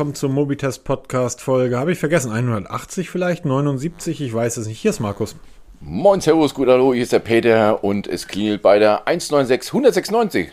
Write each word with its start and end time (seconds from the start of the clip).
willkommen 0.00 0.14
zur 0.14 0.30
Mobitest 0.30 0.84
Podcast 0.84 1.42
Folge. 1.42 1.78
Habe 1.78 1.92
ich 1.92 1.98
vergessen, 1.98 2.32
180 2.32 3.10
vielleicht, 3.10 3.44
79, 3.44 4.22
ich 4.22 4.32
weiß 4.32 4.56
es 4.56 4.66
nicht. 4.66 4.80
Hier 4.80 4.92
ist 4.92 5.00
Markus. 5.00 5.36
Moin, 5.82 6.22
Servus, 6.22 6.54
gut, 6.54 6.68
hallo, 6.68 6.94
hier 6.94 7.02
ist 7.02 7.12
der 7.12 7.18
Peter 7.18 7.84
und 7.84 8.06
es 8.06 8.26
klingelt 8.26 8.62
bei 8.62 8.78
der 8.78 9.06
196 9.06 9.68
196. 9.74 10.52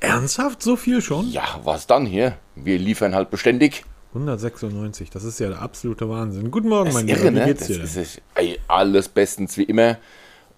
Ernsthaft? 0.00 0.60
So 0.60 0.74
viel 0.74 1.00
schon? 1.02 1.30
Ja, 1.30 1.60
was 1.62 1.86
dann 1.86 2.04
hier? 2.04 2.36
Wir 2.56 2.80
liefern 2.80 3.14
halt 3.14 3.30
beständig. 3.30 3.84
196, 4.08 5.08
das 5.08 5.22
ist 5.22 5.38
ja 5.38 5.50
der 5.50 5.62
absolute 5.62 6.08
Wahnsinn. 6.08 6.50
Guten 6.50 6.68
Morgen, 6.68 6.86
Das 6.86 6.94
mein 6.94 7.06
Lieber, 7.06 7.22
wie 7.22 7.30
ne? 7.30 7.44
geht's 7.44 7.68
Das 7.68 7.68
dir? 7.68 7.84
ist, 7.84 7.94
denn? 7.94 8.02
ist, 8.02 8.20
ey, 8.34 8.58
alles 8.66 9.08
bestens 9.08 9.56
wie 9.56 9.62
immer. 9.62 9.98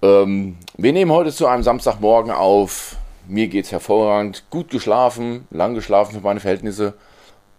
Ähm, 0.00 0.56
wir 0.78 0.94
nehmen 0.94 1.10
heute 1.12 1.32
zu 1.32 1.46
einem 1.48 1.64
Samstagmorgen 1.64 2.30
auf. 2.32 2.96
Mir 3.28 3.48
geht's 3.48 3.70
hervorragend. 3.72 4.44
Gut 4.48 4.70
geschlafen, 4.70 5.46
lang 5.50 5.74
geschlafen 5.74 6.14
für 6.14 6.22
meine 6.22 6.40
Verhältnisse. 6.40 6.94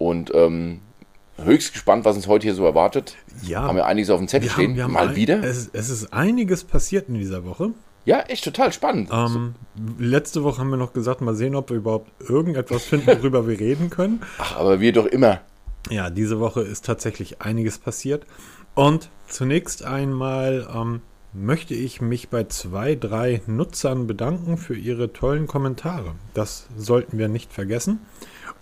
Und 0.03 0.31
ähm, 0.33 0.81
höchst 1.41 1.73
gespannt, 1.73 2.05
was 2.05 2.15
uns 2.15 2.27
heute 2.27 2.43
hier 2.43 2.55
so 2.55 2.65
erwartet. 2.65 3.15
Ja. 3.41 3.61
Haben 3.61 3.77
wir 3.77 3.85
einiges 3.85 4.09
auf 4.09 4.19
dem 4.19 4.27
Zettel 4.27 4.49
stehen. 4.49 4.81
haben 4.81 4.93
Mal 4.93 5.09
ein, 5.09 5.15
wieder. 5.15 5.43
Es, 5.43 5.69
es 5.71 5.89
ist 5.89 6.13
einiges 6.13 6.63
passiert 6.63 7.09
in 7.09 7.15
dieser 7.15 7.45
Woche. 7.45 7.71
Ja, 8.05 8.19
echt 8.21 8.43
total 8.43 8.73
spannend. 8.73 9.09
Ähm, 9.13 9.55
letzte 9.97 10.43
Woche 10.43 10.59
haben 10.59 10.69
wir 10.69 10.77
noch 10.77 10.91
gesagt, 10.91 11.21
mal 11.21 11.35
sehen, 11.35 11.55
ob 11.55 11.69
wir 11.69 11.77
überhaupt 11.77 12.11
irgendetwas 12.19 12.83
finden, 12.83 13.07
worüber 13.07 13.47
wir 13.47 13.57
reden 13.57 13.89
können. 13.89 14.21
Ach, 14.37 14.57
aber 14.57 14.81
wir 14.81 14.91
doch 14.91 15.05
immer. 15.05 15.39
Ja, 15.89 16.09
diese 16.09 16.39
Woche 16.39 16.61
ist 16.61 16.85
tatsächlich 16.85 17.41
einiges 17.41 17.77
passiert. 17.77 18.25
Und 18.75 19.09
zunächst 19.27 19.85
einmal 19.85 20.67
ähm, 20.75 21.01
möchte 21.31 21.75
ich 21.75 22.01
mich 22.01 22.29
bei 22.29 22.43
zwei, 22.45 22.95
drei 22.95 23.41
Nutzern 23.47 24.05
bedanken 24.05 24.57
für 24.57 24.75
ihre 24.75 25.13
tollen 25.13 25.47
Kommentare. 25.47 26.15
Das 26.33 26.67
sollten 26.75 27.17
wir 27.17 27.29
nicht 27.29 27.53
vergessen. 27.53 27.99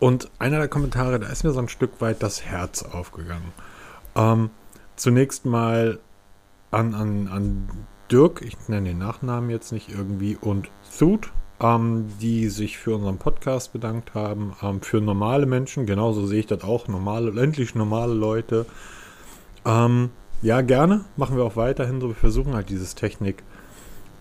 Und 0.02 0.32
einer 0.40 0.58
der 0.58 0.68
Kommentare, 0.68 1.20
da 1.20 1.28
ist 1.28 1.44
mir 1.44 1.52
so 1.52 1.60
ein 1.60 1.70
Stück 1.70 2.02
weit 2.02 2.24
das 2.24 2.44
Herz 2.44 2.82
aufgegangen. 2.82 3.54
Ähm, 4.16 4.50
zunächst 4.96 5.46
mal 5.46 6.00
an, 6.72 6.96
an, 6.96 7.28
an 7.28 7.70
Dirk, 8.12 8.42
ich 8.42 8.58
nenne 8.68 8.90
den 8.90 8.98
Nachnamen 8.98 9.52
jetzt 9.52 9.72
nicht 9.72 9.90
irgendwie, 9.90 10.36
und 10.36 10.70
Thut, 10.98 11.32
ähm, 11.60 12.08
die 12.20 12.50
sich 12.50 12.80
für 12.80 12.96
unseren 12.96 13.20
Podcast 13.20 13.74
bedankt 13.74 14.16
haben. 14.16 14.56
Ähm, 14.64 14.82
für 14.82 15.02
normale 15.02 15.46
Menschen, 15.46 15.86
genauso 15.86 16.26
sehe 16.26 16.40
ich 16.40 16.48
das 16.48 16.64
auch, 16.64 16.88
normale, 16.88 17.40
endlich 17.40 17.76
normale 17.76 18.16
Leute. 18.16 18.66
Ähm, 19.66 20.10
ja, 20.42 20.62
gerne, 20.62 21.06
machen 21.16 21.38
wir 21.38 21.44
auch 21.44 21.58
weiterhin 21.58 22.02
so. 22.02 22.08
Wir 22.08 22.16
versuchen 22.16 22.56
halt 22.56 22.72
dieses 22.72 22.96
Technik, 22.96 23.44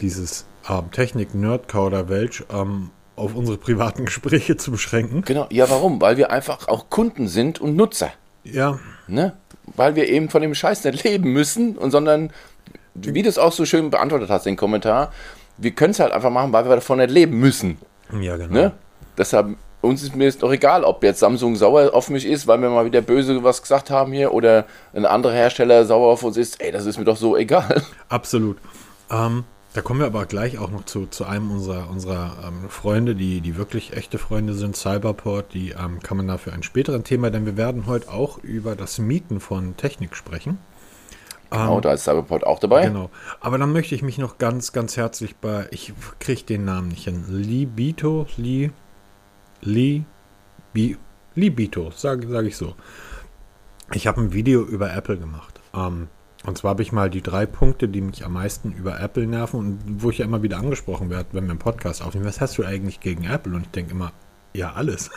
dieses 0.03 0.45
Technik-Nerd-Kauderwelsch 0.93 2.45
ähm, 2.51 2.91
auf 3.21 3.35
unsere 3.35 3.59
privaten 3.59 4.07
Gespräche 4.07 4.57
zu 4.57 4.71
beschränken. 4.71 5.23
Genau. 5.23 5.47
Ja, 5.51 5.69
warum? 5.71 6.01
Weil 6.01 6.17
wir 6.17 6.31
einfach 6.31 6.69
auch 6.69 6.91
Kunden 6.91 7.29
sind 7.29 7.61
und 7.61 7.77
Nutzer. 7.77 8.11
Ja, 8.45 8.79
Ne? 9.07 9.35
Weil 9.77 9.97
wir 9.97 10.09
eben 10.09 10.31
von 10.31 10.43
dem 10.43 10.55
Scheiß 10.55 10.85
nicht 10.85 11.05
leben 11.05 11.33
müssen, 11.33 11.77
und 11.77 11.91
sondern, 11.91 12.33
wie 12.95 13.23
du 13.23 13.29
es 13.29 13.39
auch 13.39 13.53
so 13.53 13.65
schön 13.67 13.91
beantwortet 13.91 14.31
hast, 14.31 14.47
den 14.47 14.57
Kommentar, 14.57 15.13
wir 15.59 15.73
können 15.73 15.91
es 15.91 16.01
halt 16.01 16.13
einfach 16.13 16.31
machen, 16.31 16.53
weil 16.53 16.65
wir 16.65 16.77
davon 16.77 16.99
nicht 16.99 17.11
leben 17.11 17.39
müssen. 17.39 17.79
ja, 18.21 18.37
genau. 18.37 18.53
Ne? 18.53 18.73
Deshalb, 19.19 19.57
uns 19.81 20.03
ist 20.03 20.17
mir 20.17 20.25
jetzt 20.25 20.43
doch 20.43 20.53
egal, 20.53 20.85
ob 20.85 21.03
jetzt 21.03 21.21
Samsung 21.21 21.57
sauer 21.57 21.93
auf 21.93 22.09
mich 22.09 22.27
ist, 22.27 22.47
weil 22.47 22.61
wir 22.63 22.71
mal 22.71 22.85
wieder 22.85 23.01
böse 23.01 23.43
was 23.43 23.61
gesagt 23.63 23.91
haben 23.91 24.13
hier, 24.13 24.33
oder 24.33 24.65
ein 24.95 25.05
anderer 25.05 25.35
Hersteller 25.35 25.85
sauer 25.85 26.13
auf 26.13 26.23
uns 26.23 26.37
ist. 26.37 26.61
Ey, 26.61 26.73
das 26.73 26.87
ist 26.87 26.99
mir 26.99 27.05
doch 27.05 27.17
so 27.17 27.37
egal. 27.37 27.83
Absolut. 28.09 28.59
Ähm, 29.11 29.45
da 29.73 29.83
kommen 29.83 30.01
wir 30.01 30.07
aber 30.07 30.27
gleich 30.27 30.59
auch 30.59 30.71
noch 30.71 30.85
zu, 30.85 31.07
zu 31.07 31.25
einem 31.25 31.51
unserer, 31.51 31.91
unserer 31.91 32.37
ähm, 32.47 32.69
Freunde, 32.69 33.15
die, 33.15 33.41
die 33.41 33.57
wirklich 33.57 33.93
echte 33.93 34.19
Freunde 34.19 34.55
sind, 34.55 34.77
Cyberport. 34.77 35.55
Die 35.55 35.71
ähm, 35.71 36.01
kann 36.01 36.17
man 36.17 36.27
da 36.27 36.39
für 36.39 36.53
ein 36.53 36.63
späteren 36.63 37.05
Thema, 37.05 37.31
denn 37.31 37.47
wir 37.47 37.57
werden 37.57 37.87
heute 37.87 38.11
auch 38.11 38.39
über 38.39 38.75
das 38.75 38.99
Mieten 38.99 39.39
von 39.39 39.77
Technik 39.77 40.17
sprechen. 40.17 40.59
Genau, 41.51 41.81
da 41.81 41.93
ist 41.93 42.05
Cyberport 42.05 42.47
auch 42.47 42.59
dabei. 42.59 42.87
Genau. 42.87 43.11
Aber 43.41 43.59
dann 43.59 43.73
möchte 43.73 43.95
ich 43.95 44.03
mich 44.03 44.19
noch 44.19 44.39
ganz, 44.39 44.73
ganz 44.73 44.97
herzlich 44.97 45.37
bei, 45.37 45.67
ich 45.71 45.93
kriege 46.21 46.43
den 46.43 46.65
Namen 46.65 46.89
nicht 46.89 47.05
hin, 47.05 47.25
Libito, 47.29 48.27
Li, 48.37 48.71
Li, 49.63 50.05
Bi, 50.73 50.97
Libito, 51.35 51.91
sage 51.91 52.29
sag 52.29 52.45
ich 52.45 52.57
so. 52.57 52.75
Ich 53.93 54.07
habe 54.07 54.21
ein 54.21 54.33
Video 54.33 54.63
über 54.63 54.93
Apple 54.93 55.19
gemacht. 55.19 55.61
Ähm, 55.75 56.09
und 56.47 56.57
zwar 56.57 56.71
habe 56.71 56.83
ich 56.83 56.93
mal 56.93 57.11
die 57.11 57.23
drei 57.23 57.47
Punkte, 57.47 57.89
die 57.89 58.01
mich 58.01 58.25
am 58.25 58.33
meisten 58.33 58.73
über 58.73 58.99
Apple 59.01 59.27
nerven 59.27 59.61
und 59.61 59.79
wo 60.03 60.11
ich 60.11 60.19
ja 60.19 60.25
immer 60.25 60.43
wieder 60.43 60.59
angesprochen 60.59 61.11
werde, 61.11 61.29
wenn 61.33 61.45
wir 61.45 61.51
einen 61.51 61.59
Podcast 61.59 62.03
aufnehmen. 62.03 62.27
Was 62.27 62.41
hast 62.41 62.57
du 62.57 62.65
eigentlich 62.65 63.01
gegen 63.01 63.25
Apple? 63.25 63.55
Und 63.55 63.63
ich 63.63 63.71
denke 63.71 63.93
immer, 63.93 64.13
ja, 64.53 64.73
alles. 64.73 65.11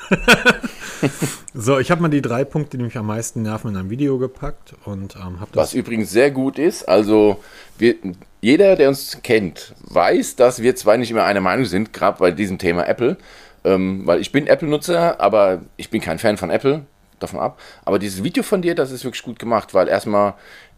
so, 1.53 1.79
ich 1.79 1.89
habe 1.89 2.01
mal 2.01 2.09
die 2.09 2.22
drei 2.22 2.44
Punkte, 2.44 2.78
die 2.78 2.84
mich 2.84 2.97
am 2.97 3.07
meisten 3.07 3.41
nerven, 3.41 3.72
in 3.72 3.78
ein 3.78 3.89
Video 3.89 4.17
gepackt 4.19 4.75
und 4.85 5.16
ähm, 5.16 5.39
habe 5.39 5.51
das 5.53 5.69
Was 5.69 5.73
übrigens 5.73 6.11
sehr 6.11 6.29
gut 6.29 6.59
ist, 6.59 6.88
also 6.88 7.41
wir, 7.78 7.95
jeder, 8.41 8.75
der 8.75 8.90
uns 8.90 9.19
kennt, 9.23 9.73
weiß, 9.90 10.35
dass 10.35 10.61
wir 10.61 10.75
zwei 10.75 10.97
nicht 10.97 11.09
immer 11.09 11.23
einer 11.23 11.41
Meinung 11.41 11.66
sind, 11.66 11.94
gerade 11.94 12.19
bei 12.19 12.31
diesem 12.31 12.59
Thema 12.59 12.85
Apple. 12.88 13.17
Ähm, 13.66 14.05
weil 14.05 14.19
ich 14.19 14.34
bin 14.34 14.45
Apple-Nutzer, 14.45 15.22
aber 15.22 15.61
ich 15.78 15.90
bin 15.90 16.01
kein 16.01 16.19
Fan 16.19 16.35
von 16.35 16.50
Apple, 16.50 16.85
davon 17.19 17.40
ab. 17.40 17.59
Aber 17.85 17.97
dieses 17.97 18.23
Video 18.23 18.44
von 18.44 18.61
dir, 18.61 18.75
das 18.75 18.91
ist 18.91 19.05
wirklich 19.05 19.23
gut 19.23 19.40
gemacht, 19.40 19.73
weil 19.73 19.88
erstmal, 19.88 20.34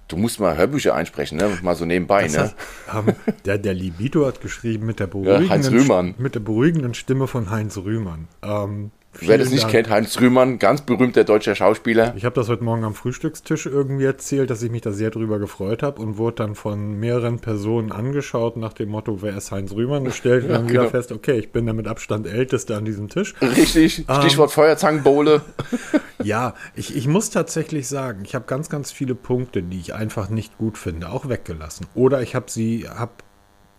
du 0.07 0.17
musst 0.17 0.39
mal 0.39 0.57
Hörbücher 0.57 0.93
einsprechen, 0.95 1.37
ne? 1.37 1.57
mal 1.61 1.75
so 1.75 1.85
nebenbei. 1.85 2.23
Das 2.23 2.33
Ne? 2.33 2.39
heißt, 2.41 2.55
ähm, 2.95 3.15
der, 3.45 3.57
der 3.57 3.73
Libito 3.73 4.25
hat 4.25 4.41
geschrieben 4.41 4.85
mit 4.85 4.99
der 4.99 5.07
beruhigenden, 5.07 5.73
Rühmann. 5.73 6.15
mit 6.17 6.35
der 6.35 6.39
beruhigenden 6.41 6.93
Stimme 6.93 7.27
von 7.27 7.49
Heinz 7.49 7.77
Rühmann. 7.77 8.27
Ähm, 8.43 8.91
Wer 9.19 9.37
das 9.37 9.47
vielen 9.47 9.55
nicht 9.55 9.63
Dank. 9.63 9.71
kennt, 9.71 9.89
Heinz 9.89 10.19
Rühmann, 10.19 10.59
ganz 10.59 10.81
berühmter 10.81 11.23
deutscher 11.23 11.55
Schauspieler. 11.55 12.13
Ich 12.15 12.25
habe 12.25 12.35
das 12.35 12.49
heute 12.49 12.63
Morgen 12.63 12.83
am 12.83 12.93
Frühstückstisch 12.93 13.65
irgendwie 13.65 14.05
erzählt, 14.05 14.49
dass 14.49 14.61
ich 14.61 14.71
mich 14.71 14.81
da 14.81 14.91
sehr 14.91 15.09
drüber 15.11 15.39
gefreut 15.39 15.83
habe 15.83 16.01
und 16.01 16.17
wurde 16.17 16.37
dann 16.37 16.55
von 16.55 16.99
mehreren 16.99 17.39
Personen 17.39 17.91
angeschaut 17.91 18.57
nach 18.57 18.73
dem 18.73 18.89
Motto, 18.89 19.21
wer 19.21 19.35
ist 19.37 19.51
Heinz 19.51 19.71
Rühmann? 19.73 20.05
Und 20.05 20.13
stellte 20.13 20.47
dann 20.49 20.69
wieder 20.69 20.81
genau. 20.81 20.91
fest, 20.91 21.11
okay, 21.11 21.37
ich 21.37 21.51
bin 21.51 21.65
der 21.65 21.73
mit 21.73 21.87
Abstand 21.87 22.27
älteste 22.27 22.75
an 22.75 22.85
diesem 22.85 23.09
Tisch. 23.09 23.33
Richtig, 23.41 24.05
Ähm. 24.07 24.21
Stichwort 24.21 24.51
Feuerzangenbowle. 24.51 25.41
Ja, 26.23 26.55
ich, 26.75 26.95
ich 26.95 27.07
muss 27.07 27.29
tatsächlich 27.29 27.87
sagen, 27.87 28.23
ich 28.25 28.33
habe 28.33 28.45
ganz, 28.47 28.69
ganz 28.69 28.91
viele 28.91 29.13
Punkte, 29.13 29.61
die 29.61 29.79
ich 29.79 29.93
einfach 29.93 30.29
nicht 30.29 30.57
gut 30.57 30.77
finde, 30.77 31.09
auch 31.09 31.29
weggelassen. 31.29 31.85
Oder 31.93 32.21
ich 32.23 32.33
habe 32.33 32.45
sie, 32.49 32.87
habe 32.89 33.11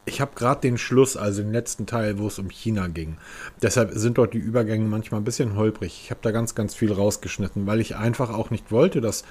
ich 0.07 0.21
habe 0.21 0.37
gerade 0.37 0.61
den 0.61 0.79
Schluss, 0.79 1.17
also 1.17 1.43
den 1.43 1.53
letzten 1.53 1.85
Teil, 1.85 2.19
wo 2.19 2.29
es 2.29 2.39
um 2.39 2.49
China 2.49 2.87
ging. 2.87 3.19
Deshalb 3.61 3.91
sind 3.93 4.19
dort 4.19 4.35
die 4.35 4.39
Übergänge 4.39 4.87
manchmal 4.87 5.21
ein 5.21 5.25
bisschen 5.25 5.57
holprig. 5.57 6.01
Ich 6.03 6.11
habe 6.11 6.21
da 6.23 6.31
ganz, 6.31 6.55
ganz 6.55 6.75
viel 6.75 6.93
rausgeschnitten, 6.93 7.67
weil 7.67 7.81
ich 7.81 7.97
einfach 7.97 8.31
auch 8.31 8.51
nicht 8.51 8.71
wollte, 8.71 9.01
dass 9.01 9.25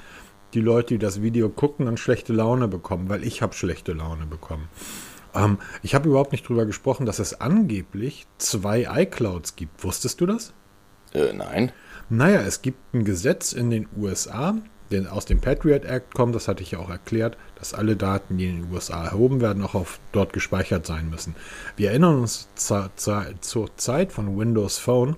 die 0.54 0.60
Leute, 0.62 0.96
die 0.96 1.00
das 1.00 1.22
Video 1.22 1.50
gucken, 1.50 1.86
dann 1.86 1.98
schlechte 1.98 2.34
Laune 2.34 2.68
bekommen, 2.68 3.10
weil 3.10 3.24
ich 3.24 3.42
habe 3.42 3.54
schlechte 3.54 3.94
Laune 3.94 4.26
bekommen. 4.26 4.68
Ähm, 5.34 5.60
ich 5.82 5.96
habe 5.96 6.10
überhaupt 6.10 6.34
nicht 6.34 6.48
drüber 6.48 6.66
gesprochen, 6.66 7.06
dass 7.06 7.20
es 7.20 7.40
angeblich 7.40 8.28
zwei 8.38 8.88
iClouds 9.02 9.56
gibt. 9.56 9.82
Wusstest 9.84 10.20
du 10.20 10.26
das? 10.26 10.54
Äh, 11.14 11.32
nein. 11.34 11.72
Naja, 12.10 12.42
es 12.42 12.62
gibt 12.62 12.94
ein 12.94 13.06
Gesetz 13.06 13.54
in 13.54 13.70
den 13.70 13.88
USA, 13.98 14.58
der 15.04 15.14
aus 15.14 15.26
dem 15.26 15.40
Patriot 15.40 15.86
Act 15.86 16.14
kommt, 16.14 16.36
das 16.36 16.48
hatte 16.48 16.64
ich 16.64 16.72
ja 16.72 16.80
auch 16.80 16.90
erklärt, 16.90 17.38
dass 17.60 17.74
alle 17.74 17.96
Daten, 17.96 18.38
die 18.38 18.48
in 18.48 18.64
den 18.64 18.74
USA 18.74 19.06
erhoben 19.06 19.42
werden, 19.42 19.64
auch 19.64 19.76
auf 19.76 20.00
dort 20.12 20.34
gespeichert 20.34 20.86
sein 20.86 21.10
müssen. 21.10 21.36
Wir 21.76 21.90
erinnern 21.90 22.20
uns 22.20 22.48
zur, 22.56 22.90
zur, 22.96 23.78
Zeit 23.78 24.12
von 24.12 24.38
Windows 24.38 24.78
Phone, 24.78 25.16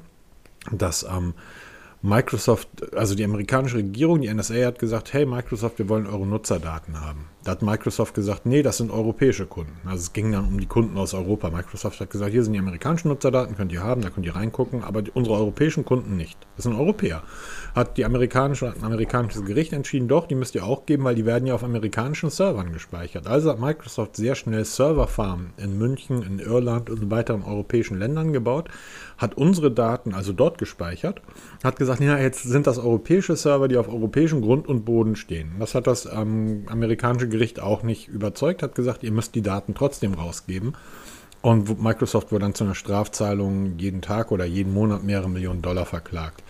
dass 0.72 1.04
ähm, 1.04 1.34
Microsoft, 2.02 2.70
also 2.96 3.16
die 3.16 3.24
amerikanische 3.24 3.78
Regierung, 3.78 4.22
die 4.22 4.32
NSA 4.32 4.66
hat 4.66 4.80
gesagt, 4.80 5.14
hey 5.14 5.26
Microsoft, 5.26 5.80
wir 5.80 5.90
wollen 5.90 6.06
eure 6.06 6.28
Nutzerdaten 6.28 7.02
haben. 7.02 7.26
Da 7.44 7.52
hat 7.52 7.62
Microsoft 7.62 8.14
gesagt, 8.14 8.46
nee, 8.46 8.62
das 8.62 8.78
sind 8.78 8.92
europäische 8.92 9.46
Kunden. 9.46 9.72
Also 9.86 10.02
es 10.02 10.14
ging 10.14 10.34
dann 10.34 10.46
um 10.46 10.60
die 10.60 10.66
Kunden 10.66 10.98
aus 10.98 11.14
Europa. 11.14 11.50
Microsoft 11.50 12.00
hat 12.02 12.10
gesagt, 12.10 12.34
hier 12.34 12.44
sind 12.44 12.52
die 12.52 12.60
amerikanischen 12.60 13.08
Nutzerdaten, 13.08 13.56
könnt 13.56 13.72
ihr 13.72 13.82
haben, 13.82 14.02
da 14.02 14.10
könnt 14.10 14.26
ihr 14.26 14.36
reingucken, 14.36 14.84
aber 14.84 15.02
unsere 15.14 15.38
europäischen 15.38 15.86
Kunden 15.86 16.18
nicht. 16.18 16.38
Das 16.56 16.64
sind 16.64 16.76
Europäer. 16.76 17.24
Hat 17.74 17.98
die 17.98 18.04
amerikanische, 18.04 18.68
hat 18.68 18.78
ein 18.78 18.84
amerikanisches 18.84 19.46
Gericht 19.46 19.72
entschieden, 19.72 20.10
doch, 20.10 20.28
die 20.28 20.36
müsst 20.36 20.56
ihr 20.56 20.66
auch 20.66 20.86
geben, 20.86 21.06
weil 21.06 21.16
die 21.16 21.26
werden 21.26 21.48
ja 21.48 21.56
auf 21.56 21.64
amerikanischen 21.64 22.30
Servern 22.30 22.74
gespeichert. 22.74 23.28
Also 23.28 23.50
hat 23.50 23.60
Microsoft 23.60 24.18
sehr 24.18 24.36
schnell 24.36 24.66
Serverfarmen 24.66 25.54
in 25.56 25.78
München, 25.78 26.24
in 26.24 26.40
Irland 26.40 26.90
und 26.90 27.02
in 27.02 27.12
weiteren 27.12 27.44
europäischen 27.44 27.98
Ländern 27.98 28.34
gebaut, 28.34 28.70
hat 29.18 29.36
unsere 29.36 29.72
Daten 29.72 30.14
also 30.14 30.34
dort 30.34 30.58
gespeichert, 30.58 31.22
hat 31.64 31.78
gesagt, 31.78 32.02
ja, 32.02 32.18
jetzt 32.18 32.44
sind 32.44 32.68
das 32.68 32.78
europäische 32.78 33.36
Server, 33.36 33.68
die 33.68 33.78
auf 33.78 33.90
europäischem 33.90 34.42
Grund 34.42 34.68
und 34.68 34.86
Boden 34.86 35.16
stehen. 35.16 35.54
Das 35.60 35.76
hat 35.76 35.88
das 35.88 36.06
ähm, 36.06 36.66
amerikanische 36.68 37.28
Gericht 37.28 37.60
auch 37.60 37.84
nicht 37.84 38.08
überzeugt, 38.08 38.62
hat 38.62 38.76
gesagt, 38.76 39.04
ihr 39.04 39.12
müsst 39.12 39.36
die 39.36 39.42
Daten 39.42 39.74
trotzdem 39.74 40.14
rausgeben. 40.14 40.74
Und 41.42 41.82
Microsoft 41.82 42.32
wurde 42.32 42.46
dann 42.46 42.56
zu 42.56 42.64
einer 42.64 42.76
Strafzahlung 42.76 43.78
jeden 43.78 44.02
Tag 44.02 44.32
oder 44.32 44.46
jeden 44.46 44.74
Monat 44.74 45.04
mehrere 45.04 45.30
Millionen 45.30 45.62
Dollar 45.62 45.86
verklagt. 45.86 46.44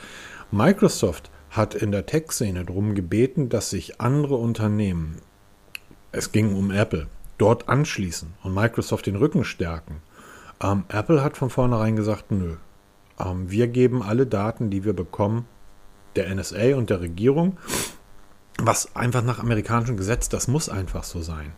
Microsoft 0.51 1.29
hat 1.49 1.75
in 1.75 1.91
der 1.91 2.05
Tech-Szene 2.05 2.65
darum 2.65 2.95
gebeten, 2.95 3.49
dass 3.49 3.69
sich 3.69 3.99
andere 3.99 4.35
Unternehmen, 4.35 5.17
es 6.11 6.31
ging 6.31 6.55
um 6.55 6.71
Apple, 6.71 7.07
dort 7.37 7.69
anschließen 7.69 8.33
und 8.43 8.53
Microsoft 8.53 9.05
den 9.05 9.15
Rücken 9.15 9.43
stärken. 9.43 10.01
Ähm, 10.61 10.85
Apple 10.89 11.23
hat 11.23 11.37
von 11.37 11.49
vornherein 11.49 11.95
gesagt, 11.95 12.31
nö, 12.31 12.55
ähm, 13.19 13.49
wir 13.49 13.67
geben 13.67 14.01
alle 14.01 14.25
Daten, 14.25 14.69
die 14.69 14.83
wir 14.83 14.93
bekommen, 14.93 15.45
der 16.15 16.33
NSA 16.33 16.75
und 16.75 16.89
der 16.89 17.01
Regierung, 17.01 17.57
was 18.59 18.95
einfach 18.95 19.23
nach 19.23 19.39
amerikanischem 19.39 19.97
Gesetz, 19.97 20.29
das 20.29 20.47
muss 20.47 20.69
einfach 20.69 21.03
so 21.03 21.21
sein. 21.21 21.53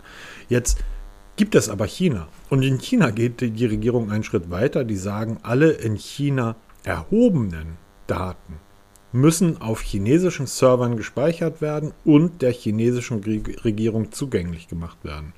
Jetzt 0.49 0.83
gibt 1.37 1.55
es 1.55 1.69
aber 1.69 1.85
China. 1.85 2.27
Und 2.49 2.63
in 2.63 2.79
China 2.79 3.11
geht 3.11 3.39
die 3.39 3.65
Regierung 3.65 4.11
einen 4.11 4.25
Schritt 4.25 4.51
weiter. 4.51 4.83
Die 4.83 4.97
sagen, 4.97 5.37
alle 5.43 5.71
in 5.71 5.95
China 5.95 6.57
erhobenen 6.83 7.77
Daten 8.07 8.59
müssen 9.13 9.61
auf 9.61 9.81
chinesischen 9.81 10.47
Servern 10.47 10.97
gespeichert 10.97 11.61
werden 11.61 11.93
und 12.03 12.41
der 12.41 12.51
chinesischen 12.51 13.23
Regierung 13.23 14.11
zugänglich 14.11 14.67
gemacht 14.67 14.97
werden. 15.03 15.33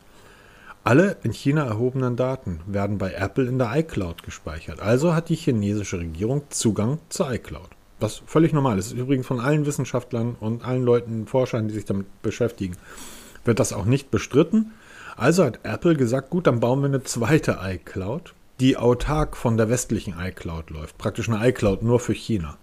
Alle 0.83 1.17
in 1.21 1.31
China 1.31 1.65
erhobenen 1.65 2.15
Daten 2.15 2.59
werden 2.65 2.97
bei 2.97 3.13
Apple 3.13 3.45
in 3.45 3.59
der 3.59 3.71
iCloud 3.77 4.23
gespeichert. 4.23 4.79
Also 4.81 5.13
hat 5.13 5.29
die 5.29 5.35
chinesische 5.35 5.99
Regierung 5.99 6.41
Zugang 6.49 6.97
zur 7.09 7.31
iCloud. 7.31 7.69
Was 7.99 8.23
völlig 8.25 8.51
normal 8.51 8.79
ist. 8.79 8.91
Übrigens 8.91 9.27
von 9.27 9.39
allen 9.39 9.67
Wissenschaftlern 9.67 10.35
und 10.39 10.65
allen 10.65 10.83
Leuten, 10.83 11.27
Forschern, 11.27 11.67
die 11.67 11.75
sich 11.75 11.85
damit 11.85 12.07
beschäftigen, 12.23 12.77
wird 13.45 13.59
das 13.59 13.73
auch 13.73 13.85
nicht 13.85 14.09
bestritten. 14.09 14.71
Also 15.15 15.43
hat 15.43 15.59
Apple 15.61 15.95
gesagt, 15.95 16.31
gut, 16.31 16.47
dann 16.47 16.59
bauen 16.59 16.79
wir 16.79 16.87
eine 16.87 17.03
zweite 17.03 17.59
iCloud, 17.61 18.33
die 18.59 18.75
autark 18.75 19.37
von 19.37 19.57
der 19.57 19.69
westlichen 19.69 20.15
iCloud 20.19 20.71
läuft. 20.71 20.97
Praktisch 20.97 21.29
eine 21.29 21.47
iCloud 21.47 21.83
nur 21.83 21.99
für 21.99 22.13
China 22.13 22.57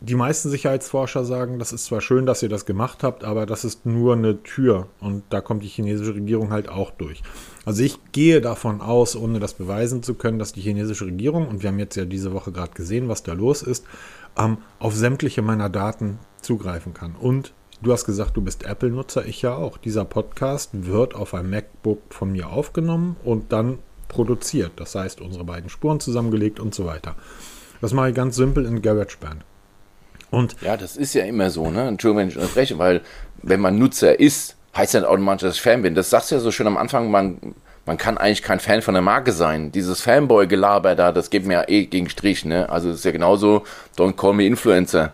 die 0.00 0.14
meisten 0.14 0.48
Sicherheitsforscher 0.48 1.24
sagen, 1.24 1.58
das 1.58 1.72
ist 1.72 1.86
zwar 1.86 2.00
schön, 2.00 2.24
dass 2.24 2.42
ihr 2.42 2.48
das 2.48 2.66
gemacht 2.66 3.02
habt, 3.02 3.24
aber 3.24 3.46
das 3.46 3.64
ist 3.64 3.84
nur 3.84 4.14
eine 4.14 4.42
Tür 4.44 4.86
und 5.00 5.24
da 5.30 5.40
kommt 5.40 5.64
die 5.64 5.68
chinesische 5.68 6.14
Regierung 6.14 6.50
halt 6.50 6.68
auch 6.68 6.92
durch. 6.92 7.22
Also 7.64 7.82
ich 7.82 7.98
gehe 8.12 8.40
davon 8.40 8.80
aus, 8.80 9.16
ohne 9.16 9.40
das 9.40 9.54
beweisen 9.54 10.04
zu 10.04 10.14
können, 10.14 10.38
dass 10.38 10.52
die 10.52 10.60
chinesische 10.60 11.06
Regierung, 11.06 11.48
und 11.48 11.62
wir 11.62 11.70
haben 11.70 11.80
jetzt 11.80 11.96
ja 11.96 12.04
diese 12.04 12.32
Woche 12.32 12.52
gerade 12.52 12.72
gesehen, 12.74 13.08
was 13.08 13.24
da 13.24 13.32
los 13.32 13.62
ist, 13.62 13.84
ähm, 14.38 14.58
auf 14.78 14.94
sämtliche 14.94 15.42
meiner 15.42 15.68
Daten 15.68 16.20
zugreifen 16.40 16.94
kann. 16.94 17.16
Und 17.16 17.52
du 17.82 17.92
hast 17.92 18.04
gesagt, 18.04 18.36
du 18.36 18.40
bist 18.40 18.64
Apple-Nutzer, 18.64 19.26
ich 19.26 19.42
ja 19.42 19.56
auch. 19.56 19.78
Dieser 19.78 20.04
Podcast 20.04 20.70
wird 20.72 21.16
auf 21.16 21.34
einem 21.34 21.50
MacBook 21.50 22.02
von 22.10 22.30
mir 22.30 22.50
aufgenommen 22.50 23.16
und 23.24 23.52
dann 23.52 23.80
produziert. 24.06 24.72
Das 24.76 24.94
heißt, 24.94 25.20
unsere 25.20 25.44
beiden 25.44 25.68
Spuren 25.68 25.98
zusammengelegt 25.98 26.60
und 26.60 26.74
so 26.74 26.86
weiter. 26.86 27.16
Das 27.80 27.92
mache 27.92 28.10
ich 28.10 28.14
ganz 28.14 28.36
simpel 28.36 28.64
in 28.64 28.80
GarageBand. 28.80 29.44
Und 30.30 30.56
ja, 30.60 30.76
das 30.76 30.96
ist 30.96 31.14
ja 31.14 31.24
immer 31.24 31.50
so, 31.50 31.70
ne? 31.70 31.88
Entschuldigung, 31.88 32.22
wenn 32.22 32.28
ich 32.28 32.36
unterbreche, 32.36 32.78
weil 32.78 33.00
wenn 33.42 33.60
man 33.60 33.78
Nutzer 33.78 34.18
ist, 34.18 34.56
heißt 34.76 34.94
das 34.94 35.04
automatisch, 35.04 35.42
dass 35.42 35.56
ich 35.56 35.62
Fan 35.62 35.82
bin. 35.82 35.94
Das 35.94 36.10
sagst 36.10 36.30
du 36.30 36.34
ja 36.36 36.40
so 36.40 36.50
schön 36.50 36.66
am 36.66 36.76
Anfang, 36.76 37.10
man, 37.10 37.38
man 37.86 37.96
kann 37.96 38.18
eigentlich 38.18 38.42
kein 38.42 38.60
Fan 38.60 38.82
von 38.82 38.94
der 38.94 39.02
Marke 39.02 39.32
sein. 39.32 39.72
Dieses 39.72 40.00
Fanboy-Gelaber 40.02 40.94
da, 40.94 41.12
das 41.12 41.30
geht 41.30 41.46
mir 41.46 41.54
ja 41.54 41.68
eh 41.68 41.86
gegen 41.86 42.08
Strich, 42.10 42.44
ne? 42.44 42.68
Also 42.68 42.90
es 42.90 42.96
ist 42.96 43.04
ja 43.04 43.12
genauso, 43.12 43.64
don't 43.96 44.14
call 44.14 44.34
me 44.34 44.46
Influencer. 44.46 45.12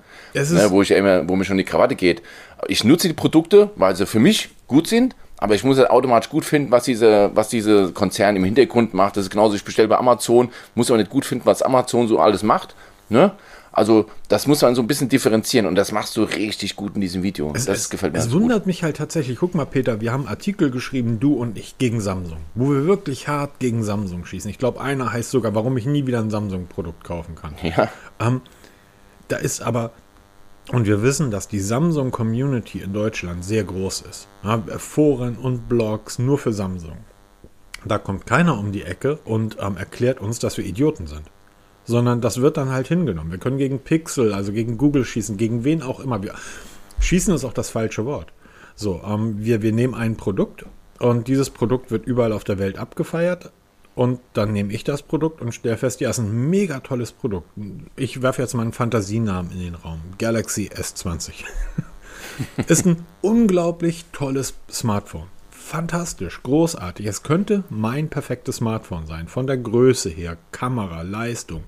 Ne? 0.57 0.71
Wo 0.71 0.83
ich 0.83 0.89
ja 0.89 0.97
immer, 0.97 1.29
wo 1.29 1.37
mir 1.37 1.45
schon 1.45 1.57
die 1.57 1.65
Krawatte 1.65 1.95
geht. 1.95 2.23
Ich 2.67 2.83
nutze 2.83 3.07
die 3.09 3.15
Produkte, 3.15 3.71
weil 3.77 3.95
sie 3.95 4.07
für 4.07 4.19
mich 4.19 4.51
gut 4.67 4.89
sind, 4.89 5.15
aber 5.39 5.55
ich 5.55 5.63
muss 5.63 5.79
halt 5.79 5.91
automatisch 5.91 6.31
gut 6.31 6.45
finden, 6.45 6.71
was 6.71 6.85
diese, 6.85 7.31
was 7.35 7.49
diese 7.49 7.93
Konzern 7.93 8.35
im 8.35 8.45
Hintergrund 8.45 8.95
macht. 8.95 9.17
Das 9.17 9.25
ist 9.25 9.31
genauso, 9.31 9.55
ich 9.55 9.65
bestelle 9.65 9.89
bei 9.89 9.99
Amazon, 9.99 10.49
muss 10.75 10.91
aber 10.91 10.99
nicht 10.99 11.11
gut 11.11 11.25
finden, 11.25 11.47
was 11.47 11.63
Amazon 11.63 12.09
so 12.09 12.19
alles 12.19 12.43
macht. 12.43 12.75
Ne? 13.09 13.33
Also 13.75 14.07
das 14.29 14.47
muss 14.47 14.63
man 14.63 14.77
so 14.77 14.83
ein 14.83 14.87
bisschen 14.87 15.09
differenzieren 15.09 15.67
und 15.67 15.75
das 15.75 15.91
machst 15.91 16.17
du 16.17 16.23
richtig 16.23 16.77
gut 16.77 16.95
in 16.95 17.01
diesem 17.01 17.25
Video. 17.25 17.53
Es, 17.55 17.65
das 17.65 17.79
es, 17.79 17.91
gefällt 17.91 18.13
mir. 18.13 18.21
Es 18.21 18.31
wundert 18.31 18.61
gut. 18.61 18.67
mich 18.69 18.85
halt 18.85 18.97
tatsächlich. 18.97 19.39
Guck 19.39 19.57
mal, 19.57 19.65
Peter, 19.65 20.01
wir 20.01 20.13
haben 20.13 20.29
Artikel 20.29 20.71
geschrieben, 20.71 21.19
du 21.19 21.35
und 21.35 21.59
ich, 21.59 21.77
gegen 21.77 22.01
Samsung, 22.01 22.39
wo 22.55 22.71
wir 22.71 22.87
wirklich 22.87 23.27
hart 23.27 23.59
gegen 23.59 23.83
Samsung 23.83 24.25
schießen. 24.25 24.49
Ich 24.49 24.59
glaube, 24.59 24.81
einer 24.81 25.13
heißt 25.13 25.31
sogar, 25.31 25.57
warum 25.57 25.77
ich 25.77 25.87
nie 25.87 26.07
wieder 26.07 26.21
ein 26.21 26.31
Samsung-Produkt 26.31 27.03
kaufen 27.03 27.35
kann. 27.35 27.55
Ja. 27.63 27.91
Ähm, 28.21 28.43
da 29.27 29.37
ist 29.39 29.61
aber, 29.61 29.91
und 30.71 30.87
wir 30.87 31.03
wissen, 31.03 31.33
dass 31.33 31.49
die 31.49 31.61
Samsung-Community 31.61 32.79
in 32.79 32.93
Deutschland 32.93 33.45
sehr 33.45 33.65
groß 33.65 34.03
ist. 34.03 34.29
Ja, 34.45 34.63
Foren 34.79 35.37
und 35.37 35.69
Blogs 35.69 36.21
nur 36.21 36.39
für 36.39 36.53
Samsung. 36.53 36.99
Da 37.85 37.99
kommt 37.99 38.25
keiner 38.27 38.57
um 38.57 38.71
die 38.71 38.83
Ecke 38.83 39.19
und 39.25 39.57
ähm, 39.61 39.77
erklärt 39.77 40.21
uns, 40.21 40.39
dass 40.39 40.57
wir 40.59 40.65
Idioten 40.65 41.09
sind 41.09 41.25
sondern 41.85 42.21
das 42.21 42.41
wird 42.41 42.57
dann 42.57 42.71
halt 42.71 42.89
hingenommen. 42.89 43.31
Wir 43.31 43.39
können 43.39 43.59
gegen 43.59 43.79
Pixel, 43.81 44.33
also 44.33 44.53
gegen 44.53 44.79
Google 44.79 45.05
schießen, 45.05 45.37
gegen 45.37 45.65
wen 45.65 45.83
auch 45.83 46.01
immer. 46.01 46.23
Wir, 46.23 46.35
schießen 47.01 47.35
ist 47.35 47.45
auch 47.45 47.53
das 47.53 47.71
falsche 47.71 48.05
Wort. 48.05 48.33
So, 48.75 49.03
ähm, 49.07 49.37
wir, 49.39 49.63
wir 49.63 49.73
nehmen 49.73 49.95
ein 49.95 50.17
Produkt 50.17 50.65
und 50.99 51.29
dieses 51.29 51.51
Produkt 51.51 51.91
wird 51.91 52.07
überall 52.07 52.33
auf 52.33 52.45
der 52.45 52.59
Welt 52.59 52.79
abgefeiert. 52.79 53.53
Und 53.95 54.19
dann 54.33 54.53
nehme 54.53 54.73
ich 54.73 54.83
das 54.83 55.03
Produkt 55.03 55.41
und 55.41 55.55
stelle 55.55 55.77
fest, 55.77 56.01
ja, 56.01 56.11
ist 56.11 56.19
ein 56.19 56.51
mega 56.51 56.81
tolles 56.81 57.13
Produkt. 57.13 57.49
Ich 57.95 58.23
werfe 58.23 58.43
jetzt 58.43 58.55
mal 58.55 58.63
einen 58.63 58.73
Fantasienamen 58.73 59.53
in 59.53 59.61
den 59.61 59.75
Raum. 59.77 60.01
Galaxy 60.19 60.69
S20. 60.75 61.45
ist 62.67 62.87
ein 62.87 63.07
unglaublich 63.23 64.07
tolles 64.11 64.55
Smartphone 64.69 65.29
fantastisch, 65.65 66.43
großartig. 66.43 67.07
Es 67.07 67.23
könnte 67.23 67.65
mein 67.71 68.09
perfektes 68.09 68.57
Smartphone 68.57 69.07
sein. 69.07 69.29
Von 69.29 69.47
der 69.47 69.57
Größe 69.57 70.11
her, 70.11 70.37
Kamera, 70.53 71.03
Leistung. 71.03 71.65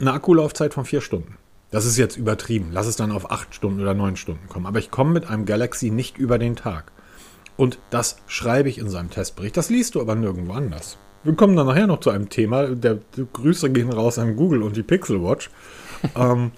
Eine 0.00 0.12
Akkulaufzeit 0.12 0.74
von 0.74 0.84
vier 0.84 1.00
Stunden. 1.00 1.36
Das 1.70 1.86
ist 1.86 1.98
jetzt 1.98 2.16
übertrieben. 2.16 2.68
Lass 2.72 2.86
es 2.86 2.96
dann 2.96 3.10
auf 3.10 3.30
acht 3.30 3.54
Stunden 3.54 3.80
oder 3.80 3.94
neun 3.94 4.16
Stunden 4.16 4.48
kommen. 4.48 4.66
Aber 4.66 4.78
ich 4.78 4.90
komme 4.90 5.12
mit 5.12 5.28
einem 5.28 5.44
Galaxy 5.44 5.90
nicht 5.90 6.18
über 6.18 6.38
den 6.38 6.56
Tag. 6.56 6.92
Und 7.56 7.78
das 7.90 8.18
schreibe 8.26 8.68
ich 8.68 8.78
in 8.78 8.88
seinem 8.88 9.10
Testbericht. 9.10 9.56
Das 9.56 9.70
liest 9.70 9.94
du 9.94 10.00
aber 10.00 10.14
nirgendwo 10.14 10.52
anders. 10.52 10.98
Wir 11.24 11.34
kommen 11.34 11.56
dann 11.56 11.66
nachher 11.66 11.86
noch 11.86 12.00
zu 12.00 12.10
einem 12.10 12.28
Thema. 12.28 12.68
Der 12.68 12.98
Grüße 13.32 13.70
gehen 13.70 13.92
raus 13.92 14.18
an 14.18 14.36
Google 14.36 14.62
und 14.62 14.76
die 14.76 14.82
Pixel 14.82 15.22
Watch. 15.22 15.50
ähm, 16.16 16.52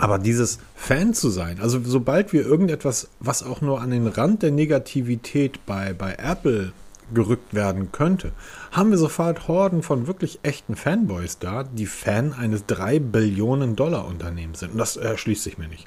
aber 0.00 0.18
dieses 0.18 0.58
Fan 0.76 1.12
zu 1.12 1.28
sein, 1.28 1.58
also 1.60 1.80
sobald 1.84 2.32
wir 2.32 2.46
irgendetwas, 2.46 3.08
was 3.20 3.42
auch 3.42 3.60
nur 3.60 3.80
an 3.80 3.90
den 3.90 4.06
Rand 4.06 4.42
der 4.42 4.52
Negativität 4.52 5.64
bei, 5.66 5.92
bei 5.92 6.14
Apple 6.14 6.72
gerückt 7.12 7.54
werden 7.54 7.90
könnte, 7.90 8.32
haben 8.70 8.90
wir 8.90 8.98
sofort 8.98 9.48
Horden 9.48 9.82
von 9.82 10.06
wirklich 10.06 10.40
echten 10.42 10.76
Fanboys 10.76 11.38
da, 11.38 11.64
die 11.64 11.86
Fan 11.86 12.32
eines 12.32 12.66
3 12.66 12.98
Billionen 13.00 13.76
Dollar 13.76 14.06
Unternehmens 14.06 14.60
sind. 14.60 14.72
Und 14.72 14.78
das 14.78 14.96
erschließt 14.96 15.42
sich 15.42 15.58
mir 15.58 15.68
nicht. 15.68 15.86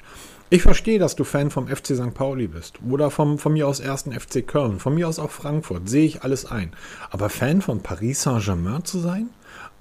Ich 0.50 0.62
verstehe, 0.62 0.98
dass 0.98 1.16
du 1.16 1.24
Fan 1.24 1.50
vom 1.50 1.66
FC 1.66 1.96
St. 1.96 2.12
Pauli 2.12 2.46
bist 2.46 2.80
oder 2.86 3.10
vom, 3.10 3.38
von 3.38 3.54
mir 3.54 3.66
aus 3.66 3.80
ersten 3.80 4.12
FC 4.12 4.46
Köln, 4.46 4.80
von 4.80 4.94
mir 4.94 5.08
aus 5.08 5.18
auch 5.18 5.30
Frankfurt, 5.30 5.88
sehe 5.88 6.04
ich 6.04 6.22
alles 6.22 6.44
ein. 6.44 6.72
Aber 7.08 7.30
Fan 7.30 7.62
von 7.62 7.82
Paris 7.82 8.20
Saint-Germain 8.20 8.84
zu 8.84 8.98
sein? 8.98 9.30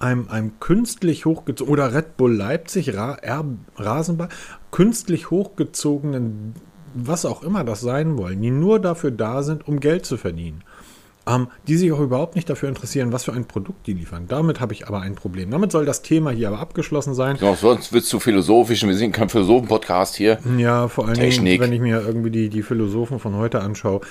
Einem, 0.01 0.27
einem 0.30 0.59
künstlich 0.59 1.25
hochgezogenen, 1.25 1.74
oder 1.74 1.94
Red 1.94 2.17
Bull 2.17 2.34
Leipzig, 2.34 2.96
Ra 2.96 3.13
R 3.15 3.46
Rasenball, 3.77 4.29
künstlich 4.72 5.31
hochgezogenen, 5.31 6.53
was 6.93 7.25
auch 7.25 7.43
immer 7.43 7.63
das 7.63 7.81
sein 7.81 8.17
wollen, 8.17 8.41
die 8.41 8.51
nur 8.51 8.79
dafür 8.79 9.12
da 9.12 9.43
sind, 9.43 9.67
um 9.67 9.79
Geld 9.79 10.05
zu 10.05 10.17
verdienen 10.17 10.63
ähm, 11.32 11.48
die 11.68 11.78
sich 11.78 11.92
auch 11.92 12.00
überhaupt 12.00 12.36
nicht 12.36 12.50
dafür 12.50 12.70
interessieren, 12.70 13.12
was 13.12 13.24
für 13.24 13.34
ein 13.34 13.46
Produkt 13.46 13.88
die 13.88 13.94
liefern. 13.94 14.26
Damit 14.28 14.60
habe 14.60 14.74
ich 14.74 14.88
aber 14.88 15.02
ein 15.02 15.16
Problem. 15.16 15.52
Damit 15.52 15.72
soll 15.72 15.86
das 15.86 16.02
Thema 16.02 16.32
hier 16.32 16.50
aber 16.50 16.60
abgeschlossen 16.60 17.14
sein. 17.14 17.38
Ja, 17.40 17.56
sonst 17.56 17.94
wird 17.94 18.04
es 18.04 18.10
zu 18.10 18.20
philosophisch. 18.20 18.86
Wir 18.86 18.96
sind 18.96 19.12
kein 19.12 19.30
Philosophen-Podcast 19.30 20.16
hier. 20.16 20.40
Ja, 20.58 20.88
vor 20.88 21.08
allem, 21.08 21.18
wenn 21.18 21.74
ich 21.74 21.82
mir 21.82 22.02
irgendwie 22.02 22.32
die, 22.32 22.50
die 22.50 22.64
Philosophen 22.64 23.20
von 23.20 23.36
heute 23.36 23.62
anschaue. 23.62 24.02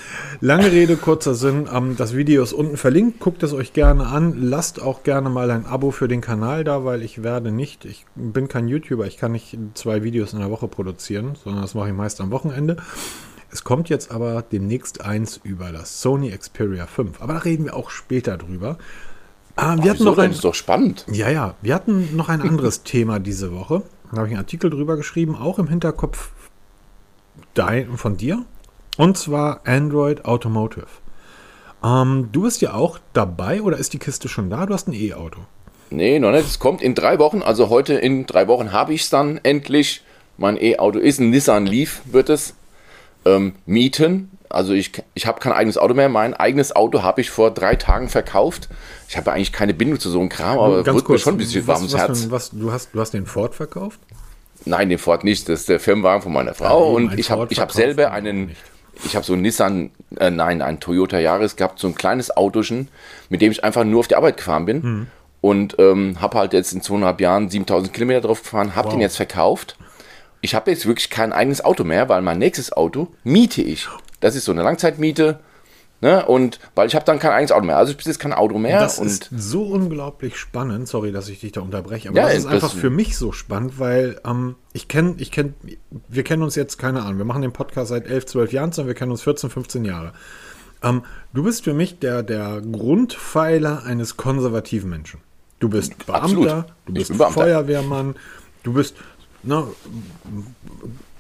Lange 0.41 0.71
Rede, 0.71 0.97
kurzer 0.97 1.35
Sinn. 1.35 1.69
Ähm, 1.73 1.97
das 1.97 2.15
Video 2.15 2.43
ist 2.43 2.53
unten 2.53 2.77
verlinkt. 2.77 3.21
Guckt 3.21 3.43
es 3.43 3.53
euch 3.53 3.73
gerne 3.73 4.07
an. 4.07 4.35
Lasst 4.41 4.81
auch 4.81 5.03
gerne 5.03 5.31
mal 5.31 5.51
ein 5.51 5.67
Abo 5.67 5.91
für 5.91 6.09
den 6.09 6.21
Kanal 6.21 6.65
da, 6.65 6.85
weil 6.85 7.03
ich 7.03 7.23
werde 7.23 7.51
nicht, 7.53 7.85
ich 7.85 8.07
bin 8.15 8.49
kein 8.49 8.69
YouTuber, 8.69 9.07
ich 9.07 9.17
kann 9.17 9.33
nicht 9.33 9.57
zwei 9.75 10.03
Videos 10.03 10.33
in 10.33 10.39
der 10.39 10.51
Woche 10.51 10.69
produzieren, 10.69 11.35
sondern 11.43 11.63
das 11.63 11.75
mache 11.75 11.89
ich 11.89 11.95
meist 11.95 12.21
am 12.21 12.31
Wochenende. 12.31 12.77
Es 13.53 13.65
kommt 13.65 13.89
jetzt 13.89 14.11
aber 14.11 14.43
demnächst 14.43 15.01
eins 15.05 15.41
über 15.43 15.73
das 15.73 16.01
Sony 16.01 16.31
Xperia 16.31 16.87
5. 16.87 17.21
Aber 17.21 17.35
da 17.35 17.39
reden 17.41 17.65
wir 17.65 17.75
auch 17.75 17.91
später 17.91 18.37
drüber. 18.37 18.79
Ah, 19.57 19.77
wir 19.77 19.91
Ach, 19.91 19.95
hatten 19.95 20.05
noch 20.05 20.19
ein, 20.19 20.31
das 20.31 20.37
ist 20.37 20.45
doch 20.45 20.55
spannend. 20.55 21.05
Ja, 21.11 21.29
ja. 21.29 21.55
Wir 21.61 21.75
hatten 21.75 22.17
noch 22.17 22.29
ein 22.29 22.41
anderes 22.41 22.83
Thema 22.85 23.19
diese 23.19 23.53
Woche. 23.53 23.83
Da 24.11 24.19
habe 24.19 24.29
ich 24.29 24.33
einen 24.33 24.41
Artikel 24.41 24.71
drüber 24.71 24.97
geschrieben, 24.97 25.37
auch 25.37 25.59
im 25.59 25.69
Hinterkopf 25.69 26.31
dein, 27.55 27.97
von 27.97 28.17
dir. 28.17 28.45
Und 28.97 29.19
zwar 29.19 29.61
Android 29.67 30.25
Automotive. 30.25 30.87
Ähm, 31.83 32.29
du 32.33 32.43
bist 32.43 32.61
ja 32.61 32.75
auch 32.75 32.99
dabei 33.13 33.63
oder 33.63 33.77
ist 33.79 33.93
die 33.93 33.99
Kiste 33.99 34.29
schon 34.29 34.51
da? 34.51 34.67
Du 34.67 34.75
hast 34.75 34.89
ein 34.89 34.95
E-Auto. 34.95 35.41
Nee, 35.91 36.19
noch 36.21 36.31
nicht. 36.31 36.47
Es 36.47 36.59
kommt 36.59 36.83
in 36.83 36.95
drei 36.95 37.19
Wochen. 37.19 37.43
Also 37.43 37.69
heute 37.69 37.95
in 37.95 38.27
drei 38.27 38.47
Wochen 38.47 38.73
habe 38.73 38.95
ich 38.95 39.03
es 39.03 39.11
dann 39.11 39.41
endlich. 39.43 40.03
Mein 40.37 40.57
E-Auto 40.57 40.99
ist 40.99 41.21
ein 41.21 41.31
Nissan 41.31 41.67
Leaf, 41.67 42.03
wird 42.07 42.31
es 42.31 42.55
ähm, 43.25 43.55
mieten. 43.67 44.31
Also 44.49 44.73
ich, 44.73 44.91
ich 45.15 45.27
habe 45.27 45.41
kein 45.41 45.53
eigenes 45.53 45.79
Auto 45.79 45.95
mehr. 45.95 46.09
Mein 46.09 46.35
eigenes 46.35 46.75
Auto 46.75 47.03
habe 47.03 47.21
ich 47.21 47.31
vor 47.31 47.53
drei 47.53 47.77
Tagen 47.77 48.09
verkauft. 48.09 48.69
Ich 49.09 49.17
habe 49.17 49.33
eigentlich 49.33 49.53
keine 49.53 49.75
Bindung 49.75 50.01
zu 50.01 50.11
so 50.11 50.19
einem 50.21 50.29
Kram, 50.29 50.59
aber 50.59 50.83
Ganz 50.83 51.05
kurz, 51.05 51.09
mir 51.09 51.19
schon 51.19 51.35
ein 51.35 51.39
bisschen 51.39 51.67
warm 51.67 51.79
ums 51.79 51.97
Herz. 51.97 52.27
Was, 52.31 52.51
du, 52.51 52.73
hast, 52.73 52.91
du 52.93 53.01
hast 53.01 53.13
den 53.13 53.27
Ford 53.27 53.55
verkauft? 53.55 54.01
Nein, 54.65 54.89
den 54.89 54.99
Ford 54.99 55.25
nicht. 55.25 55.49
Das 55.49 55.61
ist 55.61 55.69
der 55.69 55.81
Firmenwagen 55.81 56.23
von 56.23 56.33
meiner 56.33 56.55
Frau. 56.55 56.91
Ja, 56.91 56.95
und 56.97 57.19
ich 57.19 57.31
habe 57.31 57.55
hab 57.55 57.73
selber 57.73 58.11
einen, 58.11 58.57
ich 59.05 59.15
habe 59.15 59.25
so 59.25 59.35
einen 59.35 59.43
Nissan, 59.43 59.91
äh, 60.17 60.31
nein, 60.31 60.63
einen 60.63 60.81
Toyota 60.81 61.19
Yaris 61.19 61.57
gehabt, 61.57 61.79
so 61.79 61.87
ein 61.87 61.95
kleines 61.95 62.37
Autochen, 62.37 62.89
mit 63.29 63.41
dem 63.43 63.53
ich 63.53 63.63
einfach 63.63 63.85
nur 63.85 64.01
auf 64.01 64.09
die 64.09 64.17
Arbeit 64.17 64.37
gefahren 64.37 64.65
bin. 64.65 64.83
Hm. 64.83 65.07
Und 65.41 65.77
ähm, 65.79 66.21
habe 66.21 66.39
halt 66.39 66.53
jetzt 66.53 66.73
in 66.73 66.83
zweieinhalb 66.83 67.21
Jahren 67.21 67.49
7000 67.49 67.95
Kilometer 67.95 68.21
drauf 68.21 68.43
gefahren, 68.43 68.75
habe 68.75 68.89
wow. 68.89 68.95
den 68.95 69.01
jetzt 69.01 69.17
verkauft 69.17 69.79
ich 70.41 70.55
habe 70.55 70.71
jetzt 70.71 70.87
wirklich 70.87 71.11
kein 71.11 71.33
eigenes 71.33 71.65
Auto 71.65 71.85
mehr, 71.85 72.09
weil 72.09 72.23
mein 72.23 72.39
nächstes 72.39 72.73
Auto 72.73 73.09
miete 73.25 73.63
ich. 73.63 73.89
Das 74.21 74.37
ist 74.37 74.45
so 74.45 74.53
eine 74.53 74.63
Langzeitmiete. 74.63 75.41
Ne? 76.03 76.25
Und 76.25 76.61
weil 76.75 76.87
ich 76.89 76.95
habe 76.95 77.05
dann 77.05 77.19
kein 77.19 77.33
eigenes 77.33 77.53
Auto 77.53 77.67
mehr. 77.67 77.77
Also 77.77 77.91
ich 77.91 77.99
besitze 77.99 78.19
kein 78.19 78.33
Auto 78.33 78.57
mehr. 78.59 78.81
Das 78.81 78.99
ist 78.99 79.29
so 79.37 79.65
unglaublich 79.65 80.39
spannend. 80.39 80.89
Sorry, 80.89 81.13
dass 81.13 81.29
ich 81.29 81.41
dich 81.41 81.53
da 81.53 81.61
unterbreche. 81.61 82.09
Aber 82.09 82.17
Ja, 82.19 82.25
das 82.29 82.37
ist 82.37 82.45
das- 82.47 82.53
einfach 82.55 82.73
für 82.73 82.89
mich 82.89 83.19
so 83.19 83.33
spannend, 83.33 83.79
weil 83.79 84.19
ähm, 84.25 84.57
ich 84.73 84.89
kenne, 84.89 85.17
ich 85.19 85.31
kenne, 85.31 85.53
wir 86.09 86.23
kennen 86.25 86.43
uns 86.43 86.55
jetzt, 86.55 86.79
keine 86.79 87.03
Ahnung, 87.03 87.19
wir 87.19 87.27
machen 87.27 87.43
den 87.43 87.53
Podcast 87.53 87.91
seit 87.91 88.07
11, 88.07 88.25
12 88.27 88.53
Jahren, 88.53 88.73
sondern 88.73 88.89
wir 88.89 88.95
kennen 88.95 89.11
uns 89.11 89.21
14, 89.23 89.51
15 89.51 89.85
Jahre. 89.85 90.15
Ähm, 90.83 91.03
du 91.35 91.43
bist 91.43 91.65
für 91.65 91.75
mich 91.75 91.99
der, 91.99 92.23
der 92.23 92.63
Grundpfeiler 92.63 93.85
eines 93.85 94.17
konservativen 94.17 94.89
Menschen. 94.89 95.21
Du 95.59 95.69
bist 95.69 96.07
Beamter, 96.07 96.23
Absolut. 96.23 96.65
du 96.87 96.93
bist. 96.95 97.13
Feuerwehrmann, 97.15 98.15
du 98.63 98.73
bist 98.73 98.95
ne, 99.43 99.67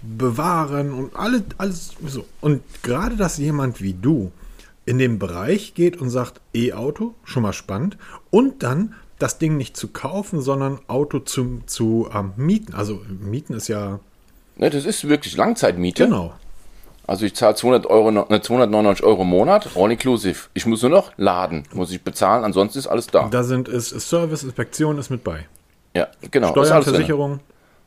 bewahren 0.02 0.92
und 0.92 1.16
alle, 1.16 1.44
alles 1.58 1.92
so. 2.06 2.24
Und 2.40 2.62
gerade, 2.82 3.16
dass 3.16 3.38
jemand 3.38 3.82
wie 3.82 3.94
du 3.94 4.32
in 4.86 4.98
den 4.98 5.18
Bereich 5.18 5.74
geht 5.74 6.00
und 6.00 6.10
sagt, 6.10 6.40
E-Auto, 6.54 7.14
schon 7.24 7.42
mal 7.42 7.52
spannend, 7.52 7.96
und 8.30 8.62
dann 8.62 8.94
das 9.18 9.38
Ding 9.38 9.56
nicht 9.56 9.76
zu 9.76 9.88
kaufen, 9.88 10.40
sondern 10.40 10.80
Auto 10.88 11.18
zu, 11.18 11.60
zu 11.66 12.08
ähm, 12.14 12.32
mieten. 12.36 12.74
Also 12.74 13.02
mieten 13.20 13.54
ist 13.54 13.68
ja, 13.68 14.00
ne, 14.56 14.70
das 14.70 14.84
ist 14.86 15.08
wirklich 15.08 15.36
Langzeitmiete. 15.36 16.04
genau. 16.04 16.32
Also 17.06 17.26
ich 17.26 17.34
zahle 17.34 17.56
200 17.56 17.86
Euro, 17.86 18.12
ne, 18.12 18.24
299 18.40 19.04
Euro 19.04 19.22
im 19.22 19.28
Monat, 19.28 19.70
all 19.74 19.90
inclusive. 19.90 20.48
Ich 20.54 20.64
muss 20.64 20.80
nur 20.82 20.92
noch 20.92 21.12
laden, 21.16 21.64
muss 21.72 21.90
ich 21.90 22.02
bezahlen, 22.02 22.44
ansonsten 22.44 22.78
ist 22.78 22.86
alles 22.86 23.08
da. 23.08 23.28
Da 23.28 23.42
sind 23.42 23.68
ist, 23.68 23.92
ist 23.92 24.08
Service, 24.08 24.44
Inspektion 24.44 24.96
ist 24.96 25.10
mit 25.10 25.24
bei. 25.24 25.46
Ja, 25.94 26.06
genau. 26.30 26.50
Steuern, 26.52 26.72
alles, 26.72 26.86
drin. 26.86 27.40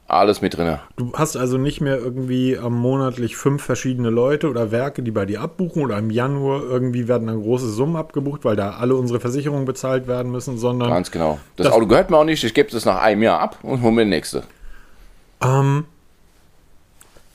Alles 0.08 0.42
mit 0.42 0.58
drin. 0.58 0.78
Du 0.98 1.14
hast 1.14 1.38
also 1.38 1.58
nicht 1.58 1.80
mehr 1.82 1.98
irgendwie 1.98 2.54
ähm, 2.54 2.74
monatlich 2.74 3.36
fünf 3.38 3.64
verschiedene 3.64 4.10
Leute 4.10 4.50
oder 4.50 4.70
Werke, 4.70 5.02
die 5.02 5.12
bei 5.12 5.26
dir 5.26 5.42
abbuchen 5.42 5.82
oder 5.82 5.98
im 5.98 6.12
Januar 6.12 6.62
irgendwie 6.62 7.08
werden 7.08 7.28
dann 7.28 7.42
große 7.42 7.70
Summen 7.70 7.96
abgebucht, 7.96 8.44
weil 8.46 8.56
da 8.56 8.72
alle 8.72 8.96
unsere 8.96 9.20
Versicherungen 9.22 9.66
bezahlt 9.66 10.08
werden 10.08 10.32
müssen, 10.32 10.58
sondern 10.58 10.90
Ganz 10.90 11.10
genau. 11.10 11.40
Das, 11.56 11.68
Das- 11.68 11.74
Auto 11.76 11.88
gehört 11.88 12.10
mir 12.12 12.18
auch 12.18 12.26
nicht, 12.26 12.44
ich 12.44 12.54
gebe 12.54 12.70
das 12.70 12.86
nach 12.86 13.02
einem 13.02 13.24
Jahr 13.24 13.40
ab 13.40 13.58
und 13.64 13.82
hole 13.82 13.94
mir 13.94 14.02
das 14.04 14.10
nächste. 14.10 14.44
ähm, 15.42 15.86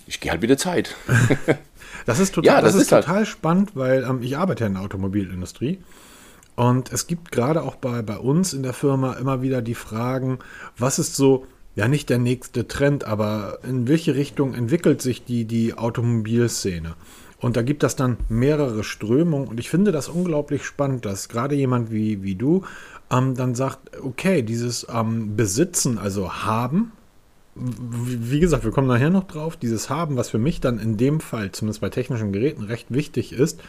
Ich 0.06 0.20
gehe 0.20 0.30
halt 0.30 0.42
wieder 0.42 0.56
Zeit. 0.58 0.94
Das 2.06 2.20
ist 2.20 2.32
total, 2.34 2.46
Ja, 2.46 2.60
das 2.60 2.72
das 2.72 2.74
ist 2.76 2.82
ist 2.88 2.92
halt- 2.92 3.04
total 3.06 3.26
spannend, 3.26 3.70
weil 3.74 4.04
ähm, 4.08 4.20
ich 4.22 4.36
arbeite 4.38 4.64
ja 4.64 4.68
in 4.68 4.74
der 4.74 4.82
Automobilindustrie 4.82 5.78
und 6.54 6.92
es 6.92 7.06
gibt 7.06 7.32
gerade 7.32 7.62
auch 7.62 7.74
bei, 7.76 8.02
bei 8.02 8.16
uns 8.18 8.52
in 8.54 8.62
der 8.62 8.72
Firma 8.72 9.14
immer 9.14 9.42
wieder 9.42 9.62
die 9.62 9.74
Fragen, 9.74 10.38
was 10.78 10.98
ist 10.98 11.16
so, 11.16 11.46
ja 11.78 11.86
nicht 11.86 12.10
der 12.10 12.18
nächste 12.18 12.66
Trend, 12.66 13.04
aber 13.04 13.60
in 13.62 13.86
welche 13.86 14.16
Richtung 14.16 14.52
entwickelt 14.52 15.00
sich 15.00 15.24
die, 15.24 15.44
die 15.44 15.74
Automobilszene? 15.74 16.94
Und 17.40 17.56
da 17.56 17.62
gibt 17.62 17.84
es 17.84 17.94
dann 17.94 18.16
mehrere 18.28 18.82
Strömungen 18.82 19.46
und 19.46 19.60
ich 19.60 19.70
finde 19.70 19.92
das 19.92 20.08
unglaublich 20.08 20.64
spannend, 20.64 21.04
dass 21.04 21.28
gerade 21.28 21.54
jemand 21.54 21.92
wie, 21.92 22.24
wie 22.24 22.34
du 22.34 22.64
ähm, 23.12 23.36
dann 23.36 23.54
sagt, 23.54 23.96
okay, 24.02 24.42
dieses 24.42 24.88
ähm, 24.92 25.36
Besitzen, 25.36 25.98
also 25.98 26.32
haben, 26.32 26.90
wie 27.54 28.40
gesagt, 28.40 28.64
wir 28.64 28.72
kommen 28.72 28.88
nachher 28.88 29.10
noch 29.10 29.28
drauf, 29.28 29.56
dieses 29.56 29.88
Haben, 29.88 30.16
was 30.16 30.30
für 30.30 30.38
mich 30.38 30.60
dann 30.60 30.80
in 30.80 30.96
dem 30.96 31.20
Fall, 31.20 31.52
zumindest 31.52 31.80
bei 31.80 31.90
technischen 31.90 32.32
Geräten, 32.32 32.64
recht 32.64 32.86
wichtig 32.92 33.32
ist, 33.32 33.60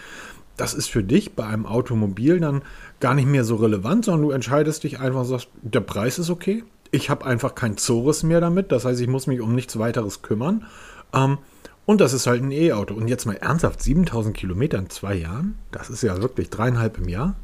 das 0.58 0.74
ist 0.74 0.90
für 0.90 1.04
dich 1.04 1.34
bei 1.36 1.46
einem 1.46 1.68
Automobil 1.68 2.40
dann 2.40 2.64
gar 3.00 3.14
nicht 3.14 3.28
mehr 3.28 3.44
so 3.44 3.58
relevant, 3.58 4.06
sondern 4.06 4.24
du 4.24 4.32
entscheidest 4.32 4.84
dich 4.84 5.00
einfach 5.00 5.20
und 5.20 5.28
sagst, 5.28 5.50
der 5.62 5.82
Preis 5.82 6.18
ist 6.18 6.32
okay, 6.32 6.64
ich 6.92 7.10
habe 7.10 7.26
einfach 7.26 7.56
kein 7.56 7.78
Zores 7.78 8.24
mehr 8.24 8.42
damit, 8.42 8.72
das 8.72 8.86
heißt, 8.86 9.00
ich 9.02 9.08
muss 9.08 9.28
mich 9.28 9.42
um 9.42 9.56
nichts 9.56 9.78
weiteres 9.78 10.22
kümmern. 10.22 10.66
Ähm, 11.14 11.38
und 11.86 12.02
das 12.02 12.14
ist 12.14 12.28
halt 12.28 12.44
ein 12.44 12.52
E-Auto. 12.52 12.94
Und 12.94 13.08
jetzt 13.08 13.26
mal 13.26 13.36
ernsthaft, 13.36 13.82
7000 13.82 14.38
Kilometer 14.38 14.78
in 14.78 14.92
zwei 14.92 15.16
Jahren? 15.16 15.58
Das 15.72 15.90
ist 15.90 16.04
ja 16.04 16.22
wirklich 16.22 16.52
dreieinhalb 16.52 17.00
im 17.00 17.10
Jahr. 17.10 17.36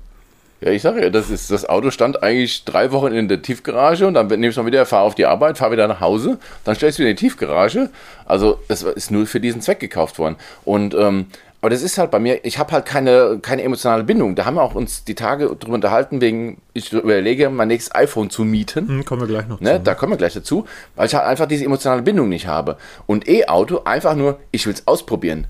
Ja, 0.61 0.71
ich 0.71 0.81
sage 0.81 1.01
ja, 1.01 1.09
das, 1.09 1.29
ist, 1.29 1.51
das 1.51 1.67
Auto 1.67 1.91
stand 1.91 2.23
eigentlich 2.23 2.63
drei 2.63 2.91
Wochen 2.91 3.11
in 3.11 3.27
der 3.27 3.41
Tiefgarage 3.41 4.07
und 4.07 4.13
dann 4.13 4.27
nehme 4.27 4.47
ich 4.47 4.51
es 4.51 4.57
mal 4.57 4.65
wieder, 4.65 4.85
fahre 4.85 5.03
auf 5.03 5.13
die 5.13 5.25
Arbeit, 5.25 5.57
fahre 5.57 5.73
wieder 5.73 5.87
nach 5.87 5.99
Hause, 5.99 6.37
dann 6.63 6.75
ich 6.75 6.83
es 6.83 6.97
wieder 6.97 7.09
in 7.09 7.15
die 7.15 7.19
Tiefgarage. 7.19 7.89
Also 8.25 8.59
es 8.67 8.81
ist 8.81 9.11
nur 9.11 9.25
für 9.25 9.39
diesen 9.39 9.61
Zweck 9.61 9.79
gekauft 9.79 10.17
worden. 10.17 10.37
Und 10.63 10.93
ähm, 10.93 11.25
aber 11.65 11.71
das 11.71 11.81
ist 11.81 11.97
halt 11.97 12.11
bei 12.11 12.19
mir, 12.19 12.45
ich 12.45 12.59
habe 12.59 12.73
halt 12.73 12.85
keine, 12.85 13.39
keine 13.41 13.63
emotionale 13.63 14.03
Bindung. 14.03 14.35
Da 14.35 14.45
haben 14.45 14.53
wir 14.53 14.61
auch 14.61 14.75
uns 14.75 15.03
die 15.03 15.15
Tage 15.15 15.47
drüber 15.47 15.73
unterhalten, 15.73 16.21
wegen, 16.21 16.61
ich 16.73 16.93
überlege, 16.93 17.49
mein 17.49 17.69
nächstes 17.69 17.95
iPhone 17.95 18.29
zu 18.29 18.43
mieten. 18.43 18.87
Hm, 18.87 19.03
kommen 19.03 19.21
wir 19.21 19.27
gleich 19.27 19.47
noch 19.47 19.59
Ne, 19.61 19.77
zu. 19.77 19.79
da 19.79 19.95
kommen 19.95 20.13
wir 20.13 20.17
gleich 20.17 20.35
dazu, 20.35 20.65
weil 20.95 21.07
ich 21.07 21.15
halt 21.15 21.25
einfach 21.25 21.47
diese 21.47 21.65
emotionale 21.65 22.03
Bindung 22.03 22.29
nicht 22.29 22.45
habe. 22.45 22.77
Und 23.07 23.27
E-Auto 23.27 23.81
einfach 23.83 24.13
nur, 24.13 24.37
ich 24.51 24.67
will 24.67 24.75
es 24.75 24.87
ausprobieren. 24.87 25.47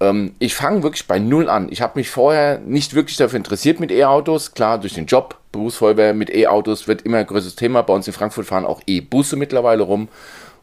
Ähm, 0.00 0.32
ich 0.38 0.54
fange 0.54 0.82
wirklich 0.84 1.06
bei 1.06 1.18
Null 1.18 1.50
an. 1.50 1.68
Ich 1.70 1.82
habe 1.82 1.98
mich 1.98 2.08
vorher 2.08 2.58
nicht 2.60 2.94
wirklich 2.94 3.18
dafür 3.18 3.36
interessiert 3.36 3.78
mit 3.78 3.92
E-Autos. 3.92 4.52
Klar, 4.54 4.78
durch 4.78 4.94
den 4.94 5.04
Job, 5.04 5.36
Berufsfeuerwehr 5.52 6.14
mit 6.14 6.34
E-Autos 6.34 6.88
wird 6.88 7.02
immer 7.02 7.18
ein 7.18 7.26
größeres 7.26 7.56
Thema. 7.56 7.82
Bei 7.82 7.92
uns 7.92 8.06
in 8.06 8.14
Frankfurt 8.14 8.46
fahren 8.46 8.64
auch 8.64 8.80
E-Busse 8.86 9.36
mittlerweile 9.36 9.82
rum. 9.82 10.08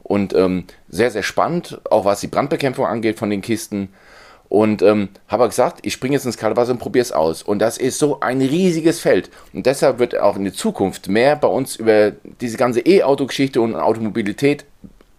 Und 0.01 0.33
ähm, 0.33 0.63
sehr, 0.87 1.11
sehr 1.11 1.21
spannend, 1.21 1.79
auch 1.91 2.05
was 2.05 2.21
die 2.21 2.27
Brandbekämpfung 2.27 2.87
angeht 2.87 3.19
von 3.19 3.29
den 3.29 3.43
Kisten. 3.43 3.89
Und 4.49 4.81
ähm, 4.81 5.09
habe 5.27 5.47
gesagt, 5.47 5.79
ich 5.83 5.93
springe 5.93 6.15
jetzt 6.15 6.25
ins 6.25 6.37
kalte 6.37 6.57
Wasser 6.57 6.71
und 6.71 6.79
probiere 6.79 7.03
es 7.03 7.11
aus. 7.11 7.43
Und 7.43 7.59
das 7.59 7.77
ist 7.77 7.99
so 7.99 8.19
ein 8.19 8.41
riesiges 8.41 8.99
Feld. 8.99 9.29
Und 9.53 9.67
deshalb 9.67 9.99
wird 9.99 10.17
auch 10.17 10.35
in 10.35 10.43
der 10.43 10.53
Zukunft 10.53 11.07
mehr 11.07 11.35
bei 11.35 11.47
uns 11.47 11.75
über 11.75 12.13
diese 12.41 12.57
ganze 12.57 12.79
E-Auto-Geschichte 12.79 13.61
und 13.61 13.75
Automobilität, 13.75 14.65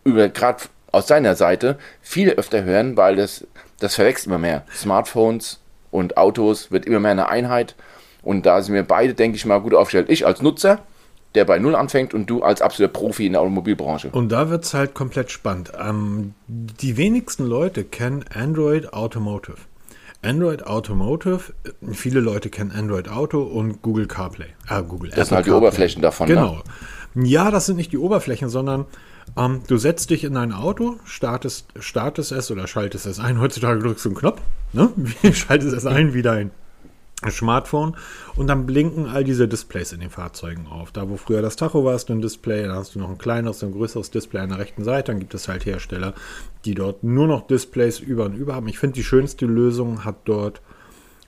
über 0.02 0.28
gerade 0.28 0.64
aus 0.90 1.06
seiner 1.06 1.36
Seite, 1.36 1.78
viel 2.02 2.30
öfter 2.30 2.64
hören, 2.64 2.96
weil 2.96 3.14
das, 3.14 3.46
das 3.78 3.94
verwechselt 3.94 4.26
immer 4.26 4.38
mehr. 4.38 4.64
Smartphones 4.74 5.60
und 5.92 6.16
Autos 6.16 6.72
wird 6.72 6.86
immer 6.86 6.98
mehr 6.98 7.12
eine 7.12 7.28
Einheit. 7.28 7.76
Und 8.22 8.46
da 8.46 8.60
sind 8.60 8.74
wir 8.74 8.82
beide, 8.82 9.14
denke 9.14 9.36
ich 9.36 9.46
mal, 9.46 9.60
gut 9.60 9.74
aufgestellt. 9.74 10.10
Ich 10.10 10.26
als 10.26 10.42
Nutzer, 10.42 10.80
der 11.34 11.44
bei 11.44 11.58
Null 11.58 11.74
anfängt, 11.74 12.14
und 12.14 12.28
du 12.28 12.42
als 12.42 12.60
absoluter 12.60 12.92
Profi 12.92 13.26
in 13.26 13.32
der 13.32 13.42
Automobilbranche. 13.42 14.10
Und 14.10 14.30
da 14.30 14.50
wird 14.50 14.64
es 14.64 14.74
halt 14.74 14.94
komplett 14.94 15.30
spannend. 15.30 15.72
Ähm, 15.80 16.34
die 16.48 16.96
wenigsten 16.96 17.46
Leute 17.46 17.84
kennen 17.84 18.24
Android 18.34 18.92
Automotive. 18.92 19.58
Android 20.22 20.66
Automotive, 20.66 21.52
äh, 21.64 21.94
viele 21.94 22.20
Leute 22.20 22.50
kennen 22.50 22.72
Android 22.72 23.08
Auto 23.08 23.42
und 23.42 23.80
Google 23.82 24.06
CarPlay. 24.06 24.48
Ah, 24.66 24.80
Google 24.80 25.10
Das 25.14 25.28
sind 25.28 25.36
halt 25.36 25.46
die 25.46 25.52
Oberflächen 25.52 26.02
davon. 26.02 26.28
Ne? 26.28 26.34
Genau. 26.34 26.62
Ja, 27.14 27.50
das 27.50 27.66
sind 27.66 27.76
nicht 27.76 27.92
die 27.92 27.98
Oberflächen, 27.98 28.48
sondern 28.48 28.86
ähm, 29.36 29.62
du 29.66 29.78
setzt 29.78 30.10
dich 30.10 30.24
in 30.24 30.36
ein 30.36 30.52
Auto, 30.52 30.98
startest, 31.04 31.66
startest 31.78 32.32
es 32.32 32.50
oder 32.50 32.66
schaltest 32.66 33.06
es 33.06 33.18
ein. 33.18 33.40
Heutzutage 33.40 33.80
drückst 33.80 34.04
du 34.04 34.10
einen 34.10 34.16
Knopf, 34.16 34.40
ne? 34.72 34.90
schaltest 35.32 35.72
es 35.72 35.86
ein 35.86 36.14
wie 36.14 36.22
dein 36.22 36.50
Smartphone 37.28 37.96
und 38.36 38.46
dann 38.46 38.64
blinken 38.64 39.06
all 39.06 39.24
diese 39.24 39.46
Displays 39.46 39.92
in 39.92 40.00
den 40.00 40.10
Fahrzeugen 40.10 40.66
auf. 40.66 40.92
Da, 40.92 41.10
wo 41.10 41.16
früher 41.16 41.42
das 41.42 41.56
Tacho 41.56 41.84
war, 41.84 41.98
du 41.98 42.12
ein 42.12 42.22
Display, 42.22 42.62
dann 42.62 42.76
hast 42.76 42.94
du 42.94 42.98
noch 42.98 43.10
ein 43.10 43.18
kleineres, 43.18 43.62
ein 43.62 43.72
größeres 43.72 44.10
Display 44.10 44.40
an 44.40 44.50
der 44.50 44.58
rechten 44.58 44.84
Seite. 44.84 45.12
Dann 45.12 45.20
gibt 45.20 45.34
es 45.34 45.48
halt 45.48 45.66
Hersteller, 45.66 46.14
die 46.64 46.74
dort 46.74 47.04
nur 47.04 47.26
noch 47.26 47.46
Displays 47.46 48.00
über 48.00 48.24
und 48.24 48.34
über 48.34 48.54
haben. 48.54 48.68
Ich 48.68 48.78
finde, 48.78 48.94
die 48.94 49.04
schönste 49.04 49.46
Lösung 49.46 50.04
hat 50.04 50.16
dort 50.24 50.62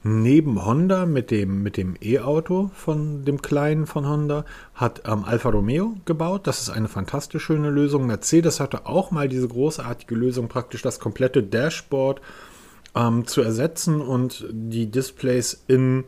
neben 0.05 0.65
Honda 0.65 1.07
mit 1.07 1.31
dem 1.31 1.63
mit 1.63 1.77
dem 1.77 1.95
E-Auto 2.03 2.71
von 2.75 3.25
dem 3.25 3.41
kleinen 3.41 3.87
von 3.87 4.07
Honda 4.07 4.45
hat 4.75 5.03
ähm, 5.07 5.25
Alfa 5.25 5.51
Romeo 5.51 5.95
gebaut. 6.05 6.47
Das 6.47 6.61
ist 6.61 6.71
eine 6.71 6.89
fantastisch 6.89 7.45
schöne 7.45 7.71
Lösung. 7.71 8.07
Mercedes 8.07 8.59
hatte 8.59 8.87
auch 8.87 9.11
mal 9.11 9.29
diese 9.29 9.47
großartige 9.47 10.15
Lösung, 10.15 10.49
praktisch 10.49 10.83
das 10.83 10.99
komplette 10.99 11.43
Dashboard 11.43 12.21
ähm, 12.95 13.27
zu 13.27 13.43
ersetzen 13.43 14.01
und 14.01 14.47
die 14.51 14.91
Displays 14.91 15.65
in 15.67 16.05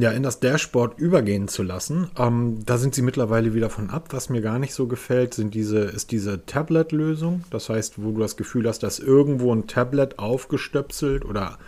ja, 0.00 0.12
in 0.12 0.22
das 0.22 0.38
Dashboard 0.38 0.98
übergehen 0.98 1.48
zu 1.48 1.64
lassen. 1.64 2.08
Ähm, 2.16 2.60
da 2.64 2.78
sind 2.78 2.94
sie 2.94 3.02
mittlerweile 3.02 3.52
wieder 3.52 3.68
von 3.68 3.90
ab. 3.90 4.08
Was 4.10 4.28
mir 4.28 4.40
gar 4.40 4.60
nicht 4.60 4.72
so 4.72 4.86
gefällt, 4.86 5.34
sind 5.34 5.54
diese, 5.54 5.80
ist 5.80 6.12
diese 6.12 6.46
Tablet-Lösung. 6.46 7.42
Das 7.50 7.68
heißt, 7.68 8.00
wo 8.00 8.12
du 8.12 8.20
das 8.20 8.36
Gefühl 8.36 8.68
hast, 8.68 8.84
dass 8.84 9.00
irgendwo 9.00 9.52
ein 9.52 9.66
Tablet 9.66 10.20
aufgestöpselt 10.20 11.24
oder 11.24 11.58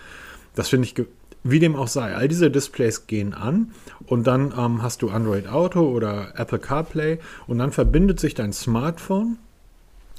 das 0.54 0.68
finde 0.68 0.86
ich, 0.86 0.94
wie 1.42 1.58
dem 1.58 1.74
auch 1.74 1.88
sei. 1.88 2.14
All 2.14 2.28
diese 2.28 2.50
Displays 2.50 3.08
gehen 3.08 3.34
an 3.34 3.72
und 4.06 4.26
dann 4.26 4.52
ähm, 4.56 4.82
hast 4.82 5.02
du 5.02 5.10
Android 5.10 5.48
Auto 5.48 5.80
oder 5.80 6.34
Apple 6.36 6.58
CarPlay 6.60 7.18
und 7.48 7.58
dann 7.58 7.72
verbindet 7.72 8.20
sich 8.20 8.34
dein 8.34 8.52
Smartphone 8.52 9.38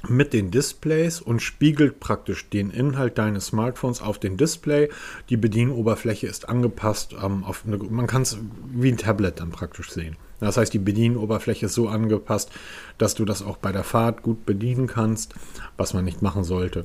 mit 0.08 0.32
den 0.32 0.50
Displays 0.50 1.20
und 1.20 1.40
spiegelt 1.40 2.00
praktisch 2.00 2.48
den 2.50 2.70
Inhalt 2.70 3.18
deines 3.18 3.46
Smartphones 3.46 4.02
auf 4.02 4.18
den 4.18 4.36
Display. 4.36 4.88
Die 5.28 5.36
Bedienoberfläche 5.36 6.26
ist 6.26 6.48
angepasst 6.48 7.14
ähm, 7.22 7.44
auf 7.44 7.64
eine, 7.66 7.78
man 7.78 8.06
kann 8.06 8.22
es 8.22 8.38
wie 8.72 8.90
ein 8.90 8.96
Tablet 8.96 9.40
dann 9.40 9.50
praktisch 9.50 9.90
sehen. 9.90 10.16
Das 10.40 10.56
heißt, 10.56 10.74
die 10.74 10.80
Bedienoberfläche 10.80 11.66
ist 11.66 11.74
so 11.74 11.88
angepasst, 11.88 12.50
dass 12.98 13.14
du 13.14 13.24
das 13.24 13.42
auch 13.42 13.58
bei 13.58 13.70
der 13.70 13.84
Fahrt 13.84 14.22
gut 14.22 14.44
bedienen 14.44 14.88
kannst, 14.88 15.34
was 15.76 15.94
man 15.94 16.04
nicht 16.04 16.20
machen 16.20 16.42
sollte. 16.42 16.84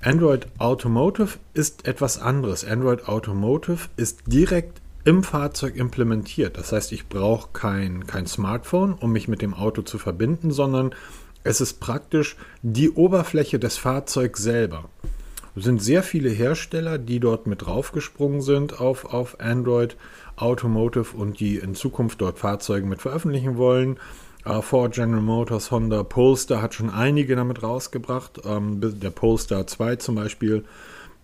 Android 0.00 0.46
Automotive 0.58 1.38
ist 1.52 1.86
etwas 1.86 2.20
anderes. 2.20 2.64
Android 2.64 3.08
Automotive 3.08 3.88
ist 3.96 4.20
direkt 4.26 4.80
im 5.04 5.24
Fahrzeug 5.24 5.76
implementiert. 5.76 6.56
Das 6.56 6.70
heißt, 6.70 6.92
ich 6.92 7.08
brauche 7.08 7.48
kein, 7.52 8.06
kein 8.06 8.26
Smartphone, 8.26 8.94
um 8.94 9.10
mich 9.12 9.26
mit 9.26 9.42
dem 9.42 9.54
Auto 9.54 9.82
zu 9.82 9.98
verbinden, 9.98 10.52
sondern 10.52 10.94
Es 11.44 11.60
ist 11.60 11.80
praktisch 11.80 12.36
die 12.62 12.90
Oberfläche 12.90 13.58
des 13.58 13.76
Fahrzeugs 13.76 14.42
selber. 14.42 14.88
Es 15.54 15.64
sind 15.64 15.82
sehr 15.82 16.02
viele 16.02 16.30
Hersteller, 16.30 16.98
die 16.98 17.20
dort 17.20 17.46
mit 17.46 17.66
draufgesprungen 17.66 18.40
sind 18.40 18.80
auf, 18.80 19.04
auf 19.12 19.38
Android 19.40 19.96
Automotive 20.36 21.16
und 21.16 21.40
die 21.40 21.56
in 21.56 21.74
Zukunft 21.74 22.20
dort 22.20 22.38
Fahrzeuge 22.38 22.86
mit 22.86 23.02
veröffentlichen 23.02 23.56
wollen. 23.56 23.98
Uh, 24.44 24.60
Ford, 24.60 24.94
General 24.94 25.22
Motors, 25.22 25.70
Honda, 25.70 26.02
Polestar 26.02 26.62
hat 26.62 26.74
schon 26.74 26.90
einige 26.90 27.36
damit 27.36 27.62
rausgebracht. 27.62 28.40
Ähm, 28.44 28.80
der 28.80 29.10
Polestar 29.10 29.66
2 29.66 29.96
zum 29.96 30.16
Beispiel. 30.16 30.64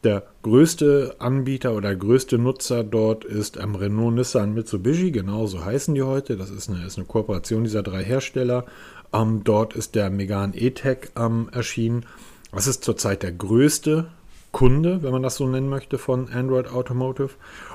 Der 0.05 0.23
größte 0.45 1.17
Anbieter 1.19 1.75
oder 1.75 1.97
größte 1.97 2.39
Nutzer 2.39 2.85
dort 2.85 3.25
ist 3.25 3.57
ähm, 3.57 3.75
Renault, 3.75 4.15
Nissan, 4.15 4.55
Mitsubishi. 4.55 5.11
Genauso 5.11 5.65
heißen 5.65 5.95
die 5.97 6.03
heute. 6.03 6.37
Das 6.37 6.51
ist 6.51 6.69
eine, 6.69 6.87
ist 6.87 6.99
eine 6.99 7.07
Kooperation 7.07 7.65
dieser 7.65 7.83
drei 7.83 8.05
Hersteller. 8.05 8.65
Ähm, 9.13 9.43
dort 9.45 9.75
ist 9.75 9.95
der 9.95 10.11
Megan 10.11 10.53
E-Tech 10.55 11.11
ähm, 11.17 11.49
erschienen. 11.53 12.05
Das 12.53 12.67
ist 12.67 12.85
zurzeit 12.85 13.23
der 13.23 13.33
größte 13.33 14.09
Kunde, 14.53 15.03
wenn 15.03 15.13
man 15.13 15.23
das 15.23 15.37
so 15.37 15.47
nennen 15.47 15.69
möchte, 15.69 15.99
von 15.99 16.29
Android 16.31 16.69
Automotive. 16.69 17.31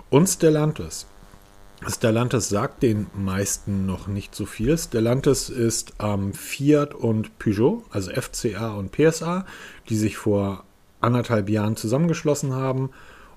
Und 0.09 0.27
Stellantis. 0.27 1.05
Stellantis 1.87 2.49
sagt 2.49 2.81
den 2.83 3.07
meisten 3.13 3.85
noch 3.85 4.07
nicht 4.07 4.35
so 4.35 4.45
viel. 4.45 4.77
Stellantis 4.77 5.49
ist 5.49 5.93
ähm, 5.99 6.33
Fiat 6.33 6.93
und 6.93 7.37
Peugeot, 7.39 7.83
also 7.89 8.11
FCA 8.11 8.73
und 8.75 8.91
PSA, 8.91 9.45
die 9.89 9.95
sich 9.95 10.17
vor 10.17 10.63
anderthalb 11.01 11.49
Jahren 11.49 11.75
zusammengeschlossen 11.75 12.53
haben. 12.53 12.91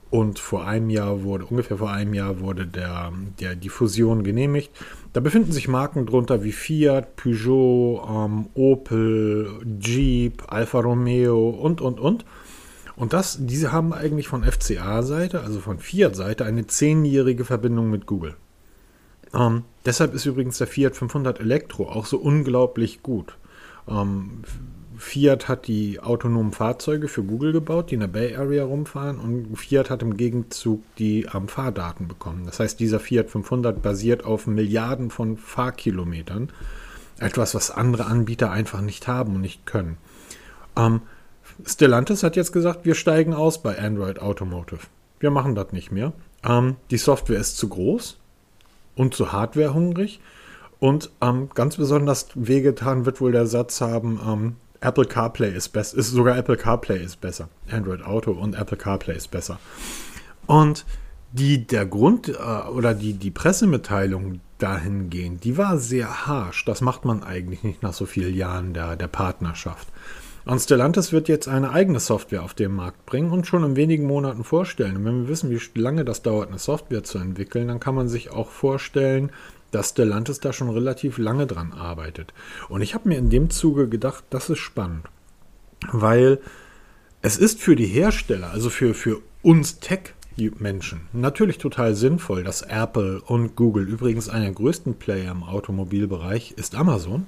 Und 0.08 0.38
vor 0.38 0.64
einem 0.64 0.88
Jahr 0.88 1.24
wurde, 1.24 1.46
ungefähr 1.46 1.78
vor 1.78 1.90
einem 1.90 2.14
Jahr 2.14 2.38
wurde 2.38 2.64
der, 2.64 3.12
der, 3.40 3.56
die 3.56 3.68
Fusion 3.68 4.22
genehmigt. 4.22 4.70
Da 5.16 5.20
befinden 5.20 5.50
sich 5.50 5.66
Marken 5.66 6.04
drunter 6.04 6.44
wie 6.44 6.52
Fiat, 6.52 7.16
Peugeot, 7.16 8.06
ähm, 8.06 8.50
Opel, 8.52 9.62
Jeep, 9.80 10.52
Alfa 10.52 10.80
Romeo 10.80 11.48
und, 11.48 11.80
und, 11.80 11.98
und. 11.98 12.26
Und 12.96 13.14
das, 13.14 13.38
diese 13.40 13.72
haben 13.72 13.94
eigentlich 13.94 14.28
von 14.28 14.44
FCA-Seite, 14.44 15.40
also 15.40 15.60
von 15.60 15.78
Fiat-Seite, 15.78 16.44
eine 16.44 16.66
zehnjährige 16.66 17.46
Verbindung 17.46 17.88
mit 17.88 18.04
Google. 18.04 18.34
Ähm, 19.32 19.62
deshalb 19.86 20.12
ist 20.12 20.26
übrigens 20.26 20.58
der 20.58 20.66
Fiat 20.66 20.94
500 20.94 21.40
Elektro 21.40 21.88
auch 21.88 22.04
so 22.04 22.18
unglaublich 22.18 23.02
gut. 23.02 23.38
Ähm, 23.88 24.42
Fiat 24.98 25.48
hat 25.48 25.66
die 25.66 26.00
autonomen 26.00 26.52
Fahrzeuge 26.52 27.08
für 27.08 27.22
Google 27.22 27.52
gebaut, 27.52 27.90
die 27.90 27.94
in 27.94 28.00
der 28.00 28.06
Bay 28.06 28.34
Area 28.34 28.64
rumfahren 28.64 29.18
und 29.18 29.56
Fiat 29.56 29.90
hat 29.90 30.02
im 30.02 30.16
Gegenzug 30.16 30.82
die 30.98 31.26
ähm, 31.34 31.48
Fahrdaten 31.48 32.08
bekommen. 32.08 32.46
Das 32.46 32.60
heißt, 32.60 32.80
dieser 32.80 33.00
Fiat 33.00 33.30
500 33.30 33.82
basiert 33.82 34.24
auf 34.24 34.46
Milliarden 34.46 35.10
von 35.10 35.36
Fahrkilometern. 35.36 36.50
Etwas, 37.18 37.54
was 37.54 37.70
andere 37.70 38.06
Anbieter 38.06 38.50
einfach 38.50 38.80
nicht 38.80 39.08
haben 39.08 39.36
und 39.36 39.40
nicht 39.40 39.66
können. 39.66 39.96
Ähm, 40.76 41.00
Stellantis 41.64 42.22
hat 42.22 42.36
jetzt 42.36 42.52
gesagt, 42.52 42.84
wir 42.84 42.94
steigen 42.94 43.32
aus 43.32 43.62
bei 43.62 43.78
Android 43.78 44.20
Automotive. 44.20 44.80
Wir 45.20 45.30
machen 45.30 45.54
das 45.54 45.72
nicht 45.72 45.90
mehr. 45.90 46.12
Ähm, 46.44 46.76
die 46.90 46.98
Software 46.98 47.40
ist 47.40 47.56
zu 47.56 47.68
groß 47.68 48.18
und 48.94 49.14
zu 49.14 49.32
hardwarehungrig. 49.32 50.20
Und 50.78 51.10
ähm, 51.22 51.48
ganz 51.54 51.76
besonders 51.76 52.28
wehgetan 52.34 53.06
wird 53.06 53.20
wohl 53.20 53.32
der 53.32 53.46
Satz 53.46 53.80
haben, 53.80 54.20
ähm, 54.26 54.56
Apple 54.80 55.06
CarPlay 55.06 55.54
ist 55.54 55.70
besser, 55.70 55.98
ist 55.98 56.10
sogar 56.10 56.36
Apple 56.36 56.56
CarPlay 56.56 57.02
ist 57.02 57.20
besser. 57.20 57.48
Android 57.70 58.02
Auto 58.02 58.32
und 58.32 58.54
Apple 58.54 58.76
CarPlay 58.76 59.16
ist 59.16 59.30
besser. 59.30 59.58
Und 60.46 60.84
die, 61.32 61.66
der 61.66 61.86
Grund 61.86 62.28
äh, 62.28 62.68
oder 62.68 62.94
die, 62.94 63.14
die 63.14 63.30
Pressemitteilung 63.30 64.40
dahingehend, 64.58 65.44
die 65.44 65.58
war 65.58 65.78
sehr 65.78 66.26
harsch. 66.26 66.64
Das 66.64 66.80
macht 66.80 67.04
man 67.04 67.22
eigentlich 67.22 67.62
nicht 67.62 67.82
nach 67.82 67.92
so 67.92 68.06
vielen 68.06 68.34
Jahren 68.34 68.72
der, 68.74 68.96
der 68.96 69.08
Partnerschaft. 69.08 69.88
Und 70.46 70.60
Stellantis 70.60 71.12
wird 71.12 71.28
jetzt 71.28 71.48
eine 71.48 71.70
eigene 71.70 71.98
Software 71.98 72.44
auf 72.44 72.54
den 72.54 72.72
Markt 72.72 73.04
bringen 73.04 73.32
und 73.32 73.48
schon 73.48 73.64
in 73.64 73.74
wenigen 73.74 74.06
Monaten 74.06 74.44
vorstellen. 74.44 74.96
Und 74.96 75.04
wenn 75.04 75.22
wir 75.22 75.28
wissen, 75.28 75.50
wie 75.50 75.80
lange 75.80 76.04
das 76.04 76.22
dauert, 76.22 76.48
eine 76.48 76.60
Software 76.60 77.02
zu 77.02 77.18
entwickeln, 77.18 77.66
dann 77.66 77.80
kann 77.80 77.96
man 77.96 78.06
sich 78.06 78.30
auch 78.30 78.50
vorstellen, 78.50 79.32
dass 79.70 79.90
Stellantis 79.90 80.40
da 80.40 80.52
schon 80.52 80.70
relativ 80.70 81.18
lange 81.18 81.46
dran 81.46 81.72
arbeitet. 81.72 82.32
Und 82.68 82.82
ich 82.82 82.94
habe 82.94 83.08
mir 83.08 83.18
in 83.18 83.30
dem 83.30 83.50
Zuge 83.50 83.88
gedacht, 83.88 84.24
das 84.30 84.50
ist 84.50 84.58
spannend. 84.58 85.06
Weil 85.92 86.38
es 87.22 87.36
ist 87.36 87.60
für 87.60 87.76
die 87.76 87.86
Hersteller, 87.86 88.50
also 88.50 88.70
für, 88.70 88.94
für 88.94 89.20
uns 89.42 89.80
Tech-Menschen, 89.80 91.02
natürlich 91.12 91.58
total 91.58 91.94
sinnvoll, 91.94 92.44
dass 92.44 92.62
Apple 92.62 93.20
und 93.20 93.56
Google, 93.56 93.88
übrigens 93.88 94.28
einer 94.28 94.44
der 94.44 94.54
größten 94.54 94.94
Player 94.94 95.32
im 95.32 95.42
Automobilbereich, 95.42 96.52
ist 96.52 96.74
Amazon, 96.74 97.26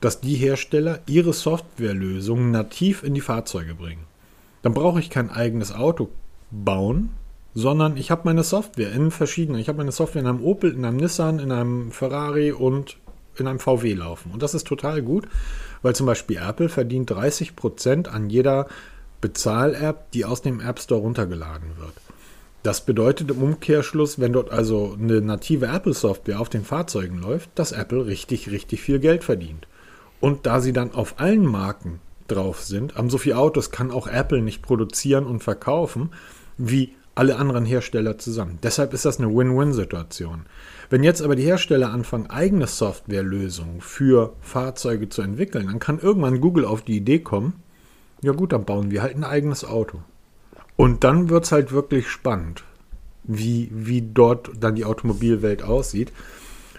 dass 0.00 0.20
die 0.20 0.36
Hersteller 0.36 1.00
ihre 1.06 1.32
Softwarelösungen 1.32 2.50
nativ 2.50 3.02
in 3.02 3.14
die 3.14 3.20
Fahrzeuge 3.20 3.74
bringen. 3.74 4.04
Dann 4.62 4.74
brauche 4.74 5.00
ich 5.00 5.10
kein 5.10 5.30
eigenes 5.30 5.72
Auto 5.72 6.10
bauen, 6.50 7.10
sondern 7.58 7.96
ich 7.96 8.12
habe 8.12 8.22
meine 8.24 8.44
Software 8.44 8.92
in 8.92 9.10
verschiedenen. 9.10 9.60
Ich 9.60 9.68
habe 9.68 9.78
meine 9.78 9.90
Software 9.90 10.22
in 10.22 10.28
einem 10.28 10.44
Opel, 10.44 10.72
in 10.72 10.84
einem 10.84 10.98
Nissan, 10.98 11.40
in 11.40 11.50
einem 11.50 11.90
Ferrari 11.90 12.52
und 12.52 12.98
in 13.36 13.48
einem 13.48 13.58
VW 13.58 13.94
laufen. 13.94 14.30
Und 14.30 14.44
das 14.44 14.54
ist 14.54 14.64
total 14.64 15.02
gut, 15.02 15.26
weil 15.82 15.92
zum 15.96 16.06
Beispiel 16.06 16.36
Apple 16.36 16.68
verdient 16.68 17.10
30% 17.10 18.06
an 18.06 18.30
jeder 18.30 18.68
Bezahl-App, 19.20 20.12
die 20.12 20.24
aus 20.24 20.40
dem 20.40 20.60
App 20.60 20.78
Store 20.78 21.00
runtergeladen 21.00 21.70
wird. 21.78 21.94
Das 22.62 22.86
bedeutet 22.86 23.28
im 23.32 23.42
Umkehrschluss, 23.42 24.20
wenn 24.20 24.34
dort 24.34 24.52
also 24.52 24.96
eine 24.96 25.20
native 25.20 25.66
Apple-Software 25.66 26.38
auf 26.38 26.48
den 26.48 26.64
Fahrzeugen 26.64 27.18
läuft, 27.18 27.50
dass 27.56 27.72
Apple 27.72 28.06
richtig, 28.06 28.52
richtig 28.52 28.82
viel 28.82 29.00
Geld 29.00 29.24
verdient. 29.24 29.66
Und 30.20 30.46
da 30.46 30.60
sie 30.60 30.72
dann 30.72 30.94
auf 30.94 31.18
allen 31.18 31.44
Marken 31.44 31.98
drauf 32.28 32.62
sind, 32.62 32.94
haben 32.94 33.10
so 33.10 33.18
viele 33.18 33.38
Autos 33.38 33.72
kann 33.72 33.90
auch 33.90 34.06
Apple 34.06 34.42
nicht 34.42 34.62
produzieren 34.62 35.26
und 35.26 35.42
verkaufen, 35.42 36.10
wie 36.56 36.94
alle 37.18 37.36
anderen 37.36 37.64
Hersteller 37.64 38.16
zusammen. 38.18 38.58
Deshalb 38.62 38.94
ist 38.94 39.04
das 39.04 39.18
eine 39.18 39.34
Win-Win-Situation. 39.34 40.46
Wenn 40.88 41.02
jetzt 41.02 41.20
aber 41.20 41.36
die 41.36 41.42
Hersteller 41.42 41.90
anfangen, 41.90 42.30
eigene 42.30 42.66
Softwarelösungen 42.66 43.80
für 43.80 44.34
Fahrzeuge 44.40 45.08
zu 45.08 45.22
entwickeln, 45.22 45.66
dann 45.66 45.80
kann 45.80 45.98
irgendwann 45.98 46.40
Google 46.40 46.64
auf 46.64 46.82
die 46.82 46.96
Idee 46.96 47.18
kommen, 47.18 47.54
ja 48.22 48.32
gut, 48.32 48.52
dann 48.52 48.64
bauen 48.64 48.90
wir 48.90 49.02
halt 49.02 49.16
ein 49.16 49.24
eigenes 49.24 49.64
Auto. 49.64 50.00
Und 50.76 51.04
dann 51.04 51.28
wird 51.28 51.44
es 51.44 51.52
halt 51.52 51.72
wirklich 51.72 52.08
spannend, 52.08 52.64
wie, 53.24 53.68
wie 53.72 54.02
dort 54.02 54.50
dann 54.60 54.76
die 54.76 54.84
Automobilwelt 54.84 55.62
aussieht. 55.62 56.12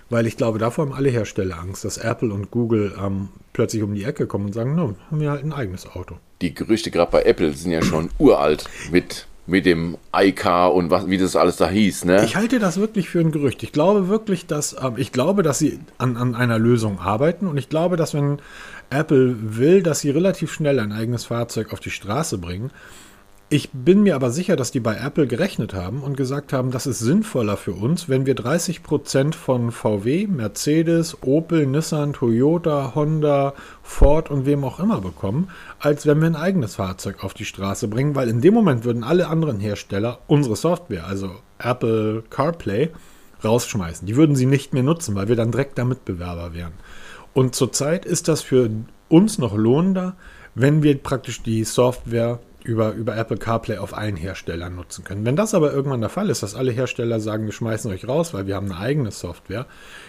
Weil 0.10 0.25
ich 0.25 0.38
glaube, 0.38 0.58
davor 0.58 0.86
haben 0.86 0.93
alle 0.93 1.10
Hersteller 1.10 1.60
Angst, 1.60 1.86
dass 1.86 1.97
Apple 1.97 2.34
und 2.34 2.49
Google 2.49 2.95
ähm, 2.99 3.30
plötzlich 3.54 3.84
um 3.84 3.93
die 3.93 4.06
Ecke 4.06 4.25
kommen 4.25 4.45
und 4.45 4.54
sagen, 4.54 4.73
no, 4.73 4.95
haben 5.12 5.19
wir 5.19 5.30
halt 5.30 5.43
ein 5.43 5.54
eigenes 5.54 5.86
Auto. 5.86 6.15
Die 6.41 6.54
Gerüchte 6.54 6.89
gerade 6.89 7.12
bei 7.12 7.23
Apple 7.23 7.54
sind 7.54 7.71
ja 7.71 7.84
schon 7.84 8.10
uralt 8.17 8.65
mit, 8.91 9.28
mit 9.49 9.65
dem 9.65 9.97
iCar 10.15 10.73
und 10.73 10.89
was, 10.89 11.07
wie 11.07 11.17
das 11.17 11.35
alles 11.35 11.57
da 11.57 11.69
hieß. 11.69 12.05
Ne? 12.05 12.23
Ich 12.23 12.35
halte 12.35 12.59
das 12.59 12.79
wirklich 12.79 13.09
für 13.09 13.19
ein 13.19 13.31
Gerücht. 13.31 13.63
Ich 13.63 13.71
glaube 13.71 14.07
wirklich, 14.07 14.45
dass 14.45 14.75
ähm, 14.81 14.93
ich 14.97 15.12
glaube, 15.12 15.43
dass 15.43 15.59
sie 15.59 15.79
an, 15.97 16.17
an 16.17 16.35
einer 16.35 16.59
Lösung 16.59 16.99
arbeiten 16.99 17.47
und 17.47 17.57
ich 17.57 17.69
glaube, 17.69 17.97
dass 17.97 18.13
wenn 18.13 18.39
Apple 18.89 19.35
will, 19.39 19.83
dass 19.83 19.99
sie 19.99 20.09
relativ 20.09 20.51
schnell 20.51 20.79
ein 20.79 20.91
eigenes 20.91 21.25
Fahrzeug 21.25 21.73
auf 21.73 21.79
die 21.79 21.91
Straße 21.91 22.38
bringen, 22.38 22.71
ich 23.51 23.71
bin 23.71 24.03
mir 24.03 24.15
aber 24.15 24.29
sicher, 24.29 24.55
dass 24.55 24.69
die 24.69 24.79
bei 24.79 24.95
Apple 24.95 25.25
gerechnet 25.25 25.73
haben 25.73 26.03
und 26.03 26.15
gesagt 26.15 26.53
haben, 26.53 26.69
das 26.69 26.85
ist 26.85 26.99
sinnvoller 26.99 27.57
für 27.57 27.71
uns, 27.71 28.07
wenn 28.07 28.27
wir 28.27 28.35
30% 28.35 29.33
von 29.33 29.71
VW, 29.71 30.27
Mercedes, 30.27 31.23
Opel, 31.23 31.65
Nissan, 31.65 32.13
Toyota, 32.13 32.93
Honda, 32.93 33.55
Ford 33.81 34.29
und 34.29 34.45
wem 34.45 34.63
auch 34.63 34.79
immer 34.79 35.01
bekommen, 35.01 35.49
als 35.79 36.05
wenn 36.05 36.19
wir 36.19 36.27
ein 36.27 36.35
eigenes 36.35 36.75
Fahrzeug 36.75 37.23
auf 37.23 37.33
die 37.33 37.45
Straße 37.45 37.88
bringen, 37.88 38.13
weil 38.13 38.29
in 38.29 38.41
dem 38.41 38.53
Moment 38.53 38.83
würden 38.83 39.03
alle 39.03 39.27
anderen 39.27 39.59
Hersteller 39.59 40.19
unsere 40.27 40.55
Software, 40.55 41.07
also 41.07 41.31
Apple 41.57 42.23
CarPlay, 42.29 42.91
rausschmeißen. 43.43 44.05
Die 44.05 44.15
würden 44.15 44.35
sie 44.35 44.45
nicht 44.45 44.73
mehr 44.73 44.83
nutzen, 44.83 45.15
weil 45.15 45.27
wir 45.27 45.35
dann 45.35 45.51
direkt 45.51 45.77
der 45.79 45.85
Mitbewerber 45.85 46.53
wären. 46.53 46.73
Und 47.33 47.55
zurzeit 47.55 48.05
ist 48.05 48.27
das 48.27 48.41
für 48.41 48.69
uns 49.07 49.39
noch 49.39 49.55
lohnender, 49.55 50.15
wenn 50.53 50.83
wir 50.83 50.97
praktisch 51.01 51.41
die 51.41 51.63
Software 51.63 52.39
über, 52.63 52.93
über 52.93 53.15
Apple 53.15 53.37
CarPlay 53.37 53.77
auf 53.77 53.95
allen 53.95 54.15
Herstellern 54.15 54.75
nutzen 54.75 55.03
können. 55.03 55.25
Wenn 55.25 55.35
das 55.35 55.53
aber 55.53 55.71
irgendwann 55.73 56.01
der 56.01 56.09
Fall 56.09 56.29
ist, 56.29 56.43
dass 56.43 56.55
alle 56.55 56.71
Hersteller 56.71 57.19
sagen, 57.19 57.45
wir 57.45 57.53
schmeißen 57.53 57.91
euch 57.91 58.07
raus, 58.07 58.33
weil 58.33 58.47
wir 58.47 58.55
haben 58.55 58.71
eine 58.71 58.79
eigene 58.79 59.11
Software, 59.11 59.65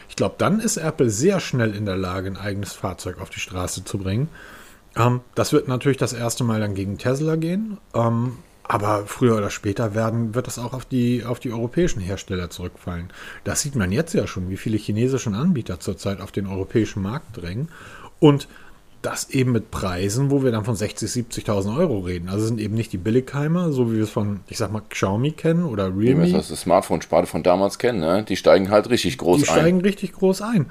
ich 0.09 0.17
glaube, 0.17 0.35
dann 0.39 0.61
ist 0.61 0.77
Apple 0.77 1.11
sehr 1.11 1.41
schnell 1.41 1.75
in 1.75 1.87
der 1.87 1.97
Lage, 1.97 2.29
ein 2.29 2.37
eigenes 2.37 2.73
Fahrzeug 2.73 3.21
auf 3.21 3.31
die 3.31 3.41
Straße 3.41 3.85
zu 3.85 3.99
bringen. 3.99 4.29
Ähm, 4.97 5.21
das 5.35 5.53
wird 5.53 5.69
natürlich 5.69 5.99
das 5.99 6.13
erste 6.13 6.45
Mal 6.45 6.61
dann 6.61 6.75
gegen 6.75 6.99
Tesla 6.99 7.37
gehen. 7.37 7.79
Ähm, 7.95 8.39
aber 8.71 9.05
früher 9.07 9.37
oder 9.37 9.51
später 9.51 9.97
werden, 9.97 10.37
wird 10.37 10.47
das 10.47 10.61
auch 10.61 10.75
auf 10.75 10.85
die, 10.85 11.25
auf 11.25 11.41
die 11.41 11.51
europäischen 11.51 11.99
Hersteller 11.99 12.51
zurückfallen. 12.51 13.09
Das 13.43 13.63
sieht 13.63 13.75
man 13.75 13.91
jetzt 13.91 14.15
ja 14.15 14.29
schon, 14.29 14.49
wie 14.49 14.57
viele 14.57 14.77
chinesische 14.77 15.31
Anbieter 15.31 15.81
zurzeit 15.81 16.21
auf 16.21 16.31
den 16.31 16.47
europäischen 16.47 17.03
Markt 17.03 17.37
drängen. 17.37 17.69
Und 18.21 18.47
das 19.03 19.31
eben 19.31 19.53
mit 19.53 19.71
Preisen, 19.71 20.31
wo 20.31 20.43
wir 20.43 20.53
dann 20.53 20.65
von 20.65 20.77
60.000, 20.77 21.47
70.000 21.47 21.79
Euro 21.79 22.01
reden. 22.01 22.29
Also 22.29 22.47
sind 22.47 22.61
eben 22.61 22.75
nicht 22.75 22.93
die 22.93 22.99
Billigheimer, 22.99 23.73
so 23.73 23.91
wie 23.91 23.97
wir 23.97 24.05
es 24.05 24.11
von, 24.11 24.41
ich 24.49 24.59
sag 24.59 24.73
mal, 24.73 24.83
Xiaomi 24.89 25.33
kennen 25.33 25.65
oder 25.65 25.85
Realme. 25.85 26.27
Wie 26.27 26.33
wir 26.33 26.39
das 26.39 26.49
Smartphone-Sparte 26.49 27.27
von 27.27 27.43
damals 27.43 27.79
kennen, 27.79 28.01
ne? 28.01 28.25
die 28.29 28.37
steigen 28.37 28.71
halt 28.71 28.91
richtig 28.91 29.17
groß 29.17 29.39
die 29.39 29.49
ein. 29.49 29.55
Die 29.55 29.61
steigen 29.61 29.81
richtig 29.81 30.13
groß 30.13 30.43
ein. 30.43 30.67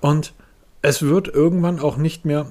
Und 0.00 0.32
es 0.80 1.02
wird 1.02 1.28
irgendwann 1.28 1.80
auch 1.80 1.96
nicht 1.96 2.24
mehr, 2.24 2.46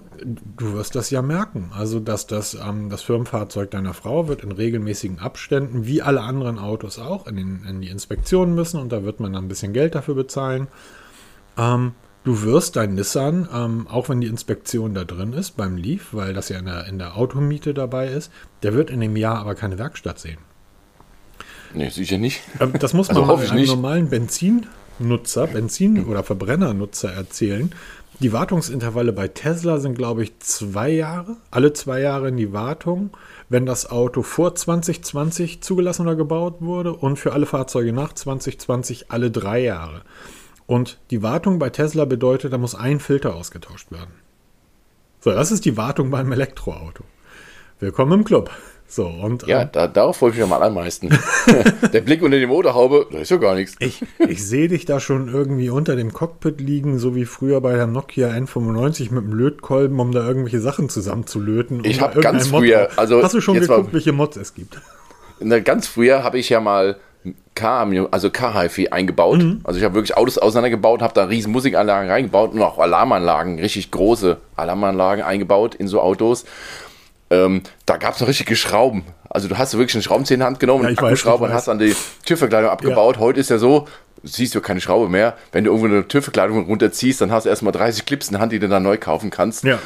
du 0.57 0.73
wirst 0.73 0.95
das 0.95 1.09
ja 1.09 1.21
merken, 1.21 1.71
also 1.73 1.99
dass 1.99 2.27
das, 2.27 2.53
ähm, 2.53 2.89
das 2.89 3.01
Firmenfahrzeug 3.01 3.71
deiner 3.71 3.93
Frau 3.93 4.27
wird 4.27 4.43
in 4.43 4.51
regelmäßigen 4.51 5.19
Abständen, 5.19 5.85
wie 5.85 6.01
alle 6.01 6.21
anderen 6.21 6.59
Autos 6.59 6.99
auch, 6.99 7.27
in, 7.27 7.37
den, 7.37 7.65
in 7.67 7.81
die 7.81 7.87
Inspektion 7.87 8.53
müssen 8.53 8.79
und 8.79 8.91
da 8.91 9.03
wird 9.03 9.21
man 9.21 9.33
dann 9.33 9.45
ein 9.45 9.47
bisschen 9.47 9.73
Geld 9.73 9.95
dafür 9.95 10.15
bezahlen. 10.15 10.67
Ähm, 11.57 11.93
du 12.25 12.41
wirst 12.41 12.75
dein 12.75 12.95
Nissan, 12.95 13.47
ähm, 13.53 13.87
auch 13.87 14.09
wenn 14.09 14.19
die 14.19 14.27
Inspektion 14.27 14.93
da 14.93 15.05
drin 15.05 15.31
ist, 15.31 15.51
beim 15.51 15.77
Leaf, 15.77 16.09
weil 16.11 16.33
das 16.33 16.49
ja 16.49 16.59
in 16.59 16.65
der, 16.65 16.85
in 16.87 16.99
der 16.99 17.15
Automiete 17.15 17.73
dabei 17.73 18.07
ist, 18.07 18.31
der 18.63 18.73
wird 18.73 18.89
in 18.89 18.99
dem 18.99 19.15
Jahr 19.15 19.37
aber 19.37 19.55
keine 19.55 19.79
Werkstatt 19.79 20.19
sehen. 20.19 20.39
Nee, 21.73 21.89
sicher 21.89 22.17
nicht. 22.17 22.41
Ähm, 22.59 22.73
das 22.79 22.93
muss 22.93 23.09
man 23.11 23.29
also 23.29 23.51
einem 23.51 23.65
normalen 23.65 24.09
Benzinnutzer, 24.09 25.47
Benzin- 25.47 26.05
oder 26.05 26.23
Verbrennernutzer 26.23 27.11
erzählen. 27.11 27.73
Die 28.21 28.31
Wartungsintervalle 28.31 29.11
bei 29.11 29.27
Tesla 29.27 29.79
sind, 29.79 29.97
glaube 29.97 30.23
ich, 30.23 30.39
zwei 30.39 30.89
Jahre. 30.89 31.35
Alle 31.51 31.73
zwei 31.73 31.99
Jahre 31.99 32.29
in 32.29 32.37
die 32.37 32.53
Wartung, 32.53 33.09
wenn 33.49 33.65
das 33.65 33.89
Auto 33.91 34.21
vor 34.21 34.55
2020 34.55 35.61
zugelassen 35.61 36.03
oder 36.03 36.15
gebaut 36.15 36.61
wurde 36.61 36.93
und 36.93 37.17
für 37.17 37.33
alle 37.33 37.45
Fahrzeuge 37.45 37.91
nach 37.91 38.13
2020 38.13 39.11
alle 39.11 39.31
drei 39.31 39.61
Jahre. 39.61 40.01
Und 40.67 40.97
die 41.11 41.21
Wartung 41.21 41.59
bei 41.59 41.69
Tesla 41.69 42.05
bedeutet, 42.05 42.53
da 42.53 42.57
muss 42.57 42.75
ein 42.75 42.99
Filter 42.99 43.35
ausgetauscht 43.35 43.91
werden. 43.91 44.13
So, 45.19 45.31
das 45.31 45.51
ist 45.51 45.65
die 45.65 45.77
Wartung 45.77 46.09
beim 46.09 46.31
Elektroauto. 46.31 47.03
Willkommen 47.79 48.19
im 48.19 48.23
Club. 48.23 48.49
So, 48.87 49.07
und, 49.07 49.47
ja, 49.47 49.63
ähm, 49.63 49.69
da, 49.71 49.87
darauf 49.87 50.17
freue 50.17 50.31
ich 50.31 50.37
mich 50.37 50.47
mal 50.47 50.61
am 50.61 50.75
meisten. 50.75 51.09
Der 51.93 52.01
Blick 52.01 52.21
unter 52.21 52.37
die 52.37 52.45
Motorhaube, 52.45 53.07
da 53.11 53.17
ist 53.17 53.31
ja 53.31 53.37
gar 53.37 53.55
nichts. 53.55 53.75
Ich, 53.79 54.03
ich 54.19 54.45
sehe 54.45 54.67
dich 54.67 54.85
da 54.85 54.99
schon 54.99 55.27
irgendwie 55.27 55.69
unter 55.69 55.95
dem 55.95 56.13
Cockpit 56.13 56.61
liegen, 56.61 56.99
so 56.99 57.15
wie 57.15 57.25
früher 57.25 57.61
bei 57.61 57.73
der 57.73 57.87
Nokia 57.87 58.29
N95 58.29 59.11
mit 59.11 59.23
dem 59.23 59.33
Lötkolben, 59.33 59.99
um 59.99 60.11
da 60.11 60.25
irgendwelche 60.25 60.61
Sachen 60.61 60.89
zusammenzulöten. 60.89 61.83
Ich 61.83 61.99
habe 61.99 62.21
ganz 62.21 62.47
früher, 62.47 62.89
also 62.95 63.23
hast 63.23 63.33
du 63.33 63.41
schon 63.41 63.55
geguckt, 63.55 63.87
war, 63.87 63.93
welche 63.93 64.13
Mods 64.13 64.37
es 64.37 64.53
gibt? 64.53 64.79
Na, 65.39 65.59
ganz 65.59 65.87
früher 65.87 66.23
habe 66.23 66.37
ich 66.37 66.49
ja 66.49 66.59
mal 66.59 66.97
K, 67.55 67.87
also 68.11 68.29
K-HiFi 68.29 68.89
eingebaut. 68.89 69.41
Mhm. 69.41 69.61
Also 69.63 69.79
ich 69.79 69.85
habe 69.85 69.95
wirklich 69.95 70.15
Autos 70.17 70.37
auseinandergebaut, 70.37 71.01
habe 71.01 71.13
da 71.13 71.23
riesen 71.23 71.51
Musikanlagen 71.51 72.09
reingebaut 72.09 72.53
und 72.53 72.61
auch 72.61 72.77
Alarmanlagen, 72.77 73.59
richtig 73.59 73.91
große 73.91 74.37
Alarmanlagen 74.55 75.23
eingebaut 75.23 75.73
in 75.75 75.87
so 75.87 76.01
Autos. 76.01 76.45
Ähm, 77.29 77.61
da 77.85 77.97
gab 77.97 78.15
es 78.15 78.21
noch 78.21 78.27
richtige 78.27 78.55
Schrauben. 78.55 79.03
Also 79.29 79.47
du 79.47 79.57
hast 79.57 79.73
wirklich 79.73 79.95
einen 79.95 80.03
Schraubenzieher 80.03 80.35
in 80.35 80.41
die 80.41 80.45
Hand 80.45 80.59
genommen, 80.59 80.83
ja, 80.83 80.89
einen 80.89 80.99
Akkuschrauber 80.99 81.45
und 81.45 81.53
hast 81.53 81.67
an 81.69 81.79
die 81.79 81.95
Türverkleidung 82.25 82.69
abgebaut. 82.69 83.15
Ja. 83.15 83.21
Heute 83.21 83.39
ist 83.39 83.49
ja 83.49 83.57
so, 83.57 83.87
siehst 84.23 84.53
du 84.53 84.61
keine 84.61 84.81
Schraube 84.81 85.09
mehr. 85.09 85.35
Wenn 85.51 85.63
du 85.63 85.71
irgendwo 85.71 85.87
eine 85.87 86.07
Türverkleidung 86.07 86.65
runterziehst, 86.65 87.21
dann 87.21 87.31
hast 87.31 87.45
du 87.45 87.49
erstmal 87.49 87.71
30 87.73 88.05
Clips 88.05 88.27
in 88.27 88.33
der 88.33 88.41
Hand, 88.41 88.51
die 88.51 88.59
du 88.59 88.67
dann 88.67 88.83
neu 88.83 88.97
kaufen 88.97 89.29
kannst. 89.29 89.63
Ja. 89.63 89.79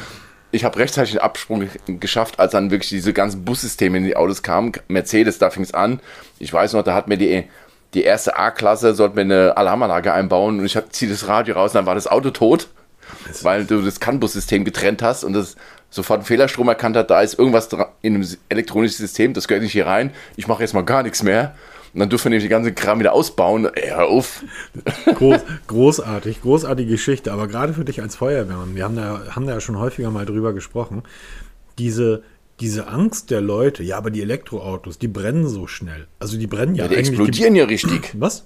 Ich 0.52 0.64
habe 0.64 0.78
rechtzeitig 0.78 1.12
den 1.12 1.20
Absprung 1.20 1.68
geschafft, 1.86 2.38
als 2.40 2.52
dann 2.52 2.70
wirklich 2.70 2.90
diese 2.90 3.12
ganzen 3.12 3.44
Bussysteme 3.44 3.98
in 3.98 4.04
die 4.04 4.16
Autos 4.16 4.42
kamen. 4.42 4.72
Mercedes, 4.88 5.38
da 5.38 5.50
fing 5.50 5.62
es 5.62 5.74
an. 5.74 6.00
Ich 6.38 6.52
weiß 6.52 6.72
noch, 6.72 6.82
da 6.82 6.94
hat 6.94 7.06
mir 7.06 7.16
die, 7.16 7.44
die 7.94 8.02
erste 8.02 8.36
A-Klasse, 8.36 8.94
sollte 8.94 9.14
mir 9.14 9.22
eine 9.22 9.56
Alarmanlage 9.56 10.12
einbauen 10.12 10.58
und 10.58 10.66
ich 10.66 10.78
ziehe 10.90 11.10
das 11.10 11.28
Radio 11.28 11.54
raus 11.54 11.70
und 11.72 11.76
dann 11.76 11.86
war 11.86 11.94
das 11.94 12.06
Auto 12.06 12.30
tot 12.30 12.68
weil 13.42 13.64
du 13.64 13.82
das 13.82 14.00
CAN-Bus-System 14.00 14.64
getrennt 14.64 15.02
hast 15.02 15.24
und 15.24 15.32
das 15.32 15.56
sofort 15.90 16.20
einen 16.20 16.26
Fehlerstrom 16.26 16.68
erkannt 16.68 16.96
hat, 16.96 17.10
da 17.10 17.20
ist 17.20 17.38
irgendwas 17.38 17.68
in 18.02 18.14
einem 18.14 18.28
elektronischen 18.48 18.98
System, 18.98 19.34
das 19.34 19.48
gehört 19.48 19.62
nicht 19.62 19.72
hier 19.72 19.86
rein, 19.86 20.12
ich 20.36 20.46
mache 20.46 20.62
jetzt 20.62 20.74
mal 20.74 20.84
gar 20.84 21.02
nichts 21.02 21.22
mehr. 21.22 21.54
Und 21.92 22.00
dann 22.00 22.08
dürfen 22.08 22.24
wir 22.24 22.30
nämlich 22.30 22.44
die 22.44 22.50
ganze 22.50 22.72
Kram 22.72 23.00
wieder 23.00 23.12
ausbauen. 23.12 23.68
Ey, 23.74 23.90
hör 23.90 24.06
auf. 24.06 24.44
Groß, 25.06 25.40
großartig, 25.66 26.42
großartige 26.42 26.90
Geschichte. 26.90 27.32
Aber 27.32 27.48
gerade 27.48 27.72
für 27.72 27.84
dich 27.84 28.00
als 28.00 28.16
Feuerwehrmann, 28.16 28.76
wir 28.76 28.84
haben 28.84 28.96
da, 28.96 29.22
haben 29.30 29.46
da 29.46 29.54
ja 29.54 29.60
schon 29.60 29.78
häufiger 29.78 30.10
mal 30.10 30.24
drüber 30.24 30.52
gesprochen, 30.52 31.02
diese, 31.78 32.22
diese 32.60 32.86
Angst 32.86 33.30
der 33.30 33.40
Leute, 33.40 33.82
ja, 33.82 33.96
aber 33.96 34.10
die 34.10 34.22
Elektroautos, 34.22 34.98
die 34.98 35.08
brennen 35.08 35.48
so 35.48 35.66
schnell. 35.66 36.06
Also 36.20 36.38
die 36.38 36.46
brennen 36.46 36.74
ja, 36.74 36.84
ja 36.84 36.88
die 36.88 36.96
eigentlich. 36.96 37.16
Die 37.16 37.22
explodieren 37.22 37.56
ja 37.56 37.64
richtig. 37.64 38.14
Was? 38.14 38.44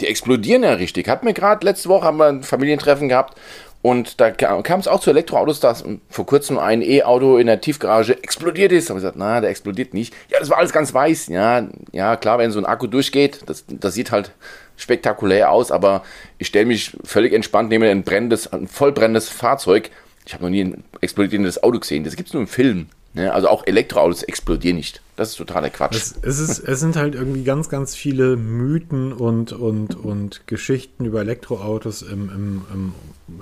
Die 0.00 0.06
explodieren 0.06 0.62
ja 0.62 0.74
richtig. 0.74 1.08
Hat 1.08 1.24
mir 1.24 1.34
gerade 1.34 1.66
letzte 1.66 1.88
Woche 1.88 2.06
haben 2.06 2.18
wir 2.18 2.26
ein 2.26 2.42
Familientreffen 2.42 3.08
gehabt 3.08 3.38
und 3.80 4.20
da 4.20 4.30
kam 4.30 4.80
es 4.80 4.88
auch 4.88 5.00
zu 5.00 5.10
Elektroautos, 5.10 5.60
dass 5.60 5.84
vor 6.10 6.26
kurzem 6.26 6.58
ein 6.58 6.82
E-Auto 6.82 7.38
in 7.38 7.46
der 7.46 7.60
Tiefgarage 7.60 8.22
explodiert 8.22 8.72
ist. 8.72 8.88
Da 8.88 8.90
habe 8.90 8.98
ich 8.98 9.02
gesagt, 9.02 9.18
na, 9.18 9.40
der 9.40 9.50
explodiert 9.50 9.94
nicht. 9.94 10.12
Ja, 10.30 10.40
das 10.40 10.50
war 10.50 10.58
alles 10.58 10.72
ganz 10.72 10.92
weiß. 10.92 11.28
Ja, 11.28 11.68
ja, 11.92 12.16
klar, 12.16 12.38
wenn 12.38 12.50
so 12.50 12.58
ein 12.58 12.66
Akku 12.66 12.88
durchgeht, 12.88 13.42
das, 13.46 13.64
das 13.68 13.94
sieht 13.94 14.10
halt 14.10 14.32
spektakulär 14.76 15.52
aus, 15.52 15.70
aber 15.70 16.02
ich 16.38 16.48
stelle 16.48 16.66
mich 16.66 16.96
völlig 17.04 17.32
entspannt 17.32 17.68
neben 17.68 17.84
ein 17.84 18.02
brennendes, 18.02 18.52
ein 18.52 18.66
vollbrennendes 18.66 19.28
Fahrzeug. 19.28 19.90
Ich 20.26 20.34
habe 20.34 20.44
noch 20.44 20.50
nie 20.50 20.64
ein 20.64 20.84
explodierendes 21.00 21.62
Auto 21.62 21.78
gesehen. 21.78 22.04
Das 22.04 22.16
gibt 22.16 22.28
es 22.28 22.34
nur 22.34 22.42
im 22.42 22.48
Film. 22.48 22.88
Ne? 23.18 23.32
Also 23.32 23.48
auch 23.48 23.66
Elektroautos 23.66 24.22
explodieren 24.22 24.76
nicht. 24.76 25.02
Das 25.16 25.30
ist 25.30 25.36
totaler 25.36 25.70
Quatsch. 25.70 25.96
Es, 25.96 26.14
es, 26.22 26.38
ist, 26.38 26.60
es 26.60 26.80
sind 26.80 26.96
halt 26.96 27.14
irgendwie 27.14 27.42
ganz, 27.42 27.68
ganz 27.68 27.94
viele 27.94 28.36
Mythen 28.36 29.12
und, 29.12 29.52
und, 29.52 29.96
und 29.96 30.46
Geschichten 30.46 31.04
über 31.04 31.20
Elektroautos 31.20 32.02
im, 32.02 32.30
im, 32.30 32.62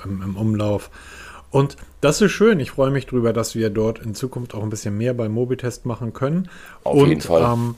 im, 0.03 0.23
im, 0.23 0.37
Umlauf. 0.37 0.91
Und 1.51 1.77
das 2.01 2.21
ist 2.21 2.33
schön. 2.33 2.59
Ich 2.61 2.71
freue 2.71 2.91
mich 2.91 3.07
darüber, 3.07 3.33
dass 3.33 3.55
wir 3.55 3.71
dort 3.71 3.99
in 3.99 4.15
Zukunft 4.15 4.55
auch 4.55 4.63
ein 4.63 4.71
bisschen 4.71 4.97
mehr 4.97 5.15
beim 5.15 5.33
Mobitest 5.33 5.87
machen 5.87 6.13
können. 6.13 6.49
Auf 6.83 6.97
und, 6.97 7.09
jeden 7.11 7.21
Fall. 7.21 7.43
Ähm, 7.43 7.75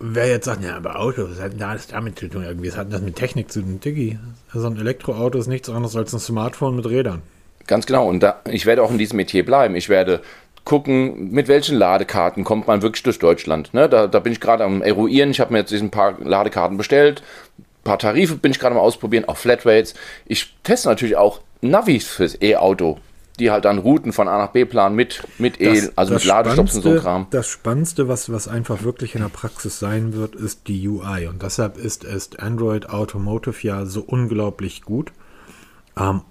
wer 0.00 0.26
jetzt 0.26 0.46
sagt, 0.46 0.64
ja, 0.64 0.76
aber 0.76 0.98
Auto, 0.98 1.28
was 1.30 1.40
hat 1.40 1.52
denn 1.52 1.62
alles 1.62 1.86
damit 1.86 2.18
zu 2.18 2.28
tun? 2.28 2.42
Irgendwie, 2.42 2.70
was 2.70 2.76
hat 2.76 2.92
das 2.92 3.00
mit 3.00 3.14
Technik 3.14 3.52
zu 3.52 3.62
tun? 3.62 3.78
Diggi, 3.78 4.18
so 4.52 4.66
ein 4.66 4.76
Elektroauto 4.76 5.38
ist 5.38 5.46
nichts 5.46 5.70
anderes 5.70 5.94
als 5.94 6.12
ein 6.12 6.20
Smartphone 6.20 6.76
mit 6.76 6.86
Rädern. 6.86 7.22
Ganz 7.66 7.86
genau. 7.86 8.08
Und 8.08 8.20
da, 8.20 8.40
ich 8.50 8.66
werde 8.66 8.82
auch 8.82 8.90
in 8.90 8.98
diesem 8.98 9.16
Metier 9.16 9.44
bleiben. 9.44 9.76
Ich 9.76 9.88
werde 9.88 10.20
gucken, 10.64 11.30
mit 11.30 11.48
welchen 11.48 11.76
Ladekarten 11.76 12.44
kommt 12.44 12.66
man 12.66 12.82
wirklich 12.82 13.02
durch 13.02 13.18
Deutschland. 13.18 13.74
Ne? 13.74 13.88
Da, 13.88 14.06
da 14.06 14.20
bin 14.20 14.32
ich 14.32 14.40
gerade 14.40 14.64
am 14.64 14.82
eruieren. 14.82 15.30
Ich 15.30 15.40
habe 15.40 15.52
mir 15.52 15.60
jetzt 15.60 15.72
ein 15.72 15.90
paar 15.90 16.20
Ladekarten 16.20 16.76
bestellt. 16.76 17.22
Ein 17.58 17.84
paar 17.84 17.98
Tarife 17.98 18.36
bin 18.36 18.52
ich 18.52 18.60
gerade 18.60 18.74
mal 18.74 18.80
ausprobieren, 18.80 19.24
auch 19.26 19.36
Flatrates. 19.36 19.94
Ich 20.26 20.54
teste 20.62 20.88
natürlich 20.88 21.16
auch 21.16 21.40
Navis 21.62 22.06
fürs 22.06 22.40
E-Auto, 22.40 22.98
die 23.40 23.50
halt 23.50 23.64
dann 23.64 23.78
Routen 23.78 24.12
von 24.12 24.28
A 24.28 24.38
nach 24.38 24.50
B 24.50 24.64
planen 24.64 24.94
mit, 24.94 25.22
mit 25.38 25.60
E, 25.60 25.90
also 25.96 26.14
mit 26.14 26.24
Ladestops 26.24 26.76
und 26.76 26.82
so 26.82 26.94
Kram. 26.94 27.26
Das 27.30 27.48
Spannendste, 27.48 28.06
was, 28.06 28.30
was 28.30 28.46
einfach 28.46 28.84
wirklich 28.84 29.16
in 29.16 29.22
der 29.22 29.28
Praxis 29.28 29.80
sein 29.80 30.14
wird, 30.14 30.36
ist 30.36 30.68
die 30.68 30.86
UI. 30.86 31.26
Und 31.26 31.42
deshalb 31.42 31.76
ist, 31.76 32.04
ist 32.04 32.38
Android 32.40 32.88
Automotive 32.88 33.66
ja 33.66 33.84
so 33.84 34.02
unglaublich 34.02 34.82
gut. 34.82 35.12
Ähm, 35.98 36.22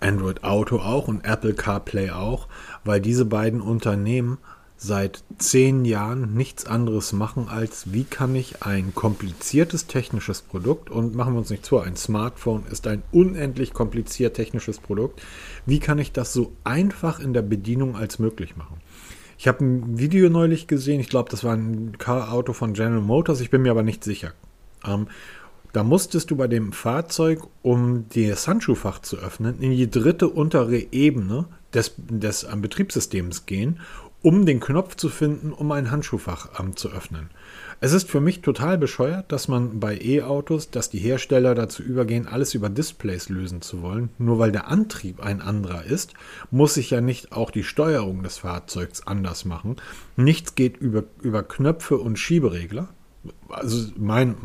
Android 0.00 0.42
Auto 0.44 0.78
auch 0.78 1.08
und 1.08 1.24
Apple 1.24 1.54
CarPlay 1.54 2.10
auch, 2.10 2.48
weil 2.84 3.00
diese 3.00 3.24
beiden 3.24 3.60
Unternehmen 3.60 4.38
seit 4.82 5.22
zehn 5.36 5.84
Jahren 5.84 6.32
nichts 6.32 6.64
anderes 6.64 7.12
machen, 7.12 7.48
als 7.48 7.92
wie 7.92 8.04
kann 8.04 8.34
ich 8.34 8.62
ein 8.62 8.94
kompliziertes 8.94 9.86
technisches 9.86 10.40
Produkt, 10.40 10.88
und 10.88 11.14
machen 11.14 11.34
wir 11.34 11.40
uns 11.40 11.50
nicht 11.50 11.66
zu, 11.66 11.78
ein 11.78 11.96
Smartphone 11.96 12.64
ist 12.70 12.86
ein 12.86 13.02
unendlich 13.12 13.74
kompliziert 13.74 14.36
technisches 14.36 14.78
Produkt, 14.78 15.20
wie 15.66 15.80
kann 15.80 15.98
ich 15.98 16.12
das 16.12 16.32
so 16.32 16.52
einfach 16.64 17.20
in 17.20 17.34
der 17.34 17.42
Bedienung 17.42 17.94
als 17.94 18.18
möglich 18.18 18.56
machen? 18.56 18.78
Ich 19.36 19.48
habe 19.48 19.64
ein 19.64 19.98
Video 19.98 20.30
neulich 20.30 20.66
gesehen, 20.66 21.00
ich 21.00 21.10
glaube, 21.10 21.30
das 21.30 21.44
war 21.44 21.54
ein 21.54 21.98
Car-Auto 21.98 22.54
von 22.54 22.72
General 22.72 23.02
Motors, 23.02 23.42
ich 23.42 23.50
bin 23.50 23.62
mir 23.62 23.72
aber 23.72 23.82
nicht 23.82 24.02
sicher. 24.02 24.32
Ähm, 24.86 25.08
da 25.74 25.84
musstest 25.84 26.30
du 26.30 26.36
bei 26.36 26.48
dem 26.48 26.72
Fahrzeug, 26.72 27.42
um 27.62 28.06
das 28.14 28.48
Handschuhfach 28.48 29.00
zu 29.00 29.18
öffnen, 29.18 29.60
in 29.60 29.72
die 29.72 29.90
dritte 29.90 30.28
untere 30.28 30.78
Ebene 30.90 31.46
des, 31.74 31.94
des 31.96 32.44
ähm, 32.44 32.62
Betriebssystems 32.62 33.46
gehen, 33.46 33.80
um 34.22 34.44
den 34.44 34.60
Knopf 34.60 34.96
zu 34.96 35.08
finden, 35.08 35.52
um 35.52 35.72
ein 35.72 35.90
Handschuhfach 35.90 36.60
ähm, 36.60 36.76
zu 36.76 36.90
öffnen. 36.90 37.30
Es 37.82 37.94
ist 37.94 38.10
für 38.10 38.20
mich 38.20 38.42
total 38.42 38.76
bescheuert, 38.76 39.32
dass 39.32 39.48
man 39.48 39.80
bei 39.80 39.98
E-Autos, 39.98 40.70
dass 40.70 40.90
die 40.90 40.98
Hersteller 40.98 41.54
dazu 41.54 41.82
übergehen, 41.82 42.26
alles 42.26 42.52
über 42.52 42.68
Displays 42.68 43.30
lösen 43.30 43.62
zu 43.62 43.80
wollen. 43.80 44.10
Nur 44.18 44.38
weil 44.38 44.52
der 44.52 44.68
Antrieb 44.68 45.20
ein 45.20 45.40
anderer 45.40 45.84
ist, 45.84 46.12
muss 46.50 46.76
ich 46.76 46.90
ja 46.90 47.00
nicht 47.00 47.32
auch 47.32 47.50
die 47.50 47.64
Steuerung 47.64 48.22
des 48.22 48.36
Fahrzeugs 48.36 49.06
anders 49.06 49.46
machen. 49.46 49.76
Nichts 50.16 50.54
geht 50.54 50.76
über, 50.76 51.04
über 51.22 51.42
Knöpfe 51.42 51.96
und 51.96 52.18
Schieberegler. 52.18 52.90
Also 53.48 53.88
mein, 53.96 54.36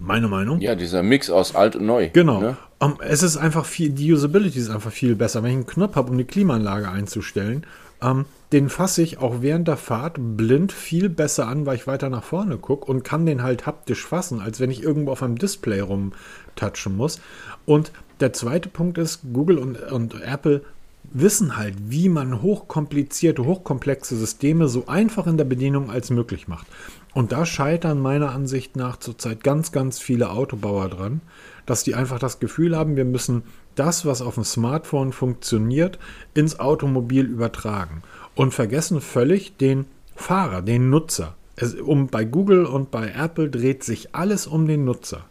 meine 0.00 0.28
Meinung. 0.28 0.60
Ja, 0.60 0.74
dieser 0.74 1.02
Mix 1.02 1.30
aus 1.30 1.54
alt 1.54 1.76
und 1.76 1.86
neu. 1.86 2.10
Genau. 2.12 2.40
Ne? 2.40 2.56
Um, 2.78 2.98
es 3.00 3.22
ist 3.22 3.36
einfach 3.36 3.64
viel, 3.64 3.90
die 3.90 4.12
Usability 4.12 4.58
ist 4.58 4.70
einfach 4.70 4.90
viel 4.90 5.14
besser. 5.14 5.42
Wenn 5.42 5.50
ich 5.50 5.56
einen 5.56 5.66
Knopf 5.66 5.96
habe, 5.96 6.10
um 6.10 6.18
die 6.18 6.24
Klimaanlage 6.24 6.90
einzustellen, 6.90 7.64
um, 8.00 8.26
den 8.52 8.68
fasse 8.68 9.02
ich 9.02 9.18
auch 9.18 9.36
während 9.40 9.68
der 9.68 9.76
Fahrt 9.76 10.16
blind 10.18 10.72
viel 10.72 11.08
besser 11.08 11.46
an, 11.46 11.64
weil 11.64 11.76
ich 11.76 11.86
weiter 11.86 12.10
nach 12.10 12.24
vorne 12.24 12.58
gucke 12.58 12.90
und 12.90 13.04
kann 13.04 13.24
den 13.24 13.42
halt 13.42 13.66
haptisch 13.66 14.04
fassen, 14.04 14.40
als 14.40 14.60
wenn 14.60 14.70
ich 14.70 14.82
irgendwo 14.82 15.12
auf 15.12 15.22
einem 15.22 15.38
Display 15.38 15.80
rumtatschen 15.80 16.96
muss. 16.96 17.20
Und 17.64 17.92
der 18.20 18.32
zweite 18.32 18.68
Punkt 18.68 18.98
ist, 18.98 19.20
Google 19.32 19.58
und, 19.58 19.80
und 19.90 20.20
Apple 20.20 20.62
wissen 21.04 21.56
halt, 21.56 21.74
wie 21.88 22.08
man 22.08 22.42
hochkomplizierte, 22.42 23.44
hochkomplexe 23.44 24.16
Systeme 24.16 24.68
so 24.68 24.86
einfach 24.86 25.26
in 25.26 25.36
der 25.36 25.44
Bedienung 25.44 25.90
als 25.90 26.10
möglich 26.10 26.48
macht. 26.48 26.66
Und 27.14 27.32
da 27.32 27.44
scheitern 27.44 28.00
meiner 28.00 28.32
Ansicht 28.32 28.76
nach 28.76 28.96
zurzeit 28.96 29.44
ganz, 29.44 29.70
ganz 29.70 29.98
viele 29.98 30.30
Autobauer 30.30 30.88
dran, 30.88 31.20
dass 31.66 31.84
die 31.84 31.94
einfach 31.94 32.18
das 32.18 32.40
Gefühl 32.40 32.76
haben, 32.76 32.96
wir 32.96 33.04
müssen 33.04 33.42
das, 33.74 34.06
was 34.06 34.22
auf 34.22 34.34
dem 34.34 34.44
Smartphone 34.44 35.12
funktioniert, 35.12 35.98
ins 36.34 36.58
Automobil 36.58 37.26
übertragen 37.26 38.02
und 38.34 38.54
vergessen 38.54 39.00
völlig 39.00 39.56
den 39.56 39.86
Fahrer, 40.16 40.62
den 40.62 40.90
Nutzer. 40.90 41.34
Es, 41.56 41.74
um, 41.74 42.08
bei 42.08 42.24
Google 42.24 42.64
und 42.64 42.90
bei 42.90 43.08
Apple 43.08 43.50
dreht 43.50 43.84
sich 43.84 44.14
alles 44.14 44.46
um 44.46 44.66
den 44.66 44.84
Nutzer. 44.84 45.24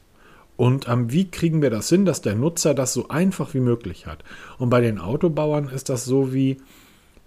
Und 0.57 0.87
ähm, 0.87 1.11
wie 1.11 1.29
kriegen 1.29 1.63
wir 1.63 1.71
das 1.71 1.89
hin, 1.89 2.05
dass 2.05 2.21
der 2.21 2.35
Nutzer 2.35 2.75
das 2.75 2.93
so 2.93 3.09
einfach 3.09 3.55
wie 3.55 3.59
möglich 3.59 4.05
hat? 4.05 4.23
Und 4.59 4.69
bei 4.69 4.81
den 4.81 4.99
Autobauern 4.99 5.67
ist 5.69 5.89
das 5.89 6.05
so 6.05 6.33
wie, 6.33 6.57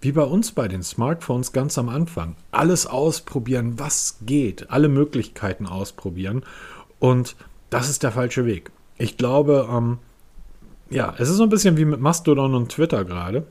wie 0.05 0.11
bei 0.11 0.23
uns 0.23 0.51
bei 0.51 0.67
den 0.67 0.83
Smartphones 0.83 1.51
ganz 1.51 1.79
am 1.79 1.89
Anfang. 1.89 2.35
Alles 2.51 2.85
ausprobieren, 2.85 3.79
was 3.79 4.19
geht, 4.21 4.69
alle 4.69 4.87
Möglichkeiten 4.87 5.65
ausprobieren. 5.65 6.43
Und 6.99 7.35
das 7.71 7.89
ist 7.89 8.03
der 8.03 8.11
falsche 8.11 8.45
Weg. 8.45 8.69
Ich 8.99 9.17
glaube, 9.17 9.67
ähm, 9.69 9.97
ja, 10.91 11.15
es 11.17 11.29
ist 11.29 11.37
so 11.37 11.43
ein 11.43 11.49
bisschen 11.49 11.77
wie 11.77 11.85
mit 11.85 11.99
Mastodon 11.99 12.53
und 12.53 12.71
Twitter 12.71 13.03
gerade. 13.03 13.47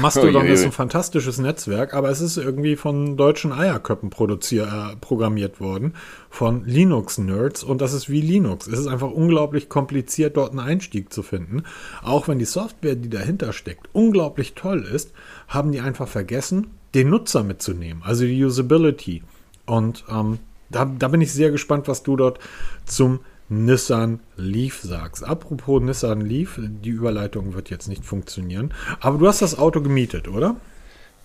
Mastodon 0.00 0.46
ist 0.46 0.64
ein 0.64 0.72
fantastisches 0.72 1.38
Netzwerk, 1.38 1.94
aber 1.94 2.10
es 2.10 2.20
ist 2.20 2.36
irgendwie 2.36 2.76
von 2.76 3.16
deutschen 3.16 3.52
Eierköppen 3.52 4.10
produziert, 4.10 4.68
äh, 4.68 4.96
programmiert 4.96 5.60
worden, 5.60 5.94
von 6.28 6.64
Linux-Nerds 6.64 7.64
und 7.64 7.80
das 7.80 7.92
ist 7.92 8.08
wie 8.08 8.20
Linux. 8.20 8.66
Es 8.66 8.78
ist 8.78 8.86
einfach 8.86 9.10
unglaublich 9.10 9.68
kompliziert, 9.68 10.36
dort 10.36 10.50
einen 10.50 10.60
Einstieg 10.60 11.12
zu 11.12 11.22
finden. 11.22 11.64
Auch 12.02 12.28
wenn 12.28 12.38
die 12.38 12.44
Software, 12.44 12.94
die 12.94 13.08
dahinter 13.08 13.52
steckt, 13.52 13.88
unglaublich 13.92 14.54
toll 14.54 14.82
ist, 14.82 15.12
haben 15.48 15.72
die 15.72 15.80
einfach 15.80 16.08
vergessen, 16.08 16.68
den 16.94 17.08
Nutzer 17.08 17.42
mitzunehmen, 17.42 18.02
also 18.04 18.24
die 18.24 18.44
Usability. 18.44 19.22
Und 19.66 20.04
ähm, 20.08 20.38
da, 20.70 20.84
da 20.84 21.08
bin 21.08 21.20
ich 21.20 21.32
sehr 21.32 21.50
gespannt, 21.50 21.88
was 21.88 22.02
du 22.02 22.16
dort 22.16 22.38
zum 22.84 23.20
Nissan 23.50 24.20
Leaf 24.36 24.80
sagst. 24.80 25.24
Apropos 25.24 25.82
Nissan 25.82 26.20
Leaf, 26.20 26.58
die 26.60 26.90
Überleitung 26.90 27.52
wird 27.54 27.68
jetzt 27.68 27.88
nicht 27.88 28.04
funktionieren. 28.04 28.72
Aber 29.00 29.18
du 29.18 29.26
hast 29.26 29.42
das 29.42 29.58
Auto 29.58 29.82
gemietet, 29.82 30.28
oder? 30.28 30.56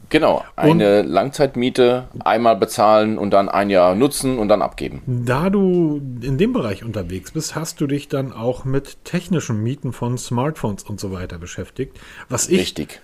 Genau, 0.09 0.43
eine 0.55 1.01
und 1.01 1.07
Langzeitmiete 1.07 2.07
einmal 2.23 2.55
bezahlen 2.57 3.17
und 3.17 3.31
dann 3.31 3.49
ein 3.49 3.69
Jahr 3.69 3.95
nutzen 3.95 4.37
und 4.37 4.49
dann 4.49 4.61
abgeben. 4.61 5.01
Da 5.05 5.49
du 5.49 6.01
in 6.21 6.37
dem 6.37 6.53
Bereich 6.53 6.83
unterwegs 6.83 7.31
bist, 7.31 7.55
hast 7.55 7.81
du 7.81 7.87
dich 7.87 8.07
dann 8.07 8.31
auch 8.31 8.65
mit 8.65 9.03
technischen 9.03 9.63
Mieten 9.63 9.93
von 9.93 10.17
Smartphones 10.17 10.83
und 10.83 10.99
so 10.99 11.11
weiter 11.11 11.37
beschäftigt. 11.37 11.99
Was 12.29 12.49
ich 12.49 12.59
Richtig. 12.59 13.01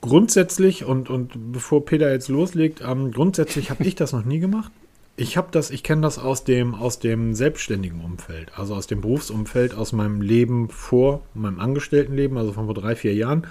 grundsätzlich 0.00 0.84
und, 0.84 1.08
und 1.08 1.52
bevor 1.52 1.84
Peter 1.84 2.10
jetzt 2.10 2.28
loslegt, 2.28 2.82
ähm, 2.86 3.12
grundsätzlich 3.12 3.70
habe 3.70 3.84
ich 3.84 3.94
das 3.94 4.12
noch 4.12 4.24
nie 4.24 4.38
gemacht. 4.38 4.72
Ich 5.18 5.38
habe 5.38 5.48
das, 5.50 5.70
ich 5.70 5.82
kenne 5.82 6.02
das 6.02 6.18
aus 6.18 6.44
dem, 6.44 6.74
aus 6.74 6.98
dem 6.98 7.32
selbstständigen 7.32 8.02
Umfeld, 8.02 8.52
also 8.54 8.74
aus 8.74 8.86
dem 8.86 9.00
Berufsumfeld, 9.00 9.74
aus 9.74 9.92
meinem 9.92 10.20
Leben 10.20 10.68
vor 10.68 11.22
meinem 11.32 11.58
Angestelltenleben, 11.58 12.36
also 12.36 12.52
von 12.52 12.66
vor 12.66 12.74
drei, 12.74 12.94
vier 12.96 13.14
Jahren. 13.14 13.46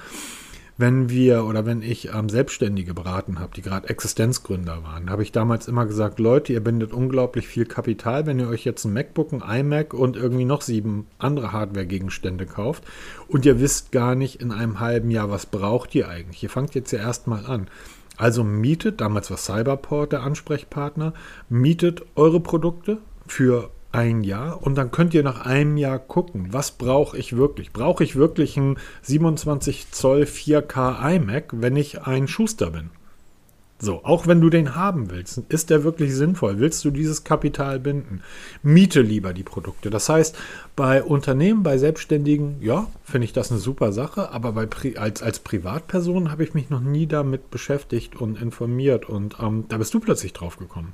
Wenn 0.78 1.10
wir 1.10 1.46
oder 1.46 1.66
wenn 1.66 1.82
ich 1.82 2.10
ähm, 2.14 2.30
Selbstständige 2.30 2.94
beraten 2.94 3.40
habe, 3.40 3.54
die 3.56 3.64
gerade 3.64 3.90
Existenzgründer 3.90 4.84
waren, 4.84 5.10
habe 5.10 5.24
ich 5.24 5.32
damals 5.32 5.68
immer 5.68 5.88
gesagt, 5.88 6.20
Leute, 6.20 6.54
ihr 6.54 6.60
bindet 6.60 6.94
unglaublich 6.94 7.48
viel 7.48 7.66
Kapital, 7.66 8.28
wenn 8.28 8.40
ihr 8.40 8.50
euch 8.50 8.64
jetzt 8.64 8.84
ein 8.86 8.94
MacBook, 8.94 9.34
ein 9.34 9.42
iMac 9.42 9.96
und 9.96 10.18
irgendwie 10.18 10.46
noch 10.46 10.62
sieben 10.62 11.08
andere 11.18 11.52
Hardware-Gegenstände 11.52 12.46
kauft 12.46 12.84
und 13.28 13.46
ihr 13.46 13.60
wisst 13.60 13.92
gar 13.92 14.14
nicht 14.14 14.40
in 14.40 14.52
einem 14.52 14.82
halben 14.82 15.10
Jahr, 15.10 15.32
was 15.32 15.48
braucht 15.48 15.96
ihr 15.96 16.10
eigentlich. 16.10 16.44
Ihr 16.44 16.50
fangt 16.50 16.76
jetzt 16.76 16.92
ja 16.92 17.00
erstmal 17.00 17.46
an. 17.48 17.70
Also 18.18 18.44
mietet, 18.44 19.02
damals 19.02 19.30
war 19.30 19.38
Cyberport 19.38 20.12
der 20.12 20.24
Ansprechpartner, 20.24 21.14
mietet 21.50 22.06
eure 22.16 22.40
Produkte 22.40 23.00
für 23.28 23.72
ein 23.92 24.24
Jahr 24.24 24.62
und 24.62 24.76
dann 24.76 24.92
könnt 24.92 25.14
ihr 25.14 25.24
nach 25.24 25.46
einem 25.46 25.78
Jahr 25.78 26.00
gucken, 26.00 26.48
was 26.52 26.72
brauche 26.72 27.18
ich 27.18 27.38
wirklich? 27.38 27.72
Brauche 27.72 28.04
ich 28.04 28.16
wirklich 28.16 28.58
einen 28.58 28.78
27 29.04 29.92
Zoll 29.92 30.24
4K 30.24 31.16
iMac, 31.16 31.54
wenn 31.54 31.76
ich 31.76 32.02
ein 32.04 32.28
Schuster 32.28 32.72
bin? 32.72 32.90
So, 33.86 34.02
auch 34.04 34.26
wenn 34.26 34.42
du 34.42 34.50
den 34.50 34.74
haben 34.74 35.12
willst, 35.12 35.38
ist 35.50 35.70
der 35.70 35.84
wirklich 35.84 36.16
sinnvoll? 36.16 36.58
Willst 36.58 36.84
du 36.84 36.90
dieses 36.90 37.24
Kapital 37.24 37.80
binden? 37.80 38.24
Miete 38.64 39.00
lieber 39.02 39.32
die 39.32 39.44
Produkte. 39.44 39.92
Das 39.92 40.10
heißt, 40.10 40.36
bei 40.76 41.04
Unternehmen, 41.04 41.62
bei 41.62 41.78
Selbstständigen, 41.78 42.56
ja, 42.62 42.88
finde 43.04 43.26
ich 43.26 43.34
das 43.34 43.52
eine 43.52 43.60
super 43.60 43.92
Sache, 43.92 44.32
aber 44.32 44.54
bei, 44.54 44.68
als, 44.98 45.22
als 45.22 45.38
Privatperson 45.38 46.32
habe 46.32 46.44
ich 46.44 46.56
mich 46.56 46.72
noch 46.72 46.80
nie 46.80 47.06
damit 47.06 47.52
beschäftigt 47.52 48.16
und 48.16 48.42
informiert 48.42 49.08
und 49.08 49.36
ähm, 49.40 49.66
da 49.70 49.78
bist 49.78 49.94
du 49.94 50.00
plötzlich 50.00 50.34
drauf 50.34 50.58
gekommen. 50.58 50.94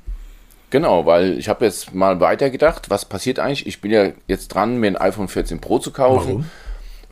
Genau, 0.69 1.05
weil 1.05 1.37
ich 1.37 1.47
habe 1.47 1.63
jetzt 1.63 1.95
mal 1.95 2.19
weitergedacht, 2.19 2.89
was 2.89 3.05
passiert 3.05 3.39
eigentlich? 3.39 3.67
Ich 3.67 3.79
bin 3.79 3.91
ja 3.91 4.11
jetzt 4.27 4.49
dran, 4.49 4.81
mir 4.81 4.87
ein 4.87 4.97
iPhone 4.97 5.29
14 5.29 5.61
Pro 5.61 5.79
zu 5.79 5.91
kaufen. 5.91 6.27
Warum? 6.27 6.45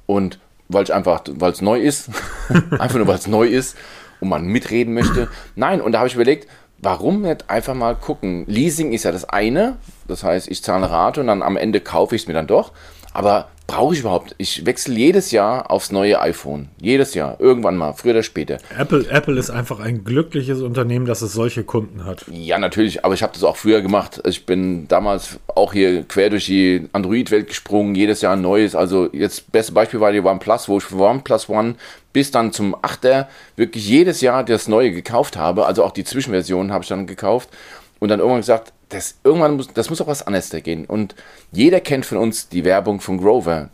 Und 0.07 0.39
weil 0.67 0.83
es 0.83 0.91
einfach, 0.91 1.23
weil 1.25 1.53
es 1.53 1.61
neu 1.61 1.79
ist, 1.79 2.09
einfach 2.71 2.97
nur 2.97 3.07
weil 3.07 3.15
es 3.15 3.27
neu 3.27 3.47
ist 3.47 3.77
und 4.19 4.29
man 4.29 4.45
mitreden 4.45 4.93
möchte. 4.93 5.27
Nein, 5.55 5.81
und 5.81 5.91
da 5.91 5.99
habe 5.99 6.07
ich 6.07 6.15
überlegt, 6.15 6.47
warum 6.79 7.21
nicht 7.21 7.49
einfach 7.49 7.73
mal 7.73 7.95
gucken? 7.95 8.45
Leasing 8.47 8.93
ist 8.93 9.03
ja 9.03 9.11
das 9.11 9.25
eine, 9.25 9.77
das 10.07 10.23
heißt, 10.23 10.49
ich 10.49 10.63
zahle 10.63 10.89
Rate 10.89 11.21
und 11.21 11.27
dann 11.27 11.41
am 11.41 11.57
Ende 11.57 11.79
kaufe 11.81 12.15
ich 12.15 12.23
es 12.23 12.27
mir 12.27 12.33
dann 12.33 12.47
doch. 12.47 12.71
Aber 13.11 13.49
brauche 13.65 13.93
ich 13.93 14.01
überhaupt? 14.01 14.35
Ich 14.37 14.65
wechsle 14.65 14.95
jedes 14.95 15.31
Jahr 15.31 15.71
aufs 15.71 15.91
neue 15.91 16.19
iPhone. 16.21 16.69
Jedes 16.79 17.13
Jahr. 17.13 17.37
Irgendwann 17.39 17.75
mal, 17.75 17.93
früher 17.93 18.11
oder 18.11 18.23
später. 18.23 18.59
Apple, 18.77 19.07
Apple 19.09 19.37
ist 19.39 19.49
einfach 19.49 19.79
ein 19.79 20.03
glückliches 20.03 20.61
Unternehmen, 20.61 21.05
dass 21.05 21.21
es 21.21 21.33
solche 21.33 21.63
Kunden 21.63 22.05
hat. 22.05 22.25
Ja, 22.31 22.59
natürlich. 22.59 23.03
Aber 23.05 23.13
ich 23.13 23.23
habe 23.23 23.33
das 23.33 23.43
auch 23.43 23.57
früher 23.57 23.81
gemacht. 23.81 24.21
Ich 24.25 24.45
bin 24.45 24.87
damals 24.87 25.39
auch 25.47 25.73
hier 25.73 26.03
quer 26.03 26.29
durch 26.29 26.45
die 26.45 26.87
Android-Welt 26.93 27.47
gesprungen. 27.47 27.95
Jedes 27.95 28.21
Jahr 28.21 28.33
ein 28.33 28.41
neues. 28.41 28.75
Also 28.75 29.09
jetzt, 29.11 29.51
beste 29.51 29.73
Beispiel 29.73 29.99
war 29.99 30.11
die 30.11 30.21
OnePlus, 30.21 30.69
wo 30.69 30.77
ich 30.77 30.91
OnePlus 30.91 31.49
One 31.49 31.75
bis 32.13 32.31
dann 32.31 32.51
zum 32.51 32.75
8er 32.75 33.27
wirklich 33.55 33.87
jedes 33.87 34.21
Jahr 34.21 34.43
das 34.43 34.67
Neue 34.67 34.91
gekauft 34.91 35.37
habe. 35.37 35.65
Also 35.65 35.83
auch 35.83 35.91
die 35.91 36.03
Zwischenversionen 36.03 36.71
habe 36.71 36.83
ich 36.83 36.89
dann 36.89 37.07
gekauft. 37.07 37.49
Und 37.99 38.09
dann 38.09 38.19
irgendwann 38.19 38.41
gesagt, 38.41 38.73
das, 38.89 39.15
irgendwann 39.23 39.57
muss, 39.57 39.67
das 39.73 39.89
muss 39.89 40.01
auch 40.01 40.07
was 40.07 40.25
anderes 40.25 40.49
da 40.49 40.59
gehen. 40.59 40.85
Und 40.85 41.15
jeder 41.51 41.79
kennt 41.79 42.05
von 42.05 42.17
uns 42.17 42.49
die 42.49 42.65
Werbung 42.65 43.01
von 43.01 43.19
Grover. 43.19 43.69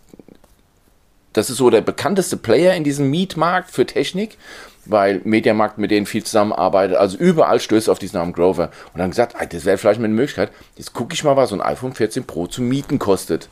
Das 1.34 1.50
ist 1.50 1.58
so 1.58 1.69
der 1.69 1.82
bekannteste 1.82 2.38
Player 2.38 2.76
in 2.76 2.84
diesem 2.84 3.10
Mietmarkt 3.10 3.69
für 3.69 3.86
Technik, 3.86 4.38
weil 4.86 5.21
Mediamarkt 5.24 5.78
mit 5.78 5.91
denen 5.91 6.06
viel 6.06 6.24
zusammenarbeitet. 6.24 6.98
Also 6.98 7.17
überall 7.17 7.60
stößt 7.60 7.89
auf 7.89 8.00
diesen 8.00 8.17
Namen 8.17 8.34
Grover. 8.34 8.71
Und 8.93 9.00
dann 9.00 9.10
gesagt, 9.10 9.36
das 9.54 9.65
wäre 9.65 9.78
vielleicht 9.78 10.00
mal 10.00 10.06
eine 10.06 10.13
Möglichkeit. 10.13 10.52
Jetzt 10.76 10.93
gucke 10.93 11.13
ich 11.13 11.24
mal, 11.24 11.36
was 11.36 11.50
so 11.50 11.56
ein 11.56 11.62
iPhone 11.62 11.93
14 11.93 12.26
Pro 12.26 12.48
zu 12.48 12.62
mieten 12.62 13.00
kostet. 13.00 13.50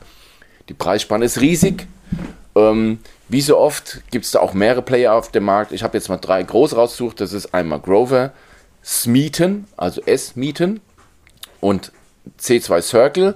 Die 0.68 0.74
Preisspanne 0.74 1.26
ist 1.26 1.40
riesig. 1.40 1.86
Ähm, 2.56 2.98
wie 3.28 3.40
so 3.40 3.58
oft 3.58 4.02
gibt 4.10 4.24
es 4.24 4.30
da 4.30 4.40
auch 4.40 4.54
mehrere 4.54 4.82
Player 4.82 5.14
auf 5.14 5.30
dem 5.30 5.44
Markt. 5.44 5.72
Ich 5.72 5.82
habe 5.82 5.96
jetzt 5.96 6.08
mal 6.08 6.18
drei 6.18 6.42
große 6.42 6.76
rausgesucht. 6.76 7.20
Das 7.20 7.32
ist 7.32 7.54
einmal 7.54 7.80
Grover, 7.80 8.32
Smeaton, 8.84 9.66
also 9.76 10.02
S-Mieten 10.02 10.80
und 11.60 11.92
C2 12.38 12.82
Circle. 12.82 13.34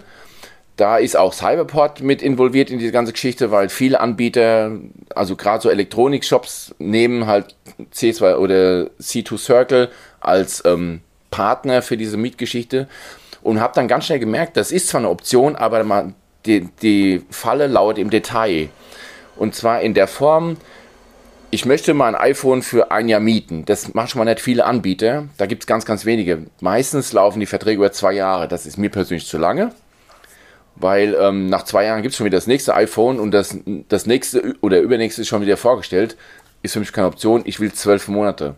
Da 0.77 0.99
ist 0.99 1.17
auch 1.17 1.33
Cyberport 1.33 2.03
mit 2.03 2.23
involviert 2.23 2.71
in 2.71 2.79
diese 2.79 2.93
ganze 2.93 3.13
Geschichte, 3.13 3.51
weil 3.51 3.69
viele 3.69 3.99
Anbieter, 3.99 4.73
also 5.13 5.35
gerade 5.35 5.61
so 5.61 5.71
Elektronik-Shops, 5.71 6.77
nehmen 6.79 7.27
halt 7.27 7.57
C2 7.93 8.37
oder 8.37 8.91
C2 9.01 9.39
Circle 9.39 9.89
als 10.21 10.63
ähm, 10.65 11.01
Partner 11.33 11.83
für 11.83 11.97
diese 11.97 12.17
Mietgeschichte 12.17 12.87
und 13.43 13.61
habe 13.61 13.75
dann 13.75 13.89
ganz 13.89 14.07
schnell 14.07 14.21
gemerkt, 14.21 14.57
das 14.57 14.71
ist 14.71 14.89
zwar 14.89 15.01
eine 15.01 15.11
Option, 15.11 15.57
aber 15.57 15.83
man, 15.83 16.15
die, 16.47 16.69
die 16.83 17.23
Falle 17.31 17.67
lauert 17.67 17.99
im 17.99 18.11
Detail. 18.11 18.69
Und 19.39 19.55
zwar 19.55 19.81
in 19.81 19.95
der 19.95 20.09
Form, 20.09 20.57
ich 21.51 21.65
möchte 21.65 21.95
mal 21.95 22.15
ein 22.15 22.21
iPhone 22.21 22.63
für 22.63 22.91
ein 22.91 23.09
Jahr 23.09 23.21
mieten. 23.21 23.65
Das 23.65 23.95
machen 23.95 24.09
schon 24.09 24.19
mal 24.19 24.25
nicht 24.25 24.41
viele 24.41 24.67
Anbieter. 24.67 25.29
Da 25.39 25.47
gibt 25.47 25.63
es 25.63 25.67
ganz, 25.67 25.87
ganz 25.87 26.05
wenige. 26.05 26.47
Meistens 26.61 27.13
laufen 27.13 27.41
die 27.41 27.47
Verträge 27.47 27.79
über 27.79 27.93
zwei 27.93 28.13
Jahre. 28.13 28.49
Das 28.49 28.67
ist 28.67 28.77
mir 28.77 28.91
persönlich 28.91 29.27
zu 29.27 29.39
lange. 29.39 29.73
Weil 30.75 31.17
ähm, 31.19 31.49
nach 31.49 31.65
zwei 31.65 31.85
Jahren 31.85 32.03
gibt 32.03 32.13
es 32.13 32.19
schon 32.19 32.27
wieder 32.27 32.37
das 32.37 32.47
nächste 32.47 32.75
iPhone 32.75 33.19
und 33.19 33.31
das, 33.31 33.57
das 33.89 34.07
nächste 34.07 34.57
oder 34.61 34.81
übernächste 34.81 35.23
ist 35.23 35.29
schon 35.29 35.41
wieder 35.41 35.57
vorgestellt. 35.57 36.17
Ist 36.63 36.75
für 36.75 36.81
mich 36.81 36.93
keine 36.93 37.07
Option. 37.07 37.43
Ich 37.47 37.61
will 37.61 37.73
zwölf 37.73 38.09
Monate. 38.09 38.57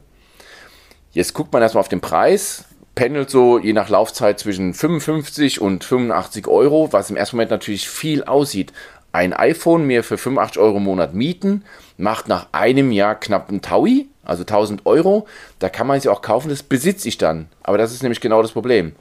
Jetzt 1.13 1.35
guckt 1.35 1.53
man 1.53 1.63
erstmal 1.63 1.81
auf 1.81 1.89
den 1.89 2.01
Preis. 2.01 2.65
Pendelt 2.95 3.31
so 3.31 3.59
je 3.59 3.73
nach 3.73 3.89
Laufzeit 3.89 4.41
zwischen 4.41 4.75
55 4.75 5.61
und 5.61 5.85
85 5.85 6.49
Euro, 6.49 6.93
was 6.93 7.11
im 7.11 7.17
ersten 7.17 7.37
Moment 7.37 7.51
natürlich 7.53 7.89
viel 7.89 8.25
aussieht 8.25 8.73
ein 9.13 9.33
iPhone 9.33 9.87
mir 9.87 10.05
für 10.05 10.19
85 10.19 10.61
Euro 10.61 10.77
im 10.77 10.85
Monat 10.85 11.15
mieten, 11.15 11.65
macht 11.97 12.29
nach 12.29 12.49
einem 12.53 12.93
Jahr 12.93 13.15
knapp 13.15 13.49
einen 13.49 13.63
Taui, 13.63 14.09
also 14.25 14.43
1000 14.43 14.87
Euro. 14.87 15.27
Da 15.59 15.69
kann 15.69 15.87
man 15.87 15.99
es 15.99 16.07
auch 16.07 16.23
kaufen, 16.23 16.49
das 16.49 16.63
besitze 16.63 17.09
ich 17.09 17.19
dann. 17.19 17.49
Aber 17.63 17.79
das 17.79 17.93
ist 17.93 18.03
nämlich 18.03 18.21
genau 18.21 18.43
das 18.43 18.53
Problem. 18.53 18.95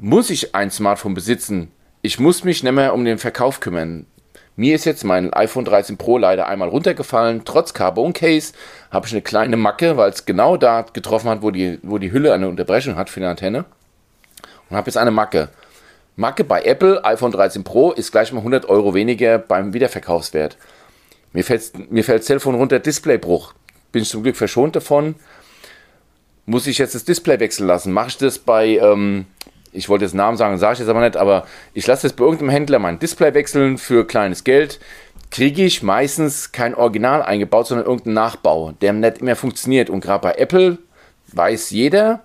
Muss 0.00 0.30
ich 0.30 0.54
ein 0.54 0.70
Smartphone 0.70 1.14
besitzen? 1.14 1.70
Ich 2.02 2.18
muss 2.18 2.42
mich 2.42 2.62
nicht 2.62 2.72
mehr 2.72 2.94
um 2.94 3.04
den 3.04 3.18
Verkauf 3.18 3.60
kümmern. 3.60 4.06
Mir 4.56 4.74
ist 4.74 4.84
jetzt 4.84 5.04
mein 5.04 5.32
iPhone 5.32 5.64
13 5.64 5.96
Pro 5.96 6.18
leider 6.18 6.46
einmal 6.46 6.68
runtergefallen. 6.68 7.42
Trotz 7.44 7.72
Carbon 7.72 8.12
Case 8.12 8.52
habe 8.90 9.06
ich 9.06 9.12
eine 9.12 9.22
kleine 9.22 9.56
Macke, 9.56 9.96
weil 9.96 10.10
es 10.10 10.26
genau 10.26 10.56
da 10.58 10.82
getroffen 10.82 11.30
hat, 11.30 11.42
wo 11.42 11.50
die, 11.50 11.78
wo 11.82 11.98
die 11.98 12.12
Hülle 12.12 12.34
eine 12.34 12.48
Unterbrechung 12.48 12.96
hat 12.96 13.08
für 13.08 13.20
eine 13.20 13.30
Antenne. 13.30 13.64
Und 14.68 14.76
habe 14.76 14.88
jetzt 14.88 14.98
eine 14.98 15.10
Macke. 15.10 15.48
Macke 16.16 16.44
bei 16.44 16.62
Apple, 16.62 17.04
iPhone 17.04 17.32
13 17.32 17.64
Pro 17.64 17.92
ist 17.92 18.12
gleich 18.12 18.32
mal 18.32 18.38
100 18.40 18.68
Euro 18.68 18.94
weniger 18.94 19.38
beim 19.38 19.72
Wiederverkaufswert. 19.72 20.58
Mir 21.32 21.44
fällt, 21.44 21.90
mir 21.90 22.04
fällt 22.04 22.20
das 22.20 22.26
Telefon 22.26 22.54
runter, 22.54 22.78
Displaybruch. 22.78 23.54
Bin 23.90 24.02
ich 24.02 24.10
zum 24.10 24.22
Glück 24.22 24.36
verschont 24.36 24.76
davon. 24.76 25.14
Muss 26.44 26.66
ich 26.66 26.78
jetzt 26.78 26.94
das 26.94 27.04
Display 27.04 27.40
wechseln 27.40 27.66
lassen? 27.66 27.92
Mache 27.92 28.08
ich 28.08 28.18
das 28.18 28.38
bei, 28.38 28.76
ähm, 28.76 29.26
ich 29.72 29.88
wollte 29.88 30.04
jetzt 30.04 30.14
Namen 30.14 30.36
sagen, 30.36 30.58
sage 30.58 30.74
ich 30.74 30.78
jetzt 30.80 30.88
aber 30.88 31.00
nicht, 31.00 31.16
aber 31.16 31.46
ich 31.72 31.86
lasse 31.86 32.06
jetzt 32.06 32.16
bei 32.16 32.24
irgendeinem 32.24 32.50
Händler 32.50 32.78
mein 32.78 32.98
Display 32.98 33.32
wechseln 33.32 33.78
für 33.78 34.06
kleines 34.06 34.44
Geld. 34.44 34.80
Kriege 35.30 35.64
ich 35.64 35.82
meistens 35.82 36.52
kein 36.52 36.74
Original 36.74 37.22
eingebaut, 37.22 37.68
sondern 37.68 37.86
irgendeinen 37.86 38.14
Nachbau, 38.14 38.72
der 38.82 38.92
nicht 38.92 39.22
mehr 39.22 39.36
funktioniert. 39.36 39.88
Und 39.88 40.00
gerade 40.00 40.20
bei 40.20 40.34
Apple 40.34 40.76
weiß 41.28 41.70
jeder, 41.70 42.24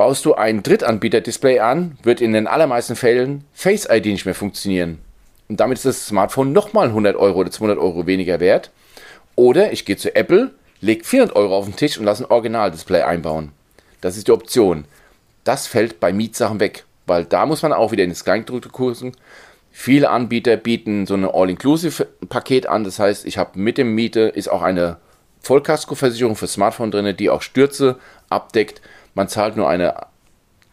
baust 0.00 0.24
du 0.24 0.32
ein 0.32 0.62
Drittanbieter-Display 0.62 1.58
an, 1.58 1.98
wird 2.02 2.22
in 2.22 2.32
den 2.32 2.46
allermeisten 2.46 2.96
Fällen 2.96 3.44
Face 3.52 3.86
ID 3.86 4.06
nicht 4.06 4.24
mehr 4.24 4.34
funktionieren. 4.34 4.98
Und 5.50 5.60
damit 5.60 5.76
ist 5.76 5.84
das 5.84 6.06
Smartphone 6.06 6.54
nochmal 6.54 6.86
100 6.86 7.16
Euro 7.16 7.40
oder 7.40 7.50
200 7.50 7.78
Euro 7.78 8.06
weniger 8.06 8.40
wert. 8.40 8.70
Oder 9.36 9.74
ich 9.74 9.84
gehe 9.84 9.98
zu 9.98 10.14
Apple, 10.16 10.52
lege 10.80 11.04
400 11.04 11.36
Euro 11.36 11.54
auf 11.54 11.66
den 11.66 11.76
Tisch 11.76 11.98
und 11.98 12.06
lasse 12.06 12.24
ein 12.24 12.30
Original-Display 12.30 13.02
einbauen. 13.02 13.52
Das 14.00 14.16
ist 14.16 14.26
die 14.26 14.32
Option. 14.32 14.86
Das 15.44 15.66
fällt 15.66 16.00
bei 16.00 16.14
Mietsachen 16.14 16.60
weg, 16.60 16.84
weil 17.04 17.26
da 17.26 17.44
muss 17.44 17.60
man 17.60 17.74
auch 17.74 17.92
wieder 17.92 18.04
in 18.04 18.08
das 18.08 18.24
Kleingedruckte 18.24 18.70
kursen. 18.70 19.12
Viele 19.70 20.08
Anbieter 20.08 20.56
bieten 20.56 21.04
so 21.04 21.12
ein 21.12 21.26
All-Inclusive-Paket 21.26 22.64
an. 22.64 22.84
Das 22.84 22.98
heißt, 22.98 23.26
ich 23.26 23.36
habe 23.36 23.58
mit 23.58 23.76
dem 23.76 23.94
Miete 23.94 24.20
ist 24.20 24.48
auch 24.48 24.62
eine 24.62 24.96
Vollkaskoversicherung 25.42 26.36
für 26.36 26.46
Smartphone 26.46 26.90
drin, 26.90 27.14
die 27.18 27.28
auch 27.28 27.42
Stürze 27.42 27.96
abdeckt. 28.30 28.80
Man 29.14 29.28
zahlt 29.28 29.56
nur 29.56 29.68
eine, 29.68 30.06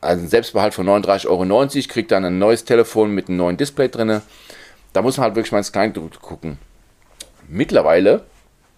einen 0.02 0.28
Selbstbehalt 0.28 0.74
von 0.74 0.88
39,90 0.88 1.28
Euro, 1.28 1.88
kriegt 1.88 2.12
dann 2.12 2.26
ein 2.26 2.40
neues 2.40 2.66
Telefon 2.66 3.12
mit 3.12 3.28
einem 3.28 3.38
neuen 3.38 3.58
Display 3.58 3.90
drin. 3.90 4.22
Da 4.94 5.02
muss 5.02 5.18
man 5.18 5.26
halt 5.26 5.36
wirklich 5.36 5.52
mal 5.52 5.60
ins 5.60 5.72
Kleingedruckte 5.72 6.20
gucken. 6.20 6.58
Mittlerweile 7.48 8.26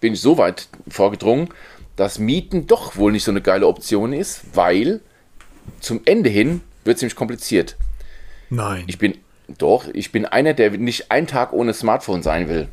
bin 0.00 0.14
ich 0.14 0.20
so 0.20 0.38
weit 0.38 0.68
vorgedrungen, 0.88 1.48
dass 1.96 2.18
Mieten 2.18 2.66
doch 2.66 2.96
wohl 2.96 3.12
nicht 3.12 3.24
so 3.24 3.30
eine 3.30 3.42
geile 3.42 3.66
Option 3.66 4.12
ist, 4.12 4.42
weil 4.54 5.00
zum 5.80 6.00
Ende 6.04 6.30
hin 6.30 6.62
wird 6.84 6.96
es 6.96 7.02
nämlich 7.02 7.16
kompliziert. 7.16 7.76
Nein. 8.48 8.84
Ich 8.86 8.98
bin 8.98 9.18
doch, 9.58 9.86
ich 9.92 10.12
bin 10.12 10.24
einer, 10.26 10.54
der 10.54 10.70
nicht 10.70 11.10
einen 11.10 11.26
Tag 11.26 11.52
ohne 11.52 11.74
Smartphone 11.74 12.22
sein 12.22 12.48
will. 12.48 12.68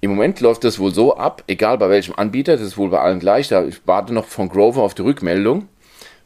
Im 0.00 0.10
Moment 0.10 0.40
läuft 0.40 0.64
das 0.64 0.78
wohl 0.78 0.94
so 0.94 1.16
ab, 1.16 1.44
egal 1.46 1.76
bei 1.78 1.90
welchem 1.90 2.14
Anbieter, 2.14 2.56
das 2.56 2.66
ist 2.66 2.78
wohl 2.78 2.88
bei 2.88 3.00
allen 3.00 3.20
gleich, 3.20 3.48
da 3.48 3.64
ich 3.64 3.86
warte 3.86 4.14
noch 4.14 4.26
von 4.26 4.48
Grover 4.48 4.82
auf 4.82 4.94
die 4.94 5.02
Rückmeldung. 5.02 5.68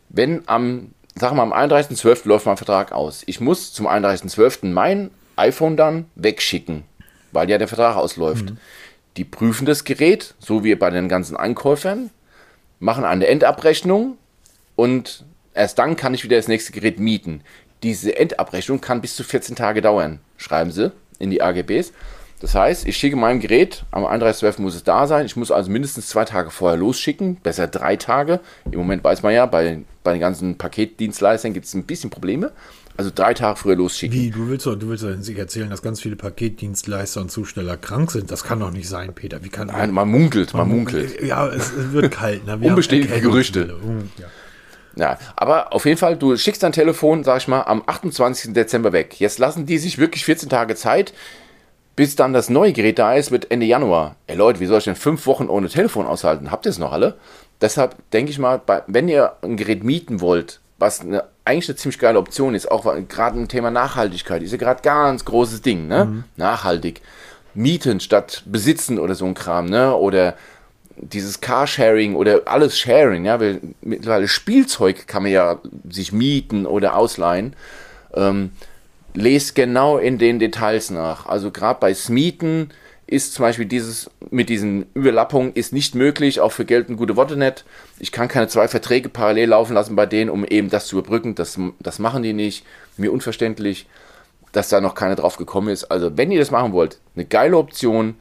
Wenn 0.08 0.42
am, 0.46 0.92
sagen 1.16 1.36
wir 1.36 1.42
am 1.42 1.52
31.12. 1.52 2.28
läuft 2.28 2.46
mein 2.46 2.56
Vertrag 2.56 2.92
aus. 2.92 3.24
Ich 3.26 3.40
muss 3.40 3.72
zum 3.72 3.88
31.12. 3.88 4.66
mein 4.66 5.10
iPhone 5.36 5.76
dann 5.76 6.06
wegschicken, 6.14 6.84
weil 7.32 7.50
ja 7.50 7.58
der 7.58 7.66
Vertrag 7.66 7.96
ausläuft. 7.96 8.50
Mhm. 8.50 8.58
Die 9.16 9.24
prüfen 9.24 9.66
das 9.66 9.84
Gerät, 9.84 10.34
so 10.38 10.62
wie 10.62 10.74
bei 10.76 10.90
den 10.90 11.08
ganzen 11.08 11.36
Einkäufern, 11.36 12.10
machen 12.78 13.04
eine 13.04 13.26
Endabrechnung 13.26 14.18
und 14.76 15.24
erst 15.52 15.78
dann 15.80 15.96
kann 15.96 16.14
ich 16.14 16.22
wieder 16.22 16.36
das 16.36 16.48
nächste 16.48 16.72
Gerät 16.72 17.00
mieten. 17.00 17.40
Diese 17.82 18.16
Endabrechnung 18.16 18.80
kann 18.80 19.00
bis 19.00 19.16
zu 19.16 19.24
14 19.24 19.56
Tage 19.56 19.82
dauern, 19.82 20.20
schreiben 20.36 20.70
sie 20.70 20.92
in 21.18 21.30
die 21.30 21.42
AGBs. 21.42 21.92
Das 22.44 22.54
heißt, 22.54 22.86
ich 22.86 22.98
schicke 22.98 23.16
mein 23.16 23.40
Gerät, 23.40 23.86
am 23.90 24.04
31.12. 24.04 24.60
muss 24.60 24.74
es 24.74 24.84
da 24.84 25.06
sein. 25.06 25.24
Ich 25.24 25.34
muss 25.34 25.50
also 25.50 25.70
mindestens 25.70 26.08
zwei 26.08 26.26
Tage 26.26 26.50
vorher 26.50 26.78
losschicken, 26.78 27.36
besser 27.36 27.68
drei 27.68 27.96
Tage. 27.96 28.38
Im 28.70 28.76
Moment 28.76 29.02
weiß 29.02 29.22
man 29.22 29.32
ja, 29.32 29.46
bei, 29.46 29.78
bei 30.02 30.12
den 30.12 30.20
ganzen 30.20 30.58
Paketdienstleistern 30.58 31.54
gibt 31.54 31.64
es 31.64 31.72
ein 31.72 31.84
bisschen 31.84 32.10
Probleme. 32.10 32.52
Also 32.98 33.10
drei 33.14 33.32
Tage 33.32 33.58
früher 33.58 33.76
losschicken. 33.76 34.14
Wie, 34.14 34.30
du 34.30 34.46
willst 34.46 34.66
doch, 34.66 34.74
du 34.74 34.90
willst 34.90 35.04
doch 35.04 35.16
sich 35.20 35.38
erzählen, 35.38 35.70
dass 35.70 35.80
ganz 35.80 36.02
viele 36.02 36.16
Paketdienstleister 36.16 37.22
und 37.22 37.30
Zusteller 37.30 37.78
krank 37.78 38.10
sind. 38.10 38.30
Das 38.30 38.44
kann 38.44 38.60
doch 38.60 38.72
nicht 38.72 38.90
sein, 38.90 39.14
Peter. 39.14 39.42
Wie 39.42 39.48
kann 39.48 39.68
Nein, 39.68 39.90
man 39.90 40.10
munkelt, 40.10 40.52
man, 40.52 40.68
man 40.68 40.76
munkelt. 40.76 41.22
Ja, 41.22 41.48
es, 41.48 41.72
wird 41.94 42.12
kalt. 42.12 42.44
Ne? 42.44 42.58
Unbestätigte 42.58 43.22
Gerüchte. 43.22 43.74
Ja. 44.18 44.26
Ja, 44.96 45.18
aber 45.34 45.72
auf 45.72 45.86
jeden 45.86 45.98
Fall, 45.98 46.16
du 46.16 46.36
schickst 46.36 46.62
dein 46.62 46.72
Telefon, 46.72 47.24
sag 47.24 47.38
ich 47.38 47.48
mal, 47.48 47.62
am 47.62 47.82
28. 47.86 48.52
Dezember 48.52 48.92
weg. 48.92 49.18
Jetzt 49.18 49.38
lassen 49.38 49.66
die 49.66 49.78
sich 49.78 49.98
wirklich 49.98 50.24
14 50.24 50.48
Tage 50.48 50.76
Zeit, 50.76 51.12
bis 51.96 52.16
dann 52.16 52.32
das 52.32 52.50
neue 52.50 52.72
Gerät 52.72 52.98
da 52.98 53.14
ist 53.14 53.30
mit 53.30 53.50
Ende 53.50 53.66
Januar. 53.66 54.16
Ey 54.26 54.36
Leute, 54.36 54.60
wie 54.60 54.66
soll 54.66 54.78
ich 54.78 54.84
denn 54.84 54.96
fünf 54.96 55.26
Wochen 55.26 55.48
ohne 55.48 55.68
Telefon 55.68 56.06
aushalten? 56.06 56.50
Habt 56.50 56.66
ihr 56.66 56.70
es 56.70 56.78
noch 56.78 56.92
alle? 56.92 57.14
Deshalb 57.60 57.96
denke 58.10 58.30
ich 58.30 58.38
mal, 58.38 58.60
wenn 58.86 59.08
ihr 59.08 59.34
ein 59.42 59.56
Gerät 59.56 59.84
mieten 59.84 60.20
wollt, 60.20 60.60
was 60.78 61.00
eine, 61.00 61.24
eigentlich 61.44 61.68
eine 61.68 61.76
ziemlich 61.76 61.98
geile 61.98 62.18
Option 62.18 62.54
ist, 62.54 62.70
auch 62.70 62.84
gerade 63.08 63.38
im 63.38 63.48
Thema 63.48 63.70
Nachhaltigkeit, 63.70 64.42
ist 64.42 64.50
ja 64.50 64.58
gerade 64.58 64.82
ganz 64.82 65.24
großes 65.24 65.62
Ding, 65.62 65.86
ne? 65.86 66.04
Mhm. 66.04 66.24
Nachhaltig. 66.36 67.00
Mieten 67.54 68.00
statt 68.00 68.42
besitzen 68.46 68.98
oder 68.98 69.14
so 69.14 69.24
ein 69.24 69.34
Kram, 69.34 69.66
ne? 69.66 69.94
Oder 69.94 70.34
dieses 70.96 71.40
Carsharing 71.40 72.16
oder 72.16 72.42
alles 72.46 72.78
Sharing, 72.78 73.24
ja, 73.24 73.38
weil 73.40 73.60
mittlerweile 73.80 74.28
Spielzeug 74.28 75.06
kann 75.06 75.22
man 75.22 75.32
ja 75.32 75.58
sich 75.88 76.12
mieten 76.12 76.66
oder 76.66 76.96
ausleihen. 76.96 77.54
Ähm, 78.14 78.50
lest 79.14 79.54
genau 79.54 79.98
in 79.98 80.18
den 80.18 80.38
Details 80.38 80.90
nach. 80.90 81.26
Also 81.26 81.50
gerade 81.50 81.80
bei 81.80 81.94
Smieten 81.94 82.70
ist 83.06 83.34
zum 83.34 83.44
Beispiel 83.44 83.66
dieses 83.66 84.10
mit 84.30 84.48
diesen 84.48 84.86
Überlappungen 84.94 85.52
ist 85.54 85.72
nicht 85.72 85.94
möglich, 85.94 86.40
auch 86.40 86.52
für 86.52 86.64
gelten 86.64 86.96
gute 86.96 87.16
Worte 87.16 87.36
nicht. 87.36 87.64
Ich 87.98 88.12
kann 88.12 88.28
keine 88.28 88.48
zwei 88.48 88.66
Verträge 88.66 89.08
parallel 89.08 89.50
laufen 89.50 89.74
lassen 89.74 89.94
bei 89.94 90.06
denen, 90.06 90.30
um 90.30 90.44
eben 90.44 90.70
das 90.70 90.86
zu 90.86 90.98
überbrücken. 90.98 91.34
Das, 91.34 91.58
das 91.80 91.98
machen 91.98 92.22
die 92.22 92.32
nicht. 92.32 92.64
Mir 92.96 93.12
unverständlich, 93.12 93.86
dass 94.52 94.68
da 94.68 94.80
noch 94.80 94.94
keiner 94.94 95.16
drauf 95.16 95.36
gekommen 95.36 95.68
ist. 95.68 95.84
Also 95.84 96.16
wenn 96.16 96.30
ihr 96.30 96.38
das 96.38 96.50
machen 96.50 96.72
wollt, 96.72 96.98
eine 97.14 97.24
geile 97.24 97.56
Option 97.56 98.16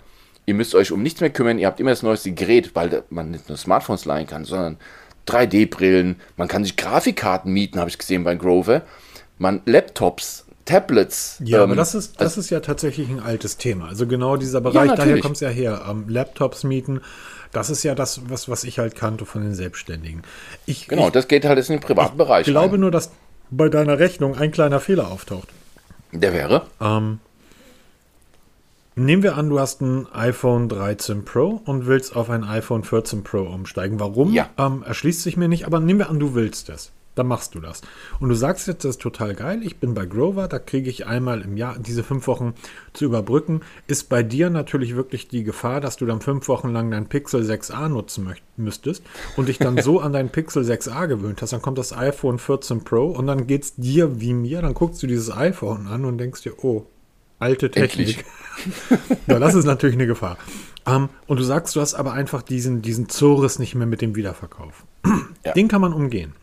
Ihr 0.45 0.53
müsst 0.53 0.75
euch 0.75 0.91
um 0.91 1.01
nichts 1.01 1.21
mehr 1.21 1.29
kümmern. 1.29 1.57
Ihr 1.57 1.67
habt 1.67 1.79
immer 1.79 1.91
das 1.91 2.03
neueste 2.03 2.31
Gerät, 2.31 2.75
weil 2.75 3.03
man 3.09 3.31
nicht 3.31 3.47
nur 3.47 3.57
Smartphones 3.57 4.05
leihen 4.05 4.27
kann, 4.27 4.43
sondern 4.43 4.77
3D-Brillen. 5.27 6.17
Man 6.35 6.47
kann 6.47 6.65
sich 6.65 6.75
Grafikkarten 6.75 7.51
mieten, 7.51 7.79
habe 7.79 7.89
ich 7.89 7.97
gesehen 7.97 8.23
bei 8.23 8.35
Grover. 8.35 8.81
Man 9.37 9.61
Laptops, 9.65 10.42
Tablets. 10.65 11.37
Ja, 11.43 11.59
ähm, 11.59 11.63
aber 11.63 11.75
das 11.75 11.95
ist, 11.95 12.21
das 12.21 12.37
ist 12.37 12.49
ja 12.49 12.59
tatsächlich 12.59 13.09
ein 13.09 13.19
altes 13.19 13.57
Thema. 13.57 13.87
Also 13.87 14.07
genau 14.07 14.37
dieser 14.37 14.61
Bereich, 14.61 14.89
ja, 14.89 14.95
daher 14.95 15.19
kommt 15.19 15.35
es 15.35 15.41
ja 15.41 15.49
her. 15.49 15.85
Ähm, 15.89 16.05
Laptops 16.07 16.63
mieten, 16.63 17.01
das 17.51 17.69
ist 17.69 17.83
ja 17.83 17.95
das, 17.95 18.21
was, 18.29 18.49
was 18.49 18.63
ich 18.63 18.79
halt 18.79 18.95
kannte 18.95 19.25
von 19.25 19.41
den 19.41 19.53
Selbstständigen. 19.53 20.23
Ich, 20.65 20.87
genau, 20.87 21.07
ich, 21.07 21.13
das 21.13 21.27
geht 21.27 21.45
halt 21.45 21.57
jetzt 21.57 21.69
in 21.69 21.77
den 21.77 21.83
privaten 21.83 22.17
Bereich. 22.17 22.47
Ich 22.47 22.53
glaube 22.53 22.73
rein. 22.73 22.79
nur, 22.79 22.91
dass 22.91 23.11
bei 23.51 23.69
deiner 23.69 23.99
Rechnung 23.99 24.35
ein 24.35 24.51
kleiner 24.51 24.79
Fehler 24.79 25.11
auftaucht. 25.11 25.49
Der 26.11 26.33
wäre? 26.33 26.63
Ähm, 26.79 27.19
Nehmen 28.95 29.23
wir 29.23 29.37
an, 29.37 29.49
du 29.49 29.59
hast 29.59 29.81
ein 29.81 30.07
iPhone 30.13 30.69
13 30.69 31.25
Pro 31.25 31.61
und 31.65 31.87
willst 31.87 32.15
auf 32.15 32.29
ein 32.29 32.43
iPhone 32.43 32.83
14 32.83 33.23
Pro 33.23 33.41
umsteigen. 33.41 33.99
Warum? 33.99 34.31
Ja. 34.31 34.49
Ähm, 34.57 34.83
erschließt 34.85 35.23
sich 35.23 35.35
mir 35.35 35.47
nicht, 35.47 35.65
aber 35.65 35.79
nehmen 35.79 35.99
wir 35.99 36.09
an, 36.11 36.19
du 36.19 36.35
willst 36.35 36.69
es. 36.69 36.91
Dann 37.15 37.27
machst 37.27 37.53
du 37.53 37.59
das. 37.59 37.81
Und 38.19 38.29
du 38.29 38.35
sagst 38.35 38.67
jetzt, 38.67 38.83
das 38.83 38.91
ist 38.91 39.01
total 39.01 39.35
geil. 39.35 39.61
Ich 39.63 39.77
bin 39.77 39.93
bei 39.93 40.05
Grover, 40.05 40.47
da 40.47 40.57
kriege 40.57 40.89
ich 40.89 41.05
einmal 41.05 41.41
im 41.41 41.57
Jahr 41.57 41.77
diese 41.77 42.03
fünf 42.03 42.25
Wochen 42.25 42.55
zu 42.93 43.05
überbrücken. 43.05 43.61
Ist 43.85 44.09
bei 44.09 44.23
dir 44.23 44.49
natürlich 44.49 44.95
wirklich 44.95 45.27
die 45.27 45.43
Gefahr, 45.43 45.79
dass 45.79 45.97
du 45.97 46.05
dann 46.05 46.21
fünf 46.21 46.47
Wochen 46.47 46.69
lang 46.69 46.89
dein 46.89 47.07
Pixel 47.07 47.43
6a 47.43 47.87
nutzen 47.87 48.33
müsstest 48.57 49.03
und 49.37 49.47
dich 49.47 49.59
dann 49.59 49.77
so 49.81 49.99
an 49.99 50.13
dein 50.13 50.29
Pixel 50.29 50.63
6a 50.63 51.07
gewöhnt 51.07 51.41
hast. 51.41 51.53
Dann 51.53 51.61
kommt 51.61 51.77
das 51.77 51.95
iPhone 51.95 52.39
14 52.39 52.83
Pro 52.83 53.05
und 53.05 53.27
dann 53.27 53.45
geht 53.45 53.63
es 53.63 53.75
dir 53.75 54.19
wie 54.19 54.33
mir. 54.33 54.61
Dann 54.63 54.73
guckst 54.73 55.03
du 55.03 55.07
dieses 55.07 55.31
iPhone 55.31 55.87
an 55.87 56.05
und 56.05 56.17
denkst 56.17 56.41
dir, 56.41 56.63
oh, 56.63 56.87
alte 57.37 57.69
Technik. 57.69 58.25
ja, 59.27 59.37
das 59.37 59.53
ist 59.53 59.65
natürlich 59.65 59.95
eine 59.95 60.07
Gefahr. 60.07 60.37
Um, 60.85 60.93
ähm, 60.93 61.09
und 61.27 61.39
du 61.39 61.43
sagst, 61.43 61.75
du 61.75 61.81
hast 61.81 61.93
aber 61.93 62.13
einfach 62.13 62.41
diesen, 62.41 62.81
diesen 62.81 63.07
Zores 63.07 63.59
nicht 63.59 63.75
mehr 63.75 63.87
mit 63.87 64.01
dem 64.01 64.15
Wiederverkauf. 64.15 64.83
Ja. 65.45 65.53
Den 65.53 65.67
kann 65.67 65.81
man 65.81 65.93
umgehen. 65.93 66.33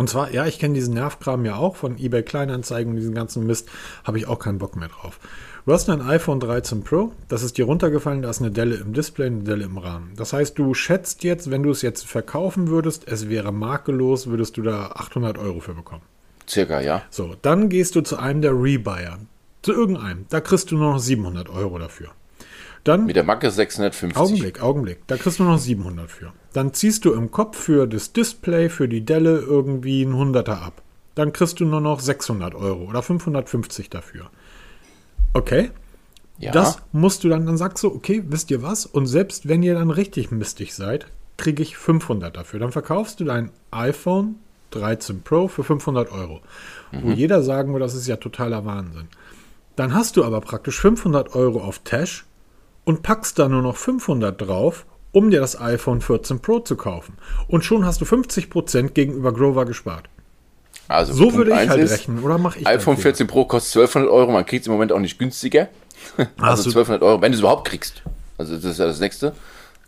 Und 0.00 0.08
zwar, 0.08 0.32
ja, 0.32 0.46
ich 0.46 0.58
kenne 0.58 0.72
diesen 0.72 0.94
Nervkram 0.94 1.44
ja 1.44 1.56
auch 1.56 1.76
von 1.76 1.98
eBay 1.98 2.22
Kleinanzeigen 2.22 2.92
und 2.92 2.96
diesen 2.96 3.14
ganzen 3.14 3.46
Mist, 3.46 3.68
habe 4.02 4.16
ich 4.16 4.26
auch 4.26 4.38
keinen 4.38 4.56
Bock 4.56 4.74
mehr 4.74 4.88
drauf. 4.88 5.20
Du 5.66 5.74
hast 5.74 5.90
ein 5.90 6.00
iPhone 6.00 6.40
13 6.40 6.84
Pro, 6.84 7.12
das 7.28 7.42
ist 7.42 7.58
dir 7.58 7.66
runtergefallen, 7.66 8.22
da 8.22 8.30
ist 8.30 8.40
eine 8.40 8.50
Delle 8.50 8.76
im 8.76 8.94
Display, 8.94 9.26
eine 9.26 9.42
Delle 9.42 9.64
im 9.64 9.76
Rahmen. 9.76 10.12
Das 10.16 10.32
heißt, 10.32 10.58
du 10.58 10.72
schätzt 10.72 11.22
jetzt, 11.22 11.50
wenn 11.50 11.62
du 11.62 11.70
es 11.70 11.82
jetzt 11.82 12.06
verkaufen 12.06 12.68
würdest, 12.68 13.08
es 13.08 13.28
wäre 13.28 13.52
makellos, 13.52 14.26
würdest 14.28 14.56
du 14.56 14.62
da 14.62 14.86
800 14.86 15.36
Euro 15.36 15.60
für 15.60 15.74
bekommen. 15.74 16.00
Circa, 16.48 16.80
ja. 16.80 17.02
So, 17.10 17.36
dann 17.42 17.68
gehst 17.68 17.94
du 17.94 18.00
zu 18.00 18.16
einem 18.16 18.40
der 18.40 18.54
Rebuyer. 18.54 19.18
Zu 19.60 19.74
irgendeinem. 19.74 20.24
Da 20.30 20.40
kriegst 20.40 20.70
du 20.70 20.78
noch 20.78 20.98
700 20.98 21.50
Euro 21.50 21.78
dafür. 21.78 22.08
Dann, 22.84 23.06
Mit 23.06 23.16
der 23.16 23.24
Macke 23.24 23.50
650. 23.50 24.16
Augenblick, 24.16 24.62
Augenblick. 24.62 25.06
Da 25.06 25.16
kriegst 25.16 25.38
du 25.38 25.44
noch 25.44 25.58
700 25.58 26.10
für. 26.10 26.32
Dann 26.52 26.72
ziehst 26.72 27.04
du 27.04 27.12
im 27.12 27.30
Kopf 27.30 27.58
für 27.58 27.86
das 27.86 28.12
Display, 28.12 28.68
für 28.68 28.88
die 28.88 29.04
Delle 29.04 29.38
irgendwie 29.38 30.02
ein 30.02 30.14
Hunderter 30.14 30.62
ab. 30.62 30.82
Dann 31.14 31.32
kriegst 31.32 31.60
du 31.60 31.66
nur 31.66 31.80
noch 31.80 32.00
600 32.00 32.54
Euro 32.54 32.84
oder 32.84 33.02
550 33.02 33.90
dafür. 33.90 34.30
Okay? 35.34 35.70
Ja. 36.38 36.52
Das 36.52 36.78
musst 36.92 37.22
du 37.22 37.28
dann, 37.28 37.44
dann 37.44 37.58
sagst 37.58 37.84
du, 37.84 37.88
okay, 37.88 38.24
wisst 38.26 38.50
ihr 38.50 38.62
was? 38.62 38.86
Und 38.86 39.06
selbst 39.06 39.46
wenn 39.46 39.62
ihr 39.62 39.74
dann 39.74 39.90
richtig 39.90 40.30
mistig 40.30 40.74
seid, 40.74 41.06
kriege 41.36 41.62
ich 41.62 41.76
500 41.76 42.34
dafür. 42.34 42.60
Dann 42.60 42.72
verkaufst 42.72 43.20
du 43.20 43.24
dein 43.24 43.50
iPhone 43.70 44.36
13 44.70 45.22
Pro 45.22 45.48
für 45.48 45.64
500 45.64 46.10
Euro. 46.12 46.40
Mhm. 46.92 47.02
Wo 47.02 47.10
jeder 47.10 47.42
sagen 47.42 47.72
würde, 47.72 47.84
das 47.84 47.94
ist 47.94 48.06
ja 48.06 48.16
totaler 48.16 48.64
Wahnsinn. 48.64 49.08
Dann 49.76 49.94
hast 49.94 50.16
du 50.16 50.24
aber 50.24 50.40
praktisch 50.40 50.80
500 50.80 51.34
Euro 51.34 51.60
auf 51.60 51.80
Tash 51.80 52.24
und 52.90 53.02
packst 53.02 53.38
da 53.38 53.48
nur 53.48 53.62
noch 53.62 53.76
500 53.76 54.40
drauf, 54.40 54.84
um 55.12 55.30
dir 55.30 55.38
das 55.40 55.60
iPhone 55.60 56.00
14 56.00 56.40
Pro 56.40 56.58
zu 56.58 56.74
kaufen. 56.76 57.16
Und 57.46 57.64
schon 57.64 57.84
hast 57.86 58.00
du 58.00 58.04
50% 58.04 58.88
gegenüber 58.90 59.32
Grover 59.32 59.64
gespart. 59.64 60.08
Also 60.88 61.12
So 61.12 61.24
Punkt 61.24 61.36
würde 61.36 61.50
ich 61.52 61.68
halt 61.68 61.80
ist, 61.82 61.92
rechnen. 61.92 62.22
Oder 62.24 62.36
mache 62.38 62.58
ich 62.58 62.66
iPhone 62.66 62.94
einen 62.94 63.02
14 63.02 63.26
Pro 63.28 63.44
kostet 63.44 63.76
1200 63.80 64.10
Euro, 64.12 64.32
man 64.32 64.44
kriegt 64.44 64.62
es 64.62 64.66
im 64.66 64.72
Moment 64.72 64.90
auch 64.92 64.98
nicht 64.98 65.18
günstiger. 65.20 65.68
Also 66.40 66.64
du- 66.64 66.70
1200 66.70 67.02
Euro, 67.02 67.22
wenn 67.22 67.30
du 67.30 67.36
es 67.36 67.40
überhaupt 67.40 67.68
kriegst. 67.68 68.02
Also 68.38 68.56
das 68.56 68.64
ist 68.64 68.78
ja 68.78 68.86
das 68.86 68.98
Nächste. 68.98 69.34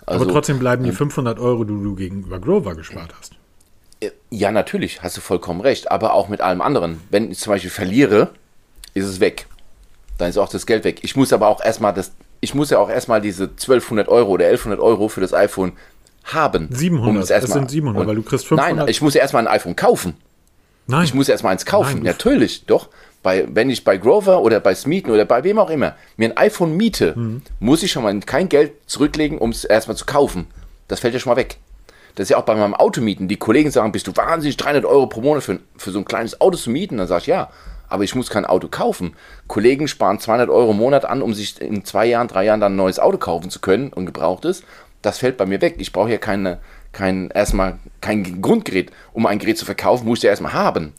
Also, 0.06 0.24
Aber 0.24 0.32
trotzdem 0.32 0.58
bleiben 0.60 0.84
die 0.84 0.92
500 0.92 1.38
Euro, 1.40 1.64
die 1.64 1.72
du 1.72 1.94
gegenüber 1.96 2.38
Grover 2.38 2.74
gespart 2.76 3.12
hast. 3.18 3.32
Ja, 4.30 4.50
natürlich, 4.52 5.02
hast 5.02 5.16
du 5.16 5.20
vollkommen 5.20 5.60
recht. 5.60 5.90
Aber 5.90 6.14
auch 6.14 6.28
mit 6.28 6.40
allem 6.40 6.60
anderen. 6.60 7.00
Wenn 7.10 7.30
ich 7.30 7.38
zum 7.38 7.52
Beispiel 7.52 7.70
verliere, 7.70 8.30
ist 8.94 9.06
es 9.06 9.20
weg. 9.20 9.46
Dann 10.18 10.28
ist 10.28 10.38
auch 10.38 10.48
das 10.48 10.66
Geld 10.66 10.84
weg. 10.84 11.00
Ich 11.02 11.16
muss 11.16 11.32
aber 11.32 11.48
auch 11.48 11.62
erstmal 11.64 11.94
das, 11.94 12.12
ich 12.42 12.54
muss 12.54 12.68
ja 12.68 12.78
auch 12.78 12.90
erstmal 12.90 13.22
diese 13.22 13.44
1200 13.44 14.08
Euro 14.08 14.32
oder 14.32 14.44
1100 14.46 14.78
Euro 14.80 15.08
für 15.08 15.22
das 15.22 15.32
iPhone 15.32 15.72
haben. 16.24 16.68
700, 16.70 17.24
es 17.24 17.30
es 17.30 17.50
sind 17.50 17.70
700, 17.70 18.00
und- 18.02 18.06
weil 18.08 18.16
du 18.16 18.22
kriegst 18.22 18.46
500. 18.46 18.76
Nein, 18.76 18.88
ich 18.88 19.00
muss 19.00 19.14
ja 19.14 19.22
erstmal 19.22 19.46
ein 19.46 19.52
iPhone 19.52 19.74
kaufen. 19.76 20.14
Nein, 20.88 21.04
Ich 21.04 21.14
muss 21.14 21.28
erstmal 21.28 21.52
eins 21.52 21.64
kaufen. 21.64 21.96
Nein, 21.98 22.02
Natürlich, 22.04 22.66
doch. 22.66 22.88
Bei, 23.22 23.46
wenn 23.48 23.70
ich 23.70 23.84
bei 23.84 23.96
Grover 23.98 24.42
oder 24.42 24.58
bei 24.58 24.74
Smeeten 24.74 25.12
oder 25.12 25.24
bei 25.24 25.44
wem 25.44 25.60
auch 25.60 25.70
immer 25.70 25.94
mir 26.16 26.30
ein 26.30 26.36
iPhone 26.36 26.76
miete, 26.76 27.14
Mhm. 27.16 27.42
muss 27.60 27.84
ich 27.84 27.92
schon 27.92 28.02
mal 28.02 28.18
kein 28.20 28.48
Geld 28.48 28.72
zurücklegen, 28.86 29.38
um 29.38 29.50
es 29.50 29.64
erstmal 29.64 29.96
zu 29.96 30.04
kaufen. 30.06 30.48
Das 30.88 30.98
fällt 30.98 31.14
ja 31.14 31.20
schon 31.20 31.30
mal 31.30 31.36
weg. 31.36 31.58
Das 32.16 32.24
ist 32.24 32.30
ja 32.30 32.36
auch 32.36 32.42
bei 32.44 32.56
meinem 32.56 32.74
Auto 32.74 33.00
mieten. 33.00 33.28
Die 33.28 33.36
Kollegen 33.36 33.70
sagen, 33.70 33.92
bist 33.92 34.08
du 34.08 34.16
wahnsinnig, 34.16 34.56
300 34.56 34.84
Euro 34.84 35.06
pro 35.06 35.20
Monat 35.20 35.44
für, 35.44 35.60
für 35.76 35.92
so 35.92 35.98
ein 36.00 36.04
kleines 36.04 36.40
Auto 36.40 36.56
zu 36.58 36.68
mieten? 36.68 36.96
Dann 36.98 37.06
sage 37.06 37.20
ich, 37.22 37.26
ja, 37.28 37.48
aber 37.92 38.04
ich 38.04 38.14
muss 38.14 38.30
kein 38.30 38.46
Auto 38.46 38.68
kaufen. 38.68 39.14
Kollegen 39.46 39.86
sparen 39.86 40.18
200 40.18 40.48
Euro 40.48 40.70
im 40.70 40.78
Monat 40.78 41.04
an, 41.04 41.22
um 41.22 41.34
sich 41.34 41.60
in 41.60 41.84
zwei 41.84 42.06
Jahren, 42.06 42.28
drei 42.28 42.44
Jahren 42.44 42.60
dann 42.60 42.72
ein 42.72 42.76
neues 42.76 42.98
Auto 42.98 43.18
kaufen 43.18 43.50
zu 43.50 43.60
können 43.60 43.92
und 43.92 44.06
gebrauchtes. 44.06 44.62
Das 45.02 45.18
fällt 45.18 45.36
bei 45.36 45.46
mir 45.46 45.60
weg. 45.60 45.76
Ich 45.78 45.92
brauche 45.92 46.10
ja 46.10 46.18
keine, 46.18 46.58
kein, 46.92 47.30
erstmal 47.30 47.78
kein 48.00 48.40
Grundgerät. 48.40 48.92
Um 49.12 49.26
ein 49.26 49.38
Gerät 49.38 49.58
zu 49.58 49.64
verkaufen, 49.64 50.06
muss 50.06 50.20
ich 50.20 50.24
ja 50.24 50.30
erstmal 50.30 50.52
haben. 50.52 50.94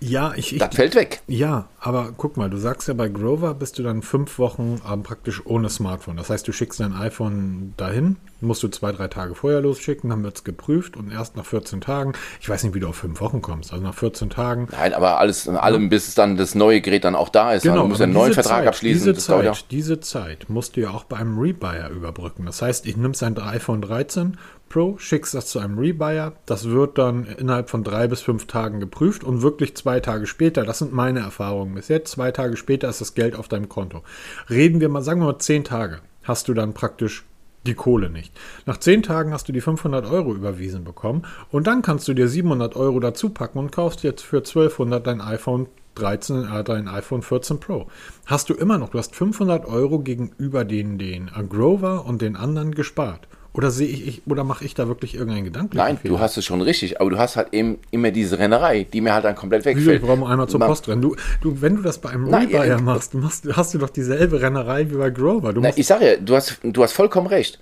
Ja, 0.00 0.32
ich, 0.36 0.52
ich, 0.52 0.58
Das 0.58 0.74
fällt 0.74 0.94
weg. 0.94 1.22
ja, 1.26 1.68
aber 1.80 2.12
guck 2.16 2.36
mal, 2.36 2.48
du 2.48 2.56
sagst 2.56 2.86
ja 2.88 2.94
bei 2.94 3.08
Grover 3.08 3.54
bist 3.54 3.78
du 3.78 3.82
dann 3.82 4.02
fünf 4.02 4.38
Wochen 4.38 4.80
ähm, 4.90 5.02
praktisch 5.02 5.44
ohne 5.44 5.68
Smartphone. 5.68 6.16
Das 6.16 6.30
heißt, 6.30 6.46
du 6.46 6.52
schickst 6.52 6.78
dein 6.78 6.92
iPhone 6.92 7.74
dahin, 7.76 8.16
musst 8.40 8.62
du 8.62 8.68
zwei, 8.68 8.92
drei 8.92 9.08
Tage 9.08 9.34
vorher 9.34 9.60
losschicken, 9.60 10.10
dann 10.10 10.22
wird 10.22 10.36
es 10.36 10.44
geprüft 10.44 10.96
und 10.96 11.10
erst 11.10 11.36
nach 11.36 11.44
14 11.44 11.80
Tagen, 11.80 12.12
ich 12.40 12.48
weiß 12.48 12.62
nicht, 12.62 12.74
wie 12.74 12.80
du 12.80 12.88
auf 12.88 12.96
fünf 12.96 13.20
Wochen 13.20 13.42
kommst, 13.42 13.72
also 13.72 13.84
nach 13.84 13.94
14 13.94 14.30
Tagen. 14.30 14.68
Nein, 14.70 14.94
aber 14.94 15.18
alles 15.18 15.46
in 15.46 15.56
allem, 15.56 15.88
bis 15.88 16.14
dann 16.14 16.36
das 16.36 16.54
neue 16.54 16.80
Gerät 16.80 17.04
dann 17.04 17.16
auch 17.16 17.28
da 17.28 17.52
ist. 17.52 17.62
Genau, 17.62 17.82
du 17.82 17.88
musst 17.88 18.00
ja 18.00 18.04
einen 18.04 18.12
neuen 18.12 18.34
Vertrag 18.34 18.58
Zeit, 18.58 18.68
abschließen. 18.68 19.14
Diese 19.14 19.32
ja. 19.32 19.52
Zeit, 19.52 19.70
diese 19.70 20.00
Zeit 20.00 20.48
musst 20.48 20.76
du 20.76 20.80
ja 20.82 20.90
auch 20.90 21.04
bei 21.04 21.16
einem 21.16 21.38
Rebuyer 21.38 21.90
überbrücken. 21.90 22.46
Das 22.46 22.62
heißt, 22.62 22.86
ich 22.86 22.96
nimmst 22.96 23.22
ein 23.22 23.36
iPhone 23.38 23.82
13 23.82 24.36
Pro, 24.68 24.98
schickst 24.98 25.34
das 25.34 25.46
zu 25.46 25.58
einem 25.58 25.78
Rebuyer, 25.78 26.34
das 26.46 26.68
wird 26.68 26.98
dann 26.98 27.24
innerhalb 27.24 27.70
von 27.70 27.84
drei 27.84 28.06
bis 28.06 28.20
fünf 28.20 28.46
Tagen 28.46 28.80
geprüft 28.80 29.24
und 29.24 29.42
wirklich 29.42 29.76
zwei 29.76 30.00
Tage 30.00 30.26
später, 30.26 30.64
das 30.64 30.78
sind 30.78 30.92
meine 30.92 31.20
Erfahrungen 31.20 31.74
bis 31.74 31.88
jetzt, 31.88 32.12
zwei 32.12 32.30
Tage 32.32 32.56
später 32.56 32.88
ist 32.88 33.00
das 33.00 33.14
Geld 33.14 33.36
auf 33.36 33.48
deinem 33.48 33.68
Konto. 33.68 34.02
Reden 34.50 34.80
wir 34.80 34.88
mal, 34.88 35.02
sagen 35.02 35.20
wir 35.20 35.26
mal 35.26 35.38
zehn 35.38 35.64
Tage, 35.64 36.00
hast 36.22 36.48
du 36.48 36.54
dann 36.54 36.74
praktisch 36.74 37.24
die 37.66 37.74
Kohle 37.74 38.10
nicht. 38.10 38.32
Nach 38.66 38.78
zehn 38.78 39.02
Tagen 39.02 39.32
hast 39.32 39.48
du 39.48 39.52
die 39.52 39.60
500 39.60 40.06
Euro 40.10 40.34
überwiesen 40.34 40.84
bekommen 40.84 41.22
und 41.50 41.66
dann 41.66 41.82
kannst 41.82 42.08
du 42.08 42.14
dir 42.14 42.28
700 42.28 42.76
Euro 42.76 43.00
dazu 43.00 43.30
packen 43.30 43.58
und 43.58 43.72
kaufst 43.72 44.02
jetzt 44.02 44.22
für 44.22 44.38
1200 44.38 45.06
dein 45.06 45.20
iPhone 45.20 45.66
13, 45.94 46.44
äh, 46.44 46.64
dein 46.64 46.88
iPhone 46.88 47.22
14 47.22 47.60
Pro. 47.60 47.88
Hast 48.26 48.48
du 48.50 48.54
immer 48.54 48.78
noch, 48.78 48.90
du 48.90 48.98
hast 48.98 49.14
500 49.14 49.66
Euro 49.66 50.00
gegenüber 50.00 50.64
den, 50.64 50.98
den 50.98 51.30
Grover 51.48 52.06
und 52.06 52.22
den 52.22 52.36
anderen 52.36 52.74
gespart. 52.74 53.28
Oder 53.52 53.70
sehe 53.70 53.88
ich, 53.88 54.06
ich 54.06 54.22
oder 54.26 54.44
mache 54.44 54.64
ich 54.64 54.74
da 54.74 54.86
wirklich 54.88 55.14
irgendeinen 55.14 55.44
Gedanken? 55.44 55.76
Nein, 55.76 55.98
du 56.04 56.20
hast 56.20 56.36
es 56.36 56.44
schon 56.44 56.60
richtig, 56.60 57.00
aber 57.00 57.10
du 57.10 57.18
hast 57.18 57.36
halt 57.36 57.48
eben 57.52 57.78
immer 57.90 58.10
diese 58.10 58.38
Rennerei, 58.38 58.84
die 58.84 59.00
mir 59.00 59.14
halt 59.14 59.24
dann 59.24 59.34
komplett 59.34 59.64
wegfällt. 59.64 60.00
ich 60.00 60.06
brauche 60.06 60.18
mal 60.18 60.30
einmal 60.30 60.48
zur 60.48 60.60
Post 60.60 60.88
rennen. 60.88 61.02
Du, 61.02 61.16
du, 61.40 61.60
wenn 61.60 61.76
du 61.76 61.82
das 61.82 61.98
bei 61.98 62.10
einem 62.10 62.32
Rebuyer 62.32 62.80
machst, 62.80 63.14
machst, 63.14 63.48
hast 63.56 63.74
du 63.74 63.78
doch 63.78 63.90
dieselbe 63.90 64.40
Rennerei 64.40 64.88
wie 64.90 64.96
bei 64.96 65.10
Grover. 65.10 65.52
Du 65.52 65.60
Na, 65.60 65.70
ich 65.74 65.86
sage 65.86 66.06
ja, 66.06 66.16
du 66.16 66.36
hast, 66.36 66.60
du 66.62 66.82
hast 66.82 66.92
vollkommen 66.92 67.26
recht. 67.26 67.58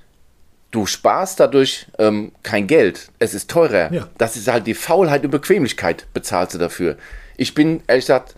Du 0.70 0.84
sparst 0.84 1.40
dadurch 1.40 1.86
ähm, 1.98 2.32
kein 2.42 2.66
Geld. 2.66 3.10
Es 3.18 3.32
ist 3.32 3.48
teurer. 3.48 3.92
Ja. 3.92 4.08
Das 4.18 4.36
ist 4.36 4.48
halt 4.48 4.66
die 4.66 4.74
Faulheit 4.74 5.24
und 5.24 5.30
Bequemlichkeit, 5.30 6.06
bezahlst 6.12 6.54
du 6.54 6.58
dafür. 6.58 6.96
Ich 7.36 7.54
bin, 7.54 7.80
ehrlich 7.86 8.04
gesagt, 8.04 8.34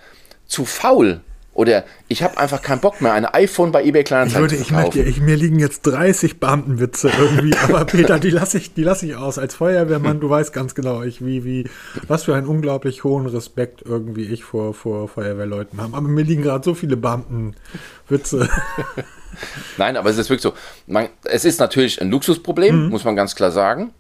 zu 0.47 0.65
faul. 0.65 1.21
Oder 1.59 1.83
ich 2.07 2.23
habe 2.23 2.39
einfach 2.39 2.63
keinen 2.63 2.81
Bock 2.81 3.01
mehr, 3.01 3.15
ein 3.15 3.25
iPhone 3.27 3.73
bei 3.73 3.83
eBay 3.83 4.03
ich 4.03 4.07
Kleinanzeigen 4.07 4.43
würde, 4.43 4.55
zu 4.55 4.63
ich 4.63 4.71
möchte, 4.71 4.99
kaufen. 4.99 5.09
ich, 5.09 5.21
mir 5.21 5.35
liegen 5.35 5.59
jetzt 5.59 5.83
30 5.83 6.39
Beamtenwitze 6.39 7.11
irgendwie, 7.19 7.53
aber 7.65 7.85
Peter, 7.85 8.21
die 8.21 8.31
lasse 8.31 8.59
ich, 8.59 8.75
die 8.75 8.85
lasse 8.85 9.07
ich 9.07 9.17
aus. 9.17 9.39
Als 9.41 9.57
Feuerwehrmann, 9.57 10.21
du 10.21 10.31
weißt 10.31 10.53
ganz 10.53 10.77
genau, 10.77 11.03
ich, 11.03 11.25
wie, 11.27 11.45
wie, 11.45 11.69
was 12.07 12.23
für 12.23 12.37
einen 12.37 12.47
unglaublich 12.47 13.03
hohen 13.03 13.27
Respekt 13.27 13.83
irgendwie 13.85 14.23
ich 14.27 14.45
vor, 14.45 14.73
vor 14.73 15.09
Feuerwehrleuten 15.09 15.81
habe. 15.81 15.97
Aber 15.97 16.07
mir 16.07 16.23
liegen 16.23 16.43
gerade 16.43 16.63
so 16.65 16.75
viele 16.75 16.97
Beamtenwitze. 16.97 18.49
Nein, 19.79 19.97
aber 19.97 20.11
es 20.11 20.19
ist 20.19 20.31
wirklich 20.31 20.43
so. 20.43 20.53
Man, 20.87 21.09
es 21.25 21.45
ist 21.45 21.59
natürlich 21.59 22.01
ein 22.01 22.09
Luxusproblem, 22.13 22.85
Mhm. 22.85 22.91
muss 22.91 23.03
man 23.03 23.17
ganz 23.17 23.35
klar 23.35 23.51
sagen. 23.51 23.91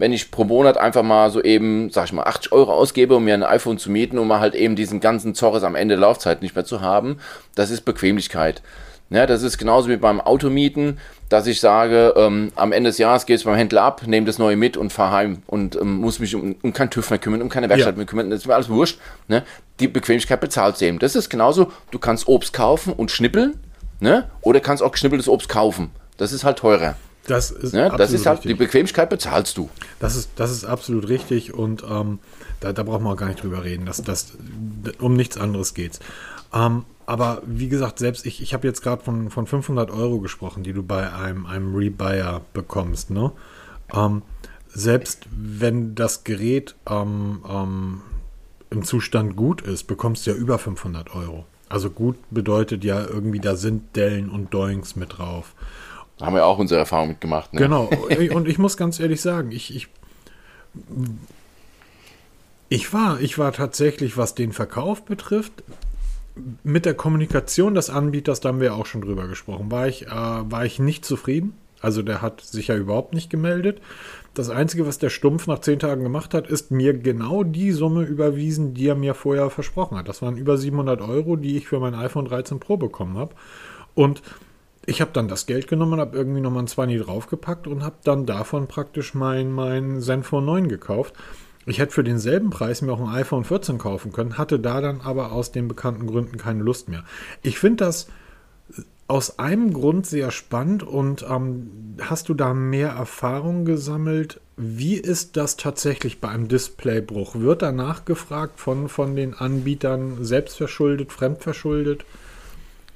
Wenn 0.00 0.14
ich 0.14 0.30
pro 0.30 0.44
Monat 0.44 0.78
einfach 0.78 1.02
mal 1.02 1.30
so 1.30 1.42
eben, 1.42 1.90
sag 1.90 2.06
ich 2.06 2.14
mal, 2.14 2.22
80 2.22 2.52
Euro 2.52 2.72
ausgebe, 2.72 3.16
um 3.16 3.24
mir 3.24 3.34
ein 3.34 3.42
iPhone 3.42 3.76
zu 3.76 3.90
mieten, 3.90 4.16
um 4.16 4.28
mal 4.28 4.40
halt 4.40 4.54
eben 4.54 4.74
diesen 4.74 4.98
ganzen 4.98 5.34
Zorres 5.34 5.62
am 5.62 5.74
Ende 5.74 5.96
der 5.96 6.00
Laufzeit 6.00 6.40
nicht 6.40 6.54
mehr 6.54 6.64
zu 6.64 6.80
haben, 6.80 7.18
das 7.54 7.70
ist 7.70 7.82
Bequemlichkeit. 7.82 8.62
Ja, 9.10 9.26
das 9.26 9.42
ist 9.42 9.58
genauso 9.58 9.90
wie 9.90 9.98
beim 9.98 10.22
Automieten, 10.22 10.98
dass 11.28 11.46
ich 11.46 11.60
sage, 11.60 12.14
ähm, 12.16 12.50
am 12.56 12.72
Ende 12.72 12.88
des 12.88 12.96
Jahres 12.96 13.26
gehe 13.26 13.36
ich 13.36 13.44
beim 13.44 13.56
Händler 13.56 13.82
ab, 13.82 14.06
nehme 14.06 14.24
das 14.24 14.38
neue 14.38 14.56
mit 14.56 14.78
und 14.78 14.90
fahre 14.90 15.12
heim 15.12 15.42
und 15.46 15.76
ähm, 15.76 15.96
muss 15.98 16.18
mich 16.18 16.34
um, 16.34 16.56
um 16.62 16.72
keinen 16.72 16.88
TÜV 16.88 17.10
mehr 17.10 17.18
kümmern, 17.18 17.42
um 17.42 17.50
keine 17.50 17.68
Werkstatt 17.68 17.92
Ja. 17.92 17.98
mehr 17.98 18.06
kümmern, 18.06 18.30
das 18.30 18.40
ist 18.40 18.46
mir 18.46 18.54
alles 18.54 18.70
wurscht. 18.70 18.98
Ne? 19.28 19.42
Die 19.80 19.88
Bequemlichkeit 19.88 20.40
bezahlst 20.40 20.80
du 20.80 20.86
eben. 20.86 20.98
Das 20.98 21.14
ist 21.14 21.28
genauso, 21.28 21.72
du 21.90 21.98
kannst 21.98 22.26
Obst 22.26 22.54
kaufen 22.54 22.94
und 22.94 23.10
schnippeln, 23.10 23.58
ne? 24.00 24.30
oder 24.40 24.60
kannst 24.60 24.82
auch 24.82 24.92
geschnippeltes 24.92 25.28
Obst 25.28 25.50
kaufen. 25.50 25.90
Das 26.16 26.32
ist 26.32 26.44
halt 26.44 26.58
teurer. 26.58 26.94
Das 27.30 27.50
ist, 27.52 27.72
Ne? 27.72 27.92
Das 27.96 28.12
ist 28.12 28.26
halt, 28.26 28.38
richtig. 28.38 28.50
die 28.50 28.64
Bequemlichkeit 28.64 29.08
bezahlst 29.08 29.56
du. 29.56 29.70
Das 30.00 30.16
ist, 30.16 30.30
das 30.36 30.50
ist 30.50 30.64
absolut 30.64 31.08
richtig 31.08 31.54
und 31.54 31.84
ähm, 31.88 32.18
da, 32.58 32.72
da 32.72 32.82
brauchen 32.82 33.04
wir 33.04 33.12
auch 33.12 33.16
gar 33.16 33.28
nicht 33.28 33.42
drüber 33.42 33.62
reden. 33.62 33.86
dass 33.86 34.02
das, 34.02 34.32
um 34.98 35.14
nichts 35.14 35.36
anderes 35.38 35.74
geht's. 35.74 36.00
Ähm, 36.52 36.84
aber 37.06 37.42
wie 37.46 37.68
gesagt, 37.68 37.98
selbst 37.98 38.26
ich, 38.26 38.42
ich 38.42 38.54
habe 38.54 38.66
jetzt 38.66 38.82
gerade 38.82 39.02
von, 39.02 39.30
von 39.30 39.46
500 39.46 39.90
Euro 39.90 40.18
gesprochen, 40.18 40.62
die 40.62 40.72
du 40.72 40.82
bei 40.82 41.12
einem, 41.12 41.46
einem 41.46 41.74
Rebuyer 41.74 42.40
bekommst. 42.52 43.10
Ne? 43.10 43.32
Ähm, 43.94 44.22
selbst 44.68 45.26
wenn 45.30 45.94
das 45.94 46.24
Gerät 46.24 46.74
ähm, 46.88 47.44
ähm, 47.48 48.00
im 48.70 48.84
Zustand 48.84 49.36
gut 49.36 49.62
ist, 49.62 49.84
bekommst 49.84 50.26
du 50.26 50.32
ja 50.32 50.36
über 50.36 50.58
500 50.58 51.14
Euro. 51.14 51.46
Also 51.68 51.90
gut 51.90 52.16
bedeutet 52.30 52.82
ja 52.84 53.04
irgendwie, 53.04 53.38
da 53.38 53.54
sind 53.54 53.94
Dellen 53.94 54.30
und 54.30 54.52
Doings 54.52 54.96
mit 54.96 55.18
drauf. 55.18 55.54
Da 56.20 56.26
haben 56.26 56.34
wir 56.34 56.44
auch 56.44 56.58
unsere 56.58 56.78
Erfahrung 56.78 57.08
mitgemacht. 57.08 57.54
Ne? 57.54 57.60
Genau. 57.60 57.90
Und 58.34 58.46
ich 58.46 58.58
muss 58.58 58.76
ganz 58.76 59.00
ehrlich 59.00 59.22
sagen, 59.22 59.52
ich, 59.52 59.74
ich, 59.74 59.88
ich 62.68 62.92
war, 62.92 63.20
ich 63.20 63.38
war 63.38 63.52
tatsächlich, 63.52 64.18
was 64.18 64.34
den 64.34 64.52
Verkauf 64.52 65.02
betrifft, 65.04 65.64
mit 66.62 66.84
der 66.84 66.94
Kommunikation 66.94 67.74
des 67.74 67.88
Anbieters, 67.88 68.40
da 68.40 68.50
haben 68.50 68.60
wir 68.60 68.74
auch 68.74 68.84
schon 68.86 69.00
drüber 69.00 69.28
gesprochen, 69.28 69.70
war 69.70 69.88
ich, 69.88 70.08
äh, 70.08 70.10
war 70.10 70.64
ich 70.64 70.78
nicht 70.78 71.06
zufrieden. 71.06 71.54
Also 71.80 72.02
der 72.02 72.20
hat 72.20 72.42
sich 72.42 72.68
ja 72.68 72.76
überhaupt 72.76 73.14
nicht 73.14 73.30
gemeldet. 73.30 73.80
Das 74.34 74.50
Einzige, 74.50 74.86
was 74.86 74.98
der 74.98 75.08
Stumpf 75.08 75.46
nach 75.46 75.60
zehn 75.60 75.78
Tagen 75.78 76.02
gemacht 76.02 76.34
hat, 76.34 76.46
ist 76.46 76.70
mir 76.70 76.92
genau 76.92 77.42
die 77.44 77.72
Summe 77.72 78.02
überwiesen, 78.02 78.74
die 78.74 78.88
er 78.88 78.94
mir 78.94 79.14
vorher 79.14 79.48
versprochen 79.48 79.96
hat. 79.96 80.06
Das 80.06 80.20
waren 80.20 80.36
über 80.36 80.58
700 80.58 81.00
Euro, 81.00 81.36
die 81.36 81.56
ich 81.56 81.66
für 81.66 81.80
mein 81.80 81.94
iPhone 81.94 82.26
13 82.26 82.60
Pro 82.60 82.76
bekommen 82.76 83.16
habe. 83.16 83.34
Und 83.94 84.22
ich 84.90 85.00
habe 85.00 85.12
dann 85.12 85.28
das 85.28 85.46
Geld 85.46 85.68
genommen 85.68 86.00
habe 86.00 86.16
irgendwie 86.16 86.40
nochmal 86.40 86.64
ein 86.64 86.66
20 86.66 87.02
draufgepackt 87.02 87.68
und 87.68 87.84
habe 87.84 87.96
dann 88.02 88.26
davon 88.26 88.66
praktisch 88.66 89.14
mein, 89.14 89.52
mein 89.52 90.00
Zenfone 90.00 90.44
9 90.44 90.68
gekauft. 90.68 91.14
Ich 91.64 91.78
hätte 91.78 91.92
für 91.92 92.02
denselben 92.02 92.50
Preis 92.50 92.82
mir 92.82 92.92
auch 92.92 93.00
ein 93.00 93.14
iPhone 93.14 93.44
14 93.44 93.78
kaufen 93.78 94.12
können, 94.12 94.36
hatte 94.36 94.58
da 94.58 94.80
dann 94.80 95.00
aber 95.00 95.30
aus 95.30 95.52
den 95.52 95.68
bekannten 95.68 96.08
Gründen 96.08 96.38
keine 96.38 96.64
Lust 96.64 96.88
mehr. 96.88 97.04
Ich 97.42 97.60
finde 97.60 97.84
das 97.84 98.08
aus 99.06 99.38
einem 99.38 99.72
Grund 99.72 100.06
sehr 100.06 100.32
spannend 100.32 100.82
und 100.82 101.24
ähm, 101.28 101.96
hast 102.00 102.28
du 102.28 102.34
da 102.34 102.52
mehr 102.52 102.90
Erfahrung 102.90 103.64
gesammelt? 103.64 104.40
Wie 104.56 104.96
ist 104.96 105.36
das 105.36 105.56
tatsächlich 105.56 106.20
bei 106.20 106.28
einem 106.28 106.48
Displaybruch? 106.48 107.36
Wird 107.36 107.62
danach 107.62 108.04
gefragt 108.04 108.58
von, 108.58 108.88
von 108.88 109.14
den 109.14 109.34
Anbietern 109.34 110.24
selbstverschuldet, 110.24 111.12
fremdverschuldet? 111.12 112.04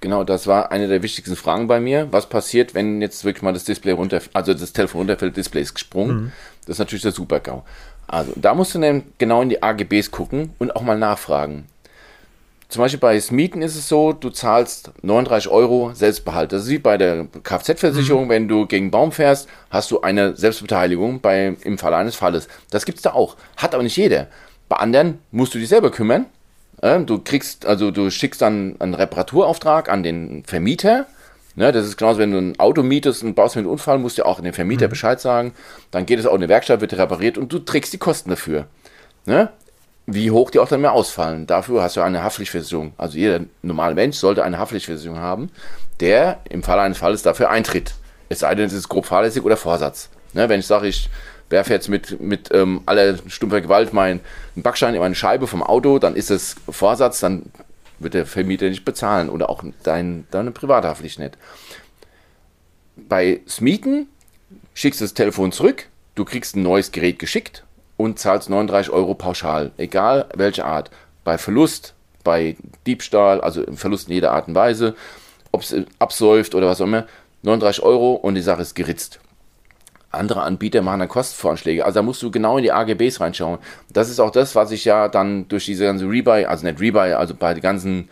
Genau, 0.01 0.23
das 0.25 0.47
war 0.47 0.71
eine 0.71 0.87
der 0.89 1.03
wichtigsten 1.03 1.37
Fragen 1.37 1.67
bei 1.67 1.81
mir. 1.81 2.09
Was 2.11 2.29
passiert, 2.29 2.75
wenn 2.75 3.01
jetzt 3.01 3.25
wirklich 3.25 3.43
mal 3.43 3.53
das 3.55 3.65
Display 3.65 3.93
runter, 3.93 4.21
also 4.35 4.53
das 4.53 4.73
Telefon 4.73 5.01
runterfällt, 5.01 5.37
Display 5.37 5.63
ist 5.63 5.75
gesprungen? 5.75 6.33
Das 6.67 6.75
ist 6.75 6.79
natürlich 6.79 7.03
der 7.03 7.13
Super-GAU. 7.13 7.63
Also 8.07 8.33
da 8.37 8.55
musst 8.55 8.75
du 8.75 8.81
dann 8.81 9.05
genau 9.19 9.43
in 9.43 9.49
die 9.49 9.63
AGBs 9.63 10.11
gucken 10.11 10.53
und 10.59 10.77
auch 10.77 10.83
mal 10.83 10.99
nachfragen. 10.99 11.67
zum 12.69 12.83
Beispiel 12.83 13.01
bei 13.01 13.19
Smieten 13.21 13.63
ist 13.63 13.77
es 13.77 13.89
so, 13.89 14.13
du 14.13 14.31
zahlst 14.31 14.91
39 15.03 15.51
Euro 15.51 15.93
Selbstbehalt. 15.95 16.53
Das 16.53 16.65
ist 16.65 16.71
wie 16.71 16.79
bei 16.79 16.99
der 16.99 17.27
Kfz-Versicherung, 17.43 18.25
mhm. 18.25 18.29
wenn 18.29 18.49
du 18.49 18.67
gegen 18.67 18.91
Baum 18.91 19.13
fährst, 19.13 19.49
hast 19.71 19.91
du 19.91 20.01
eine 20.01 20.37
Selbstbeteiligung 20.37 21.21
bei, 21.21 21.57
im 21.63 21.79
Fall 21.79 21.95
eines 21.95 22.17
Falles. 22.17 22.49
Das 22.71 22.85
gibt 22.85 22.99
es 22.99 23.03
da 23.03 23.13
auch. 23.13 23.37
Hat 23.57 23.75
aber 23.75 23.85
nicht 23.85 23.97
jeder. 23.97 24.27
Bei 24.69 24.77
anderen 24.77 25.19
musst 25.31 25.55
du 25.55 25.59
dich 25.59 25.69
selber 25.69 25.91
kümmern. 25.91 26.27
Du 27.07 27.19
kriegst, 27.19 27.65
also 27.65 27.91
du 27.91 28.11
schickst 28.11 28.43
dann 28.43 28.77
einen 28.79 28.93
Reparaturauftrag 28.93 29.89
an 29.89 30.03
den 30.03 30.45
Vermieter. 30.45 31.07
Ne, 31.57 31.73
das 31.73 31.87
ist 31.87 31.97
genauso, 31.97 32.19
wenn 32.19 32.33
du 32.33 32.39
ein 32.39 32.61
Auto 32.61 32.83
mietest 32.83 33.23
und 33.23 33.35
baust 33.35 33.57
mit 33.57 33.63
einem 33.63 33.73
Unfall, 33.73 33.99
musst 33.99 34.19
du 34.19 34.27
auch 34.27 34.39
den 34.39 34.53
Vermieter 34.53 34.89
mhm. 34.89 34.91
Bescheid 34.91 35.19
sagen. 35.19 35.55
Dann 35.91 36.05
geht 36.05 36.19
es 36.19 36.27
auch 36.27 36.33
in 36.33 36.43
eine 36.43 36.49
Werkstatt, 36.51 36.83
wird 36.83 36.93
repariert 36.93 37.39
und 37.39 37.51
du 37.51 37.61
trägst 37.61 37.95
die 37.95 37.99
Kosten 37.99 38.29
dafür. 38.29 38.67
Ne? 39.25 39.49
Wie 40.05 40.31
hoch 40.31 40.51
die 40.51 40.59
auch 40.59 40.69
dann 40.69 40.83
mehr 40.83 40.93
ausfallen. 40.93 41.47
Dafür 41.47 41.83
hast 41.83 41.97
du 41.97 42.03
eine 42.03 42.23
Haftpflichtversicherung. 42.23 42.93
Also 42.99 43.17
jeder 43.17 43.41
normale 43.63 43.95
Mensch 43.95 44.19
sollte 44.19 44.45
eine 44.45 44.59
Haftpflichtversicherung 44.59 45.19
haben, 45.19 45.51
der 46.01 46.41
im 46.51 46.63
Fall 46.63 46.81
eines 46.81 46.99
Falles 46.99 47.23
dafür 47.23 47.49
eintritt. 47.49 47.95
Es 48.29 48.41
sei 48.41 48.55
denn, 48.55 48.67
es 48.67 48.75
ist 48.75 48.91
grob 48.91 49.07
fahrlässig 49.07 49.43
oder 49.43 49.57
Vorsatz. 49.57 50.11
Ne, 50.35 50.51
wenn 50.51 50.61
ich 50.61 50.67
sage, 50.67 50.89
ich 50.89 51.09
werfe 51.51 51.73
jetzt 51.73 51.89
mit, 51.89 52.21
mit 52.21 52.51
ähm, 52.53 52.83
aller 52.87 53.19
stumpfer 53.29 53.61
Gewalt 53.61 53.93
meinen 53.93 54.21
Backstein 54.57 54.95
in 54.95 55.01
meine 55.01 55.15
Scheibe 55.15 55.47
vom 55.47 55.63
Auto, 55.63 55.99
dann 55.99 56.17
ist 56.17 56.31
es 56.31 56.57
Vorsatz, 56.69 57.21
dann 57.21 57.45
wird 57.99 58.15
der 58.15 58.27
Vermieter 58.27 58.69
nicht 58.69 58.85
bezahlen 58.85 59.29
oder 59.29 59.51
auch 59.51 59.63
dein, 59.83 60.27
deine 60.31 60.51
Privathaftpflicht 60.51 61.19
nicht. 61.19 61.39
Bei 62.97 63.41
Smieten 63.49 64.09
schickst 64.75 65.01
du 65.01 65.05
das 65.05 65.15
Telefon 65.15 65.53
zurück, 65.53 65.89
du 66.15 66.25
kriegst 66.25 66.57
ein 66.57 66.63
neues 66.63 66.93
Gerät 66.93 67.19
geschickt 67.19 67.65
und 67.97 68.19
zahlst 68.19 68.51
39 68.51 68.93
Euro 68.93 69.15
pauschal, 69.15 69.73
egal 69.77 70.27
welche 70.35 70.65
Art. 70.65 70.91
Bei 71.23 71.39
Verlust, 71.39 71.95
bei 72.23 72.57
Diebstahl, 72.87 73.41
also 73.41 73.65
Verlust 73.75 74.09
in 74.09 74.15
jeder 74.15 74.33
Art 74.33 74.49
und 74.49 74.55
Weise, 74.55 74.95
ob 75.53 75.63
es 75.63 75.75
absäuft 75.99 76.55
oder 76.55 76.67
was 76.67 76.81
auch 76.81 76.87
immer, 76.87 77.07
39 77.43 77.83
Euro 77.83 78.15
und 78.15 78.35
die 78.35 78.43
Sache 78.43 78.63
ist 78.63 78.75
geritzt 78.75 79.21
andere 80.15 80.43
Anbieter 80.43 80.83
machen 80.83 81.01
dann 81.01 81.09
Kostenvorschläge. 81.09 81.85
Also 81.85 82.01
da 82.01 82.03
musst 82.03 82.23
du 82.23 82.31
genau 82.31 82.57
in 82.57 82.65
die 82.65 82.73
AGBs 82.73 83.21
reinschauen. 83.21 83.59
Das 83.93 84.09
ist 84.09 84.21
auch 84.21 84.31
das, 84.31 84.55
was 84.55 84.71
ich 84.71 84.85
ja 84.85 85.09
dann 85.09 85.49
durch 85.49 85.67
diese 85.67 85.85
ganze 85.85 86.09
Rebuy, 86.09 86.45
also 86.45 86.67
nicht 86.67 86.81
Rebuy, 86.81 87.13
also 87.13 87.35
bei 87.35 87.55
den 87.55 87.63
ganzen, 87.63 88.09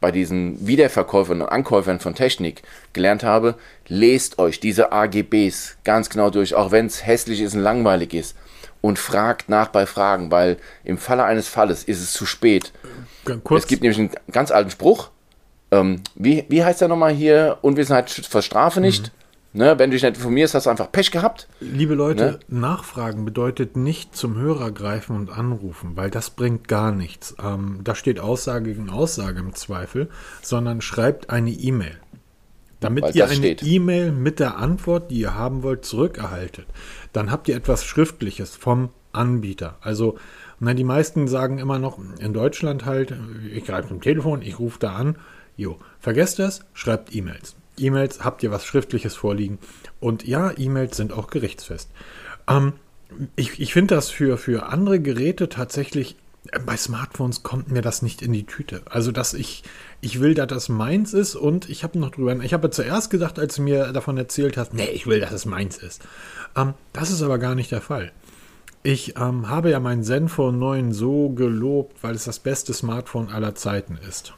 bei 0.00 0.10
diesen 0.10 0.66
Wiederverkäufern 0.66 1.42
und 1.42 1.48
Ankäufern 1.48 2.00
von 2.00 2.14
Technik 2.14 2.62
gelernt 2.92 3.24
habe. 3.24 3.56
Lest 3.86 4.38
euch 4.38 4.60
diese 4.60 4.92
AGBs 4.92 5.78
ganz 5.84 6.10
genau 6.10 6.30
durch, 6.30 6.54
auch 6.54 6.70
wenn 6.70 6.86
es 6.86 7.06
hässlich 7.06 7.40
ist 7.40 7.54
und 7.54 7.60
langweilig 7.60 8.14
ist. 8.14 8.36
Und 8.80 8.98
fragt 8.98 9.48
nach 9.48 9.68
bei 9.68 9.86
Fragen, 9.86 10.30
weil 10.30 10.58
im 10.84 10.98
Falle 10.98 11.24
eines 11.24 11.48
Falles 11.48 11.84
ist 11.84 12.02
es 12.02 12.12
zu 12.12 12.26
spät. 12.26 12.72
Es 13.56 13.66
gibt 13.66 13.82
nämlich 13.82 13.98
einen 13.98 14.10
ganz 14.30 14.50
alten 14.50 14.70
Spruch. 14.70 15.08
Ähm, 15.70 16.02
wie, 16.14 16.44
wie 16.48 16.62
heißt 16.62 16.82
der 16.82 16.88
nochmal 16.88 17.12
hier? 17.12 17.58
Unwissenheit 17.62 18.10
verstrafe 18.10 18.80
nicht. 18.80 19.06
Mhm. 19.06 19.23
Ne, 19.56 19.78
wenn 19.78 19.90
du 19.90 19.94
dich 19.94 20.02
nicht 20.02 20.16
informierst, 20.16 20.54
hast 20.54 20.66
du 20.66 20.70
einfach 20.70 20.90
Pech 20.90 21.12
gehabt. 21.12 21.46
Liebe 21.60 21.94
Leute, 21.94 22.24
ne? 22.24 22.60
Nachfragen 22.60 23.24
bedeutet 23.24 23.76
nicht 23.76 24.16
zum 24.16 24.36
Hörer 24.36 24.72
greifen 24.72 25.14
und 25.14 25.30
anrufen, 25.30 25.92
weil 25.94 26.10
das 26.10 26.30
bringt 26.30 26.66
gar 26.66 26.90
nichts. 26.90 27.36
Ähm, 27.40 27.78
da 27.84 27.94
steht 27.94 28.18
Aussage 28.18 28.72
gegen 28.72 28.90
Aussage 28.90 29.38
im 29.38 29.54
Zweifel, 29.54 30.10
sondern 30.42 30.80
schreibt 30.80 31.30
eine 31.30 31.52
E-Mail. 31.52 32.00
Damit 32.80 33.04
weil 33.04 33.16
ihr 33.16 33.28
eine 33.28 33.46
E-Mail 33.46 34.10
mit 34.10 34.40
der 34.40 34.58
Antwort, 34.58 35.12
die 35.12 35.20
ihr 35.20 35.36
haben 35.36 35.62
wollt, 35.62 35.84
zurückerhaltet. 35.84 36.66
Dann 37.12 37.30
habt 37.30 37.46
ihr 37.46 37.54
etwas 37.54 37.84
Schriftliches 37.84 38.56
vom 38.56 38.88
Anbieter. 39.12 39.78
Also, 39.80 40.18
na, 40.58 40.74
die 40.74 40.82
meisten 40.82 41.28
sagen 41.28 41.58
immer 41.58 41.78
noch 41.78 42.00
in 42.18 42.32
Deutschland 42.32 42.86
halt, 42.86 43.14
ich 43.54 43.64
greife 43.64 43.86
zum 43.86 44.00
Telefon, 44.00 44.42
ich 44.42 44.58
rufe 44.58 44.80
da 44.80 44.96
an. 44.96 45.16
Jo, 45.56 45.78
vergesst 46.00 46.40
das, 46.40 46.64
schreibt 46.72 47.14
E-Mails. 47.14 47.54
E-Mails, 47.78 48.24
habt 48.24 48.42
ihr 48.42 48.50
was 48.50 48.64
Schriftliches 48.64 49.14
vorliegen? 49.14 49.58
Und 50.00 50.26
ja, 50.26 50.52
E-Mails 50.56 50.96
sind 50.96 51.12
auch 51.12 51.28
gerichtsfest. 51.28 51.90
Ähm, 52.48 52.74
ich 53.36 53.60
ich 53.60 53.72
finde 53.72 53.94
das 53.94 54.10
für, 54.10 54.38
für 54.38 54.66
andere 54.66 55.00
Geräte 55.00 55.48
tatsächlich, 55.48 56.16
äh, 56.52 56.58
bei 56.58 56.76
Smartphones 56.76 57.42
kommt 57.42 57.70
mir 57.70 57.82
das 57.82 58.02
nicht 58.02 58.22
in 58.22 58.32
die 58.32 58.44
Tüte. 58.46 58.82
Also, 58.90 59.12
dass 59.12 59.34
ich, 59.34 59.62
ich 60.00 60.20
will, 60.20 60.34
dass 60.34 60.48
das 60.48 60.68
meins 60.68 61.14
ist 61.14 61.36
und 61.36 61.68
ich 61.68 61.84
habe 61.84 61.98
noch 61.98 62.10
drüber, 62.10 62.36
ich 62.42 62.54
habe 62.54 62.70
zuerst 62.70 63.10
gesagt, 63.10 63.38
als 63.38 63.56
du 63.56 63.62
mir 63.62 63.92
davon 63.92 64.16
erzählt 64.18 64.56
hast, 64.56 64.74
nee, 64.74 64.90
ich 64.90 65.06
will, 65.06 65.20
dass 65.20 65.32
es 65.32 65.46
meins 65.46 65.78
ist. 65.78 66.02
Ähm, 66.56 66.74
das 66.92 67.10
ist 67.10 67.22
aber 67.22 67.38
gar 67.38 67.54
nicht 67.54 67.70
der 67.70 67.80
Fall. 67.80 68.12
Ich 68.82 69.16
ähm, 69.16 69.48
habe 69.48 69.70
ja 69.70 69.80
mein 69.80 70.02
Zenfone 70.02 70.58
9 70.58 70.92
so 70.92 71.30
gelobt, 71.30 72.02
weil 72.02 72.14
es 72.14 72.24
das 72.24 72.38
beste 72.38 72.74
Smartphone 72.74 73.30
aller 73.30 73.54
Zeiten 73.54 73.98
ist. 74.06 74.34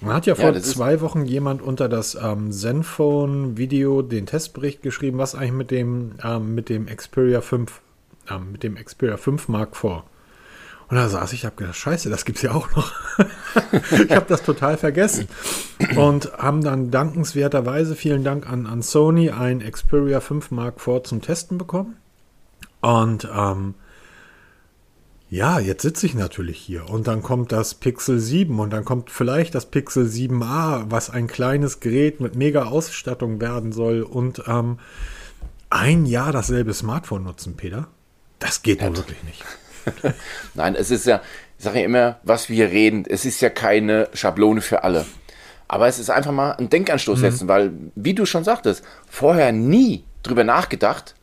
Man 0.00 0.14
hat 0.14 0.26
ja 0.26 0.34
vor 0.34 0.52
ja, 0.52 0.60
zwei 0.60 1.00
Wochen 1.02 1.26
jemand 1.26 1.60
unter 1.60 1.88
das 1.88 2.14
ähm, 2.14 2.52
Zenfone-Video 2.52 4.00
den 4.00 4.26
Testbericht 4.26 4.82
geschrieben, 4.82 5.18
was 5.18 5.34
eigentlich 5.34 5.52
mit 5.52 5.70
dem, 5.70 6.12
ähm, 6.24 6.54
mit 6.54 6.70
dem 6.70 6.86
Xperia 6.86 7.42
5, 7.42 7.80
ähm, 8.30 8.52
mit 8.52 8.62
dem 8.62 8.76
Xperia 8.76 9.18
5 9.18 9.48
Mark 9.48 9.72
IV. 9.76 10.02
Und 10.88 10.96
da 10.96 11.08
saß 11.08 11.34
ich, 11.34 11.44
habe 11.44 11.54
gedacht, 11.54 11.76
scheiße, 11.76 12.10
das 12.10 12.24
gibt 12.24 12.38
es 12.38 12.42
ja 12.42 12.52
auch 12.52 12.68
noch. 12.74 12.92
ich 13.92 14.10
habe 14.10 14.26
das 14.26 14.42
total 14.42 14.76
vergessen. 14.76 15.28
Und 15.96 16.32
haben 16.32 16.64
dann 16.64 16.90
dankenswerterweise, 16.90 17.94
vielen 17.94 18.24
Dank 18.24 18.50
an, 18.50 18.66
an 18.66 18.82
Sony, 18.82 19.30
ein 19.30 19.60
Xperia 19.60 20.20
5 20.20 20.50
Mark 20.50 20.84
IV 20.84 21.02
zum 21.04 21.20
Testen 21.20 21.58
bekommen. 21.58 21.96
Und 22.80 23.28
ähm, 23.32 23.74
ja, 25.30 25.60
jetzt 25.60 25.82
sitze 25.82 26.06
ich 26.06 26.14
natürlich 26.14 26.58
hier 26.58 26.90
und 26.90 27.06
dann 27.06 27.22
kommt 27.22 27.52
das 27.52 27.74
Pixel 27.74 28.18
7 28.18 28.58
und 28.58 28.70
dann 28.70 28.84
kommt 28.84 29.10
vielleicht 29.10 29.54
das 29.54 29.66
Pixel 29.66 30.06
7a, 30.06 30.86
was 30.88 31.08
ein 31.08 31.28
kleines 31.28 31.78
Gerät 31.78 32.20
mit 32.20 32.34
mega 32.34 32.64
Ausstattung 32.64 33.40
werden 33.40 33.70
soll 33.70 34.02
und 34.02 34.42
ähm, 34.48 34.80
ein 35.70 36.04
Jahr 36.04 36.32
dasselbe 36.32 36.74
Smartphone 36.74 37.22
nutzen, 37.22 37.56
Peter. 37.56 37.86
Das 38.40 38.62
geht 38.62 38.82
ja 38.82 38.96
wirklich 38.96 39.22
nicht. 39.22 39.44
Nein, 40.54 40.74
es 40.74 40.90
ist 40.90 41.06
ja, 41.06 41.22
ich 41.58 41.64
sage 41.64 41.78
ja 41.78 41.84
immer, 41.84 42.18
was 42.24 42.48
wir 42.48 42.56
hier 42.56 42.70
reden, 42.70 43.04
es 43.08 43.24
ist 43.24 43.40
ja 43.40 43.50
keine 43.50 44.08
Schablone 44.12 44.62
für 44.62 44.82
alle. 44.82 45.06
Aber 45.68 45.86
es 45.86 46.00
ist 46.00 46.10
einfach 46.10 46.32
mal 46.32 46.52
ein 46.52 46.70
Denkanstoß 46.70 47.18
mhm. 47.18 47.22
setzen, 47.22 47.46
weil, 47.46 47.70
wie 47.94 48.14
du 48.14 48.26
schon 48.26 48.42
sagtest, 48.42 48.82
vorher 49.08 49.52
nie 49.52 50.02
drüber 50.24 50.42
nachgedacht, 50.42 51.14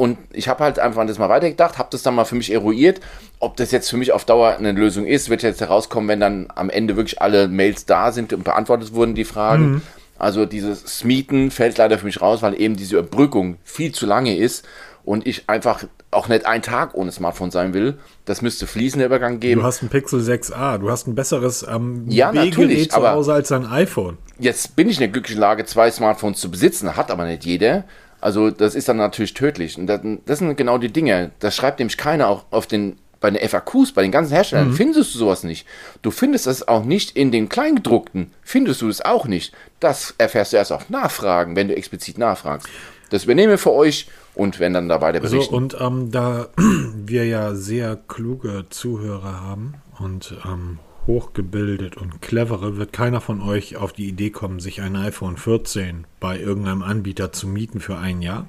und 0.00 0.16
ich 0.32 0.48
habe 0.48 0.64
halt 0.64 0.78
einfach 0.78 1.06
das 1.06 1.18
mal 1.18 1.28
weitergedacht, 1.28 1.76
habe 1.76 1.90
das 1.92 2.02
dann 2.02 2.14
mal 2.14 2.24
für 2.24 2.34
mich 2.34 2.50
eruiert. 2.50 3.02
Ob 3.38 3.58
das 3.58 3.70
jetzt 3.70 3.90
für 3.90 3.98
mich 3.98 4.12
auf 4.12 4.24
Dauer 4.24 4.56
eine 4.56 4.72
Lösung 4.72 5.04
ist, 5.04 5.28
wird 5.28 5.42
jetzt 5.42 5.60
herauskommen, 5.60 6.08
wenn 6.08 6.20
dann 6.20 6.48
am 6.54 6.70
Ende 6.70 6.96
wirklich 6.96 7.20
alle 7.20 7.48
Mails 7.48 7.84
da 7.84 8.10
sind 8.10 8.32
und 8.32 8.42
beantwortet 8.42 8.94
wurden, 8.94 9.14
die 9.14 9.26
Fragen. 9.26 9.72
Mhm. 9.72 9.82
Also 10.18 10.46
dieses 10.46 11.00
Smieten 11.00 11.50
fällt 11.50 11.76
leider 11.76 11.98
für 11.98 12.06
mich 12.06 12.22
raus, 12.22 12.40
weil 12.40 12.58
eben 12.58 12.76
diese 12.76 12.96
Überbrückung 12.96 13.58
viel 13.62 13.92
zu 13.92 14.06
lange 14.06 14.34
ist 14.38 14.66
und 15.04 15.26
ich 15.26 15.50
einfach 15.50 15.84
auch 16.10 16.28
nicht 16.28 16.46
einen 16.46 16.62
Tag 16.62 16.94
ohne 16.94 17.12
Smartphone 17.12 17.50
sein 17.50 17.74
will. 17.74 17.98
Das 18.24 18.40
müsste 18.40 18.66
fließender 18.66 19.04
Übergang 19.04 19.38
geben. 19.38 19.60
Du 19.60 19.66
hast 19.66 19.82
ein 19.82 19.90
Pixel 19.90 20.20
6a, 20.20 20.78
du 20.78 20.90
hast 20.90 21.08
ein 21.08 21.14
besseres 21.14 21.62
ähm, 21.62 22.06
ja, 22.08 22.32
natürlich, 22.32 22.90
zu 22.90 23.06
Hause 23.06 23.34
als 23.34 23.52
ein 23.52 23.66
iPhone. 23.66 24.16
Jetzt 24.38 24.76
bin 24.76 24.88
ich 24.88 24.96
in 24.96 25.00
der 25.00 25.08
glücklichen 25.08 25.42
Lage, 25.42 25.66
zwei 25.66 25.90
Smartphones 25.90 26.40
zu 26.40 26.50
besitzen, 26.50 26.96
hat 26.96 27.10
aber 27.10 27.26
nicht 27.26 27.44
jeder. 27.44 27.84
Also 28.20 28.50
das 28.50 28.74
ist 28.74 28.88
dann 28.88 28.96
natürlich 28.96 29.34
tödlich. 29.34 29.78
Und 29.78 29.86
das, 29.86 30.00
das 30.26 30.38
sind 30.38 30.56
genau 30.56 30.78
die 30.78 30.92
Dinge. 30.92 31.30
Das 31.40 31.56
schreibt 31.56 31.78
nämlich 31.78 31.96
keiner 31.96 32.28
auch 32.28 32.44
auf 32.50 32.66
den 32.66 32.96
bei 33.20 33.30
den 33.30 33.46
FAQs, 33.46 33.92
bei 33.92 34.02
den 34.02 34.10
ganzen 34.10 34.32
Herstellern, 34.32 34.68
mhm. 34.68 34.74
findest 34.74 35.14
du 35.14 35.18
sowas 35.18 35.44
nicht. 35.44 35.66
Du 36.00 36.10
findest 36.10 36.46
das 36.46 36.66
auch 36.66 36.84
nicht 36.84 37.16
in 37.16 37.30
den 37.30 37.48
Kleingedruckten. 37.50 38.32
Findest 38.42 38.80
du 38.80 38.88
es 38.88 39.02
auch 39.02 39.26
nicht. 39.26 39.52
Das 39.78 40.14
erfährst 40.16 40.52
du 40.52 40.56
erst 40.56 40.72
auf 40.72 40.88
Nachfragen, 40.88 41.54
wenn 41.54 41.68
du 41.68 41.76
explizit 41.76 42.16
nachfragst. 42.16 42.66
Das 43.10 43.24
übernehme 43.24 43.58
für 43.58 43.72
euch 43.72 44.08
und 44.34 44.58
wenn 44.58 44.72
dann 44.72 44.88
da 44.88 45.00
weiter 45.00 45.20
berichten. 45.20 45.50
So, 45.50 45.56
und 45.56 45.76
ähm, 45.78 46.10
da 46.10 46.48
wir 46.56 47.26
ja 47.26 47.54
sehr 47.54 47.98
kluge 48.08 48.64
Zuhörer 48.70 49.40
haben 49.42 49.74
und 49.98 50.34
ähm, 50.46 50.78
hochgebildet 51.06 51.96
und 51.96 52.22
clevere, 52.22 52.76
wird 52.76 52.92
keiner 52.92 53.20
von 53.20 53.40
euch 53.40 53.76
auf 53.76 53.92
die 53.92 54.08
Idee 54.08 54.30
kommen, 54.30 54.60
sich 54.60 54.80
ein 54.80 54.96
iPhone 54.96 55.36
14 55.36 56.06
bei 56.20 56.38
irgendeinem 56.38 56.82
Anbieter 56.82 57.32
zu 57.32 57.48
mieten 57.48 57.80
für 57.80 57.98
ein 57.98 58.22
Jahr. 58.22 58.48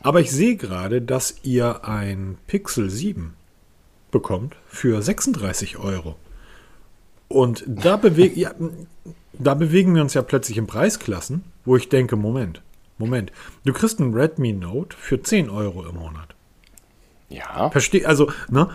Aber 0.00 0.20
ich 0.20 0.30
sehe 0.30 0.56
gerade, 0.56 1.00
dass 1.00 1.36
ihr 1.42 1.84
ein 1.84 2.36
Pixel 2.46 2.90
7 2.90 3.34
bekommt 4.10 4.56
für 4.66 5.00
36 5.00 5.78
Euro. 5.78 6.16
Und 7.28 7.64
da, 7.66 7.96
beweg 7.98 8.36
ja, 8.36 8.54
da 9.32 9.54
bewegen 9.54 9.94
wir 9.94 10.02
uns 10.02 10.14
ja 10.14 10.22
plötzlich 10.22 10.58
in 10.58 10.66
Preisklassen, 10.66 11.44
wo 11.64 11.76
ich 11.76 11.88
denke, 11.88 12.16
Moment, 12.16 12.62
Moment, 12.98 13.32
du 13.64 13.72
kriegst 13.72 13.98
ein 13.98 14.14
Redmi 14.14 14.52
Note 14.52 14.96
für 14.96 15.20
10 15.20 15.50
Euro 15.50 15.84
im 15.86 15.96
Monat. 15.96 16.33
Ja. 17.28 17.70
Verstehe, 17.70 18.06
also, 18.06 18.30
ne, 18.50 18.68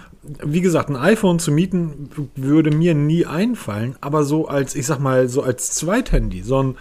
wie 0.43 0.61
gesagt, 0.61 0.89
ein 0.89 0.95
iPhone 0.95 1.39
zu 1.39 1.51
mieten 1.51 2.09
würde 2.35 2.71
mir 2.71 2.93
nie 2.93 3.25
einfallen, 3.25 3.95
aber 4.01 4.23
so 4.23 4.47
als, 4.47 4.75
ich 4.75 4.85
sag 4.85 4.99
mal, 4.99 5.29
so 5.29 5.43
als 5.43 5.71
Zweithandy, 5.71 6.41
so 6.41 6.63
ein, 6.63 6.77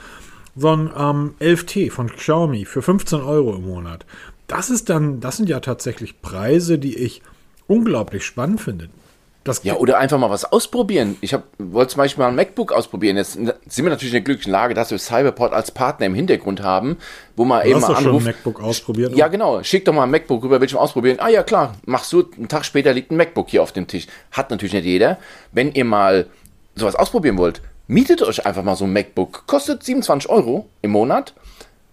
so 0.56 0.70
ein 0.70 0.90
ähm, 0.96 1.34
11T 1.40 1.90
von 1.90 2.08
Xiaomi 2.08 2.64
für 2.64 2.82
15 2.82 3.20
Euro 3.20 3.54
im 3.54 3.66
Monat. 3.66 4.06
Das 4.46 4.70
ist 4.70 4.88
dann, 4.88 5.20
das 5.20 5.36
sind 5.36 5.48
ja 5.48 5.60
tatsächlich 5.60 6.22
Preise, 6.22 6.78
die 6.78 6.96
ich 6.96 7.22
unglaublich 7.66 8.24
spannend 8.24 8.60
finde. 8.60 8.88
Das 9.48 9.64
Ja, 9.64 9.74
oder 9.76 9.98
einfach 9.98 10.18
mal 10.18 10.30
was 10.30 10.44
ausprobieren. 10.44 11.16
Ich 11.20 11.34
hab- 11.34 11.44
wollte 11.58 11.92
zum 11.94 11.98
Beispiel 11.98 12.22
mal 12.22 12.28
ein 12.28 12.36
MacBook 12.36 12.72
ausprobieren. 12.72 13.16
Jetzt 13.16 13.32
sind 13.32 13.46
wir 13.46 13.84
natürlich 13.84 14.12
in 14.12 14.12
der 14.12 14.20
glücklichen 14.20 14.52
Lage, 14.52 14.74
dass 14.74 14.90
wir 14.90 14.98
Cyberport 14.98 15.52
als 15.52 15.70
Partner 15.72 16.06
im 16.06 16.14
Hintergrund 16.14 16.62
haben, 16.62 16.98
wo 17.34 17.44
man 17.44 17.62
du 17.62 17.68
eben 17.70 17.76
hast 17.76 17.82
mal 17.82 17.88
doch 17.88 17.96
schon 17.96 18.04
ein 18.04 18.08
anruft. 18.10 18.26
MacBook 18.26 18.62
ausprobiert. 18.62 19.16
Ja, 19.16 19.28
genau. 19.28 19.62
Schick 19.62 19.84
doch 19.84 19.92
mal 19.92 20.04
ein 20.04 20.10
MacBook 20.10 20.42
rüber, 20.44 20.60
will 20.60 20.66
ich 20.66 20.74
mal 20.74 20.80
ausprobieren. 20.80 21.18
Ah 21.20 21.28
ja, 21.28 21.42
klar. 21.42 21.74
Machst 21.86 22.12
du, 22.12 22.24
einen 22.36 22.48
Tag 22.48 22.64
später 22.64 22.92
liegt 22.92 23.10
ein 23.10 23.16
MacBook 23.16 23.48
hier 23.48 23.62
auf 23.62 23.72
dem 23.72 23.86
Tisch. 23.86 24.06
Hat 24.30 24.50
natürlich 24.50 24.74
nicht 24.74 24.84
jeder. 24.84 25.18
Wenn 25.52 25.72
ihr 25.72 25.84
mal 25.84 26.26
sowas 26.76 26.94
ausprobieren 26.94 27.38
wollt, 27.38 27.60
mietet 27.86 28.22
euch 28.22 28.44
einfach 28.46 28.62
mal 28.62 28.76
so 28.76 28.84
ein 28.84 28.92
MacBook. 28.92 29.44
Kostet 29.46 29.82
27 29.82 30.28
Euro 30.30 30.68
im 30.82 30.90
Monat. 30.92 31.32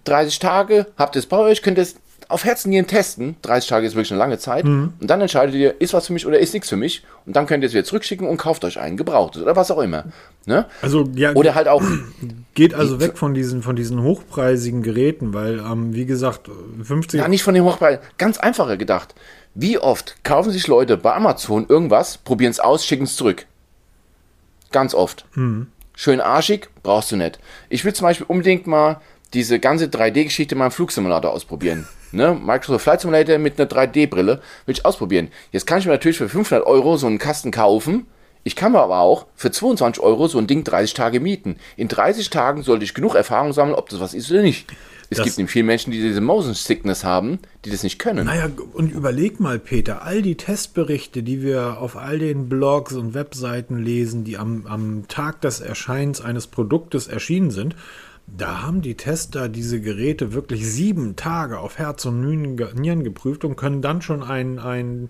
30 0.04 0.38
Tage, 0.40 0.86
habt 0.98 1.16
ihr 1.16 1.20
es 1.20 1.26
bei 1.26 1.38
euch, 1.38 1.64
könnt 1.64 1.78
ihr 1.80 1.82
es 1.84 1.96
auf 2.28 2.44
Herzen 2.44 2.70
Nieren 2.70 2.88
testen. 2.88 3.36
30 3.42 3.70
Tage 3.70 3.88
ist 3.88 3.96
wirklich 3.96 4.12
eine 4.12 4.20
lange 4.20 4.38
Zeit. 4.38 4.66
Und 5.00 5.08
dann 5.08 5.22
entscheidet 5.22 5.56
ihr, 5.56 5.80
ist 5.80 5.94
was 5.94 6.08
für 6.08 6.14
mich 6.14 6.26
oder 6.26 6.40
ist 6.40 6.54
nichts 6.54 6.70
für 6.70 6.76
mich. 6.76 7.04
Und 7.26 7.36
dann 7.36 7.46
könnt 7.46 7.64
ihr 7.64 7.68
es 7.68 7.74
wieder 7.74 7.84
zurückschicken 7.84 8.28
und 8.28 8.38
kauft 8.38 8.64
euch 8.66 8.80
einen 8.80 8.98
gebrauchtes 8.98 9.42
oder 9.42 9.56
was 9.56 9.72
auch 9.72 9.80
immer. 9.80 10.06
Ne? 10.46 10.66
Also 10.82 11.10
ja, 11.16 11.34
Oder 11.34 11.56
halt 11.56 11.68
auch, 11.68 11.84
geht 12.54 12.74
also 12.74 13.00
weg 13.00 13.18
von 13.18 13.34
diesen, 13.34 13.62
von 13.64 13.76
diesen 13.76 14.02
hochpreisigen 14.02 14.84
Geräten, 14.84 15.34
weil, 15.34 15.60
ähm, 15.60 15.94
wie 15.94 16.06
gesagt, 16.06 16.50
50 16.84 17.20
Ja, 17.20 17.28
nicht 17.28 17.44
von 17.44 17.54
dem 17.54 17.64
Hochpreis. 17.64 18.00
Ganz 18.18 18.38
einfacher 18.38 18.78
gedacht. 18.78 19.16
Wie 19.54 19.78
oft 19.78 20.24
kaufen 20.24 20.52
sich 20.52 20.68
Leute 20.68 20.98
bei 20.98 21.14
Amazon 21.14 21.66
irgendwas, 21.68 22.18
probieren 22.18 22.52
es 22.52 22.60
aus, 22.60 22.86
schicken 22.86 23.06
es 23.06 23.16
zurück? 23.16 23.46
Ganz 24.72 24.94
oft. 24.94 25.26
Schön 25.96 26.20
arschig, 26.20 26.68
brauchst 26.84 27.12
du 27.12 27.16
nicht. 27.16 27.40
Ich 27.70 27.86
will 27.86 27.94
zum 27.94 28.06
Beispiel 28.06 28.26
unbedingt 28.28 28.68
mal 28.68 29.00
diese 29.34 29.60
ganze 29.60 29.86
3D-Geschichte 29.86 30.56
mal 30.56 30.66
im 30.66 30.72
Flugsimulator 30.72 31.32
ausprobieren. 31.32 31.88
Ne? 32.16 32.34
Microsoft 32.42 32.84
Flight 32.84 33.02
Simulator 33.02 33.38
mit 33.38 33.60
einer 33.60 33.70
3D-Brille 33.70 34.42
will 34.66 34.74
ich 34.76 34.86
ausprobieren. 34.86 35.30
Jetzt 35.52 35.68
kann 35.68 35.80
ich 35.80 35.86
mir 35.86 35.92
natürlich 35.92 36.18
für 36.18 36.30
500 36.30 36.66
Euro 36.66 36.98
so 36.98 37.08
einen 37.08 37.20
Kasten 37.20 37.52
kaufen. 37.52 38.08
Ich 38.48 38.56
kann 38.56 38.74
mir 38.74 38.80
aber 38.80 39.00
auch 39.00 39.26
für 39.36 39.50
22 39.50 40.02
Euro 40.04 40.28
so 40.28 40.38
ein 40.38 40.46
Ding 40.46 40.64
30 40.64 40.94
Tage 40.94 41.20
mieten. 41.20 41.56
In 41.78 41.88
30 41.88 42.30
Tagen 42.30 42.62
sollte 42.62 42.84
ich 42.86 42.94
genug 42.94 43.16
Erfahrung 43.16 43.54
sammeln, 43.54 43.76
ob 43.76 43.90
das 43.90 44.00
was 44.00 44.14
ist 44.14 44.30
oder 44.32 44.44
nicht. 44.44 44.68
Es 45.10 45.18
Das- 45.18 45.26
gibt 45.26 45.38
nämlich 45.38 45.52
viele 45.52 45.66
Menschen, 45.66 45.92
die 45.92 46.00
diese 46.02 46.22
Motion 46.22 46.54
Sickness 46.54 47.04
haben, 47.04 47.40
die 47.64 47.72
das 47.72 47.82
nicht 47.84 47.98
können. 48.00 48.26
Naja, 48.28 48.50
und 48.74 48.92
überleg 48.92 49.40
mal, 49.40 49.58
Peter, 49.60 50.04
all 50.04 50.22
die 50.22 50.36
Testberichte, 50.36 51.24
die 51.24 51.42
wir 51.42 51.80
auf 51.80 51.96
all 51.98 52.20
den 52.20 52.48
Blogs 52.50 52.94
und 52.94 53.14
Webseiten 53.16 53.78
lesen, 53.80 54.24
die 54.24 54.38
am, 54.38 54.66
am 54.68 55.08
Tag 55.08 55.42
des 55.42 55.60
Erscheins 55.60 56.22
eines 56.22 56.46
Produktes 56.48 57.08
erschienen 57.08 57.50
sind, 57.52 57.76
da 58.28 58.62
haben 58.64 58.82
die 58.82 58.96
Tester 58.98 59.50
diese 59.50 59.80
Geräte 59.82 60.34
wirklich 60.34 60.68
sieben 60.68 61.16
Tage 61.16 61.60
auf 61.60 61.78
Herz 61.78 62.06
und 62.06 62.22
Nieren 62.22 62.58
ge- 62.58 62.74
Nieren 62.74 63.04
geprüft 63.04 63.46
und 63.46 63.56
können 63.56 63.82
dann 63.82 64.02
schon 64.02 64.24
einen, 64.24 64.60
einen 64.60 65.10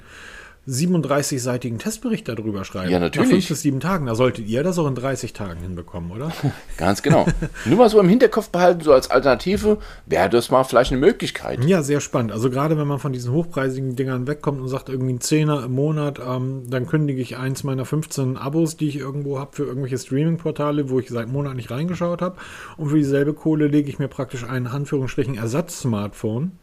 37-seitigen 0.67 1.77
Testbericht 1.77 2.27
darüber 2.27 2.65
schreiben. 2.65 2.91
Ja, 2.91 2.99
natürlich. 2.99 3.29
Nach 3.29 3.35
fünf 3.35 3.47
bis 3.47 3.61
sieben 3.61 3.79
Tagen. 3.79 4.07
Da 4.07 4.15
solltet 4.15 4.47
ihr 4.47 4.63
das 4.63 4.79
auch 4.79 4.87
in 4.87 4.95
30 4.95 5.33
Tagen 5.33 5.61
hinbekommen, 5.61 6.11
oder? 6.11 6.31
Ganz 6.77 7.03
genau. 7.03 7.27
Nur 7.65 7.77
mal 7.77 7.89
so 7.89 7.99
im 7.99 8.09
Hinterkopf 8.09 8.49
behalten, 8.49 8.81
so 8.81 8.91
als 8.91 9.11
Alternative, 9.11 9.77
wäre 10.07 10.29
das 10.29 10.49
mal 10.49 10.63
vielleicht 10.63 10.91
eine 10.91 10.99
Möglichkeit. 10.99 11.63
Ja, 11.65 11.83
sehr 11.83 12.01
spannend. 12.01 12.31
Also 12.31 12.49
gerade 12.49 12.77
wenn 12.77 12.87
man 12.87 12.99
von 12.99 13.13
diesen 13.13 13.31
hochpreisigen 13.31 13.95
Dingern 13.95 14.27
wegkommt 14.27 14.59
und 14.59 14.67
sagt 14.67 14.89
irgendwie 14.89 15.13
ein 15.13 15.21
Zehner 15.21 15.63
im 15.63 15.73
Monat, 15.73 16.19
ähm, 16.19 16.63
dann 16.67 16.87
kündige 16.87 17.21
ich 17.21 17.37
eins 17.37 17.63
meiner 17.63 17.85
15 17.85 18.37
Abos, 18.37 18.75
die 18.75 18.89
ich 18.89 18.97
irgendwo 18.97 19.37
habe 19.39 19.55
für 19.55 19.65
irgendwelche 19.65 19.99
Streaming-Portale, 19.99 20.89
wo 20.89 20.99
ich 20.99 21.09
seit 21.09 21.27
Monaten 21.27 21.57
nicht 21.57 21.69
reingeschaut 21.69 22.21
habe. 22.21 22.37
Und 22.77 22.89
für 22.89 22.97
dieselbe 22.97 23.33
Kohle 23.33 23.67
lege 23.67 23.89
ich 23.89 23.99
mir 23.99 24.07
praktisch 24.07 24.43
ein 24.43 24.65
Anführungsstrichen 24.65 25.35
Ersatz-Smartphone 25.35 26.53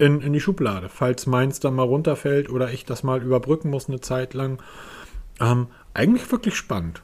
in, 0.00 0.20
in 0.20 0.32
die 0.32 0.40
Schublade, 0.40 0.88
falls 0.88 1.26
meins 1.26 1.60
dann 1.60 1.74
mal 1.74 1.82
runterfällt 1.84 2.50
oder 2.50 2.72
ich 2.72 2.84
das 2.84 3.02
mal 3.02 3.22
überbrücken 3.22 3.70
muss 3.70 3.88
eine 3.88 4.00
Zeit 4.00 4.34
lang. 4.34 4.60
Ähm, 5.40 5.68
eigentlich 5.94 6.30
wirklich 6.32 6.56
spannend. 6.56 7.02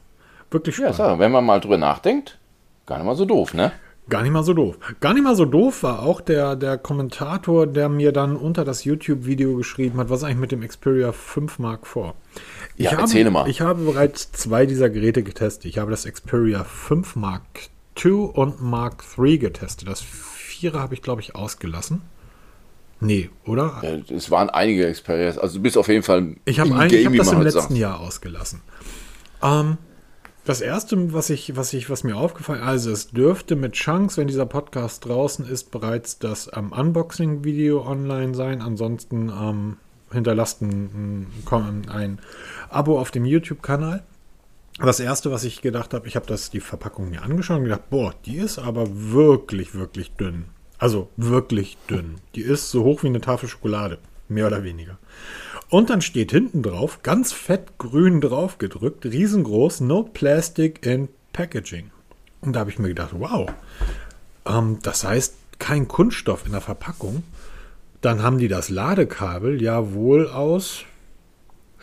Wirklich 0.50 0.78
Ja, 0.78 0.92
spannend. 0.92 1.14
so, 1.14 1.18
wenn 1.18 1.32
man 1.32 1.44
mal 1.44 1.60
drüber 1.60 1.78
nachdenkt, 1.78 2.38
gar 2.86 2.96
nicht 2.98 3.06
mal 3.06 3.16
so 3.16 3.24
doof, 3.24 3.54
ne? 3.54 3.72
Gar 4.08 4.22
nicht 4.22 4.30
mal 4.30 4.44
so 4.44 4.54
doof. 4.54 4.78
Gar 5.00 5.14
nicht 5.14 5.24
mal 5.24 5.34
so 5.34 5.44
doof 5.44 5.82
war 5.82 6.02
auch 6.04 6.20
der, 6.20 6.54
der 6.54 6.78
Kommentator, 6.78 7.66
der 7.66 7.88
mir 7.88 8.12
dann 8.12 8.36
unter 8.36 8.64
das 8.64 8.84
YouTube-Video 8.84 9.56
geschrieben 9.56 9.98
hat, 9.98 10.10
was 10.10 10.22
eigentlich 10.22 10.38
mit 10.38 10.52
dem 10.52 10.60
Xperia 10.60 11.10
5 11.10 11.58
Mark 11.58 11.80
IV. 11.84 12.14
Ich 12.76 12.84
Ja, 12.84 12.92
habe, 12.92 13.02
erzähle 13.02 13.30
mal. 13.32 13.48
Ich 13.48 13.60
habe 13.62 13.82
bereits 13.82 14.30
zwei 14.30 14.64
dieser 14.66 14.90
Geräte 14.90 15.24
getestet. 15.24 15.64
Ich 15.64 15.78
habe 15.78 15.90
das 15.90 16.04
Xperia 16.04 16.62
5 16.62 17.16
Mark 17.16 17.42
II 18.02 18.12
und 18.12 18.62
Mark 18.62 19.02
III 19.18 19.38
getestet. 19.38 19.88
Das 19.88 20.02
Vierer 20.02 20.78
habe 20.78 20.94
ich, 20.94 21.02
glaube 21.02 21.20
ich, 21.20 21.34
ausgelassen. 21.34 22.02
Nee, 23.00 23.30
oder? 23.44 23.80
Ja, 23.82 24.16
Es 24.16 24.30
waren 24.30 24.48
einige 24.48 24.86
Experience, 24.86 25.38
also 25.38 25.58
du 25.58 25.62
bist 25.62 25.76
auf 25.76 25.88
jeden 25.88 26.02
Fall 26.02 26.36
Ich 26.44 26.60
habe 26.60 26.74
hab 26.74 26.88
das 26.88 27.32
im 27.32 27.42
letzten 27.42 27.60
sagt. 27.60 27.70
Jahr 27.72 28.00
ausgelassen. 28.00 28.62
Ähm, 29.42 29.76
das 30.46 30.60
erste, 30.60 31.12
was 31.12 31.28
ich, 31.28 31.56
was 31.56 31.72
ich, 31.72 31.90
was 31.90 32.04
mir 32.04 32.16
aufgefallen, 32.16 32.62
also 32.62 32.90
es 32.90 33.08
dürfte 33.08 33.56
mit 33.56 33.72
Chance, 33.72 34.18
wenn 34.18 34.28
dieser 34.28 34.46
Podcast 34.46 35.04
draußen 35.04 35.44
ist, 35.46 35.70
bereits 35.72 36.18
das 36.18 36.48
ähm, 36.54 36.72
Unboxing-Video 36.72 37.84
online 37.84 38.34
sein. 38.34 38.62
Ansonsten 38.62 39.28
ähm, 39.28 39.76
hinterlasst 40.12 40.62
ein, 40.62 41.26
ein, 41.50 41.88
ein 41.88 42.18
Abo 42.70 42.98
auf 42.98 43.10
dem 43.10 43.24
YouTube-Kanal. 43.24 44.04
Das 44.78 45.00
erste, 45.00 45.30
was 45.32 45.44
ich 45.44 45.62
gedacht 45.62 45.94
habe, 45.94 46.06
ich 46.06 46.16
habe 46.16 46.26
das 46.26 46.50
die 46.50 46.60
Verpackung 46.60 47.10
mir 47.10 47.22
angeschaut 47.22 47.58
und 47.58 47.64
gedacht, 47.64 47.90
boah, 47.90 48.14
die 48.24 48.36
ist 48.36 48.58
aber 48.58 48.86
wirklich, 48.90 49.74
wirklich 49.74 50.12
dünn. 50.12 50.44
Also 50.78 51.08
wirklich 51.16 51.76
dünn. 51.88 52.16
Die 52.34 52.42
ist 52.42 52.70
so 52.70 52.84
hoch 52.84 53.02
wie 53.02 53.08
eine 53.08 53.20
Tafel 53.20 53.48
Schokolade, 53.48 53.98
mehr 54.28 54.46
oder 54.46 54.62
weniger. 54.62 54.98
Und 55.68 55.90
dann 55.90 56.00
steht 56.00 56.30
hinten 56.30 56.62
drauf, 56.62 57.02
ganz 57.02 57.32
fett 57.32 57.78
grün 57.78 58.20
drauf 58.20 58.58
gedrückt, 58.58 59.04
riesengroß, 59.04 59.80
no 59.80 60.02
plastic 60.04 60.84
in 60.86 61.08
packaging. 61.32 61.90
Und 62.40 62.52
da 62.52 62.60
habe 62.60 62.70
ich 62.70 62.78
mir 62.78 62.88
gedacht, 62.88 63.10
wow, 63.12 63.50
ähm, 64.46 64.78
das 64.82 65.04
heißt 65.04 65.34
kein 65.58 65.88
Kunststoff 65.88 66.46
in 66.46 66.52
der 66.52 66.60
Verpackung. 66.60 67.24
Dann 68.00 68.22
haben 68.22 68.38
die 68.38 68.48
das 68.48 68.68
Ladekabel 68.68 69.60
ja 69.60 69.92
wohl 69.92 70.28
aus 70.28 70.84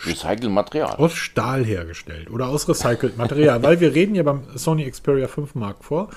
Recyceltes 0.05 0.49
Material. 0.49 0.95
aus 0.95 1.13
Stahl 1.13 1.65
hergestellt 1.65 2.29
oder 2.29 2.47
aus 2.47 2.67
recyceltem 2.67 3.17
Material, 3.17 3.61
weil 3.63 3.79
wir 3.79 3.93
reden 3.93 4.15
ja 4.15 4.23
beim 4.23 4.43
Sony 4.55 4.89
Xperia 4.89 5.27
5 5.27 5.55
Mark 5.55 5.83
vor 5.83 6.09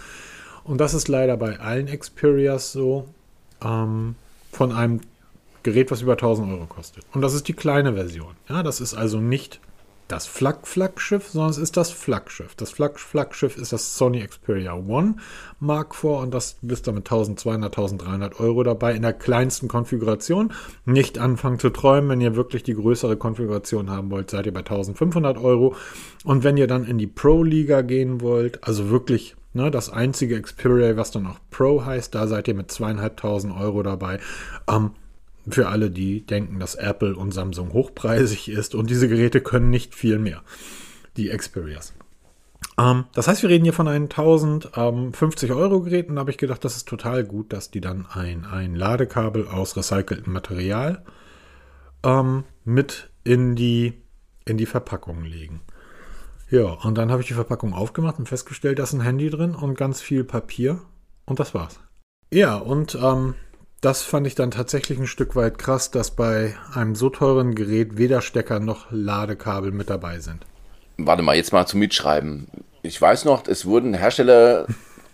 und 0.67 0.79
das 0.79 0.95
ist 0.95 1.09
leider 1.09 1.37
bei 1.37 1.59
allen 1.61 1.87
Xperias 1.87 2.73
so 2.73 3.09
ähm, 3.63 4.17
von 4.53 4.73
einem 4.73 5.01
Gerät, 5.63 5.91
was 5.91 6.03
über 6.03 6.13
1000 6.13 6.49
Euro 6.53 6.67
kostet. 6.67 7.05
Und 7.13 7.23
das 7.23 7.35
ist 7.35 7.49
die 7.49 7.53
kleine 7.53 7.95
Version. 7.95 8.35
Ja, 8.49 8.63
das 8.63 8.81
ist 8.81 8.95
also 8.95 9.21
nicht 9.21 9.61
das 10.09 10.27
Flak-Flaggschiff, 10.27 11.29
sondern 11.29 11.51
es 11.51 11.59
ist 11.59 11.77
das 11.77 11.91
Flaggschiff. 11.91 12.55
Das 12.55 12.71
Flag 12.71 12.99
Flaggschiff 12.99 13.57
ist 13.57 13.73
das 13.73 13.97
Sony 13.97 14.25
Xperia 14.25 14.75
One 14.75 15.17
Mark 15.59 15.95
IV 15.95 16.05
und 16.05 16.33
das 16.33 16.57
bist 16.63 16.87
du 16.87 16.93
mit 16.93 17.07
1200, 17.07 17.77
1300 17.77 18.39
Euro 18.39 18.63
dabei 18.63 18.95
in 18.95 19.03
der 19.03 19.13
kleinsten 19.13 19.67
Konfiguration. 19.67 20.53
Nicht 20.85 21.19
anfangen 21.19 21.59
zu 21.59 21.71
träumen, 21.71 22.11
wenn 22.11 22.21
ihr 22.21 22.37
wirklich 22.37 22.63
die 22.63 22.75
größere 22.75 23.17
Konfiguration 23.17 23.91
haben 23.91 24.11
wollt, 24.11 24.31
seid 24.31 24.47
ihr 24.47 24.55
bei 24.55 24.61
1500 24.61 25.39
Euro. 25.39 25.75
Und 26.25 26.45
wenn 26.45 26.57
ihr 26.57 26.69
dann 26.69 26.85
in 26.85 26.99
die 26.99 27.09
Pro-Liga 27.09 27.83
gehen 27.83 28.21
wollt, 28.21 28.63
also 28.63 28.91
wirklich 28.91 29.35
ne, 29.57 29.71
das 29.71 29.91
einzige 29.91 30.41
Xperia, 30.41 30.97
was 30.97 31.11
dann 31.11 31.27
auch 31.27 31.39
Pro 31.51 31.85
heißt, 31.85 32.15
da 32.15 32.29
seid 32.29 32.47
ihr 32.47 32.55
mit 32.55 32.71
zweieinhalbtausend 32.71 33.57
Euro 33.57 33.83
dabei. 33.83 34.21
Ähm, 34.69 34.93
für 35.49 35.69
alle, 35.69 35.91
die 35.91 36.27
denken, 36.27 36.59
dass 36.59 36.75
Apple 36.75 37.17
und 37.17 37.33
Samsung 37.33 37.73
hochpreisig 37.73 38.49
ist 38.49 38.75
und 38.75 38.91
diese 38.91 39.09
Geräte 39.09 39.41
können 39.41 39.71
nicht 39.71 39.95
viel 39.95 40.19
mehr. 40.19 40.43
Die 41.17 41.29
Xperias. 41.29 41.95
Ähm, 42.79 43.05
das 43.15 43.29
heißt, 43.29 43.43
wir 43.43 43.51
reden 43.51 43.65
hier 43.65 43.73
von 43.73 43.89
einem 43.89 44.05
1050 44.05 45.53
Euro 45.53 45.81
Gerät 45.81 46.09
und 46.09 46.17
da 46.17 46.21
habe 46.21 46.31
ich 46.31 46.39
gedacht, 46.39 46.65
das 46.65 46.77
ist 46.77 46.89
total 46.89 47.25
gut, 47.25 47.53
dass 47.53 47.71
die 47.71 47.81
dann 47.81 48.07
ein, 48.07 48.45
ein 48.45 48.75
Ladekabel 48.75 49.49
aus 49.49 49.77
recyceltem 49.77 50.33
Material 50.33 51.05
ähm, 52.05 52.45
mit 52.65 53.11
in 53.25 53.57
die, 53.57 53.95
in 54.45 54.59
die 54.59 54.67
Verpackung 54.67 55.25
legen. 55.25 55.61
Ja, 56.49 56.65
und 56.65 56.97
dann 56.97 57.11
habe 57.11 57.23
ich 57.23 57.29
die 57.29 57.35
Verpackung 57.35 57.75
aufgemacht 57.75 58.19
und 58.19 58.29
festgestellt, 58.29 58.79
da 58.79 58.85
ist 58.85 58.93
ein 58.93 59.01
Handy 59.01 59.31
drin 59.31 59.55
und 59.55 59.77
ganz 59.77 60.01
viel 60.01 60.23
Papier 60.25 60.81
und 61.25 61.41
das 61.41 61.55
war's. 61.55 61.81
Ja, 62.33 62.57
und 62.57 62.97
ähm, 63.03 63.35
das 63.81 64.03
fand 64.03 64.27
ich 64.27 64.35
dann 64.35 64.51
tatsächlich 64.51 64.99
ein 64.99 65.07
Stück 65.07 65.37
weit 65.37 65.59
krass, 65.59 65.91
dass 65.91 66.13
bei 66.13 66.55
einem 66.75 66.95
so 66.95 67.11
teuren 67.11 67.55
Gerät 67.55 67.99
weder 67.99 68.23
Stecker 68.23 68.61
noch 68.61 68.87
Ladekabel 68.91 69.73
mit 69.73 69.91
dabei 69.91 70.21
sind. 70.21 70.47
Warte 70.99 71.23
mal, 71.23 71.37
jetzt 71.37 71.53
mal 71.53 71.67
zum 71.67 71.81
Mitschreiben. 71.81 72.49
Ich 72.83 73.01
weiß 73.01 73.25
noch, 73.25 73.47
es 73.49 73.67
wurden 73.67 73.95
Hersteller 73.95 74.67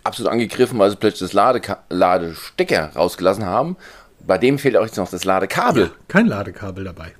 absolut 0.03 0.31
angegriffen, 0.31 0.79
weil 0.79 0.91
sie 0.91 0.95
plötzlich 0.95 1.27
das 1.29 1.33
Ladeka 1.33 1.83
Ladestecker 1.89 2.91
rausgelassen 2.95 3.45
haben. 3.45 3.75
Bei 4.25 4.37
dem 4.37 4.59
fehlt 4.59 4.77
auch 4.77 4.85
jetzt 4.85 4.97
noch 4.97 5.09
das 5.09 5.25
Ladekabel. 5.25 5.91
Kein 6.07 6.27
Ladekabel 6.27 6.83
dabei. 6.83 7.13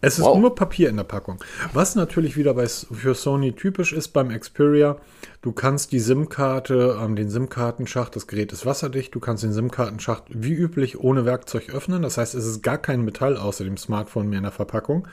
Es 0.00 0.18
ist 0.18 0.24
Wow. 0.24 0.38
nur 0.38 0.54
Papier 0.54 0.88
in 0.90 0.96
der 0.96 1.04
Packung. 1.04 1.38
Was 1.72 1.94
natürlich 1.94 2.36
wieder 2.36 2.54
bei, 2.54 2.66
für 2.66 3.14
Sony 3.14 3.52
typisch 3.52 3.92
ist 3.92 4.08
beim 4.08 4.28
Xperia, 4.28 4.96
du 5.42 5.52
kannst 5.52 5.92
die 5.92 6.00
SIM-Karte, 6.00 6.98
ähm, 7.02 7.16
den 7.16 7.30
SIM-Kartenschacht, 7.30 8.14
das 8.14 8.26
Gerät 8.26 8.52
ist 8.52 8.66
wasserdicht, 8.66 9.14
du 9.14 9.20
kannst 9.20 9.42
den 9.42 9.52
SIM-Kartenschacht 9.52 10.24
wie 10.28 10.52
üblich 10.52 11.00
ohne 11.00 11.24
Werkzeug 11.24 11.70
öffnen. 11.70 12.02
Das 12.02 12.18
heißt, 12.18 12.34
es 12.34 12.44
ist 12.46 12.62
gar 12.62 12.78
kein 12.78 13.04
Metall 13.04 13.36
außer 13.36 13.64
dem 13.64 13.76
Smartphone 13.78 14.28
mehr 14.28 14.38
in 14.38 14.44
der 14.44 14.52
Verpackung. 14.52 15.08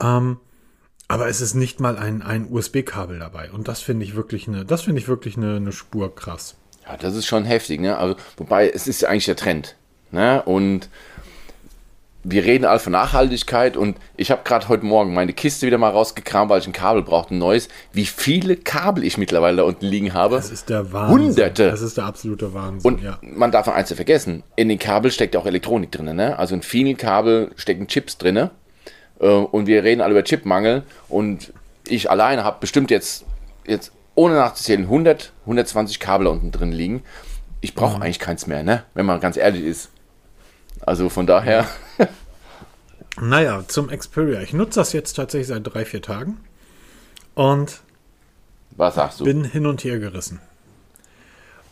Ähm, 0.00 0.38
aber 1.08 1.28
es 1.28 1.40
ist 1.40 1.54
nicht 1.54 1.80
mal 1.80 1.98
ein, 1.98 2.22
ein 2.22 2.46
USB-Kabel 2.50 3.18
dabei. 3.18 3.50
Und 3.50 3.68
das 3.68 3.80
finde 3.82 4.04
ich 4.04 4.14
wirklich 4.16 4.48
eine, 4.48 4.64
das 4.64 4.82
finde 4.82 5.00
ich 5.00 5.08
wirklich 5.08 5.36
eine, 5.36 5.56
eine 5.56 5.72
Spur 5.72 6.14
krass. 6.14 6.56
Ja, 6.86 6.96
das 6.96 7.14
ist 7.14 7.26
schon 7.26 7.44
heftig, 7.44 7.80
ne? 7.80 7.98
Also, 7.98 8.16
wobei, 8.36 8.70
es 8.70 8.86
ist 8.86 9.02
ja 9.02 9.08
eigentlich 9.08 9.24
der 9.26 9.36
Trend. 9.36 9.76
Ne? 10.10 10.42
Und 10.42 10.88
wir 12.24 12.44
reden 12.44 12.64
alle 12.64 12.78
von 12.78 12.92
Nachhaltigkeit 12.92 13.76
und 13.76 13.98
ich 14.16 14.30
habe 14.30 14.40
gerade 14.44 14.68
heute 14.68 14.84
Morgen 14.84 15.12
meine 15.12 15.34
Kiste 15.34 15.66
wieder 15.66 15.76
mal 15.76 15.90
rausgekramt, 15.90 16.50
weil 16.50 16.58
ich 16.58 16.66
ein 16.66 16.72
Kabel 16.72 17.02
brauchte, 17.02 17.34
ein 17.34 17.38
neues. 17.38 17.68
Wie 17.92 18.06
viele 18.06 18.56
Kabel 18.56 19.04
ich 19.04 19.18
mittlerweile 19.18 19.58
da 19.58 19.62
unten 19.64 19.84
liegen 19.84 20.14
habe? 20.14 20.36
Das 20.36 20.50
ist 20.50 20.70
der 20.70 20.90
Wahnsinn. 20.92 21.26
Hunderte. 21.28 21.70
Das 21.70 21.82
ist 21.82 21.98
der 21.98 22.06
absolute 22.06 22.54
Wahnsinn. 22.54 22.90
Und 22.90 23.02
ja. 23.02 23.18
man 23.20 23.52
darf 23.52 23.68
eins 23.68 23.90
nicht 23.90 23.96
vergessen, 23.96 24.42
in 24.56 24.70
den 24.70 24.78
Kabel 24.78 25.10
steckt 25.10 25.36
auch 25.36 25.44
Elektronik 25.44 25.92
drin. 25.92 26.16
Ne? 26.16 26.38
Also 26.38 26.54
in 26.54 26.62
vielen 26.62 26.96
Kabel 26.96 27.50
stecken 27.56 27.88
Chips 27.88 28.16
drin. 28.16 28.48
Äh, 29.20 29.26
und 29.26 29.66
wir 29.66 29.84
reden 29.84 30.00
alle 30.00 30.12
über 30.12 30.24
Chipmangel. 30.24 30.82
Und 31.10 31.52
ich 31.86 32.10
alleine 32.10 32.42
habe 32.42 32.56
bestimmt 32.58 32.90
jetzt, 32.90 33.26
jetzt 33.66 33.92
ohne 34.14 34.34
nachzuzählen 34.34 34.84
100, 34.84 35.32
120 35.42 36.00
Kabel 36.00 36.26
unten 36.26 36.50
drin 36.52 36.72
liegen. 36.72 37.02
Ich 37.60 37.74
brauche 37.74 37.96
mhm. 37.96 38.02
eigentlich 38.02 38.18
keins 38.18 38.46
mehr, 38.46 38.62
ne? 38.62 38.84
wenn 38.94 39.04
man 39.04 39.20
ganz 39.20 39.36
ehrlich 39.36 39.64
ist. 39.64 39.90
Also 40.86 41.08
von 41.08 41.26
daher. 41.26 41.66
naja, 43.20 43.64
zum 43.66 43.88
Xperia. 43.88 44.42
Ich 44.42 44.52
nutze 44.52 44.80
das 44.80 44.92
jetzt 44.92 45.14
tatsächlich 45.14 45.48
seit 45.48 45.66
drei, 45.66 45.84
vier 45.84 46.02
Tagen. 46.02 46.38
Und 47.34 47.80
was 48.76 48.96
sagst 48.96 49.20
du? 49.20 49.24
Bin 49.24 49.44
hin 49.44 49.66
und 49.66 49.82
her 49.84 49.98
gerissen. 49.98 50.40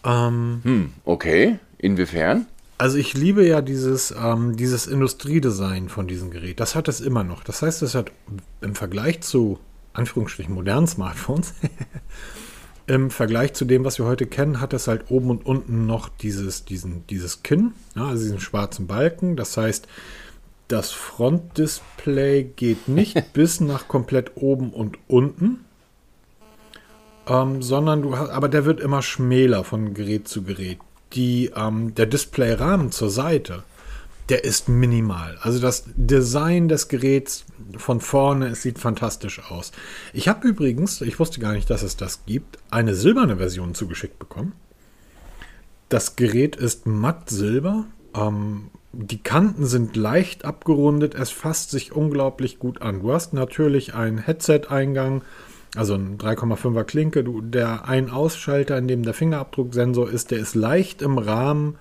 Ähm, 0.04 0.60
hm, 0.62 0.92
okay. 1.04 1.58
Inwiefern? 1.78 2.46
Also 2.78 2.96
ich 2.96 3.14
liebe 3.14 3.46
ja 3.46 3.60
dieses, 3.60 4.12
ähm, 4.12 4.56
dieses 4.56 4.86
Industriedesign 4.86 5.88
von 5.88 6.08
diesem 6.08 6.30
Gerät. 6.30 6.58
Das 6.58 6.74
hat 6.74 6.88
es 6.88 7.00
immer 7.00 7.22
noch. 7.22 7.44
Das 7.44 7.62
heißt, 7.62 7.82
es 7.82 7.94
hat 7.94 8.10
im 8.60 8.74
Vergleich 8.74 9.20
zu 9.20 9.58
Anführungsstrichen 9.92 10.54
modernen 10.54 10.86
Smartphones 10.86 11.54
Im 12.87 13.11
Vergleich 13.11 13.53
zu 13.55 13.64
dem, 13.64 13.85
was 13.85 13.99
wir 13.99 14.07
heute 14.07 14.26
kennen, 14.26 14.61
hat 14.61 14.72
es 14.72 14.89
halt 14.89 15.11
oben 15.11 15.30
und 15.30 15.47
unten 15.47 15.87
noch 15.87 16.09
dieses, 16.09 16.64
diesen, 16.64 17.07
dieses 17.07 17.43
Kinn, 17.43 17.72
ja, 17.95 18.07
also 18.07 18.22
diesen 18.22 18.41
schwarzen 18.41 18.87
Balken. 18.87 19.37
Das 19.37 19.57
heißt, 19.57 19.87
das 20.68 20.91
Frontdisplay 20.91 22.45
geht 22.45 22.89
nicht 22.89 23.16
bis 23.33 23.61
nach 23.61 23.89
komplett 23.89 24.33
oben 24.37 24.70
und 24.70 24.99
unten, 25.07 25.64
ähm, 27.28 27.62
sondern 27.62 28.03
du 28.03 28.18
hast, 28.18 28.30
aber 28.30 28.49
der 28.49 28.64
wird 28.64 28.80
immer 28.80 29.03
schmäler 29.03 29.64
von 29.64 29.95
Gerät 29.95 30.26
zu 30.26 30.43
Gerät. 30.43 30.78
Die, 31.12 31.53
ähm, 31.55 31.95
der 31.95 32.07
Displayrahmen 32.07 32.91
zur 32.91 33.11
Seite 33.11 33.64
der 34.28 34.44
ist 34.44 34.68
minimal. 34.68 35.36
Also 35.40 35.58
das 35.58 35.84
Design 35.94 36.68
des 36.68 36.88
Geräts 36.88 37.44
von 37.76 38.00
vorne, 38.00 38.48
es 38.48 38.62
sieht 38.62 38.78
fantastisch 38.78 39.42
aus. 39.50 39.72
Ich 40.12 40.28
habe 40.28 40.46
übrigens, 40.46 41.00
ich 41.00 41.18
wusste 41.18 41.40
gar 41.40 41.52
nicht, 41.52 41.68
dass 41.70 41.82
es 41.82 41.96
das 41.96 42.24
gibt, 42.24 42.58
eine 42.70 42.94
silberne 42.94 43.36
Version 43.36 43.74
zugeschickt 43.74 44.18
bekommen. 44.18 44.52
Das 45.88 46.16
Gerät 46.16 46.56
ist 46.56 46.86
matt 46.86 47.28
silber. 47.30 47.84
Ähm, 48.14 48.70
die 48.92 49.22
Kanten 49.22 49.66
sind 49.66 49.96
leicht 49.96 50.44
abgerundet. 50.44 51.14
Es 51.14 51.30
fasst 51.30 51.70
sich 51.70 51.92
unglaublich 51.92 52.58
gut 52.58 52.80
an. 52.80 53.00
Du 53.00 53.12
hast 53.12 53.32
natürlich 53.32 53.94
einen 53.94 54.18
Headset-Eingang, 54.18 55.22
also 55.74 55.94
ein 55.94 56.18
3,5er 56.18 56.84
Klinke. 56.84 57.24
Du, 57.24 57.40
der 57.40 57.88
Ein-Ausschalter, 57.88 58.78
in 58.78 58.88
dem 58.88 59.02
der 59.02 59.14
Fingerabdrucksensor 59.14 60.10
ist, 60.10 60.30
der 60.30 60.38
ist 60.38 60.54
leicht 60.54 61.02
im 61.02 61.18
Rahmen 61.18 61.76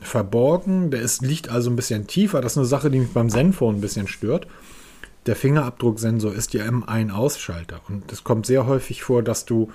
verborgen. 0.00 0.90
Der 0.90 1.00
ist, 1.00 1.22
liegt 1.22 1.48
also 1.48 1.70
ein 1.70 1.76
bisschen 1.76 2.06
tiefer. 2.06 2.40
Das 2.40 2.52
ist 2.52 2.58
eine 2.58 2.66
Sache, 2.66 2.90
die 2.90 3.00
mich 3.00 3.12
beim 3.12 3.30
Zenfone 3.30 3.78
ein 3.78 3.80
bisschen 3.80 4.08
stört. 4.08 4.46
Der 5.26 5.36
Fingerabdrucksensor 5.36 6.34
ist 6.34 6.54
ja 6.54 6.64
im 6.64 6.82
Ein-Ausschalter. 6.84 7.80
Und 7.88 8.10
es 8.10 8.24
kommt 8.24 8.46
sehr 8.46 8.66
häufig 8.66 9.02
vor, 9.02 9.22
dass 9.22 9.44
du 9.44 9.70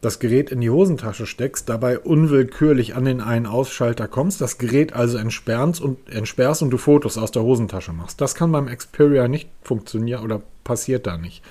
das 0.00 0.18
Gerät 0.18 0.50
in 0.50 0.60
die 0.60 0.70
Hosentasche 0.70 1.26
steckst, 1.26 1.68
dabei 1.68 1.98
unwillkürlich 1.98 2.96
an 2.96 3.04
den 3.04 3.20
Ein-Ausschalter 3.20 4.08
kommst, 4.08 4.40
das 4.40 4.56
Gerät 4.56 4.94
also 4.94 5.18
entsperrst 5.18 5.80
und, 5.80 6.08
entsperrst 6.08 6.62
und 6.62 6.70
du 6.70 6.78
Fotos 6.78 7.18
aus 7.18 7.32
der 7.32 7.42
Hosentasche 7.42 7.92
machst. 7.92 8.20
Das 8.20 8.34
kann 8.34 8.50
beim 8.50 8.66
Xperia 8.66 9.28
nicht 9.28 9.50
funktionieren 9.62 10.24
oder 10.24 10.40
passiert 10.64 11.06
da 11.06 11.18
nicht. 11.18 11.42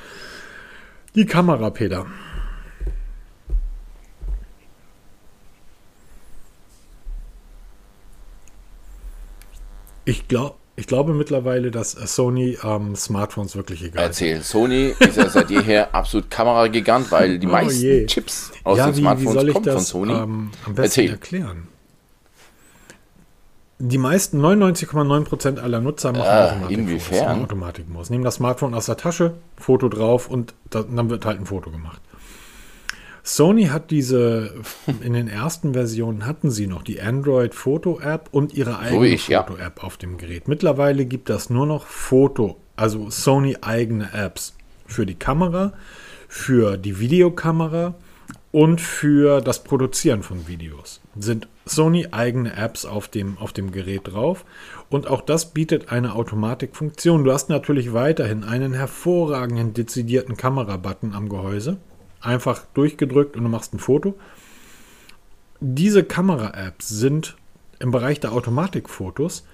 Die 1.15 1.26
Kamera, 1.26 1.70
Ich, 10.10 10.28
glaub, 10.28 10.57
ich 10.76 10.88
glaube 10.88 11.14
mittlerweile, 11.14 11.70
dass 11.70 11.91
Sony 11.91 12.57
ähm, 12.64 12.95
Smartphones 12.95 13.55
wirklich 13.55 13.84
egal 13.84 14.05
Erzähl. 14.05 14.41
Sony 14.41 14.95
ist 14.99 15.18
ja 15.18 15.30
seit 15.30 15.51
jeher 15.51 15.93
absolut 15.93 16.32
Kameragigant, 16.32 17.12
weil 17.12 17.38
die 17.38 17.45
oh 17.45 17.51
meisten 17.51 17.82
je. 17.82 18.05
Chips 18.07 18.51
aus 18.64 18.80
ja, 18.80 18.88
den 18.88 18.95
wie, 18.95 19.01
Smartphones 19.01 19.45
wie 19.45 19.51
kommen 19.51 19.66
das, 19.66 19.74
von 19.76 19.84
Sony. 19.84 20.14
Ähm, 20.14 20.51
am 20.66 20.74
besten 20.74 20.82
Erzähl. 20.82 21.10
erklären. 21.12 21.68
Die 23.78 23.99
meisten, 23.99 24.43
99,9% 24.43 25.60
aller 25.60 25.80
Nutzer 25.80 26.12
machen 26.12 26.26
äh, 26.26 26.28
Automatikmodus. 26.28 26.72
Inwiefern? 26.72 27.43
Automatikmodus. 27.43 28.10
Nehmen 28.10 28.24
das 28.24 28.36
Smartphone 28.36 28.74
aus 28.74 28.88
der 28.88 28.97
Tasche, 28.97 29.36
Foto 29.57 29.89
drauf 29.89 30.28
und 30.28 30.55
dann 30.72 31.10
wird 31.12 31.24
halt 31.26 31.39
ein 31.39 31.45
Foto 31.45 31.70
gemacht. 31.70 32.01
Sony 33.24 33.65
hat 33.65 33.91
diese, 33.91 34.53
in 35.01 35.13
den 35.13 35.28
ersten 35.28 35.74
Versionen 35.74 36.26
hatten 36.26 36.51
sie 36.51 36.67
noch 36.67 36.84
die 36.84 37.01
Android 37.01 37.53
Foto 37.53 37.99
App 37.99 38.30
und 38.32 38.53
ihre 38.53 38.80
eigene 38.80 39.17
so 39.17 39.34
Foto 39.34 39.57
App 39.57 39.80
ja. 39.80 39.84
auf 39.84 39.97
dem 39.97 40.17
Gerät. 40.17 40.47
Mittlerweile 40.47 41.05
gibt 41.05 41.30
es 41.30 41.49
nur 41.49 41.65
noch 41.65 41.86
Foto, 41.86 42.57
also 42.76 43.09
Sony 43.09 43.57
eigene 43.61 44.13
Apps 44.13 44.55
für 44.86 45.05
die 45.05 45.15
Kamera, 45.15 45.74
für 46.28 46.78
die 46.78 46.99
Videokamera 46.99 47.95
und 48.51 48.82
für 48.82 49.41
das 49.41 49.63
Produzieren 49.63 50.24
von 50.24 50.47
Videos. 50.47 51.01
Sind 51.15 51.47
Sony 51.65 52.07
eigene 52.11 52.55
Apps 52.55 52.86
auf 52.86 53.07
dem, 53.07 53.38
auf 53.38 53.53
dem 53.53 53.72
Gerät 53.72 54.01
drauf. 54.05 54.43
Und 54.89 55.07
auch 55.07 55.22
das 55.22 55.53
bietet 55.53 55.91
eine 55.91 56.15
Automatikfunktion. 56.15 57.24
Du 57.24 57.32
hast 57.32 57.49
natürlich 57.49 57.93
weiterhin 57.93 58.43
einen 58.43 58.74
hervorragenden 58.74 59.74
dezidierten 59.74 60.36
Kamerabutton 60.36 61.13
am 61.13 61.30
Gehäuse 61.30 61.78
einfach 62.22 62.65
durchgedrückt 62.74 63.36
und 63.36 63.43
du 63.43 63.49
machst 63.49 63.74
ein 63.74 63.80
Foto. 63.80 64.15
Diese 65.59 66.03
Kamera-Apps 66.03 66.88
sind 66.88 67.36
im 67.80 67.91
Bereich 67.91 68.20
der 68.20 68.34
Automatikfotos 68.34 69.45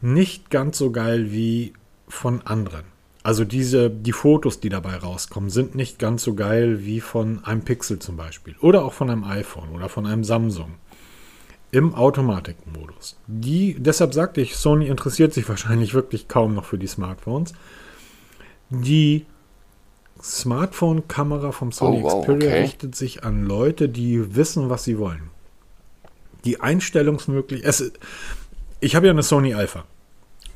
nicht 0.00 0.50
ganz 0.50 0.78
so 0.78 0.90
geil 0.90 1.32
wie 1.32 1.72
von 2.08 2.42
anderen. 2.42 2.84
Also 3.22 3.44
diese, 3.44 3.90
die 3.90 4.12
Fotos, 4.12 4.60
die 4.60 4.68
dabei 4.68 4.96
rauskommen, 4.96 5.50
sind 5.50 5.74
nicht 5.74 5.98
ganz 5.98 6.22
so 6.22 6.34
geil 6.34 6.84
wie 6.84 7.00
von 7.00 7.44
einem 7.44 7.62
Pixel 7.62 7.98
zum 7.98 8.16
Beispiel. 8.16 8.54
Oder 8.60 8.84
auch 8.84 8.92
von 8.92 9.10
einem 9.10 9.24
iPhone 9.24 9.70
oder 9.70 9.88
von 9.88 10.06
einem 10.06 10.22
Samsung. 10.22 10.74
Im 11.72 11.94
Automatikmodus. 11.94 13.16
Die, 13.26 13.74
deshalb 13.80 14.14
sagte 14.14 14.40
ich, 14.40 14.56
Sony 14.56 14.86
interessiert 14.86 15.34
sich 15.34 15.48
wahrscheinlich 15.48 15.92
wirklich 15.92 16.28
kaum 16.28 16.54
noch 16.54 16.66
für 16.66 16.78
die 16.78 16.86
Smartphones. 16.86 17.52
Die 18.70 19.26
Smartphone-Kamera 20.26 21.52
vom 21.52 21.72
Sony 21.72 22.00
oh, 22.00 22.04
wow, 22.04 22.20
Xperia 22.22 22.48
okay. 22.48 22.60
richtet 22.62 22.94
sich 22.96 23.24
an 23.24 23.44
Leute, 23.44 23.88
die 23.88 24.34
wissen, 24.34 24.68
was 24.68 24.84
sie 24.84 24.98
wollen. 24.98 25.30
Die 26.44 26.60
Einstellungsmöglichkeiten. 26.60 27.92
Ich 28.80 28.96
habe 28.96 29.06
ja 29.06 29.12
eine 29.12 29.22
Sony 29.22 29.54
Alpha. 29.54 29.84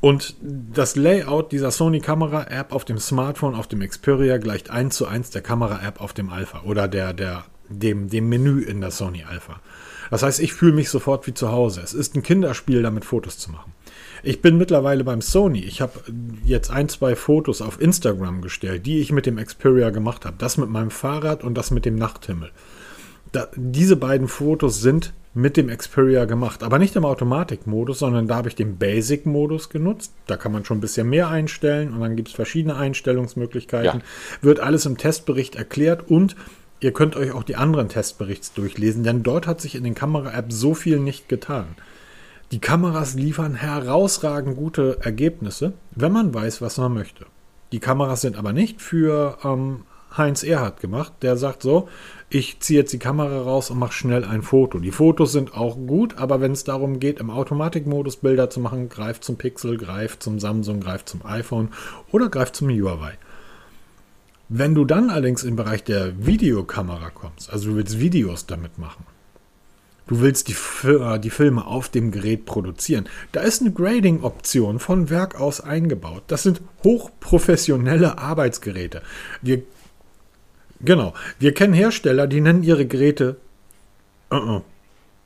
Und 0.00 0.34
das 0.40 0.96
Layout 0.96 1.52
dieser 1.52 1.70
Sony 1.70 2.00
Kamera-App 2.00 2.72
auf 2.72 2.84
dem 2.84 2.98
Smartphone, 2.98 3.54
auf 3.54 3.68
dem 3.68 3.80
Xperia, 3.80 4.38
gleicht 4.38 4.70
eins 4.70 4.96
zu 4.96 5.06
eins 5.06 5.30
der 5.30 5.42
Kamera-App 5.42 6.00
auf 6.00 6.14
dem 6.14 6.30
Alpha 6.30 6.62
oder 6.62 6.88
der, 6.88 7.12
der, 7.12 7.44
dem, 7.68 8.08
dem 8.08 8.28
Menü 8.28 8.62
in 8.62 8.80
der 8.80 8.90
Sony 8.90 9.24
Alpha. 9.24 9.60
Das 10.10 10.22
heißt, 10.22 10.40
ich 10.40 10.52
fühle 10.54 10.72
mich 10.72 10.90
sofort 10.90 11.26
wie 11.26 11.34
zu 11.34 11.52
Hause. 11.52 11.82
Es 11.82 11.94
ist 11.94 12.16
ein 12.16 12.22
Kinderspiel, 12.22 12.82
damit 12.82 13.04
Fotos 13.04 13.38
zu 13.38 13.52
machen. 13.52 13.72
Ich 14.22 14.42
bin 14.42 14.58
mittlerweile 14.58 15.04
beim 15.04 15.20
Sony. 15.20 15.60
Ich 15.60 15.80
habe 15.80 16.00
jetzt 16.44 16.70
ein, 16.70 16.88
zwei 16.88 17.16
Fotos 17.16 17.62
auf 17.62 17.80
Instagram 17.80 18.42
gestellt, 18.42 18.86
die 18.86 19.00
ich 19.00 19.12
mit 19.12 19.26
dem 19.26 19.36
Xperia 19.36 19.90
gemacht 19.90 20.24
habe. 20.24 20.36
Das 20.38 20.56
mit 20.56 20.68
meinem 20.68 20.90
Fahrrad 20.90 21.44
und 21.44 21.54
das 21.54 21.70
mit 21.70 21.84
dem 21.84 21.96
Nachthimmel. 21.96 22.50
Da, 23.32 23.48
diese 23.54 23.96
beiden 23.96 24.28
Fotos 24.28 24.80
sind 24.80 25.12
mit 25.32 25.56
dem 25.56 25.68
Xperia 25.68 26.24
gemacht, 26.24 26.64
aber 26.64 26.78
nicht 26.78 26.96
im 26.96 27.04
Automatikmodus, 27.04 28.00
sondern 28.00 28.26
da 28.26 28.36
habe 28.36 28.48
ich 28.48 28.56
den 28.56 28.78
Basic-Modus 28.78 29.68
genutzt. 29.68 30.12
Da 30.26 30.36
kann 30.36 30.50
man 30.50 30.64
schon 30.64 30.78
ein 30.78 30.80
bisschen 30.80 31.08
mehr 31.08 31.28
einstellen 31.28 31.92
und 31.94 32.00
dann 32.00 32.16
gibt 32.16 32.28
es 32.28 32.34
verschiedene 32.34 32.76
Einstellungsmöglichkeiten. 32.76 34.00
Ja. 34.00 34.06
Wird 34.42 34.58
alles 34.58 34.86
im 34.86 34.96
Testbericht 34.96 35.54
erklärt 35.54 36.10
und 36.10 36.34
ihr 36.80 36.92
könnt 36.92 37.14
euch 37.14 37.30
auch 37.30 37.44
die 37.44 37.54
anderen 37.54 37.88
Testberichts 37.88 38.52
durchlesen, 38.54 39.04
denn 39.04 39.22
dort 39.22 39.46
hat 39.46 39.60
sich 39.60 39.76
in 39.76 39.84
den 39.84 39.94
Kamera-Apps 39.94 40.58
so 40.58 40.74
viel 40.74 40.98
nicht 40.98 41.28
getan. 41.28 41.76
Die 42.52 42.58
Kameras 42.58 43.14
liefern 43.14 43.54
herausragend 43.54 44.56
gute 44.56 44.98
Ergebnisse, 45.02 45.72
wenn 45.92 46.10
man 46.10 46.34
weiß, 46.34 46.60
was 46.60 46.78
man 46.78 46.92
möchte. 46.92 47.26
Die 47.70 47.78
Kameras 47.78 48.22
sind 48.22 48.36
aber 48.36 48.52
nicht 48.52 48.82
für 48.82 49.38
ähm, 49.44 49.82
Heinz 50.16 50.42
Erhardt 50.42 50.80
gemacht. 50.80 51.12
Der 51.22 51.36
sagt 51.36 51.62
so, 51.62 51.88
ich 52.28 52.58
ziehe 52.58 52.80
jetzt 52.80 52.92
die 52.92 52.98
Kamera 52.98 53.42
raus 53.42 53.70
und 53.70 53.78
mache 53.78 53.92
schnell 53.92 54.24
ein 54.24 54.42
Foto. 54.42 54.80
Die 54.80 54.90
Fotos 54.90 55.30
sind 55.30 55.54
auch 55.54 55.76
gut, 55.76 56.18
aber 56.18 56.40
wenn 56.40 56.50
es 56.50 56.64
darum 56.64 56.98
geht, 56.98 57.20
im 57.20 57.30
Automatikmodus 57.30 58.16
Bilder 58.16 58.50
zu 58.50 58.58
machen, 58.58 58.88
greift 58.88 59.22
zum 59.22 59.36
Pixel, 59.36 59.76
greift 59.76 60.20
zum 60.20 60.40
Samsung, 60.40 60.80
greift 60.80 61.08
zum 61.08 61.24
iPhone 61.24 61.68
oder 62.10 62.28
greift 62.28 62.56
zum 62.56 62.68
Huawei. 62.68 63.12
Wenn 64.48 64.74
du 64.74 64.84
dann 64.84 65.10
allerdings 65.10 65.44
im 65.44 65.54
Bereich 65.54 65.84
der 65.84 66.26
Videokamera 66.26 67.10
kommst, 67.10 67.52
also 67.52 67.70
du 67.70 67.76
willst 67.76 68.00
Videos 68.00 68.46
damit 68.46 68.78
machen, 68.78 69.04
du 70.10 70.20
willst 70.20 70.48
die, 70.48 70.56
äh, 70.86 71.18
die 71.20 71.30
Filme 71.30 71.66
auf 71.66 71.88
dem 71.88 72.10
Gerät 72.10 72.44
produzieren, 72.44 73.08
da 73.32 73.40
ist 73.40 73.62
eine 73.62 73.72
Grading-Option 73.72 74.80
von 74.80 75.08
Werk 75.08 75.40
aus 75.40 75.60
eingebaut. 75.60 76.24
Das 76.26 76.42
sind 76.42 76.60
hochprofessionelle 76.82 78.18
Arbeitsgeräte. 78.18 79.02
Wir, 79.40 79.62
genau, 80.80 81.14
wir 81.38 81.54
kennen 81.54 81.72
Hersteller, 81.72 82.26
die 82.26 82.40
nennen 82.40 82.64
ihre 82.64 82.86
Geräte, 82.86 83.36
uh 84.32 84.36
-uh. 84.36 84.62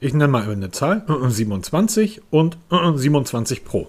ich 0.01 0.13
nenne 0.13 0.29
mal 0.29 0.49
eine 0.49 0.71
Zahl, 0.71 1.03
uh 1.09 1.29
27 1.29 2.21
und 2.31 2.59
27 2.71 3.65
Pro. 3.65 3.89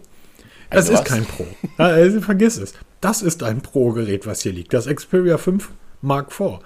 Das 0.69 0.89
also 0.89 0.93
ist 0.93 1.05
kein 1.05 1.25
Pro. 1.25 1.45
Also, 1.77 2.21
vergiss 2.21 2.57
es. 2.57 2.73
Das 3.01 3.21
ist 3.21 3.43
ein 3.43 3.61
Pro-Gerät, 3.61 4.25
was 4.25 4.41
hier 4.41 4.53
liegt. 4.53 4.73
Das 4.73 4.87
Xperia 4.87 5.37
5 5.37 5.69
Mark 6.01 6.31
IV. 6.31 6.59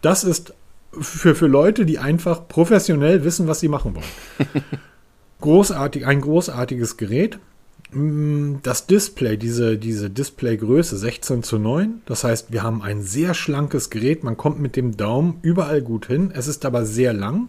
Das 0.00 0.24
ist 0.24 0.54
für, 1.00 1.34
für 1.34 1.46
Leute, 1.46 1.86
die 1.86 1.98
einfach 1.98 2.48
professionell 2.48 3.24
wissen, 3.24 3.46
was 3.46 3.60
sie 3.60 3.68
machen 3.68 3.94
wollen. 3.94 4.64
Großartig, 5.40 6.06
ein 6.06 6.20
großartiges 6.20 6.96
Gerät. 6.96 7.38
Mm, 7.92 8.56
das 8.62 8.86
Display, 8.86 9.36
diese, 9.36 9.76
diese 9.76 10.10
Displaygröße 10.10 10.96
16 10.96 11.42
zu 11.42 11.58
9. 11.58 12.02
Das 12.06 12.24
heißt, 12.24 12.52
wir 12.52 12.62
haben 12.62 12.82
ein 12.82 13.02
sehr 13.02 13.34
schlankes 13.34 13.90
Gerät. 13.90 14.24
Man 14.24 14.36
kommt 14.36 14.60
mit 14.60 14.76
dem 14.76 14.96
Daumen 14.96 15.38
überall 15.42 15.82
gut 15.82 16.06
hin. 16.06 16.32
Es 16.34 16.46
ist 16.46 16.64
aber 16.64 16.86
sehr 16.86 17.12
lang. 17.12 17.48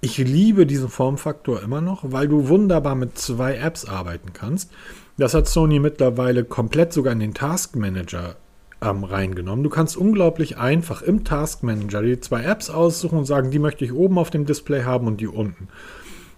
Ich 0.00 0.18
liebe 0.18 0.64
diesen 0.64 0.88
Formfaktor 0.88 1.62
immer 1.62 1.80
noch, 1.80 2.12
weil 2.12 2.28
du 2.28 2.48
wunderbar 2.48 2.94
mit 2.94 3.18
zwei 3.18 3.56
Apps 3.56 3.84
arbeiten 3.84 4.32
kannst. 4.32 4.70
Das 5.16 5.34
hat 5.34 5.48
Sony 5.48 5.80
mittlerweile 5.80 6.44
komplett 6.44 6.92
sogar 6.92 7.12
in 7.12 7.18
den 7.18 7.34
Task 7.34 7.74
Manager 7.74 8.36
ähm, 8.80 9.04
reingenommen. 9.04 9.64
Du 9.64 9.70
kannst 9.70 9.96
unglaublich 9.96 10.56
einfach 10.56 11.02
im 11.02 11.24
Task 11.24 11.62
Manager 11.62 12.02
die 12.02 12.20
zwei 12.20 12.42
Apps 12.44 12.70
aussuchen 12.70 13.18
und 13.18 13.24
sagen, 13.24 13.50
die 13.50 13.58
möchte 13.58 13.84
ich 13.84 13.92
oben 13.92 14.18
auf 14.18 14.30
dem 14.30 14.46
Display 14.46 14.84
haben 14.84 15.06
und 15.06 15.20
die 15.20 15.26
unten. 15.26 15.68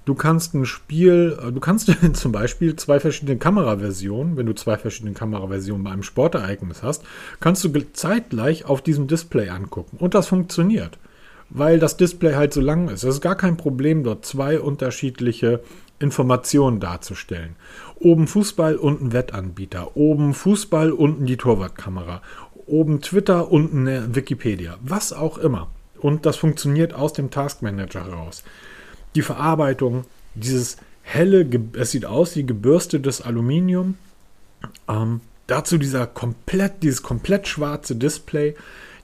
Du 0.07 0.15
kannst 0.15 0.55
ein 0.55 0.65
Spiel, 0.65 1.39
äh, 1.41 1.53
du 1.53 1.61
kannst 1.61 1.93
zum 2.15 2.33
Beispiel 2.33 2.77
zwei 2.77 3.01
verschiedene 3.01 3.39
Kameraversionen, 3.39 4.37
wenn 4.37 4.47
du 4.47 4.55
zwei 4.55 4.77
verschiedene 4.77 5.15
Kameraversionen 5.15 5.85
bei 5.85 5.91
einem 5.91 6.03
Sportereignis 6.03 6.83
hast, 6.83 7.05
kannst 7.41 7.65
du 7.65 7.93
zeitgleich 7.93 8.65
auf 8.65 8.83
diesem 8.83 9.07
Display 9.07 9.51
angucken. 9.51 9.99
Und 9.99 10.15
das 10.15 10.27
funktioniert, 10.27 10.99
weil 11.51 11.79
das 11.79 11.97
Display 11.97 12.35
halt 12.35 12.55
so 12.55 12.61
lang 12.61 12.89
ist. 12.89 13.05
Es 13.05 13.17
ist 13.17 13.21
gar 13.21 13.37
kein 13.37 13.57
Problem, 13.57 14.03
dort 14.03 14.25
zwei 14.25 14.59
unterschiedliche 14.59 15.61
Informationen 15.99 16.81
darzustellen. 16.81 17.57
Oben 18.01 18.27
Fußball, 18.27 18.77
unten 18.77 19.13
Wettanbieter. 19.13 19.95
Oben 19.95 20.33
Fußball, 20.33 20.91
unten 20.91 21.27
die 21.27 21.37
Torwartkamera. 21.37 22.23
Oben 22.67 23.03
Twitter, 23.03 23.53
unten 23.53 24.15
Wikipedia. 24.15 24.79
Was 24.81 25.13
auch 25.13 25.37
immer. 25.37 25.71
Und 25.99 26.25
das 26.25 26.37
funktioniert 26.37 26.95
aus 26.95 27.13
dem 27.13 27.31
Task 27.31 27.61
Manager 27.61 28.07
heraus. 28.07 28.43
Die 29.15 29.21
Verarbeitung, 29.21 30.05
dieses 30.35 30.79
helle, 31.03 31.47
es 31.75 31.91
sieht 31.91 32.07
aus 32.07 32.35
wie 32.37 32.47
gebürstetes 32.47 33.21
Aluminium. 33.21 33.99
Ähm, 34.89 35.21
dazu 35.47 35.77
dieser 35.77 36.07
komplett, 36.07 36.83
dieses 36.83 37.03
komplett 37.03 37.49
schwarze 37.49 37.97
Display. 37.97 38.55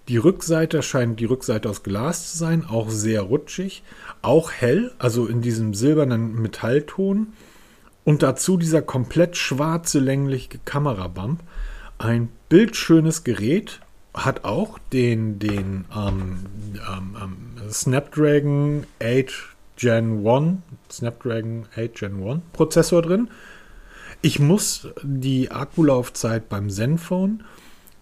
Die 0.08 0.16
Rückseite 0.16 0.82
scheint 0.82 1.20
die 1.20 1.26
Rückseite 1.26 1.68
aus 1.68 1.82
Glas 1.82 2.32
zu 2.32 2.38
sein, 2.38 2.64
auch 2.64 2.88
sehr 2.88 3.20
rutschig, 3.22 3.82
auch 4.22 4.52
hell, 4.52 4.92
also 4.98 5.26
in 5.26 5.42
diesem 5.42 5.74
silbernen 5.74 6.40
Metallton. 6.40 7.34
Und 8.06 8.22
dazu 8.22 8.56
dieser 8.56 8.80
komplett 8.80 9.36
schwarze 9.36 9.98
längliche 9.98 10.58
Kamerabump. 10.64 11.40
Ein 11.98 12.30
bildschönes 12.48 13.24
Gerät, 13.24 13.80
hat 14.16 14.44
auch 14.44 14.78
den, 14.92 15.38
den 15.38 15.84
ähm, 15.94 16.46
ähm, 16.74 17.16
ähm 17.22 17.70
Snapdragon 17.70 18.86
8 19.02 19.32
Gen 19.76 20.26
1, 20.26 20.58
Snapdragon 20.90 21.66
8 21.76 21.94
Gen 21.94 22.26
1 22.26 22.40
Prozessor 22.52 23.02
drin. 23.02 23.28
Ich 24.22 24.38
muss 24.38 24.88
die 25.02 25.50
Akkulaufzeit 25.50 26.48
beim 26.48 26.70
Zenfone 26.70 27.40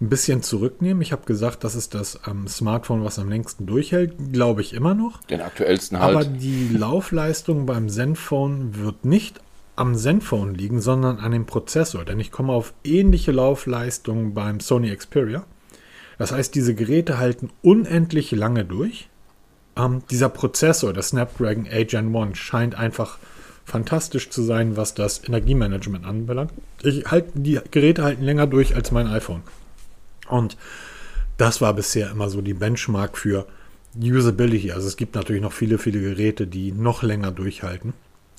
ein 0.00 0.08
bisschen 0.08 0.42
zurücknehmen. 0.42 1.02
Ich 1.02 1.12
habe 1.12 1.24
gesagt, 1.24 1.64
das 1.64 1.74
ist 1.74 1.94
das 1.94 2.20
ähm, 2.28 2.46
Smartphone, 2.46 3.04
was 3.04 3.18
am 3.18 3.28
längsten 3.28 3.66
durchhält. 3.66 4.32
Glaube 4.32 4.60
ich 4.60 4.72
immer 4.74 4.94
noch. 4.94 5.22
Den 5.24 5.40
aktuellsten 5.40 5.98
halt. 5.98 6.14
Aber 6.14 6.24
die 6.24 6.68
Laufleistung 6.72 7.66
beim 7.66 7.88
Zenfone 7.88 8.76
wird 8.76 9.04
nicht 9.04 9.40
am 9.76 9.96
Zenfone 9.96 10.52
liegen, 10.52 10.80
sondern 10.80 11.18
an 11.18 11.32
dem 11.32 11.46
Prozessor. 11.46 12.04
Denn 12.04 12.20
ich 12.20 12.30
komme 12.30 12.52
auf 12.52 12.74
ähnliche 12.84 13.32
Laufleistungen 13.32 14.34
beim 14.34 14.60
Sony 14.60 14.94
Xperia. 14.94 15.44
Das 16.18 16.32
heißt, 16.32 16.54
diese 16.54 16.74
Geräte 16.74 17.18
halten 17.18 17.50
unendlich 17.62 18.30
lange 18.30 18.64
durch. 18.64 19.08
Ähm, 19.76 20.02
dieser 20.10 20.28
Prozessor, 20.28 20.92
der 20.92 21.02
Snapdragon 21.02 21.66
8 21.66 21.88
Gen 21.88 22.14
1, 22.14 22.38
scheint 22.38 22.76
einfach 22.76 23.18
fantastisch 23.64 24.30
zu 24.30 24.42
sein, 24.42 24.76
was 24.76 24.94
das 24.94 25.26
Energiemanagement 25.26 26.04
anbelangt. 26.04 26.52
Ich 26.82 27.10
halt, 27.10 27.26
die 27.34 27.60
Geräte 27.70 28.04
halten 28.04 28.22
länger 28.22 28.46
durch 28.46 28.76
als 28.76 28.92
mein 28.92 29.06
iPhone. 29.06 29.42
Und 30.28 30.56
das 31.36 31.60
war 31.60 31.74
bisher 31.74 32.10
immer 32.10 32.28
so 32.28 32.42
die 32.42 32.54
Benchmark 32.54 33.18
für 33.18 33.46
Usability. 33.96 34.72
Also 34.72 34.86
es 34.86 34.96
gibt 34.96 35.14
natürlich 35.14 35.42
noch 35.42 35.52
viele, 35.52 35.78
viele 35.78 36.00
Geräte, 36.00 36.46
die 36.46 36.72
noch 36.72 37.02
länger 37.02 37.32
durchhalten. 37.32 37.94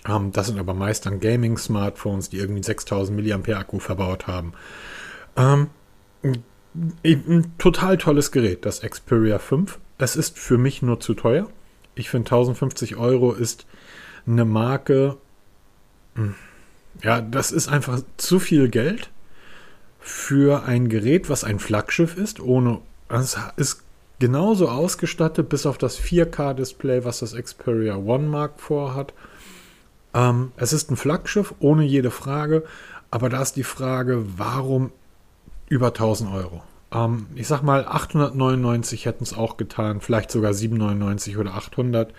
Ähm, 0.08 0.32
das 0.32 0.48
sind 0.48 0.60
aber 0.60 0.74
meist 0.74 1.06
dann 1.06 1.20
Gaming-Smartphones, 1.20 2.30
die 2.30 2.38
irgendwie 2.38 2.64
6000 2.64 3.48
mAh 3.48 3.58
Akku 3.58 3.80
verbaut 3.80 4.28
haben. 4.28 4.54
Ähm, 5.36 5.70
ein 7.04 7.54
total 7.58 7.98
tolles 7.98 8.32
Gerät, 8.32 8.66
das 8.66 8.82
Xperia 8.82 9.40
5. 9.40 9.80
Es 9.98 10.16
ist 10.16 10.38
für 10.38 10.58
mich 10.58 10.82
nur 10.82 11.00
zu 11.00 11.14
teuer. 11.14 11.48
Ich 11.96 12.10
finde 12.10 12.28
1050 12.28 12.98
Euro 12.98 13.32
ist 13.32 13.66
eine 14.28 14.46
Marke. 14.46 15.18
Hm, 16.16 16.36
ja, 17.02 17.22
das 17.22 17.52
ist 17.52 17.68
einfach 17.70 18.02
zu 18.18 18.40
viel 18.40 18.70
Geld 18.70 19.10
für 20.00 20.64
ein 20.64 20.90
Gerät, 20.90 21.30
was 21.30 21.44
ein 21.44 21.60
Flaggschiff 21.60 22.18
ist, 22.18 22.40
ohne. 22.40 22.82
Es 23.10 23.38
ist 23.56 23.84
genauso 24.20 24.70
ausgestattet, 24.70 25.50
bis 25.50 25.66
auf 25.66 25.78
das 25.78 26.00
4K-Display, 26.00 27.06
was 27.06 27.20
das 27.20 27.36
Xperia 27.36 27.96
One 27.96 28.28
Mark 28.28 28.60
vorhat. 28.60 29.14
Ähm, 30.16 30.54
es 30.56 30.74
ist 30.74 30.90
ein 30.90 30.96
Flaggschiff, 30.96 31.54
ohne 31.60 31.84
jede 31.84 32.10
Frage. 32.10 32.64
Aber 33.12 33.30
da 33.30 33.42
ist 33.42 33.54
die 33.54 33.64
Frage, 33.64 34.26
warum 34.38 34.92
über 35.70 35.88
1000 35.88 36.34
Euro? 36.34 36.64
Ähm, 36.92 37.28
ich 37.36 37.48
sag 37.48 37.62
mal, 37.62 37.86
899 37.86 39.06
hätten 39.06 39.24
es 39.24 39.34
auch 39.34 39.58
getan, 39.58 40.02
vielleicht 40.02 40.32
sogar 40.32 40.54
799 40.54 41.38
oder 41.38 41.54
800. 41.54 42.14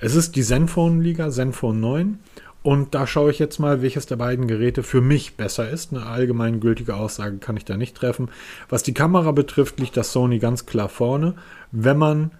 Es 0.00 0.14
ist 0.14 0.36
die 0.36 0.42
Zenfone-Liga, 0.42 1.30
Zenfone 1.30 1.78
9. 1.78 2.18
Und 2.62 2.94
da 2.94 3.06
schaue 3.06 3.30
ich 3.30 3.38
jetzt 3.38 3.58
mal, 3.58 3.80
welches 3.80 4.04
der 4.04 4.16
beiden 4.16 4.46
Geräte 4.46 4.82
für 4.82 5.00
mich 5.00 5.36
besser 5.36 5.70
ist. 5.70 5.92
Eine 5.92 6.04
allgemeingültige 6.06 6.94
Aussage 6.94 7.38
kann 7.38 7.56
ich 7.56 7.64
da 7.64 7.76
nicht 7.76 7.96
treffen. 7.96 8.30
Was 8.68 8.82
die 8.82 8.92
Kamera 8.92 9.32
betrifft, 9.32 9.80
liegt 9.80 9.96
das 9.96 10.12
Sony 10.12 10.38
ganz 10.38 10.66
klar 10.66 10.90
vorne. 10.90 11.34
Wenn 11.72 11.96
man 11.96 12.32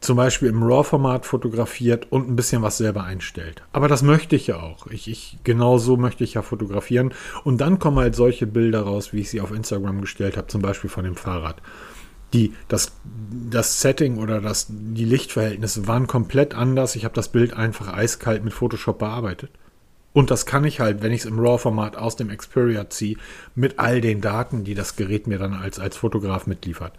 zum 0.00 0.16
Beispiel 0.16 0.48
im 0.48 0.62
RAW-Format 0.62 1.26
fotografiert 1.26 2.06
und 2.10 2.28
ein 2.28 2.36
bisschen 2.36 2.62
was 2.62 2.78
selber 2.78 3.04
einstellt. 3.04 3.62
Aber 3.72 3.88
das 3.88 4.02
möchte 4.02 4.36
ich 4.36 4.46
ja 4.46 4.60
auch. 4.60 4.86
Ich, 4.88 5.08
ich, 5.08 5.38
genau 5.44 5.78
so 5.78 5.96
möchte 5.96 6.24
ich 6.24 6.34
ja 6.34 6.42
fotografieren. 6.42 7.12
Und 7.44 7.60
dann 7.60 7.78
kommen 7.78 7.98
halt 7.98 8.14
solche 8.14 8.46
Bilder 8.46 8.82
raus, 8.82 9.12
wie 9.12 9.20
ich 9.20 9.30
sie 9.30 9.40
auf 9.40 9.52
Instagram 9.52 10.00
gestellt 10.00 10.36
habe, 10.36 10.46
zum 10.46 10.62
Beispiel 10.62 10.90
von 10.90 11.04
dem 11.04 11.16
Fahrrad 11.16 11.60
die, 12.32 12.52
das, 12.68 12.92
das 13.50 13.80
Setting 13.80 14.18
oder 14.18 14.40
das, 14.40 14.66
die 14.68 15.04
Lichtverhältnisse 15.04 15.86
waren 15.86 16.06
komplett 16.06 16.54
anders. 16.54 16.96
Ich 16.96 17.04
habe 17.04 17.14
das 17.14 17.28
Bild 17.28 17.54
einfach 17.54 17.92
eiskalt 17.92 18.44
mit 18.44 18.52
Photoshop 18.52 18.98
bearbeitet. 18.98 19.50
Und 20.12 20.30
das 20.30 20.46
kann 20.46 20.64
ich 20.64 20.80
halt, 20.80 21.02
wenn 21.02 21.12
ich 21.12 21.20
es 21.20 21.26
im 21.26 21.38
RAW-Format 21.38 21.96
aus 21.96 22.16
dem 22.16 22.28
Xperia 22.28 22.90
ziehe, 22.90 23.16
mit 23.54 23.78
all 23.78 24.00
den 24.00 24.20
Daten, 24.20 24.64
die 24.64 24.74
das 24.74 24.96
Gerät 24.96 25.26
mir 25.26 25.38
dann 25.38 25.54
als, 25.54 25.78
als 25.78 25.96
Fotograf 25.96 26.46
mitliefert. 26.46 26.92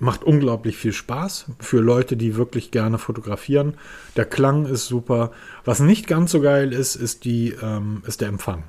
Macht 0.00 0.22
unglaublich 0.22 0.76
viel 0.76 0.92
Spaß 0.92 1.46
für 1.58 1.80
Leute, 1.80 2.16
die 2.16 2.36
wirklich 2.36 2.70
gerne 2.70 2.98
fotografieren. 2.98 3.74
Der 4.16 4.24
Klang 4.24 4.66
ist 4.66 4.86
super. 4.86 5.32
Was 5.64 5.80
nicht 5.80 6.06
ganz 6.06 6.30
so 6.30 6.40
geil 6.40 6.72
ist, 6.72 6.94
ist, 6.94 7.24
die, 7.24 7.54
ähm, 7.60 8.02
ist 8.06 8.20
der 8.20 8.28
Empfang. 8.28 8.64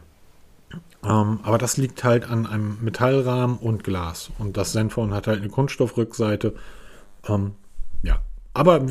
Ähm, 1.03 1.39
aber 1.43 1.57
das 1.57 1.77
liegt 1.77 2.03
halt 2.03 2.29
an 2.29 2.45
einem 2.45 2.77
Metallrahmen 2.81 3.57
und 3.57 3.83
Glas. 3.83 4.31
Und 4.37 4.57
das 4.57 4.73
Zenfone 4.73 5.13
hat 5.13 5.27
halt 5.27 5.39
eine 5.39 5.49
Kunststoffrückseite. 5.49 6.55
Ähm, 7.27 7.51
ja. 8.03 8.21
Aber 8.53 8.85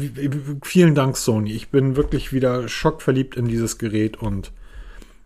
vielen 0.62 0.94
Dank, 0.94 1.16
Sony. 1.16 1.52
Ich 1.52 1.70
bin 1.70 1.96
wirklich 1.96 2.32
wieder 2.32 2.68
schockverliebt 2.68 3.36
in 3.36 3.48
dieses 3.48 3.78
Gerät 3.78 4.16
und 4.16 4.52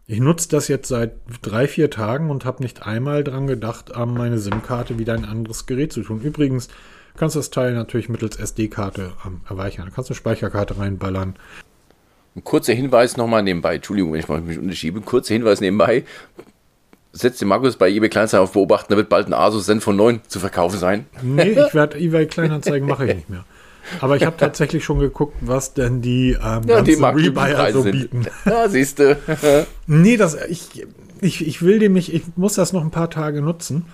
ich 0.07 0.21
nutze 0.21 0.49
das 0.49 0.69
jetzt 0.69 0.89
seit 0.89 1.13
drei, 1.43 1.69
vier 1.69 1.89
Tagen 1.89 2.31
und 2.31 2.45
habe 2.45 2.63
nicht 2.63 2.85
einmal 2.85 3.23
dran 3.23 3.47
gedacht, 3.47 3.93
meine 3.97 4.39
SIM-Karte 4.39 4.99
wieder 4.99 5.15
ein 5.15 5.25
anderes 5.25 5.67
Gerät 5.67 5.93
zu 5.93 6.03
tun. 6.03 6.21
Übrigens, 6.21 6.69
kannst 7.17 7.37
das 7.37 7.51
Teil 7.51 7.75
natürlich 7.75 8.09
mittels 8.09 8.37
SD-Karte 8.37 9.13
ähm, 9.27 9.41
erweitern. 9.49 9.87
Da 9.87 9.95
kannst 9.95 10.11
du 10.11 10.13
eine 10.13 10.17
Speicherkarte 10.19 10.79
reinballern. 10.79 11.37
Ein 12.35 12.45
kurzer 12.45 12.73
Hinweis 12.73 13.17
nochmal 13.17 13.43
nebenbei. 13.43 13.75
Entschuldigung, 13.77 14.13
wenn 14.13 14.21
ich 14.21 14.29
mich 14.29 14.59
unterschiebe. 14.59 15.01
Ein 15.01 15.05
kurzer 15.05 15.35
Hinweis 15.35 15.61
nebenbei. 15.61 16.05
Setzt 17.13 17.43
den 17.43 17.49
Markus 17.49 17.77
bei 17.77 17.91
eBay 17.91 18.09
Kleinanzeigen 18.09 18.45
auf 18.45 18.53
Beobachten, 18.53 18.91
da 18.91 18.97
wird 18.97 19.11
bald 19.11 19.27
ein 19.27 19.35
Asus 19.35 19.67
Zen 19.67 19.83
von 19.83 19.97
9 19.97 20.21
zu 20.29 20.41
verkaufen 20.41 20.79
sein. 20.79 21.05
Nee, 21.21 21.51
ich 21.67 21.75
werde 21.75 21.99
eBay 21.99 22.27
Kleinanzeigen 22.27 22.89
mache 22.89 23.07
ich 23.07 23.15
nicht 23.17 23.29
mehr. 23.31 23.45
Aber 24.01 24.17
ich 24.17 24.25
habe 24.25 24.37
tatsächlich 24.39 24.83
schon 24.85 24.99
geguckt, 25.01 25.37
was 25.41 25.75
denn 25.75 26.01
die 26.01 26.31
ähm, 26.43 26.63
Ja, 26.67 26.81
die 26.81 26.95
Rebuyer 26.95 27.73
so 27.73 27.83
sind. 27.83 27.93
bieten. 27.93 28.27
Ja, 28.47 28.69
siehst 28.69 28.99
du. 29.01 29.19
Nee, 29.87 30.17
das, 30.17 30.39
ich, 30.49 30.87
ich, 31.21 31.47
ich 31.47 31.61
will 31.63 31.79
dem 31.81 31.93
nicht, 31.93 32.15
ich 32.15 32.23
muss 32.37 32.55
das 32.55 32.73
noch 32.73 32.83
ein 32.83 32.91
paar 32.93 33.11
Tage 33.11 33.43
nutzen. 33.43 33.87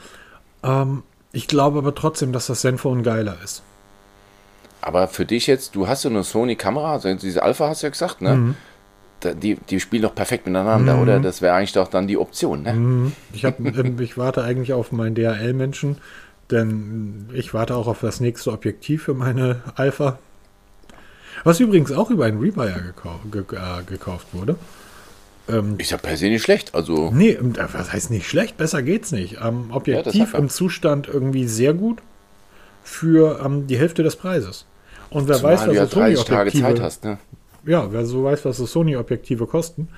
Ähm, 0.63 1.03
ich 1.33 1.49
glaube 1.49 1.79
aber 1.79 1.95
trotzdem, 1.95 2.33
dass 2.33 2.47
das 2.47 2.61
Zenfone 2.61 3.03
geiler 3.03 3.37
ist. 3.43 3.63
Aber 4.81 5.09
für 5.09 5.27
dich 5.27 5.47
jetzt, 5.47 5.75
du 5.75 5.89
hast 5.89 6.03
so 6.03 6.09
eine 6.09 6.23
Sony-Kamera, 6.23 6.93
also 6.93 7.13
diese 7.15 7.43
Alpha 7.43 7.69
hast 7.69 7.83
du 7.83 7.87
ja 7.87 7.91
gesagt, 7.91 8.23
ne? 8.23 8.35
Mhm. 8.35 8.55
Da, 9.21 9.35
die, 9.35 9.57
die 9.57 9.81
spielen 9.81 10.03
doch 10.03 10.15
perfekt 10.15 10.47
miteinander, 10.47 11.03
oder? 11.03 11.19
Das 11.19 11.43
wäre 11.43 11.57
eigentlich 11.57 11.73
doch 11.73 11.89
dann 11.89 12.07
die 12.07 12.17
Option, 12.17 12.63
ne? 12.63 12.73
Mhm. 12.73 13.13
Ich, 13.33 13.45
hab, 13.45 13.59
ähm, 13.61 14.01
ich 14.01 14.17
warte 14.17 14.45
eigentlich 14.45 14.73
auf 14.73 14.93
meinen 14.93 15.17
DHL-Menschen, 15.17 15.99
denn 16.51 17.29
ich 17.33 17.53
warte 17.53 17.75
auch 17.75 17.89
auf 17.89 18.01
das 18.01 18.21
nächste 18.21 18.53
Objektiv 18.53 19.03
für 19.03 19.15
meine 19.15 19.63
Alpha. 19.75 20.19
Was 21.45 21.61
übrigens 21.61 21.93
auch 21.93 22.11
über 22.11 22.27
einen 22.27 22.41
Rebuyer 22.41 22.81
gekau 22.81 23.21
ge 23.31 23.43
äh, 23.53 23.83
gekauft 23.85 24.29
wurde. 24.33 24.57
Ähm, 25.49 25.77
Ist 25.79 25.91
ja 25.91 25.97
per 25.97 26.17
se 26.17 26.27
nicht 26.27 26.43
schlecht. 26.43 26.75
Also, 26.75 27.11
nee, 27.13 27.31
ähm, 27.31 27.55
was 27.73 27.93
heißt 27.93 28.11
nicht 28.11 28.29
schlecht? 28.29 28.57
Besser 28.57 28.83
geht's 28.83 29.13
nicht. 29.13 29.39
Ähm, 29.43 29.71
Objektiv 29.71 30.35
er. 30.35 30.39
im 30.39 30.49
Zustand 30.49 31.09
irgendwie 31.09 31.47
sehr 31.47 31.75
gut 31.75 31.99
für 32.83 33.41
ähm, 33.45 33.67
die 33.67 33.79
Hälfte 33.79 34.03
des 34.03 34.17
Preises. 34.17 34.67
Und 35.11 35.29
wer 35.29 35.43
weiß, 35.43 35.61
zumal 35.61 35.75
du 35.75 35.81
ja 35.81 35.83
was 35.85 35.91
so 35.91 36.01
30 36.01 36.25
Tage 36.25 36.51
Zeit 36.51 36.61
Sony-Objektive 36.61 36.83
hast, 36.83 37.05
ne? 37.05 37.19
ja, 37.67 37.93
wer 37.93 38.05
so 38.07 38.25
weiß, 38.25 38.45
was 38.45 38.57
so 38.57 38.67
Sony-Objektive 38.67 39.47
kosten, 39.47 39.89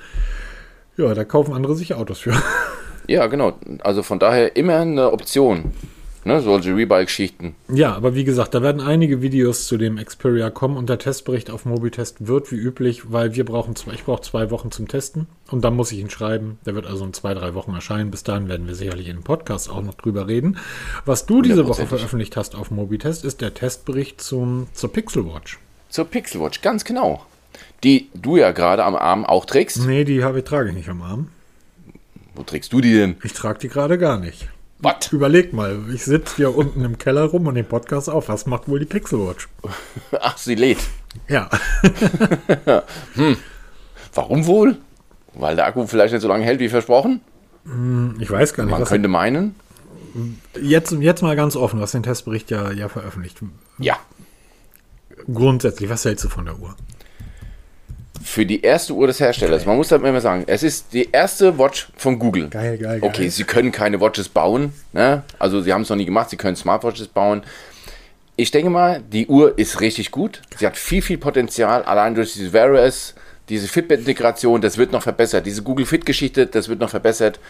ja, 0.96 1.14
da 1.14 1.24
kaufen 1.24 1.54
andere 1.54 1.74
sich 1.76 1.94
Autos 1.94 2.20
für. 2.20 2.34
Ja, 3.06 3.26
genau. 3.26 3.54
Also 3.80 4.04
von 4.04 4.20
daher 4.20 4.54
immer 4.54 4.76
eine 4.76 5.10
Option. 5.10 5.72
Ne? 6.24 6.40
Solche 6.42 6.76
Rebuy-Geschichten. 6.76 7.54
Ja, 7.72 7.94
aber 7.94 8.14
wie 8.14 8.24
gesagt, 8.24 8.54
da 8.54 8.62
werden 8.62 8.80
einige 8.80 9.22
Videos 9.22 9.66
zu 9.66 9.78
dem 9.78 9.96
Xperia 9.96 10.50
kommen 10.50 10.76
und 10.76 10.90
der 10.90 10.98
Testbericht 10.98 11.50
auf 11.50 11.64
Mobitest 11.64 12.26
wird 12.26 12.52
wie 12.52 12.56
üblich, 12.56 13.10
weil 13.10 13.34
wir 13.34 13.44
brauchen 13.44 13.74
zwei, 13.74 13.92
ich 13.92 14.04
brauche 14.04 14.20
zwei 14.20 14.50
Wochen 14.50 14.70
zum 14.70 14.86
Testen 14.86 15.26
und 15.50 15.64
dann 15.64 15.74
muss 15.74 15.92
ich 15.92 15.98
ihn 15.98 16.10
schreiben. 16.10 16.58
Der 16.66 16.74
wird 16.74 16.86
also 16.86 17.04
in 17.06 17.14
zwei, 17.14 17.32
drei 17.32 17.54
Wochen 17.54 17.72
erscheinen. 17.74 18.10
Bis 18.10 18.22
dahin 18.22 18.48
werden 18.48 18.66
wir 18.66 18.74
sicherlich 18.74 19.08
in 19.08 19.16
dem 19.16 19.22
Podcast 19.22 19.70
auch 19.70 19.82
noch 19.82 19.94
drüber 19.94 20.28
reden. 20.28 20.58
Was 21.06 21.24
du 21.24 21.40
diese 21.40 21.66
Woche 21.66 21.86
veröffentlicht 21.86 22.36
hast 22.36 22.54
auf 22.54 22.70
Mobitest, 22.70 23.24
ist 23.24 23.40
der 23.40 23.54
Testbericht 23.54 24.20
zum, 24.20 24.66
zur 24.74 24.92
Pixel 24.92 25.26
Watch. 25.26 25.58
Zur 25.88 26.04
Pixel 26.04 26.40
Watch, 26.40 26.60
ganz 26.60 26.84
genau. 26.84 27.24
Die 27.82 28.10
du 28.14 28.36
ja 28.36 28.52
gerade 28.52 28.84
am 28.84 28.94
Arm 28.94 29.24
auch 29.24 29.46
trägst. 29.46 29.86
Nee, 29.86 30.04
die 30.04 30.22
habe 30.22 30.40
ich, 30.40 30.44
trage 30.44 30.68
ich 30.68 30.74
nicht 30.74 30.88
am 30.90 31.00
Arm. 31.00 31.28
Wo 32.34 32.42
trägst 32.42 32.72
du 32.72 32.80
die 32.80 32.92
denn? 32.92 33.16
Ich 33.24 33.32
trage 33.32 33.58
die 33.58 33.68
gerade 33.68 33.96
gar 33.98 34.18
nicht. 34.18 34.48
Was? 34.82 35.12
Überleg 35.12 35.52
mal, 35.52 35.78
ich 35.92 36.04
sitze 36.04 36.36
hier 36.36 36.56
unten 36.56 36.84
im 36.84 36.96
Keller 36.96 37.24
rum 37.24 37.46
und 37.46 37.54
den 37.54 37.66
Podcast 37.66 38.08
auf. 38.08 38.28
Was 38.28 38.46
macht 38.46 38.68
wohl 38.68 38.78
die 38.78 38.86
Pixel 38.86 39.18
Watch? 39.26 39.48
Ach, 40.20 40.38
sie 40.38 40.54
lädt. 40.54 40.78
Ja, 41.28 41.50
Warum 44.14 44.46
wohl? 44.46 44.76
Weil 45.34 45.56
der 45.56 45.66
Akku 45.66 45.86
vielleicht 45.86 46.12
nicht 46.12 46.22
so 46.22 46.28
lange 46.28 46.44
hält 46.44 46.60
wie 46.60 46.68
versprochen? 46.68 47.20
ich 48.18 48.30
weiß 48.30 48.54
gar 48.54 48.64
nicht, 48.64 48.72
Man 48.72 48.80
was 48.80 48.88
könnte 48.88 49.08
meinen. 49.08 49.54
Jetzt, 50.60 50.92
jetzt 50.92 51.22
mal 51.22 51.36
ganz 51.36 51.56
offen, 51.56 51.76
du 51.76 51.82
hast 51.82 51.94
den 51.94 52.02
Testbericht 52.02 52.50
ja, 52.50 52.72
ja 52.72 52.88
veröffentlicht. 52.88 53.38
Ja. 53.78 53.98
Grundsätzlich, 55.32 55.90
was 55.90 56.04
hältst 56.04 56.24
du 56.24 56.28
von 56.28 56.46
der 56.46 56.58
Uhr? 56.58 56.74
Für 58.22 58.44
die 58.44 58.62
erste 58.62 58.92
Uhr 58.92 59.06
des 59.06 59.18
Herstellers. 59.18 59.64
Man 59.64 59.76
muss 59.76 59.88
das 59.88 60.00
immer 60.00 60.20
sagen. 60.20 60.44
Es 60.46 60.62
ist 60.62 60.92
die 60.92 61.08
erste 61.10 61.58
Watch 61.58 61.88
von 61.96 62.18
Google. 62.18 62.48
Geil, 62.48 62.76
geil, 62.76 63.00
geil. 63.00 63.08
Okay, 63.08 63.28
sie 63.28 63.44
können 63.44 63.72
keine 63.72 64.00
Watches 64.00 64.28
bauen. 64.28 64.72
Ne? 64.92 65.22
Also 65.38 65.62
sie 65.62 65.72
haben 65.72 65.82
es 65.82 65.88
noch 65.88 65.96
nie 65.96 66.04
gemacht. 66.04 66.30
Sie 66.30 66.36
können 66.36 66.56
Smartwatches 66.56 67.08
bauen. 67.08 67.42
Ich 68.36 68.50
denke 68.50 68.70
mal, 68.70 69.02
die 69.12 69.26
Uhr 69.26 69.58
ist 69.58 69.80
richtig 69.80 70.10
gut. 70.10 70.42
Sie 70.56 70.66
hat 70.66 70.76
viel, 70.76 71.02
viel 71.02 71.18
Potenzial. 71.18 71.82
Allein 71.82 72.14
durch 72.14 72.32
diese 72.34 72.52
Wear 72.52 72.72
OS, 72.72 73.14
diese 73.48 73.68
Fitbit-Integration, 73.68 74.60
das 74.60 74.78
wird 74.78 74.92
noch 74.92 75.02
verbessert. 75.02 75.46
Diese 75.46 75.62
Google 75.62 75.86
Fit-Geschichte, 75.86 76.46
das 76.46 76.68
wird 76.68 76.80
noch 76.80 76.90
verbessert. 76.90 77.40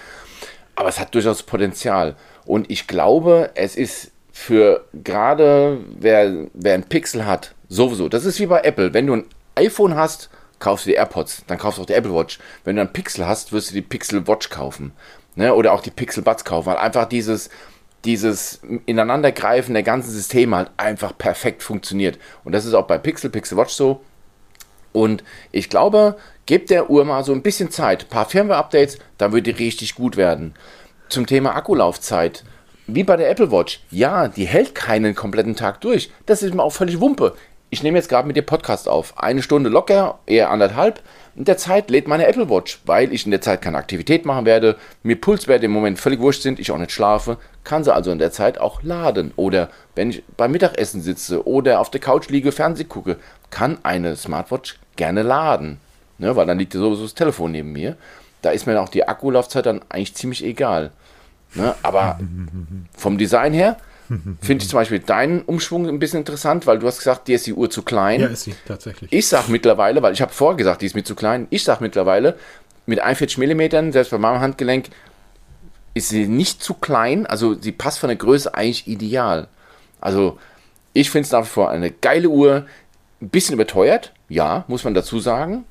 Aber 0.75 0.89
es 0.89 0.99
hat 0.99 1.15
durchaus 1.15 1.43
Potenzial. 1.43 2.17
Und 2.45 2.71
ich 2.71 2.87
glaube, 2.87 3.51
es 3.55 3.77
ist 3.77 4.11
für 4.33 4.85
gerade 4.93 5.79
wer, 5.99 6.47
wer 6.55 6.75
ein 6.75 6.85
Pixel 6.85 7.27
hat, 7.27 7.55
sowieso. 7.69 8.09
Das 8.09 8.25
ist 8.25 8.41
wie 8.41 8.47
bei 8.47 8.63
Apple. 8.63 8.95
Wenn 8.95 9.07
du 9.07 9.15
ein 9.15 9.25
iPhone 9.57 9.95
hast, 9.95 10.31
kaufst 10.61 10.87
du 10.87 10.91
die 10.91 10.97
AirPods, 10.97 11.45
dann 11.49 11.59
kaufst 11.59 11.79
du 11.79 11.83
auch 11.83 11.87
die 11.87 11.95
Apple 11.95 12.15
Watch. 12.15 12.39
Wenn 12.65 12.77
du 12.77 12.83
ein 12.83 12.93
Pixel 12.93 13.27
hast, 13.27 13.53
wirst 13.53 13.71
du 13.71 13.75
die 13.75 13.83
Pixel 13.83 14.27
Watch 14.29 14.51
kaufen. 14.51 14.93
Ne? 15.35 15.55
Oder 15.55 15.73
auch 15.73 15.81
die 15.81 15.91
Pixel 15.91 16.23
Buds 16.23 16.45
kaufen, 16.45 16.67
weil 16.67 16.77
einfach 16.77 17.07
dieses, 17.07 17.51
dieses 18.05 18.61
Ineinandergreifen 18.87 19.75
der 19.75 19.83
ganzen 19.83 20.11
Systeme 20.11 20.57
halt 20.57 20.71
einfach 20.77 21.17
perfekt 21.17 21.63
funktioniert. 21.63 22.19
Und 22.45 22.53
das 22.53 22.65
ist 22.65 22.75
auch 22.75 22.87
bei 22.87 22.99
Pixel, 22.99 23.31
Pixel 23.31 23.59
Watch 23.59 23.73
so. 23.73 24.03
Und 24.93 25.23
ich 25.53 25.71
glaube, 25.71 26.17
gebt 26.47 26.71
der 26.71 26.91
Uhr 26.91 27.05
mal 27.05 27.25
so 27.25 27.33
ein 27.33 27.43
bisschen 27.43 27.71
Zeit, 27.71 28.05
ein 28.05 28.09
paar 28.09 28.29
Firmware-Updates, 28.29 28.99
dann 29.19 29.33
wird 29.33 29.47
die 29.47 29.53
richtig 29.53 29.95
gut 29.95 30.17
werden. 30.17 30.55
Zum 31.09 31.27
Thema 31.27 31.55
Akkulaufzeit. 31.55 32.45
Wie 32.87 33.05
bei 33.05 33.17
der 33.17 33.31
Apple 33.31 33.53
Watch. 33.53 33.85
Ja, 33.91 34.27
die 34.27 34.47
hält 34.47 34.75
keinen 34.75 35.15
kompletten 35.15 35.55
Tag 35.55 35.81
durch. 35.81 36.11
Das 36.27 36.43
ist 36.43 36.55
mir 36.55 36.63
auch 36.63 36.73
völlig 36.73 37.01
Wumpe. 37.01 37.37
Ich 37.73 37.85
nehme 37.85 37.99
jetzt 37.99 38.09
gerade 38.09 38.27
mit 38.27 38.37
dir 38.37 38.43
Podcast 38.43 38.89
auf. 38.89 39.17
Eine 39.17 39.43
Stunde 39.43 39.71
locker, 39.71 40.19
eher 40.27 40.51
anderthalb. 40.51 41.01
In 41.37 41.45
der 41.45 41.57
Zeit 41.57 41.89
lädt 41.89 42.09
meine 42.09 42.27
Apple 42.27 42.51
Watch, 42.51 42.81
weil 42.85 43.13
ich 43.13 43.25
in 43.25 43.31
der 43.31 43.41
Zeit 43.41 43.63
keine 43.63 43.79
Aktivität 43.79 44.25
machen 44.27 44.45
werde, 44.45 44.77
mir 45.05 45.21
Pulswerte 45.21 45.67
im 45.67 45.71
Moment 45.71 46.01
völlig 46.01 46.19
wurscht 46.19 46.43
sind, 46.43 46.59
ich 46.59 46.73
auch 46.73 46.79
nicht 46.79 46.91
schlafe, 46.91 47.39
kann 47.63 47.85
sie 47.85 47.95
also 47.95 48.11
in 48.11 48.19
der 48.19 48.33
Zeit 48.33 48.59
auch 48.59 48.83
laden. 48.83 49.33
Oder 49.37 49.69
wenn 49.95 50.11
ich 50.11 50.25
beim 50.37 50.51
Mittagessen 50.51 51.01
sitze 51.01 51.47
oder 51.47 51.79
auf 51.79 51.91
der 51.91 52.01
Couch 52.01 52.29
liege, 52.29 52.51
Fernseh 52.51 52.83
gucke, 52.83 53.19
kann 53.51 53.79
eine 53.85 54.17
Smartwatch 54.17 54.81
gerne 54.97 55.23
laden. 55.23 55.79
Ne, 56.19 56.35
weil 56.35 56.47
dann 56.47 56.59
liegt 56.59 56.75
ja 56.75 56.81
sowieso 56.81 57.05
das 57.05 57.15
Telefon 57.15 57.53
neben 57.53 57.71
mir. 57.71 57.97
Da 58.43 58.51
ist 58.51 58.67
mir 58.67 58.81
auch 58.81 58.89
die 58.89 59.07
Akkulaufzeit 59.07 59.67
dann 59.67 59.81
eigentlich 59.91 60.17
ziemlich 60.17 60.45
egal. 60.45 60.91
Ne, 61.55 61.77
aber 61.85 62.19
vom 62.97 63.17
Design 63.17 63.53
her 63.53 63.77
finde 64.41 64.63
ich 64.63 64.69
zum 64.69 64.79
Beispiel 64.79 64.99
deinen 64.99 65.43
Umschwung 65.43 65.89
ein 65.89 65.99
bisschen 65.99 66.19
interessant, 66.19 66.67
weil 66.67 66.79
du 66.79 66.87
hast 66.87 66.99
gesagt, 66.99 67.29
dir 67.29 67.37
ist 67.37 67.47
die 67.47 67.55
Uhr 67.55 67.71
zu 67.71 67.83
klein. 67.83 68.21
Ja, 68.21 68.27
ist 68.27 68.45
sie 68.45 68.55
tatsächlich. 68.67 69.13
Ich 69.13 69.29
sag 69.29 69.49
mittlerweile, 69.49 70.03
weil 70.03 70.13
ich 70.13 70.21
habe 70.21 70.33
vorher 70.33 70.57
gesagt, 70.57 70.83
die 70.83 70.87
ist 70.87 70.97
mir 70.97 71.05
zu 71.05 71.15
klein, 71.15 71.47
ich 71.51 71.63
sag 71.63 71.81
mittlerweile, 71.81 72.37
mit 72.87 73.01
41 73.01 73.39
mm, 73.39 73.93
selbst 73.93 74.11
bei 74.11 74.19
meinem 74.19 74.41
Handgelenk, 74.41 74.87
ist 75.95 76.09
sie 76.09 76.27
nicht 76.27 76.63
zu 76.63 76.75
klein, 76.75 77.27
also 77.27 77.55
sie 77.55 77.73
passt 77.73 78.01
von 78.01 78.09
der 78.09 78.17
Größe 78.17 78.53
eigentlich 78.55 78.89
ideal. 78.89 79.49
Also 80.01 80.39
ich 80.93 81.11
finde 81.11 81.27
es 81.27 81.33
nach 81.33 81.45
wie 81.45 81.49
vor 81.49 81.71
eine 81.71 81.91
geile 81.91 82.29
Uhr, 82.29 82.67
ein 83.21 83.29
bisschen 83.29 83.55
überteuert, 83.55 84.13
ja, 84.29 84.65
muss 84.67 84.85
man 84.85 84.95
dazu 84.95 85.21
sagen. 85.21 85.65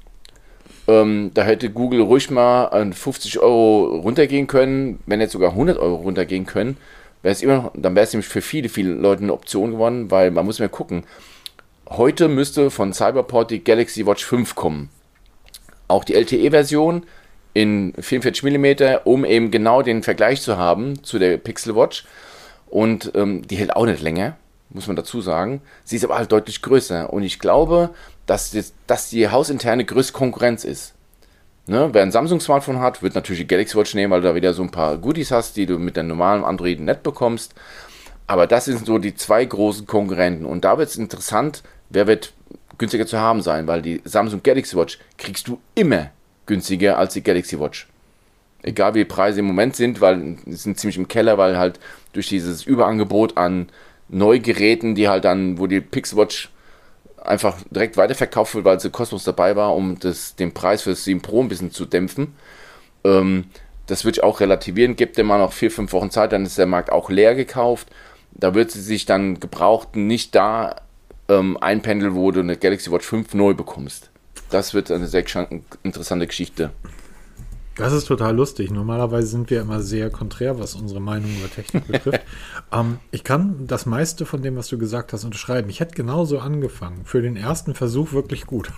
Ähm, 0.88 1.32
da 1.34 1.44
hätte 1.44 1.70
Google 1.70 2.02
ruhig 2.02 2.30
mal 2.30 2.66
an 2.66 2.94
50 2.94 3.40
Euro 3.40 3.98
runtergehen 3.98 4.48
können, 4.48 5.00
wenn 5.06 5.20
jetzt 5.20 5.34
sogar 5.34 5.52
100 5.52 5.78
Euro 5.78 5.96
runtergehen 5.96 6.46
können. 6.46 6.78
Wäre 7.22 7.34
es 7.34 7.42
immer 7.42 7.56
noch, 7.56 7.72
dann 7.76 7.96
wäre 7.96 8.06
es 8.06 8.14
nämlich 8.14 8.30
für 8.30 8.42
viele, 8.42 8.70
viele 8.70 8.94
Leute 8.94 9.24
eine 9.24 9.34
Option 9.34 9.72
geworden, 9.72 10.10
weil 10.10 10.32
man 10.32 10.46
muss 10.46 10.60
mir 10.60 10.70
gucken. 10.70 11.04
Heute 11.90 12.28
müsste 12.28 12.70
von 12.70 12.94
Cyberport 12.94 13.52
die 13.52 13.64
Galaxy 13.64 14.06
Watch 14.06 14.24
5 14.24 14.56
kommen. 14.56 14.90
Auch 15.88 16.04
die 16.04 16.14
LTE-Version 16.14 17.04
in 17.54 17.94
44 18.00 18.44
mm, 18.44 19.00
um 19.04 19.26
eben 19.26 19.52
genau 19.52 19.82
den 19.82 20.04
Vergleich 20.04 20.42
zu 20.42 20.58
haben 20.58 21.04
zu 21.04 21.20
der 21.20 21.38
Pixel 21.38 21.76
Watch. 21.76 22.06
Und 22.68 23.12
ähm, 23.16 23.46
die 23.48 23.56
hält 23.56 23.76
auch 23.76 23.86
nicht 23.86 24.02
länger, 24.02 24.38
muss 24.70 24.88
man 24.88 24.96
dazu 24.96 25.22
sagen. 25.22 25.62
Sie 25.84 25.96
ist 25.96 26.06
aber 26.06 26.18
halt 26.18 26.32
deutlich 26.32 26.62
größer. 26.62 27.12
Und 27.12 27.24
ich 27.24 27.40
glaube, 27.40 27.90
dass, 28.28 28.52
das, 28.52 28.74
dass 28.86 29.10
die 29.10 29.28
hausinterne 29.28 29.84
größte 29.84 30.14
Konkurrenz 30.14 30.64
ist. 30.64 30.94
Ne? 31.70 31.88
Wer 31.92 32.02
ein 32.02 32.12
Samsung-Smartphone 32.12 32.80
hat, 32.80 33.04
wird 33.04 33.14
natürlich 33.14 33.42
die 33.42 33.48
Galaxy 33.48 33.78
Watch 33.78 33.94
nehmen, 33.94 34.12
weil 34.12 34.22
du 34.22 34.28
da 34.28 34.34
wieder 34.34 34.56
so 34.56 34.64
ein 34.64 34.72
paar 34.72 34.98
Goodies 34.98 35.30
hast, 35.30 35.56
die 35.56 35.68
du 35.68 35.78
mit 35.78 35.96
der 35.96 36.04
normalen 36.04 36.44
Android 36.44 36.80
nicht 36.80 37.04
bekommst. 37.04 37.54
Aber 38.26 38.48
das 38.48 38.66
sind 38.66 38.88
so 38.88 38.98
die 38.98 39.14
zwei 39.14 39.46
großen 39.46 39.86
Konkurrenten. 39.86 40.46
Und 40.46 40.66
da 40.66 40.80
wird 40.80 40.90
es 40.90 40.96
interessant, 40.96 41.62
wer 41.92 42.08
wird 42.08 42.34
günstiger 42.80 43.06
zu 43.06 43.20
haben 43.20 43.44
sein, 43.44 43.68
weil 43.68 43.84
die 43.84 44.02
Samsung 44.04 44.42
Galaxy 44.42 44.76
Watch 44.76 44.98
kriegst 45.20 45.48
du 45.48 45.60
immer 45.76 46.10
günstiger 46.48 46.98
als 46.98 47.14
die 47.14 47.22
Galaxy 47.22 47.60
Watch. 47.60 47.88
Egal 48.64 48.96
wie 48.96 49.00
die 49.00 49.06
Preise 49.06 49.42
im 49.42 49.46
Moment 49.46 49.76
sind, 49.76 50.02
weil 50.02 50.38
sie 50.48 50.56
sind 50.56 50.80
ziemlich 50.80 50.98
im 50.98 51.08
Keller, 51.08 51.38
weil 51.38 51.60
halt 51.60 51.80
durch 52.14 52.28
dieses 52.28 52.66
Überangebot 52.66 53.38
an 53.38 53.70
Neugeräten, 54.08 54.96
die 54.96 55.08
halt 55.08 55.24
dann, 55.24 55.60
wo 55.60 55.68
die 55.68 55.82
Pixel 55.82 56.18
Watch 56.18 56.50
einfach 57.24 57.58
direkt 57.70 57.98
weiterverkauft 57.98 58.56
wird, 58.56 58.66
weil 58.66 58.80
sie 58.80 58.90
kostenlos 58.90 59.24
dabei 59.24 59.56
war, 59.56 59.76
um 59.76 60.00
das, 60.00 60.36
den 60.36 60.54
Preis 60.54 60.84
für 60.84 60.92
das 60.92 61.04
7 61.04 61.22
Pro 61.22 61.42
ein 61.42 61.50
bisschen 61.50 61.72
zu 61.72 61.86
dämpfen. 61.86 62.36
Ähm, 63.04 63.46
das 63.88 64.06
würde 64.06 64.18
ich 64.18 64.24
auch 64.24 64.40
relativieren. 64.40 64.96
Gebt 64.96 65.18
dem 65.18 65.28
mal 65.28 65.40
noch 65.40 65.54
vier, 65.54 65.72
fünf 65.72 65.94
Wochen 65.94 66.12
Zeit, 66.12 66.32
dann 66.32 66.46
ist 66.46 66.58
der 66.58 66.66
Markt 66.68 66.92
auch 66.92 67.10
leer 67.10 67.36
gekauft. 67.36 67.88
da 68.32 68.54
wird 68.54 68.72
sie 68.72 68.82
sich 68.82 69.06
dann 69.06 69.40
gebraucht 69.40 69.96
nicht 69.96 70.36
da 70.36 70.76
ähm, 71.28 71.58
einpendeln, 71.58 72.16
wo 72.16 72.32
du 72.32 72.40
eine 72.42 72.58
Galaxy 72.58 72.92
Watch 72.92 73.06
5 73.06 73.34
neu 73.34 73.54
bekommst. 73.54 74.10
Das 74.50 74.74
wird 74.74 74.92
eine 74.92 75.08
sehr 75.08 75.24
interessante 75.84 76.28
Geschichte. 76.28 76.72
Das 77.80 77.94
ist 77.94 78.06
total 78.06 78.36
lustig. 78.36 78.72
Normalerweise 78.72 79.28
sind 79.28 79.50
wir 79.50 79.62
immer 79.62 79.82
sehr 79.82 80.10
konträr, 80.10 80.60
was 80.60 80.76
unsere 80.76 81.00
Meinung 81.00 81.32
über 81.40 81.50
Technik 81.50 81.88
betrifft. 81.92 82.22
ähm, 82.74 83.00
ich 83.12 83.24
kann 83.24 83.68
das 83.68 83.86
meiste 83.86 84.26
von 84.26 84.42
dem, 84.42 84.58
was 84.58 84.68
du 84.68 84.78
gesagt 84.78 85.14
hast, 85.14 85.24
unterschreiben. 85.24 85.70
Ich 85.70 85.80
hätte 85.80 85.96
genauso 85.96 86.40
angefangen. 86.40 87.06
Für 87.06 87.22
den 87.22 87.38
ersten 87.38 87.74
Versuch 87.76 88.12
wirklich 88.12 88.46
gut. 88.46 88.72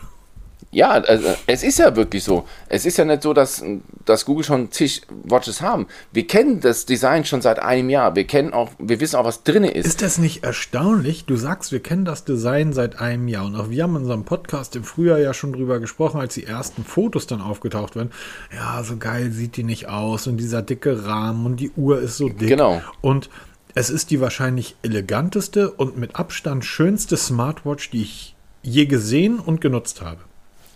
Ja, 0.74 0.92
also 0.92 1.36
es 1.48 1.64
ist 1.64 1.80
ja 1.80 1.96
wirklich 1.98 2.24
so. 2.24 2.46
Es 2.70 2.86
ist 2.86 2.98
ja 2.98 3.04
nicht 3.04 3.24
so, 3.24 3.34
dass, 3.34 3.62
dass 4.06 4.24
Google 4.24 4.46
schon 4.46 4.72
zig 4.72 5.02
Watches 5.26 5.62
haben. 5.62 5.88
Wir 6.14 6.26
kennen 6.26 6.62
das 6.62 6.86
Design 6.86 7.26
schon 7.26 7.42
seit 7.42 7.60
einem 7.60 7.90
Jahr. 7.90 8.16
Wir 8.16 8.26
kennen 8.26 8.54
auch, 8.54 8.70
wir 8.80 9.02
wissen 9.02 9.18
auch, 9.18 9.26
was 9.26 9.44
drin 9.44 9.66
ist. 9.66 9.86
Ist 9.86 10.02
das 10.02 10.18
nicht 10.18 10.46
erstaunlich? 10.46 11.26
Du 11.26 11.36
sagst, 11.36 11.74
wir 11.74 11.82
kennen 11.82 12.06
das 12.06 12.24
Design 12.24 12.72
seit 12.72 13.00
einem 13.02 13.28
Jahr. 13.28 13.46
Und 13.46 13.56
auch 13.58 13.70
wir 13.70 13.84
haben 13.84 13.98
in 13.98 14.04
unserem 14.04 14.24
Podcast 14.24 14.78
im 14.78 14.86
Frühjahr 14.86 15.20
ja 15.20 15.34
schon 15.34 15.52
drüber 15.52 15.82
gesprochen, 15.82 16.22
als 16.22 16.36
die 16.36 16.46
ersten 16.46 16.86
Fotos 16.86 17.28
dann 17.28 17.42
aufgetaucht 17.42 17.98
werden. 17.98 18.12
Ja, 18.56 18.82
so 18.82 18.96
geil 18.96 19.32
sieht 19.32 19.58
die 19.58 19.66
nicht 19.66 19.90
aus. 19.90 20.28
Und 20.28 20.38
dieser 20.38 20.62
dicke 20.62 21.06
Rahmen 21.06 21.46
und 21.46 21.60
die 21.60 21.72
Uhr 21.72 22.00
ist 22.00 22.16
so 22.16 22.30
dick. 22.30 22.48
Genau. 22.48 22.82
Und 23.02 23.30
es 23.76 23.90
ist 23.90 24.10
die 24.10 24.22
wahrscheinlich 24.22 24.78
eleganteste 24.84 25.70
und 25.70 25.98
mit 25.98 26.16
Abstand 26.16 26.64
schönste 26.64 27.18
Smartwatch, 27.18 27.90
die 27.90 28.04
ich 28.04 28.36
je 28.64 28.86
gesehen 28.86 29.38
und 29.40 29.60
genutzt 29.60 30.02
habe. 30.02 30.20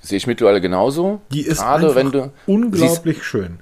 Sehe 0.06 0.18
ich 0.18 0.28
mittlerweile 0.28 0.62
genauso. 0.62 1.20
Die 1.32 1.42
ist 1.42 1.58
Gerade 1.58 1.96
wenn 1.96 2.12
du 2.12 2.32
unglaublich 2.46 3.24
schön. 3.24 3.58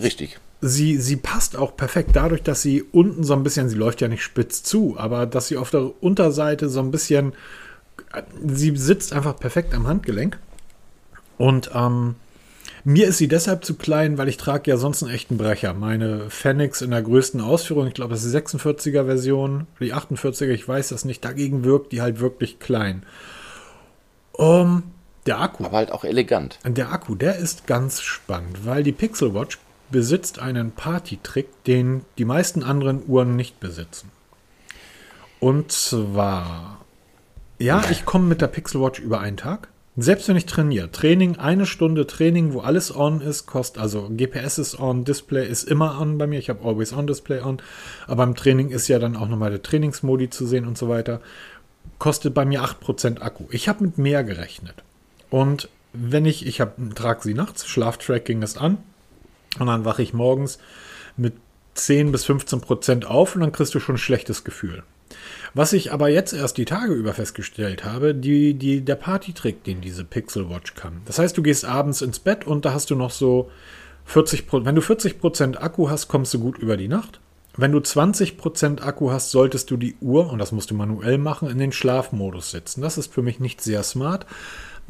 Richtig. 0.00 0.38
Sie, 0.60 0.96
sie 0.96 1.16
passt 1.16 1.56
auch 1.56 1.76
perfekt 1.76 2.10
dadurch, 2.14 2.42
dass 2.44 2.62
sie 2.62 2.82
unten 2.82 3.24
so 3.24 3.32
ein 3.32 3.42
bisschen, 3.42 3.68
sie 3.68 3.76
läuft 3.76 4.00
ja 4.00 4.06
nicht 4.06 4.22
spitz 4.22 4.62
zu, 4.62 4.94
aber 4.96 5.26
dass 5.26 5.48
sie 5.48 5.56
auf 5.56 5.70
der 5.70 5.90
Unterseite 6.00 6.68
so 6.68 6.78
ein 6.78 6.92
bisschen, 6.92 7.32
sie 8.46 8.76
sitzt 8.76 9.12
einfach 9.12 9.36
perfekt 9.36 9.74
am 9.74 9.88
Handgelenk. 9.88 10.38
Und 11.36 11.70
ähm, 11.74 12.14
mir 12.84 13.08
ist 13.08 13.18
sie 13.18 13.28
deshalb 13.28 13.64
zu 13.64 13.74
klein, 13.74 14.18
weil 14.18 14.28
ich 14.28 14.36
trage 14.36 14.70
ja 14.70 14.76
sonst 14.76 15.02
einen 15.02 15.12
echten 15.12 15.36
Brecher. 15.36 15.74
Meine 15.74 16.30
Fenix 16.30 16.80
in 16.80 16.92
der 16.92 17.02
größten 17.02 17.40
Ausführung, 17.40 17.88
ich 17.88 17.94
glaube, 17.94 18.14
das 18.14 18.22
ist 18.22 18.32
die 18.32 18.38
46er 18.38 19.04
Version, 19.04 19.66
die 19.80 19.94
48er, 19.94 20.50
ich 20.50 20.68
weiß 20.68 20.90
das 20.90 21.04
nicht, 21.04 21.24
dagegen 21.24 21.64
wirkt 21.64 21.90
die 21.90 22.02
halt 22.02 22.20
wirklich 22.20 22.60
klein. 22.60 23.02
Um, 24.32 24.84
der 25.28 25.40
Akku. 25.40 25.64
Aber 25.64 25.76
halt 25.76 25.92
auch 25.92 26.04
elegant. 26.04 26.58
Der 26.64 26.92
Akku, 26.92 27.14
der 27.14 27.36
ist 27.36 27.66
ganz 27.66 28.00
spannend, 28.00 28.66
weil 28.66 28.82
die 28.82 28.92
Pixel 28.92 29.34
Watch 29.34 29.58
besitzt 29.90 30.38
einen 30.38 30.72
Party-Trick, 30.72 31.64
den 31.64 32.04
die 32.18 32.24
meisten 32.24 32.62
anderen 32.62 33.02
Uhren 33.06 33.36
nicht 33.36 33.60
besitzen. 33.60 34.10
Und 35.40 35.70
zwar, 35.70 36.80
ja, 37.58 37.82
ich 37.90 38.04
komme 38.04 38.26
mit 38.26 38.40
der 38.40 38.48
Pixel 38.48 38.80
Watch 38.80 38.98
über 38.98 39.20
einen 39.20 39.36
Tag. 39.36 39.68
Selbst 40.00 40.28
wenn 40.28 40.36
ich 40.36 40.46
trainiere. 40.46 40.92
Training, 40.92 41.38
eine 41.38 41.66
Stunde 41.66 42.06
Training, 42.06 42.52
wo 42.52 42.60
alles 42.60 42.94
on 42.94 43.20
ist, 43.20 43.46
kostet, 43.46 43.82
also 43.82 44.08
GPS 44.16 44.58
ist 44.58 44.78
on, 44.78 45.04
Display 45.04 45.44
ist 45.48 45.64
immer 45.64 46.00
on 46.00 46.18
bei 46.18 46.28
mir. 46.28 46.38
Ich 46.38 46.50
habe 46.50 46.64
Always 46.64 46.92
On 46.92 47.08
Display 47.08 47.40
on. 47.40 47.60
Aber 48.06 48.22
im 48.22 48.36
Training 48.36 48.70
ist 48.70 48.86
ja 48.86 49.00
dann 49.00 49.16
auch 49.16 49.26
nochmal 49.26 49.50
der 49.50 49.62
Trainingsmodi 49.62 50.30
zu 50.30 50.46
sehen 50.46 50.66
und 50.68 50.78
so 50.78 50.88
weiter. 50.88 51.20
Kostet 51.98 52.32
bei 52.32 52.44
mir 52.44 52.62
8% 52.62 53.20
Akku. 53.20 53.46
Ich 53.50 53.68
habe 53.68 53.82
mit 53.82 53.98
mehr 53.98 54.22
gerechnet. 54.22 54.84
Und 55.30 55.68
wenn 55.92 56.24
ich, 56.24 56.46
ich 56.46 56.62
trage 56.94 57.22
sie 57.22 57.34
nachts, 57.34 57.66
Schlaftracking 57.66 58.42
ist 58.42 58.58
an 58.58 58.78
und 59.58 59.66
dann 59.66 59.84
wache 59.84 60.02
ich 60.02 60.12
morgens 60.12 60.58
mit 61.16 61.34
10 61.74 62.12
bis 62.12 62.24
15 62.24 62.60
Prozent 62.60 63.06
auf 63.06 63.34
und 63.34 63.40
dann 63.40 63.52
kriegst 63.52 63.74
du 63.74 63.80
schon 63.80 63.96
ein 63.96 63.98
schlechtes 63.98 64.44
Gefühl. 64.44 64.82
Was 65.54 65.72
ich 65.72 65.92
aber 65.92 66.08
jetzt 66.08 66.32
erst 66.32 66.58
die 66.58 66.66
Tage 66.66 66.92
über 66.92 67.14
festgestellt 67.14 67.84
habe, 67.84 68.14
die, 68.14 68.54
die, 68.54 68.82
der 68.82 68.96
Partytrick, 68.96 69.64
den 69.64 69.80
diese 69.80 70.04
Pixel 70.04 70.50
Watch 70.50 70.74
kann. 70.74 71.00
Das 71.06 71.18
heißt, 71.18 71.36
du 71.36 71.42
gehst 71.42 71.64
abends 71.64 72.02
ins 72.02 72.18
Bett 72.18 72.46
und 72.46 72.64
da 72.64 72.74
hast 72.74 72.90
du 72.90 72.94
noch 72.94 73.10
so 73.10 73.50
40 74.04 74.46
Prozent. 74.46 74.66
Wenn 74.66 74.74
du 74.74 74.82
40 74.82 75.18
Prozent 75.18 75.62
Akku 75.62 75.88
hast, 75.88 76.08
kommst 76.08 76.34
du 76.34 76.40
gut 76.40 76.58
über 76.58 76.76
die 76.76 76.88
Nacht. 76.88 77.20
Wenn 77.56 77.72
du 77.72 77.80
20 77.80 78.36
Prozent 78.36 78.82
Akku 78.82 79.10
hast, 79.10 79.30
solltest 79.30 79.70
du 79.70 79.76
die 79.76 79.96
Uhr, 80.00 80.30
und 80.30 80.38
das 80.38 80.52
musst 80.52 80.70
du 80.70 80.74
manuell 80.74 81.18
machen, 81.18 81.50
in 81.50 81.58
den 81.58 81.72
Schlafmodus 81.72 82.50
setzen. 82.50 82.82
Das 82.82 82.98
ist 82.98 83.12
für 83.12 83.22
mich 83.22 83.40
nicht 83.40 83.62
sehr 83.62 83.82
smart. 83.82 84.26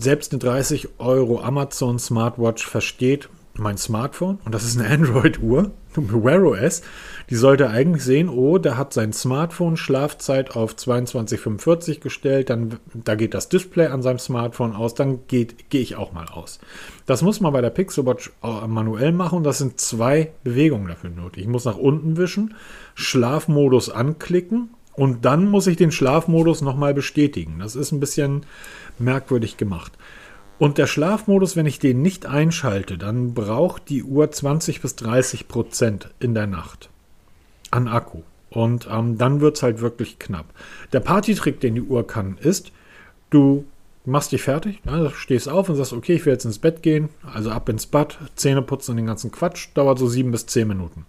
Selbst 0.01 0.33
eine 0.33 0.39
30 0.39 0.91
Euro 0.99 1.41
Amazon 1.41 1.99
Smartwatch 1.99 2.65
versteht 2.65 3.29
mein 3.55 3.77
Smartphone 3.77 4.39
und 4.45 4.55
das 4.55 4.65
ist 4.65 4.79
eine 4.79 4.89
Android-Uhr, 4.95 5.73
Wear 5.97 6.45
OS. 6.45 6.83
Die 7.31 7.35
sollte 7.35 7.69
eigentlich 7.69 8.05
sehen, 8.05 8.29
oh, 8.29 8.59
der 8.59 8.79
hat 8.79 8.93
sein 8.93 9.13
Smartphone 9.13 9.77
Schlafzeit 9.77 10.55
auf 10.55 10.77
2245 10.77 12.01
gestellt, 12.01 12.51
dann 12.51 12.79
da 12.95 13.17
geht 13.17 13.35
das 13.35 13.49
Display 13.49 13.89
an 13.89 14.03
seinem 14.03 14.21
Smartphone 14.21 14.77
aus, 14.77 14.95
dann 14.95 15.27
gehe 15.27 15.49
ich 15.71 15.97
auch 15.97 16.13
mal 16.13 16.27
aus. 16.27 16.61
Das 17.07 17.23
muss 17.23 17.41
man 17.41 17.53
bei 17.53 17.61
der 17.61 17.71
Pixel 17.71 18.07
Watch 18.07 18.31
manuell 18.69 19.11
machen 19.11 19.43
das 19.43 19.59
sind 19.59 19.81
zwei 19.81 20.31
Bewegungen 20.45 20.87
dafür 20.87 21.11
nötig. 21.11 21.43
Ich 21.43 21.49
muss 21.49 21.65
nach 21.65 21.77
unten 21.77 22.17
wischen, 22.17 22.55
Schlafmodus 22.95 23.91
anklicken 23.91 24.71
und 24.99 25.25
dann 25.25 25.49
muss 25.49 25.69
ich 25.69 25.77
den 25.77 25.93
Schlafmodus 25.93 26.61
nochmal 26.61 26.93
bestätigen. 26.93 27.61
Das 27.61 27.77
ist 27.77 27.93
ein 27.93 28.01
bisschen 28.01 28.45
merkwürdig 28.99 29.57
gemacht. 29.57 29.93
Und 30.59 30.77
der 30.77 30.89
Schlafmodus, 30.89 31.55
wenn 31.55 31.67
ich 31.67 31.79
den 31.79 32.03
nicht 32.03 32.27
einschalte, 32.27 32.99
dann 32.99 33.33
braucht 33.33 33.91
die 33.91 34.03
Uhr 34.03 34.29
20 34.29 34.81
bis 34.81 34.97
30 34.97 35.47
Prozent 35.47 36.11
in 36.19 36.35
der 36.35 36.49
Nacht 36.49 36.91
an 37.71 37.87
Akku. 37.87 38.23
Und 38.51 38.89
ähm, 38.91 39.19
dann 39.19 39.41
wird 39.41 39.57
es 39.57 39.63
halt 39.63 39.81
wirklich 39.81 40.19
knapp. 40.19 40.47
Der 40.93 40.99
Partytrick, 40.99 41.61
den 41.61 41.77
die 41.77 41.83
Uhr 41.83 42.05
kann, 42.05 42.37
ist, 42.39 42.73
du 43.31 43.67
machst 44.05 44.33
dich 44.33 44.43
fertig, 44.43 44.81
ja, 44.85 45.11
stehst 45.11 45.49
auf 45.49 45.69
und 45.69 45.77
sagst, 45.77 45.93
okay, 45.93 46.15
ich 46.15 46.27
will 46.27 46.33
jetzt 46.33 46.45
ins 46.45 46.59
Bett 46.59 46.83
gehen, 46.83 47.09
also 47.33 47.51
ab 47.51 47.69
ins 47.69 47.87
Bad, 47.87 48.19
Zähne 48.35 48.63
putzen 48.63 48.93
und 48.93 48.97
den 48.97 49.07
ganzen 49.07 49.31
Quatsch, 49.31 49.69
dauert 49.75 50.01
so 50.01 50.09
sieben 50.09 50.33
bis 50.33 50.47
zehn 50.47 50.67
Minuten. 50.67 51.07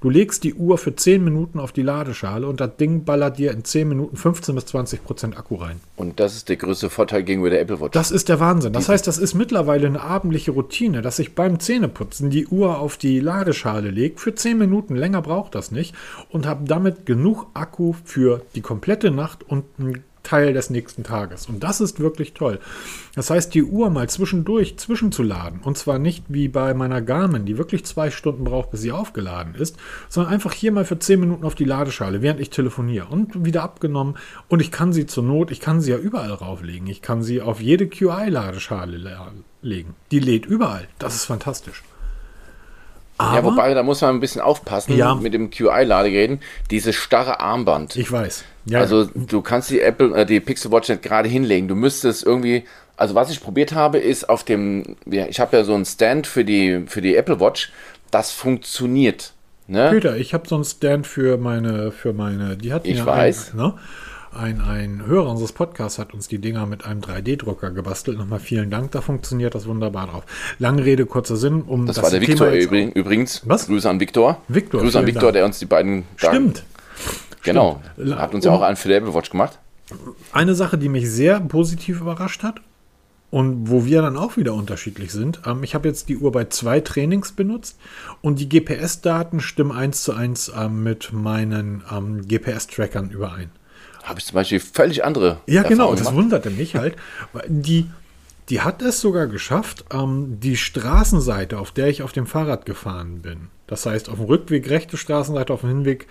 Du 0.00 0.10
legst 0.10 0.44
die 0.44 0.54
Uhr 0.54 0.78
für 0.78 0.94
10 0.94 1.22
Minuten 1.22 1.58
auf 1.58 1.72
die 1.72 1.82
Ladeschale 1.82 2.46
und 2.46 2.60
das 2.60 2.76
Ding 2.76 3.04
ballert 3.04 3.38
dir 3.38 3.52
in 3.52 3.64
10 3.64 3.88
Minuten 3.88 4.16
15 4.16 4.54
bis 4.54 4.66
20 4.66 5.04
Prozent 5.04 5.38
Akku 5.38 5.56
rein. 5.56 5.80
Und 5.96 6.20
das 6.20 6.36
ist 6.36 6.48
der 6.48 6.56
größte 6.56 6.90
Vorteil 6.90 7.22
gegenüber 7.22 7.50
der 7.50 7.60
Apple 7.60 7.80
Watch. 7.80 7.92
Das 7.92 8.10
ist 8.10 8.28
der 8.28 8.40
Wahnsinn. 8.40 8.72
Das 8.72 8.88
heißt, 8.88 9.06
das 9.06 9.18
ist 9.18 9.34
mittlerweile 9.34 9.86
eine 9.86 10.00
abendliche 10.00 10.50
Routine, 10.50 11.02
dass 11.02 11.18
ich 11.18 11.34
beim 11.34 11.60
Zähneputzen 11.60 12.30
die 12.30 12.46
Uhr 12.46 12.78
auf 12.78 12.96
die 12.96 13.20
Ladeschale 13.20 13.90
lege. 13.90 14.18
Für 14.18 14.34
10 14.34 14.58
Minuten 14.58 14.96
länger 14.96 15.22
braucht 15.22 15.54
das 15.54 15.70
nicht 15.70 15.94
und 16.30 16.46
habe 16.46 16.64
damit 16.66 17.06
genug 17.06 17.46
Akku 17.54 17.94
für 18.04 18.42
die 18.54 18.60
komplette 18.60 19.10
Nacht 19.10 19.42
und 19.48 19.64
ein 19.78 20.02
Teil 20.24 20.52
des 20.52 20.70
nächsten 20.70 21.04
Tages. 21.04 21.46
Und 21.46 21.62
das 21.62 21.80
ist 21.80 22.00
wirklich 22.00 22.34
toll. 22.34 22.58
Das 23.14 23.30
heißt, 23.30 23.54
die 23.54 23.62
Uhr 23.62 23.90
mal 23.90 24.08
zwischendurch 24.08 24.76
zwischenzuladen. 24.76 25.60
Und 25.60 25.78
zwar 25.78 26.00
nicht 26.00 26.24
wie 26.28 26.48
bei 26.48 26.74
meiner 26.74 27.00
Garmin, 27.00 27.44
die 27.44 27.58
wirklich 27.58 27.84
zwei 27.84 28.10
Stunden 28.10 28.42
braucht, 28.42 28.72
bis 28.72 28.80
sie 28.80 28.90
aufgeladen 28.90 29.54
ist, 29.54 29.76
sondern 30.08 30.32
einfach 30.32 30.52
hier 30.52 30.72
mal 30.72 30.84
für 30.84 30.98
zehn 30.98 31.20
Minuten 31.20 31.44
auf 31.44 31.54
die 31.54 31.64
Ladeschale, 31.64 32.22
während 32.22 32.40
ich 32.40 32.50
telefoniere. 32.50 33.06
Und 33.06 33.44
wieder 33.44 33.62
abgenommen. 33.62 34.16
Und 34.48 34.60
ich 34.60 34.72
kann 34.72 34.92
sie 34.92 35.06
zur 35.06 35.22
Not, 35.22 35.52
ich 35.52 35.60
kann 35.60 35.80
sie 35.80 35.92
ja 35.92 35.98
überall 35.98 36.32
rauflegen. 36.32 36.88
Ich 36.88 37.02
kann 37.02 37.22
sie 37.22 37.40
auf 37.40 37.60
jede 37.60 37.86
QI-Ladeschale 37.86 38.96
legen. 39.62 39.94
Die 40.10 40.18
lädt 40.18 40.46
überall. 40.46 40.88
Das 40.98 41.14
ist 41.14 41.26
fantastisch. 41.26 41.84
Aber, 43.16 43.36
ja, 43.36 43.44
wobei, 43.44 43.74
da 43.74 43.82
muss 43.82 44.00
man 44.00 44.16
ein 44.16 44.20
bisschen 44.20 44.40
aufpassen 44.40 44.96
ja. 44.96 45.14
mit 45.14 45.34
dem 45.34 45.50
QI-Ladegeräten. 45.50 46.40
Dieses 46.70 46.96
starre 46.96 47.40
Armband. 47.40 47.96
Ich 47.96 48.10
weiß. 48.10 48.44
Ja, 48.66 48.80
also 48.80 49.06
du 49.14 49.42
kannst 49.42 49.70
die 49.70 49.80
Apple, 49.80 50.14
äh, 50.14 50.26
die 50.26 50.40
Pixel 50.40 50.72
Watch 50.72 50.88
nicht 50.88 51.02
gerade 51.02 51.28
hinlegen. 51.28 51.68
Du 51.68 51.74
müsstest 51.74 52.24
irgendwie, 52.24 52.64
also 52.96 53.14
was 53.14 53.30
ich 53.30 53.40
probiert 53.40 53.74
habe, 53.74 53.98
ist 53.98 54.28
auf 54.28 54.44
dem, 54.44 54.96
ja, 55.06 55.26
ich 55.26 55.40
habe 55.40 55.56
ja 55.56 55.64
so 55.64 55.74
einen 55.74 55.84
Stand 55.84 56.26
für 56.26 56.44
die, 56.44 56.84
für 56.86 57.02
die 57.02 57.16
Apple 57.16 57.40
Watch. 57.40 57.72
Das 58.10 58.30
funktioniert. 58.30 59.32
Ne? 59.66 59.90
Peter, 59.90 60.16
ich 60.16 60.34
habe 60.34 60.48
so 60.48 60.54
einen 60.54 60.64
Stand 60.64 61.06
für 61.06 61.36
meine, 61.38 61.90
für 61.90 62.12
meine, 62.12 62.56
die 62.56 62.72
hat 62.72 62.86
ich 62.86 62.98
ja 62.98 63.06
weiß. 63.06 63.52
Ein, 63.52 63.56
ne? 63.56 63.74
ein, 64.34 64.60
ein 64.60 65.06
Hörer 65.06 65.30
unseres 65.30 65.52
Podcasts 65.52 65.98
hat 65.98 66.12
uns 66.12 66.28
die 66.28 66.38
Dinger 66.38 66.66
mit 66.66 66.84
einem 66.84 67.00
3D-Drucker 67.00 67.70
gebastelt. 67.70 68.18
Nochmal 68.18 68.40
vielen 68.40 68.70
Dank, 68.70 68.92
da 68.92 69.00
funktioniert 69.00 69.54
das 69.54 69.66
wunderbar 69.66 70.06
drauf. 70.08 70.24
Lange 70.58 70.84
Rede, 70.84 71.06
kurzer 71.06 71.36
Sinn. 71.36 71.62
Um 71.62 71.86
das, 71.86 71.96
das 71.96 72.04
war 72.04 72.10
der 72.10 72.20
Thema 72.20 72.52
Viktor 72.52 72.72
übrigens. 72.94 73.42
Was? 73.46 73.66
Grüße 73.66 73.88
an 73.88 74.00
Viktor. 74.00 74.42
Viktor. 74.48 74.80
Grüße 74.80 74.98
an 74.98 75.06
Viktor, 75.06 75.22
Dank. 75.22 75.34
der 75.34 75.44
uns 75.44 75.58
die 75.58 75.66
beiden. 75.66 76.04
Stimmt. 76.16 76.64
Genau. 77.44 77.80
Stimmt. 77.94 78.18
Hat 78.18 78.34
uns 78.34 78.44
ja 78.44 78.52
auch 78.52 78.62
einen 78.62 78.76
für 78.76 78.88
die 78.88 78.94
Apple 78.94 79.14
Watch 79.14 79.30
gemacht. 79.30 79.58
Eine 80.32 80.54
Sache, 80.54 80.78
die 80.78 80.88
mich 80.88 81.10
sehr 81.10 81.40
positiv 81.40 82.00
überrascht 82.00 82.42
hat 82.42 82.60
und 83.30 83.70
wo 83.70 83.84
wir 83.84 84.02
dann 84.02 84.16
auch 84.16 84.36
wieder 84.36 84.54
unterschiedlich 84.54 85.12
sind. 85.12 85.42
Ähm, 85.46 85.62
ich 85.62 85.74
habe 85.74 85.88
jetzt 85.88 86.08
die 86.08 86.16
Uhr 86.16 86.32
bei 86.32 86.46
zwei 86.46 86.80
Trainings 86.80 87.32
benutzt 87.32 87.78
und 88.22 88.38
die 88.40 88.48
GPS-Daten 88.48 89.40
stimmen 89.40 89.72
eins 89.72 90.02
zu 90.02 90.12
eins 90.12 90.50
ähm, 90.56 90.82
mit 90.82 91.12
meinen 91.12 91.84
ähm, 91.92 92.26
GPS-Trackern 92.26 93.10
überein 93.10 93.50
habe 94.04 94.20
ich 94.20 94.26
zum 94.26 94.34
Beispiel 94.34 94.60
völlig 94.60 95.04
andere. 95.04 95.38
Ja, 95.46 95.62
genau, 95.62 95.90
das 95.92 96.00
gemacht. 96.00 96.14
wunderte 96.14 96.50
mich 96.50 96.76
halt. 96.76 96.94
Die, 97.48 97.90
die 98.48 98.60
hat 98.60 98.82
es 98.82 99.00
sogar 99.00 99.26
geschafft, 99.26 99.84
ähm, 99.92 100.38
die 100.40 100.56
Straßenseite, 100.56 101.58
auf 101.58 101.72
der 101.72 101.88
ich 101.88 102.02
auf 102.02 102.12
dem 102.12 102.26
Fahrrad 102.26 102.66
gefahren 102.66 103.22
bin, 103.22 103.48
das 103.66 103.86
heißt 103.86 104.08
auf 104.08 104.16
dem 104.16 104.26
Rückweg 104.26 104.68
rechte 104.68 104.96
Straßenseite, 104.96 105.52
auf 105.52 105.62
dem 105.62 105.70
Hinweg 105.70 106.06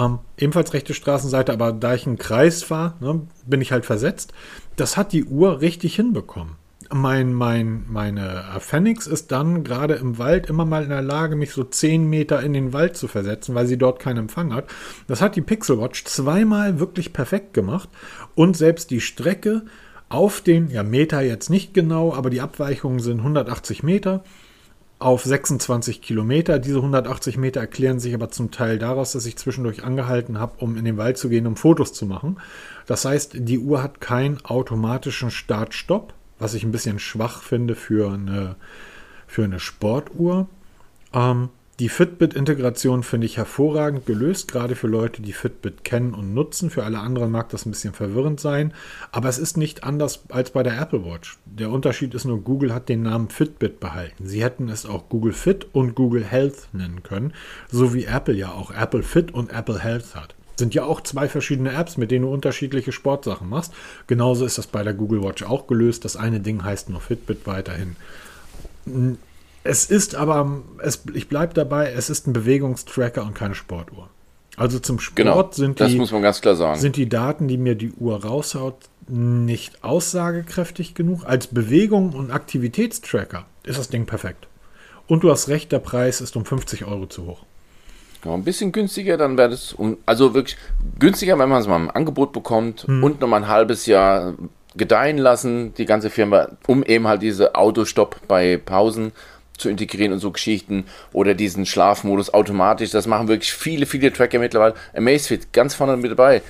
Ähm, 0.00 0.20
ebenfalls 0.38 0.72
rechte 0.72 0.94
Straßenseite, 0.94 1.52
aber 1.52 1.72
da 1.72 1.94
ich 1.94 2.06
einen 2.06 2.18
Kreis 2.18 2.62
fahre, 2.62 2.94
ne, 3.00 3.22
bin 3.46 3.60
ich 3.60 3.72
halt 3.72 3.84
versetzt. 3.84 4.32
Das 4.76 4.96
hat 4.96 5.12
die 5.12 5.24
Uhr 5.24 5.60
richtig 5.60 5.94
hinbekommen. 5.96 6.56
Mein, 6.92 7.32
mein, 7.32 7.84
meine 7.88 8.42
Phoenix 8.58 9.06
ist 9.06 9.30
dann 9.30 9.62
gerade 9.62 9.94
im 9.94 10.18
Wald 10.18 10.46
immer 10.48 10.64
mal 10.64 10.82
in 10.82 10.88
der 10.88 11.02
Lage, 11.02 11.36
mich 11.36 11.52
so 11.52 11.62
10 11.62 12.08
Meter 12.08 12.42
in 12.42 12.52
den 12.52 12.72
Wald 12.72 12.96
zu 12.96 13.06
versetzen, 13.06 13.54
weil 13.54 13.66
sie 13.66 13.78
dort 13.78 14.00
keinen 14.00 14.16
Empfang 14.16 14.52
hat. 14.52 14.64
Das 15.06 15.20
hat 15.20 15.36
die 15.36 15.40
Pixel 15.40 15.78
Watch 15.78 16.04
zweimal 16.04 16.80
wirklich 16.80 17.12
perfekt 17.12 17.54
gemacht 17.54 17.88
und 18.34 18.56
selbst 18.56 18.90
die 18.90 19.00
Strecke 19.00 19.62
auf 20.08 20.40
den, 20.40 20.68
ja 20.68 20.82
Meter 20.82 21.20
jetzt 21.20 21.48
nicht 21.48 21.74
genau, 21.74 22.12
aber 22.12 22.28
die 22.28 22.40
Abweichungen 22.40 22.98
sind 22.98 23.18
180 23.18 23.84
Meter 23.84 24.24
auf 25.00 25.24
26 25.24 26.02
Kilometer. 26.02 26.58
Diese 26.58 26.76
180 26.76 27.38
Meter 27.38 27.60
erklären 27.60 27.98
sich 27.98 28.14
aber 28.14 28.30
zum 28.30 28.50
Teil 28.50 28.78
daraus, 28.78 29.12
dass 29.12 29.26
ich 29.26 29.36
zwischendurch 29.36 29.82
angehalten 29.82 30.38
habe, 30.38 30.62
um 30.62 30.76
in 30.76 30.84
den 30.84 30.98
Wald 30.98 31.18
zu 31.18 31.28
gehen, 31.30 31.46
um 31.46 31.56
Fotos 31.56 31.92
zu 31.92 32.06
machen. 32.06 32.38
Das 32.86 33.04
heißt, 33.04 33.32
die 33.34 33.58
Uhr 33.58 33.82
hat 33.82 34.00
keinen 34.00 34.44
automatischen 34.44 35.30
Start-Stopp, 35.30 36.12
was 36.38 36.54
ich 36.54 36.64
ein 36.64 36.72
bisschen 36.72 36.98
schwach 36.98 37.42
finde 37.42 37.74
für 37.74 38.12
eine, 38.12 38.56
für 39.26 39.42
eine 39.42 39.58
Sportuhr. 39.58 40.48
Ähm, 41.14 41.48
die 41.80 41.88
Fitbit-Integration 41.88 43.02
finde 43.02 43.24
ich 43.24 43.38
hervorragend 43.38 44.04
gelöst, 44.04 44.52
gerade 44.52 44.76
für 44.76 44.86
Leute, 44.86 45.22
die 45.22 45.32
Fitbit 45.32 45.82
kennen 45.82 46.12
und 46.12 46.34
nutzen. 46.34 46.68
Für 46.68 46.84
alle 46.84 46.98
anderen 46.98 47.30
mag 47.30 47.48
das 47.48 47.64
ein 47.64 47.70
bisschen 47.70 47.94
verwirrend 47.94 48.38
sein, 48.38 48.74
aber 49.12 49.30
es 49.30 49.38
ist 49.38 49.56
nicht 49.56 49.82
anders 49.82 50.24
als 50.28 50.50
bei 50.50 50.62
der 50.62 50.78
Apple 50.78 51.06
Watch. 51.06 51.38
Der 51.46 51.70
Unterschied 51.70 52.12
ist 52.12 52.26
nur, 52.26 52.42
Google 52.42 52.74
hat 52.74 52.90
den 52.90 53.02
Namen 53.02 53.30
Fitbit 53.30 53.80
behalten. 53.80 54.26
Sie 54.26 54.44
hätten 54.44 54.68
es 54.68 54.84
auch 54.84 55.08
Google 55.08 55.32
Fit 55.32 55.68
und 55.72 55.94
Google 55.94 56.22
Health 56.22 56.68
nennen 56.74 57.02
können, 57.02 57.32
so 57.72 57.94
wie 57.94 58.04
Apple 58.04 58.34
ja 58.34 58.52
auch 58.52 58.70
Apple 58.70 59.02
Fit 59.02 59.32
und 59.32 59.50
Apple 59.50 59.82
Health 59.82 60.14
hat. 60.14 60.34
Sind 60.58 60.74
ja 60.74 60.84
auch 60.84 61.00
zwei 61.00 61.30
verschiedene 61.30 61.72
Apps, 61.72 61.96
mit 61.96 62.10
denen 62.10 62.26
du 62.26 62.30
unterschiedliche 62.30 62.92
Sportsachen 62.92 63.48
machst. 63.48 63.72
Genauso 64.06 64.44
ist 64.44 64.58
das 64.58 64.66
bei 64.66 64.82
der 64.82 64.92
Google 64.92 65.22
Watch 65.22 65.44
auch 65.44 65.66
gelöst. 65.66 66.04
Das 66.04 66.16
eine 66.16 66.40
Ding 66.40 66.62
heißt 66.62 66.90
nur 66.90 67.00
Fitbit 67.00 67.46
weiterhin 67.46 67.96
es 69.62 69.86
ist 69.86 70.14
aber, 70.14 70.62
es, 70.78 71.02
ich 71.14 71.28
bleibe 71.28 71.54
dabei, 71.54 71.92
es 71.92 72.10
ist 72.10 72.26
ein 72.26 72.32
Bewegungstracker 72.32 73.22
und 73.22 73.34
keine 73.34 73.54
Sportuhr. 73.54 74.08
Also 74.56 74.78
zum 74.78 74.98
Sport 75.00 75.16
genau, 75.16 75.48
sind, 75.52 75.80
die, 75.80 76.06
sind 76.76 76.96
die 76.96 77.08
Daten, 77.08 77.48
die 77.48 77.56
mir 77.56 77.76
die 77.76 77.92
Uhr 77.92 78.22
raushaut, 78.24 78.76
nicht 79.08 79.82
aussagekräftig 79.82 80.94
genug. 80.94 81.24
Als 81.24 81.46
Bewegung 81.46 82.12
und 82.12 82.30
Aktivitätstracker 82.30 83.46
ist 83.64 83.78
das 83.78 83.88
Ding 83.88 84.06
perfekt. 84.06 84.48
Und 85.06 85.24
du 85.24 85.30
hast 85.30 85.48
recht, 85.48 85.72
der 85.72 85.78
Preis 85.78 86.20
ist 86.20 86.36
um 86.36 86.44
50 86.44 86.84
Euro 86.84 87.06
zu 87.06 87.26
hoch. 87.26 87.44
Ja, 88.24 88.34
ein 88.34 88.44
bisschen 88.44 88.70
günstiger, 88.70 89.16
dann 89.16 89.38
wäre 89.38 89.50
das, 89.50 89.74
also 90.04 90.34
wirklich 90.34 90.56
günstiger, 90.98 91.38
wenn 91.38 91.48
man 91.48 91.60
es 91.60 91.66
mal 91.66 91.76
im 91.76 91.90
Angebot 91.90 92.32
bekommt 92.32 92.82
hm. 92.82 93.02
und 93.02 93.20
nochmal 93.20 93.42
ein 93.42 93.48
halbes 93.48 93.86
Jahr 93.86 94.34
gedeihen 94.76 95.18
lassen, 95.18 95.74
die 95.74 95.86
ganze 95.86 96.10
Firma, 96.10 96.48
um 96.66 96.82
eben 96.84 97.08
halt 97.08 97.22
diese 97.22 97.54
Autostopp 97.54 98.20
bei 98.28 98.56
Pausen 98.56 99.12
zu 99.60 99.68
integrieren 99.68 100.12
und 100.12 100.18
so 100.18 100.30
Geschichten 100.30 100.84
oder 101.12 101.34
diesen 101.34 101.66
Schlafmodus 101.66 102.34
automatisch. 102.34 102.90
Das 102.90 103.06
machen 103.06 103.28
wirklich 103.28 103.52
viele, 103.52 103.86
viele 103.86 104.12
Tracker 104.12 104.38
mittlerweile. 104.38 104.74
Amazfit 104.94 105.52
ganz 105.52 105.74
vorne 105.74 105.96
mit 105.96 106.10
dabei. 106.10 106.42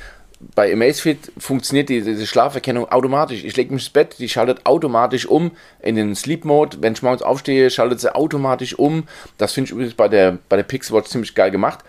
Bei 0.55 0.73
Amazfit 0.73 1.33
funktioniert 1.37 1.91
die, 1.91 2.01
diese 2.01 2.27
Schlaferkennung 2.27 2.91
automatisch. 2.91 3.45
Ich 3.45 3.57
lege 3.57 3.75
mich 3.75 3.83
ins 3.83 3.91
Bett, 3.91 4.17
die 4.19 4.29
schaltet 4.29 4.65
automatisch 4.65 5.27
um 5.27 5.51
in 5.83 5.97
den 5.97 6.17
Sleep 6.17 6.47
Mode. 6.47 6.79
Wenn 6.81 6.95
ich 6.95 7.03
morgens 7.03 7.21
aufstehe, 7.21 7.69
schaltet 7.69 8.01
sie 8.01 8.15
automatisch 8.15 8.79
um. 8.79 9.07
Das 9.37 9.53
finde 9.53 9.67
ich 9.67 9.73
übrigens 9.73 9.95
bei 9.95 10.09
der, 10.09 10.39
bei 10.49 10.57
der 10.57 10.63
Pixelwatch 10.63 11.11
ziemlich 11.11 11.35
geil 11.35 11.51
gemacht. 11.51 11.81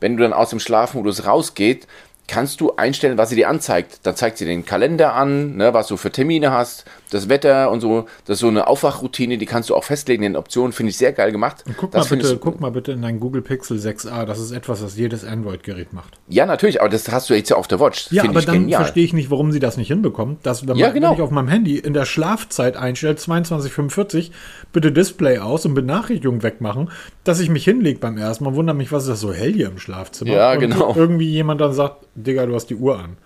Wenn 0.00 0.16
du 0.16 0.24
dann 0.24 0.32
aus 0.32 0.50
dem 0.50 0.58
Schlafmodus 0.58 1.26
rausgehst, 1.26 1.86
kannst 2.28 2.60
du 2.60 2.76
einstellen, 2.76 3.18
was 3.18 3.30
sie 3.30 3.36
dir 3.36 3.48
anzeigt. 3.48 4.00
Dann 4.04 4.16
zeigt 4.16 4.38
sie 4.38 4.44
den 4.44 4.64
Kalender 4.64 5.14
an, 5.14 5.56
ne, 5.56 5.74
was 5.74 5.88
du 5.88 5.96
für 5.96 6.10
Termine 6.10 6.50
hast, 6.50 6.84
das 7.10 7.28
Wetter 7.28 7.70
und 7.70 7.80
so. 7.80 8.06
Das 8.24 8.36
ist 8.36 8.40
so 8.40 8.48
eine 8.48 8.66
Aufwachroutine, 8.66 9.38
die 9.38 9.46
kannst 9.46 9.70
du 9.70 9.74
auch 9.74 9.84
festlegen 9.84 10.22
in 10.22 10.32
den 10.32 10.38
Optionen. 10.38 10.72
Finde 10.72 10.90
ich 10.90 10.96
sehr 10.96 11.12
geil 11.12 11.32
gemacht. 11.32 11.64
Und 11.66 11.76
guck, 11.76 11.90
das 11.90 12.10
mal 12.10 12.16
bitte, 12.16 12.38
guck 12.38 12.60
mal 12.60 12.70
bitte 12.70 12.92
in 12.92 13.02
dein 13.02 13.20
Google 13.20 13.42
Pixel 13.42 13.78
6a. 13.78 14.24
Das 14.24 14.38
ist 14.38 14.52
etwas, 14.52 14.82
was 14.82 14.96
jedes 14.96 15.24
Android-Gerät 15.24 15.92
macht. 15.92 16.18
Ja, 16.28 16.46
natürlich, 16.46 16.80
aber 16.80 16.90
das 16.90 17.10
hast 17.10 17.28
du 17.28 17.34
jetzt 17.34 17.50
ja 17.50 17.56
auf 17.56 17.68
der 17.68 17.80
Watch. 17.80 18.10
Ja, 18.10 18.24
aber 18.24 18.40
dann 18.40 18.70
verstehe 18.70 19.04
ich 19.04 19.12
nicht, 19.12 19.30
warum 19.30 19.52
sie 19.52 19.60
das 19.60 19.76
nicht 19.76 19.88
hinbekommen. 19.88 20.38
Dass, 20.42 20.66
wenn, 20.66 20.76
ja, 20.76 20.90
genau. 20.90 21.10
wenn 21.10 21.16
ich 21.16 21.22
auf 21.22 21.30
meinem 21.30 21.48
Handy 21.48 21.78
in 21.78 21.92
der 21.92 22.04
Schlafzeit 22.04 22.76
einstelle, 22.76 23.14
22.45, 23.14 24.30
bitte 24.72 24.92
Display 24.92 25.38
aus 25.38 25.66
und 25.66 25.74
Benachrichtigungen 25.74 26.42
wegmachen, 26.42 26.90
dass 27.24 27.40
ich 27.40 27.48
mich 27.48 27.64
hinlege 27.64 27.98
beim 27.98 28.18
ersten 28.18 28.44
Mal. 28.44 28.54
Wundert 28.54 28.76
mich, 28.76 28.92
was 28.92 29.04
ist 29.04 29.10
das 29.10 29.20
so 29.20 29.32
hell 29.32 29.52
hier 29.52 29.68
im 29.68 29.78
Schlafzimmer? 29.78 30.32
Ja, 30.32 30.52
und 30.52 30.60
genau. 30.60 30.94
Irgendwie 30.96 31.28
jemand 31.28 31.60
dann 31.60 31.72
sagt, 31.72 32.06
Digga, 32.14 32.46
du 32.46 32.54
hast 32.54 32.66
die 32.66 32.76
Uhr 32.76 32.98
an. 32.98 33.16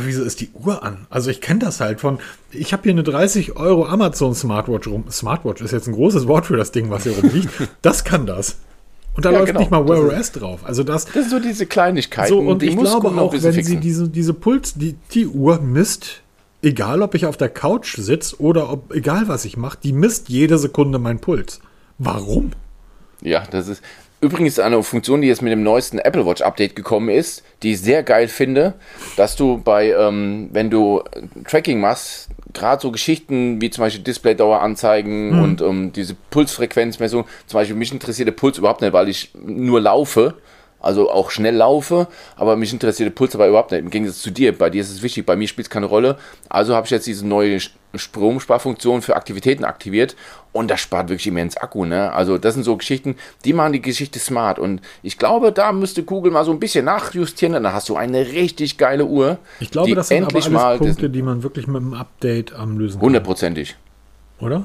Wieso 0.00 0.22
ist 0.22 0.40
die 0.40 0.50
Uhr 0.52 0.82
an? 0.82 1.06
Also 1.10 1.30
ich 1.30 1.40
kenne 1.40 1.60
das 1.60 1.80
halt 1.80 2.00
von, 2.00 2.18
ich 2.50 2.72
habe 2.72 2.82
hier 2.84 2.92
eine 2.92 3.02
30 3.02 3.56
Euro 3.56 3.86
Amazon 3.86 4.34
Smartwatch 4.34 4.86
rum. 4.86 5.04
Smartwatch 5.10 5.62
ist 5.62 5.72
jetzt 5.72 5.88
ein 5.88 5.94
großes 5.94 6.28
Wort 6.28 6.46
für 6.46 6.56
das 6.56 6.72
Ding, 6.72 6.90
was 6.90 7.04
hier 7.04 7.16
rumliegt. 7.16 7.50
Das 7.82 8.04
kann 8.04 8.26
das. 8.26 8.58
Und 9.14 9.24
da 9.24 9.32
ja, 9.32 9.38
läuft 9.38 9.48
genau. 9.48 9.60
nicht 9.60 9.70
mal 9.70 9.88
Wear 9.88 10.18
OS 10.18 10.32
drauf. 10.32 10.60
Also 10.64 10.84
das, 10.84 11.04
das 11.06 11.14
sind 11.14 11.30
so 11.30 11.38
diese 11.38 11.66
Kleinigkeiten. 11.66 12.28
So, 12.28 12.40
und 12.40 12.62
ich 12.62 12.76
glaube 12.76 13.08
auch, 13.08 13.32
wenn 13.32 13.40
fixen. 13.40 13.64
sie 13.64 13.76
diese, 13.78 14.08
diese 14.08 14.34
Puls, 14.34 14.74
die, 14.74 14.96
die 15.12 15.26
Uhr 15.26 15.60
misst, 15.60 16.22
egal 16.62 17.02
ob 17.02 17.14
ich 17.14 17.26
auf 17.26 17.36
der 17.36 17.48
Couch 17.48 17.96
sitze 17.96 18.40
oder 18.40 18.70
ob, 18.70 18.94
egal 18.94 19.28
was 19.28 19.44
ich 19.44 19.56
mache, 19.56 19.78
die 19.82 19.92
misst 19.92 20.28
jede 20.28 20.58
Sekunde 20.58 20.98
meinen 20.98 21.18
Puls. 21.18 21.60
Warum? 21.98 22.52
Ja, 23.22 23.44
das 23.50 23.68
ist, 23.68 23.82
Übrigens 24.22 24.60
eine 24.60 24.80
Funktion, 24.84 25.20
die 25.20 25.26
jetzt 25.26 25.42
mit 25.42 25.50
dem 25.50 25.64
neuesten 25.64 25.98
Apple 25.98 26.24
Watch 26.24 26.42
Update 26.42 26.76
gekommen 26.76 27.08
ist, 27.08 27.42
die 27.64 27.72
ich 27.72 27.80
sehr 27.80 28.04
geil 28.04 28.28
finde, 28.28 28.74
dass 29.16 29.34
du 29.34 29.58
bei, 29.58 29.90
ähm, 29.90 30.48
wenn 30.52 30.70
du 30.70 31.02
Tracking 31.44 31.80
machst, 31.80 32.28
gerade 32.52 32.80
so 32.80 32.92
Geschichten 32.92 33.60
wie 33.60 33.70
zum 33.70 33.82
Beispiel 33.82 34.04
Displaydauer 34.04 34.60
anzeigen 34.60 35.30
mhm. 35.30 35.42
und 35.42 35.60
ähm, 35.60 35.92
diese 35.92 36.14
Pulsfrequenzmessung, 36.30 37.24
zum 37.48 37.58
Beispiel 37.58 37.74
mich 37.74 37.90
interessiert 37.90 38.28
der 38.28 38.32
Puls 38.32 38.58
überhaupt 38.58 38.80
nicht, 38.80 38.92
weil 38.92 39.08
ich 39.08 39.32
nur 39.34 39.80
laufe 39.80 40.34
also 40.82 41.10
auch 41.10 41.30
schnell 41.30 41.54
laufe, 41.54 42.08
aber 42.36 42.56
mich 42.56 42.72
interessiert 42.72 43.06
der 43.06 43.14
Puls 43.14 43.34
aber 43.34 43.48
überhaupt 43.48 43.70
nicht. 43.70 43.80
Im 43.80 43.90
Gegensatz 43.90 44.20
zu 44.20 44.30
dir, 44.30 44.56
bei 44.56 44.68
dir 44.68 44.82
ist 44.82 44.90
es 44.90 45.02
wichtig, 45.02 45.24
bei 45.24 45.36
mir 45.36 45.48
spielt 45.48 45.66
es 45.66 45.70
keine 45.70 45.86
Rolle. 45.86 46.18
Also 46.48 46.74
habe 46.74 46.86
ich 46.86 46.90
jetzt 46.90 47.06
diese 47.06 47.26
neue 47.26 47.58
Stromsparfunktion 47.94 49.02
für 49.02 49.16
Aktivitäten 49.16 49.64
aktiviert 49.64 50.16
und 50.52 50.70
das 50.70 50.80
spart 50.80 51.08
wirklich 51.08 51.26
immens 51.26 51.56
Akku. 51.56 51.84
Ne? 51.84 52.12
Also 52.12 52.36
das 52.36 52.54
sind 52.54 52.64
so 52.64 52.76
Geschichten, 52.76 53.16
die 53.44 53.52
machen 53.52 53.72
die 53.72 53.82
Geschichte 53.82 54.18
smart 54.18 54.58
und 54.58 54.80
ich 55.02 55.18
glaube, 55.18 55.52
da 55.52 55.72
müsste 55.72 56.02
Google 56.02 56.32
mal 56.32 56.44
so 56.44 56.52
ein 56.52 56.60
bisschen 56.60 56.84
nachjustieren, 56.84 57.54
dann 57.54 57.72
hast 57.72 57.88
du 57.88 57.96
eine 57.96 58.32
richtig 58.32 58.76
geile 58.76 59.06
Uhr. 59.06 59.38
Ich 59.60 59.70
glaube, 59.70 59.94
das 59.94 60.08
sind 60.08 60.24
aber 60.24 60.34
alles 60.34 60.50
mal 60.50 60.78
Punkte, 60.78 61.10
die 61.10 61.22
man 61.22 61.42
wirklich 61.42 61.66
mit 61.66 61.82
einem 61.82 61.94
Update 61.94 62.54
am 62.54 62.78
lösen 62.78 62.98
kann. 62.98 63.06
Hundertprozentig. 63.06 63.76
Oder? 64.40 64.64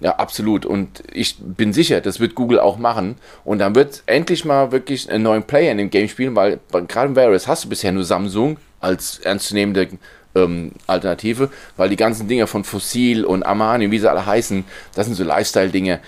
Ja, 0.00 0.16
absolut. 0.16 0.66
Und 0.66 1.02
ich 1.12 1.36
bin 1.38 1.72
sicher, 1.72 2.00
das 2.00 2.18
wird 2.20 2.34
Google 2.34 2.58
auch 2.58 2.78
machen. 2.78 3.16
Und 3.44 3.60
dann 3.60 3.74
wird 3.74 4.02
endlich 4.06 4.44
mal 4.44 4.72
wirklich 4.72 5.10
einen 5.10 5.22
neuen 5.22 5.44
Player 5.44 5.70
in 5.72 5.78
dem 5.78 5.90
Game 5.90 6.08
spielen, 6.08 6.34
weil 6.34 6.60
gerade 6.88 7.08
im 7.08 7.16
Virus 7.16 7.46
hast 7.46 7.64
du 7.64 7.68
bisher 7.68 7.92
nur 7.92 8.04
Samsung 8.04 8.58
als 8.80 9.18
ernstzunehmende 9.20 9.88
ähm, 10.34 10.72
Alternative, 10.86 11.50
weil 11.76 11.88
die 11.88 11.96
ganzen 11.96 12.28
Dinge 12.28 12.46
von 12.46 12.64
Fossil 12.64 13.24
und 13.24 13.44
Armani, 13.44 13.90
wie 13.90 13.98
sie 13.98 14.10
alle 14.10 14.26
heißen, 14.26 14.64
das 14.94 15.06
sind 15.06 15.14
so 15.14 15.24
Lifestyle-Dinge. 15.24 16.00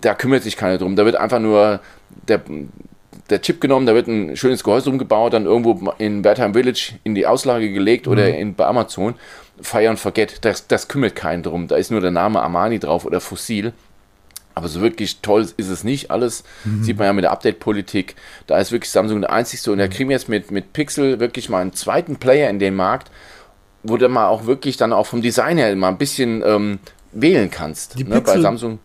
Da 0.00 0.14
kümmert 0.14 0.42
sich 0.42 0.56
keiner 0.56 0.78
drum. 0.78 0.96
Da 0.96 1.04
wird 1.04 1.16
einfach 1.16 1.38
nur 1.38 1.80
der, 2.28 2.42
der 3.30 3.40
Chip 3.40 3.60
genommen, 3.60 3.86
da 3.86 3.94
wird 3.94 4.08
ein 4.08 4.36
schönes 4.36 4.64
Gehäuse 4.64 4.90
umgebaut, 4.90 5.32
dann 5.32 5.46
irgendwo 5.46 5.92
in 5.98 6.24
Wertheim 6.24 6.54
Village 6.54 6.94
in 7.04 7.14
die 7.14 7.26
Auslage 7.26 7.72
gelegt 7.72 8.06
mhm. 8.06 8.12
oder 8.12 8.34
in, 8.34 8.54
bei 8.54 8.66
Amazon. 8.66 9.14
Fire 9.62 9.88
and 9.88 9.98
Forget, 9.98 10.44
das, 10.44 10.66
das 10.66 10.88
kümmert 10.88 11.14
keinen 11.14 11.42
drum. 11.42 11.68
Da 11.68 11.76
ist 11.76 11.90
nur 11.90 12.00
der 12.00 12.10
Name 12.10 12.40
Armani 12.42 12.78
drauf 12.78 13.04
oder 13.04 13.20
Fossil. 13.20 13.72
Aber 14.54 14.68
so 14.68 14.80
wirklich 14.80 15.20
toll 15.20 15.46
ist 15.56 15.68
es 15.68 15.84
nicht 15.84 16.10
alles. 16.10 16.44
Mhm. 16.64 16.82
Sieht 16.82 16.98
man 16.98 17.06
ja 17.06 17.12
mit 17.12 17.24
der 17.24 17.30
Update-Politik. 17.30 18.16
Da 18.46 18.58
ist 18.58 18.72
wirklich 18.72 18.90
Samsung 18.90 19.20
der 19.20 19.32
einzigste. 19.32 19.70
Und 19.70 19.78
da 19.78 19.88
kriegen 19.88 20.08
wir 20.08 20.16
jetzt 20.16 20.28
mit, 20.28 20.50
mit 20.50 20.72
Pixel 20.72 21.20
wirklich 21.20 21.48
mal 21.48 21.60
einen 21.60 21.72
zweiten 21.72 22.16
Player 22.16 22.50
in 22.50 22.58
den 22.58 22.74
Markt, 22.74 23.10
wo 23.82 23.96
du 23.96 24.08
mal 24.08 24.28
auch 24.28 24.46
wirklich 24.46 24.76
dann 24.76 24.92
auch 24.92 25.06
vom 25.06 25.22
Design 25.22 25.56
her 25.56 25.74
mal 25.76 25.88
ein 25.88 25.98
bisschen 25.98 26.42
ähm, 26.44 26.78
wählen 27.12 27.50
kannst. 27.50 27.98
Die 27.98 28.04
ne? 28.04 28.16
Pixel, 28.16 28.36
Bei 28.36 28.40
Samsung. 28.40 28.80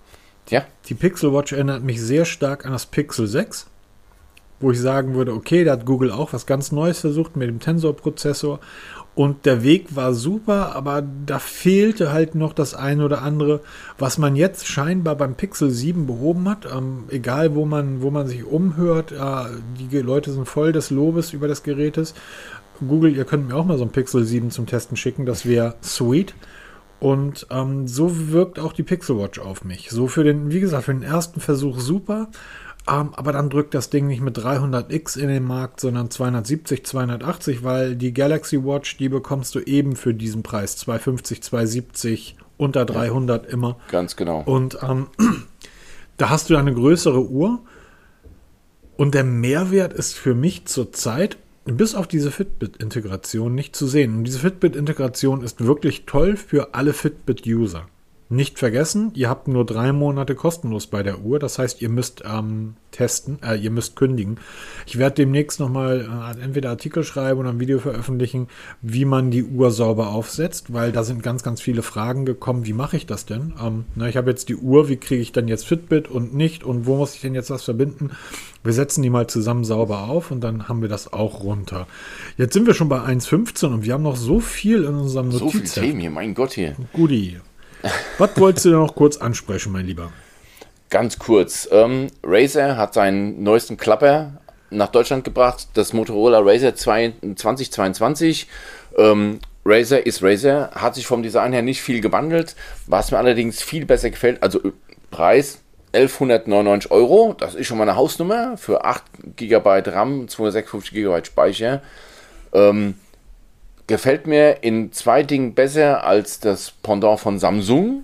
Ja. 0.49 0.65
Die 0.87 0.93
Pixel 0.93 1.33
Watch 1.33 1.53
erinnert 1.53 1.83
mich 1.83 2.01
sehr 2.01 2.25
stark 2.25 2.65
an 2.65 2.71
das 2.71 2.85
Pixel 2.85 3.27
6 3.27 3.67
wo 4.65 4.71
ich 4.71 4.81
sagen 4.81 5.13
würde, 5.13 5.31
okay, 5.31 5.63
da 5.63 5.73
hat 5.73 5.85
Google 5.85 6.09
auch 6.09 6.33
was 6.33 6.47
ganz 6.47 6.71
Neues 6.71 6.99
versucht 6.99 7.35
mit 7.35 7.47
dem 7.47 7.59
Tensor-Prozessor 7.59 8.59
und 9.13 9.45
der 9.45 9.61
Weg 9.61 9.95
war 9.95 10.15
super, 10.15 10.75
aber 10.75 11.03
da 11.27 11.37
fehlte 11.37 12.11
halt 12.11 12.33
noch 12.33 12.51
das 12.51 12.73
eine 12.73 13.05
oder 13.05 13.21
andere, 13.21 13.61
was 13.99 14.17
man 14.17 14.35
jetzt 14.35 14.65
scheinbar 14.67 15.17
beim 15.17 15.35
Pixel 15.35 15.69
7 15.69 16.07
behoben 16.07 16.49
hat. 16.49 16.65
Ähm, 16.65 17.03
egal, 17.09 17.53
wo 17.53 17.65
man, 17.65 18.01
wo 18.01 18.09
man 18.09 18.25
sich 18.25 18.43
umhört, 18.43 19.11
äh, 19.11 19.45
die 19.79 19.99
Leute 19.99 20.31
sind 20.31 20.47
voll 20.47 20.71
des 20.71 20.89
Lobes 20.89 21.31
über 21.31 21.47
das 21.47 21.61
Gerätes. 21.61 22.15
Google, 22.85 23.15
ihr 23.15 23.25
könnt 23.25 23.47
mir 23.47 23.55
auch 23.55 23.65
mal 23.65 23.77
so 23.77 23.83
ein 23.83 23.91
Pixel 23.91 24.23
7 24.23 24.49
zum 24.49 24.65
Testen 24.65 24.97
schicken, 24.97 25.27
das 25.27 25.45
wäre 25.45 25.75
sweet. 25.83 26.33
Und 26.99 27.45
ähm, 27.51 27.87
so 27.87 28.29
wirkt 28.31 28.57
auch 28.57 28.73
die 28.73 28.81
Pixel 28.81 29.19
Watch 29.19 29.37
auf 29.37 29.63
mich. 29.63 29.91
So 29.91 30.07
für 30.07 30.23
den, 30.23 30.51
wie 30.51 30.59
gesagt, 30.59 30.85
für 30.85 30.93
den 30.93 31.03
ersten 31.03 31.39
Versuch 31.39 31.79
super. 31.79 32.29
Ähm, 32.87 33.13
aber 33.15 33.31
dann 33.31 33.49
drückt 33.49 33.73
das 33.73 33.89
Ding 33.89 34.07
nicht 34.07 34.21
mit 34.21 34.37
300x 34.37 35.17
in 35.17 35.27
den 35.27 35.43
Markt, 35.43 35.79
sondern 35.79 36.11
270, 36.11 36.85
280, 36.85 37.63
weil 37.63 37.95
die 37.95 38.13
Galaxy 38.13 38.63
Watch, 38.63 38.97
die 38.97 39.09
bekommst 39.09 39.55
du 39.55 39.59
eben 39.59 39.95
für 39.95 40.13
diesen 40.13 40.43
Preis. 40.43 40.77
250, 40.77 41.41
270, 41.41 42.35
unter 42.57 42.85
300 42.85 43.45
ja, 43.45 43.51
immer. 43.51 43.77
Ganz 43.89 44.15
genau. 44.15 44.41
Und 44.41 44.77
ähm, 44.83 45.07
da 46.17 46.29
hast 46.29 46.49
du 46.49 46.55
eine 46.55 46.73
größere 46.73 47.27
Uhr. 47.27 47.59
Und 48.97 49.13
der 49.13 49.25
Mehrwert 49.25 49.91
ist 49.91 50.13
für 50.13 50.35
mich 50.35 50.65
zurzeit 50.65 51.37
bis 51.65 51.95
auf 51.95 52.07
diese 52.07 52.31
Fitbit-Integration 52.31 53.53
nicht 53.53 53.75
zu 53.75 53.87
sehen. 53.87 54.17
Und 54.17 54.23
diese 54.25 54.39
Fitbit-Integration 54.39 55.41
ist 55.41 55.65
wirklich 55.65 56.05
toll 56.05 56.37
für 56.37 56.75
alle 56.75 56.93
Fitbit-User. 56.93 57.87
Nicht 58.27 58.57
vergessen, 58.57 59.11
ihr 59.13 59.29
habt 59.29 59.47
nur 59.47 59.67
drei 59.67 59.91
Monate 59.91 60.33
kostenlos 60.33 60.87
bei 60.87 61.03
der 61.03 61.21
Uhr. 61.21 61.37
Das 61.37 61.59
heißt, 61.59 61.79
ihr 61.83 61.89
müsst 61.89 62.23
ähm, 62.25 62.73
testen, 62.89 63.37
äh, 63.43 63.55
ihr 63.55 63.69
müsst 63.69 63.95
kündigen. 63.95 64.39
Ich 64.87 64.97
werde 64.97 65.17
demnächst 65.17 65.59
nochmal 65.59 66.35
äh, 66.35 66.43
entweder 66.43 66.71
Artikel 66.71 67.03
schreiben 67.03 67.39
oder 67.39 67.49
ein 67.49 67.59
Video 67.59 67.77
veröffentlichen, 67.77 68.47
wie 68.81 69.05
man 69.05 69.29
die 69.29 69.43
Uhr 69.43 69.69
sauber 69.69 70.09
aufsetzt, 70.09 70.73
weil 70.73 70.91
da 70.91 71.03
sind 71.03 71.21
ganz, 71.21 71.43
ganz 71.43 71.61
viele 71.61 71.83
Fragen 71.83 72.25
gekommen. 72.25 72.65
Wie 72.65 72.73
mache 72.73 72.97
ich 72.97 73.05
das 73.05 73.27
denn? 73.27 73.53
Ähm, 73.61 73.85
na, 73.93 74.09
ich 74.09 74.17
habe 74.17 74.31
jetzt 74.31 74.49
die 74.49 74.55
Uhr, 74.55 74.89
wie 74.89 74.97
kriege 74.97 75.21
ich 75.21 75.31
dann 75.31 75.47
jetzt 75.47 75.67
Fitbit 75.67 76.07
und 76.07 76.33
nicht 76.33 76.63
und 76.63 76.87
wo 76.87 76.95
muss 76.95 77.13
ich 77.13 77.21
denn 77.21 77.35
jetzt 77.35 77.51
was 77.51 77.63
verbinden? 77.63 78.09
Wir 78.63 78.73
setzen 78.73 79.03
die 79.03 79.11
mal 79.11 79.27
zusammen 79.27 79.65
sauber 79.65 80.09
auf 80.09 80.31
und 80.31 80.41
dann 80.41 80.67
haben 80.67 80.81
wir 80.81 80.89
das 80.89 81.13
auch 81.13 81.43
runter. 81.43 81.85
Jetzt 82.37 82.53
sind 82.53 82.65
wir 82.65 82.73
schon 82.73 82.89
bei 82.89 83.01
1,15 83.01 83.67
und 83.67 83.85
wir 83.85 83.93
haben 83.93 84.03
noch 84.03 84.15
so 84.15 84.39
viel 84.39 84.83
in 84.83 84.95
unserem 84.95 85.27
Notiz. 85.27 85.39
So 85.39 85.49
viel 85.49 85.63
Themen 85.67 85.99
hier, 85.99 86.09
mein 86.09 86.33
Gott 86.33 86.53
hier. 86.53 86.75
Guti. 86.91 87.37
Was 88.17 88.37
wolltest 88.37 88.65
du 88.65 88.71
noch 88.71 88.95
kurz 88.95 89.17
ansprechen, 89.17 89.71
mein 89.71 89.85
Lieber? 89.85 90.11
Ganz 90.89 91.19
kurz. 91.19 91.67
Ähm, 91.71 92.07
Razer 92.23 92.77
hat 92.77 92.93
seinen 92.93 93.43
neuesten 93.43 93.77
Klapper 93.77 94.41
nach 94.69 94.89
Deutschland 94.89 95.23
gebracht, 95.23 95.67
das 95.73 95.93
Motorola 95.93 96.39
Razer 96.39 96.75
2022. 96.75 98.47
Ähm, 98.97 99.39
Razer 99.65 100.05
ist 100.05 100.23
Razer, 100.23 100.71
hat 100.73 100.95
sich 100.95 101.07
vom 101.07 101.23
Design 101.23 101.53
her 101.53 101.61
nicht 101.61 101.81
viel 101.81 102.01
gewandelt, 102.01 102.55
was 102.87 103.11
mir 103.11 103.17
allerdings 103.17 103.61
viel 103.61 103.85
besser 103.85 104.09
gefällt, 104.09 104.41
also 104.43 104.59
äh, 104.63 104.71
Preis 105.11 105.59
1199 105.93 106.91
Euro, 106.91 107.35
das 107.37 107.55
ist 107.55 107.67
schon 107.67 107.77
mal 107.77 107.87
eine 107.87 107.95
Hausnummer 107.95 108.57
für 108.57 108.83
8 108.83 109.03
GB 109.37 109.83
RAM, 109.85 110.27
256 110.27 110.91
GB 110.93 111.23
Speicher. 111.23 111.81
Ähm, 112.53 112.95
gefällt 113.87 114.27
mir 114.27 114.63
in 114.63 114.91
zwei 114.91 115.23
Dingen 115.23 115.53
besser 115.53 116.03
als 116.03 116.39
das 116.39 116.71
Pendant 116.71 117.19
von 117.19 117.39
Samsung, 117.39 118.03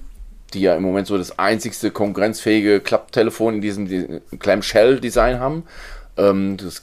die 0.53 0.61
ja 0.61 0.75
im 0.75 0.83
Moment 0.83 1.07
so 1.07 1.17
das 1.17 1.39
einzigste 1.39 1.91
konkurrenzfähige 1.91 2.79
Klapptelefon 2.79 3.55
in 3.55 3.61
diesem 3.61 4.21
Clamshell-Design 4.37 5.39
haben. 5.39 5.63
Ähm, 6.17 6.57
das 6.57 6.81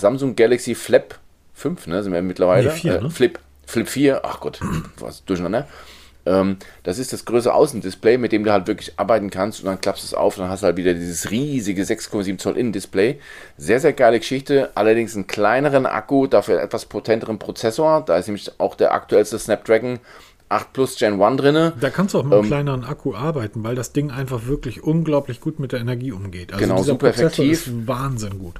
Samsung 0.00 0.36
Galaxy 0.36 0.74
Flip 0.74 1.14
5, 1.54 1.86
ne, 1.86 2.02
sind 2.02 2.12
wir 2.12 2.22
mittlerweile. 2.22 2.68
Nee, 2.68 2.76
4, 2.76 2.94
äh, 2.94 3.02
ne? 3.02 3.10
Flip, 3.10 3.38
Flip 3.66 3.88
4, 3.88 4.24
ach 4.24 4.40
Gott, 4.40 4.60
was 4.98 5.24
durcheinander. 5.24 5.66
Ähm, 6.24 6.56
das 6.82 6.98
ist 6.98 7.12
das 7.12 7.24
größere 7.24 7.54
Außendisplay, 7.54 8.18
mit 8.18 8.32
dem 8.32 8.44
du 8.44 8.52
halt 8.52 8.66
wirklich 8.66 8.98
arbeiten 8.98 9.30
kannst 9.30 9.60
und 9.60 9.66
dann 9.66 9.80
klappst 9.80 10.04
du 10.04 10.06
es 10.06 10.14
auf 10.14 10.36
und 10.36 10.42
dann 10.42 10.50
hast 10.50 10.62
du 10.62 10.66
halt 10.66 10.76
wieder 10.76 10.94
dieses 10.94 11.30
riesige 11.30 11.82
6,7 11.82 12.38
Zoll 12.38 12.56
Innendisplay. 12.56 13.18
Sehr, 13.56 13.80
sehr 13.80 13.92
geile 13.92 14.18
Geschichte, 14.18 14.70
allerdings 14.74 15.14
einen 15.14 15.26
kleineren 15.26 15.86
Akku, 15.86 16.26
dafür 16.26 16.56
einen 16.58 16.66
etwas 16.66 16.84
potenteren 16.86 17.38
Prozessor. 17.38 18.04
Da 18.04 18.16
ist 18.16 18.28
nämlich 18.28 18.50
auch 18.58 18.74
der 18.74 18.94
aktuellste 18.94 19.38
Snapdragon 19.38 19.98
8 20.48 20.72
Plus 20.72 20.96
Gen 20.96 21.20
1 21.20 21.40
drin. 21.40 21.72
Da 21.80 21.90
kannst 21.90 22.14
du 22.14 22.18
auch 22.18 22.24
mit 22.24 22.32
einem 22.34 22.42
ähm, 22.42 22.48
kleineren 22.48 22.84
Akku 22.84 23.14
arbeiten, 23.14 23.64
weil 23.64 23.74
das 23.74 23.92
Ding 23.92 24.10
einfach 24.10 24.46
wirklich 24.46 24.82
unglaublich 24.82 25.40
gut 25.40 25.58
mit 25.58 25.72
der 25.72 25.80
Energie 25.80 26.12
umgeht. 26.12 26.52
Also 26.52 26.64
genau, 26.64 26.82
super 26.82 27.08
Prozessor 27.08 27.44
effektiv. 27.44 27.66
Ist 27.66 27.88
Wahnsinn 27.88 28.38
gut. 28.38 28.56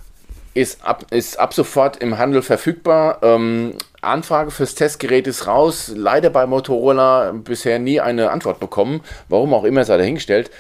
Ist 0.55 0.85
ab, 0.85 1.07
ist 1.11 1.39
ab 1.39 1.55
sofort 1.55 1.97
im 1.97 2.19
Handel 2.19 2.43
verfügbar. 2.43 3.21
Ähm, 3.23 3.75
Anfrage 4.03 4.51
fürs 4.51 4.75
Testgerät 4.75 5.27
ist 5.27 5.47
raus. 5.47 5.93
Leider 5.95 6.29
bei 6.29 6.47
Motorola 6.47 7.33
bisher 7.33 7.79
nie 7.79 8.01
eine 8.01 8.31
Antwort 8.31 8.61
bekommen. 8.61 9.01
Warum 9.29 9.55
auch 9.55 9.65
immer, 9.65 9.85
sei 9.85 9.97
dahingestellt. 9.97 10.51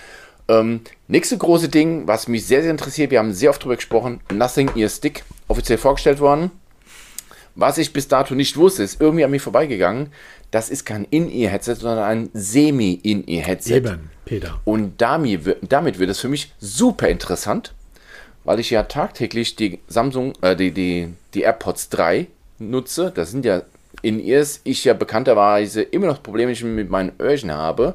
Ähm, 0.48 0.81
nächste 1.09 1.36
große 1.39 1.69
Ding, 1.69 2.06
was 2.06 2.28
mich 2.28 2.47
sehr, 2.47 2.62
sehr 2.62 2.70
interessiert, 2.70 3.10
wir 3.10 3.19
haben 3.19 3.32
sehr 3.32 3.51
oft 3.51 3.62
darüber 3.62 3.77
gesprochen, 3.77 4.20
Nothing 4.32 4.70
Ear 4.77 4.89
Stick, 4.89 5.24
offiziell 5.48 5.78
vorgestellt 5.78 6.20
worden. 6.20 6.51
Was 7.55 7.78
ich 7.78 7.93
bis 7.93 8.09
dato 8.09 8.35
nicht 8.35 8.56
wusste, 8.56 8.82
ist 8.82 9.01
irgendwie 9.01 9.24
an 9.24 9.31
mir 9.31 9.40
vorbeigegangen. 9.40 10.10
Das 10.51 10.70
ist 10.70 10.85
kein 10.85 11.05
In-Ear-Headset, 11.05 11.74
sondern 11.77 12.05
ein 12.05 12.31
Semi-In-Ear-Headset. 12.32 13.77
Eben, 13.77 14.10
Peter. 14.24 14.60
Und 14.64 15.01
damit, 15.01 15.56
damit 15.62 15.98
wird 15.98 16.10
es 16.10 16.20
für 16.20 16.28
mich 16.28 16.52
super 16.59 17.09
interessant, 17.09 17.74
weil 18.44 18.60
ich 18.60 18.70
ja 18.70 18.82
tagtäglich 18.85 19.56
die 19.56 19.81
Samsung, 19.89 20.32
äh, 20.43 20.56
die, 20.56 20.73
die, 20.73 21.09
die 21.35 21.43
AirPods 21.43 21.89
3 21.90 22.27
nutze, 22.59 23.12
das 23.14 23.31
sind 23.31 23.44
ja 23.44 23.62
in 24.01 24.19
ears 24.19 24.60
ich 24.64 24.85
ja 24.85 24.94
bekannterweise 24.94 25.82
immer 25.82 26.06
noch 26.06 26.23
Probleme 26.23 26.52
mit 26.64 26.90
meinen 26.90 27.12
Öhrchen 27.20 27.52
habe. 27.52 27.94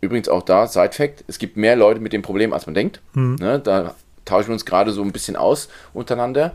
Übrigens 0.00 0.28
auch 0.28 0.42
da, 0.42 0.66
Side-Fact, 0.66 1.24
es 1.26 1.38
gibt 1.38 1.56
mehr 1.56 1.76
Leute 1.76 2.00
mit 2.00 2.12
dem 2.12 2.22
Problem, 2.22 2.52
als 2.52 2.66
man 2.66 2.74
denkt. 2.74 3.00
Mhm. 3.14 3.36
Ne, 3.40 3.58
da 3.58 3.94
tauschen 4.24 4.48
wir 4.48 4.54
uns 4.54 4.64
gerade 4.64 4.92
so 4.92 5.02
ein 5.02 5.12
bisschen 5.12 5.36
aus 5.36 5.68
untereinander. 5.92 6.52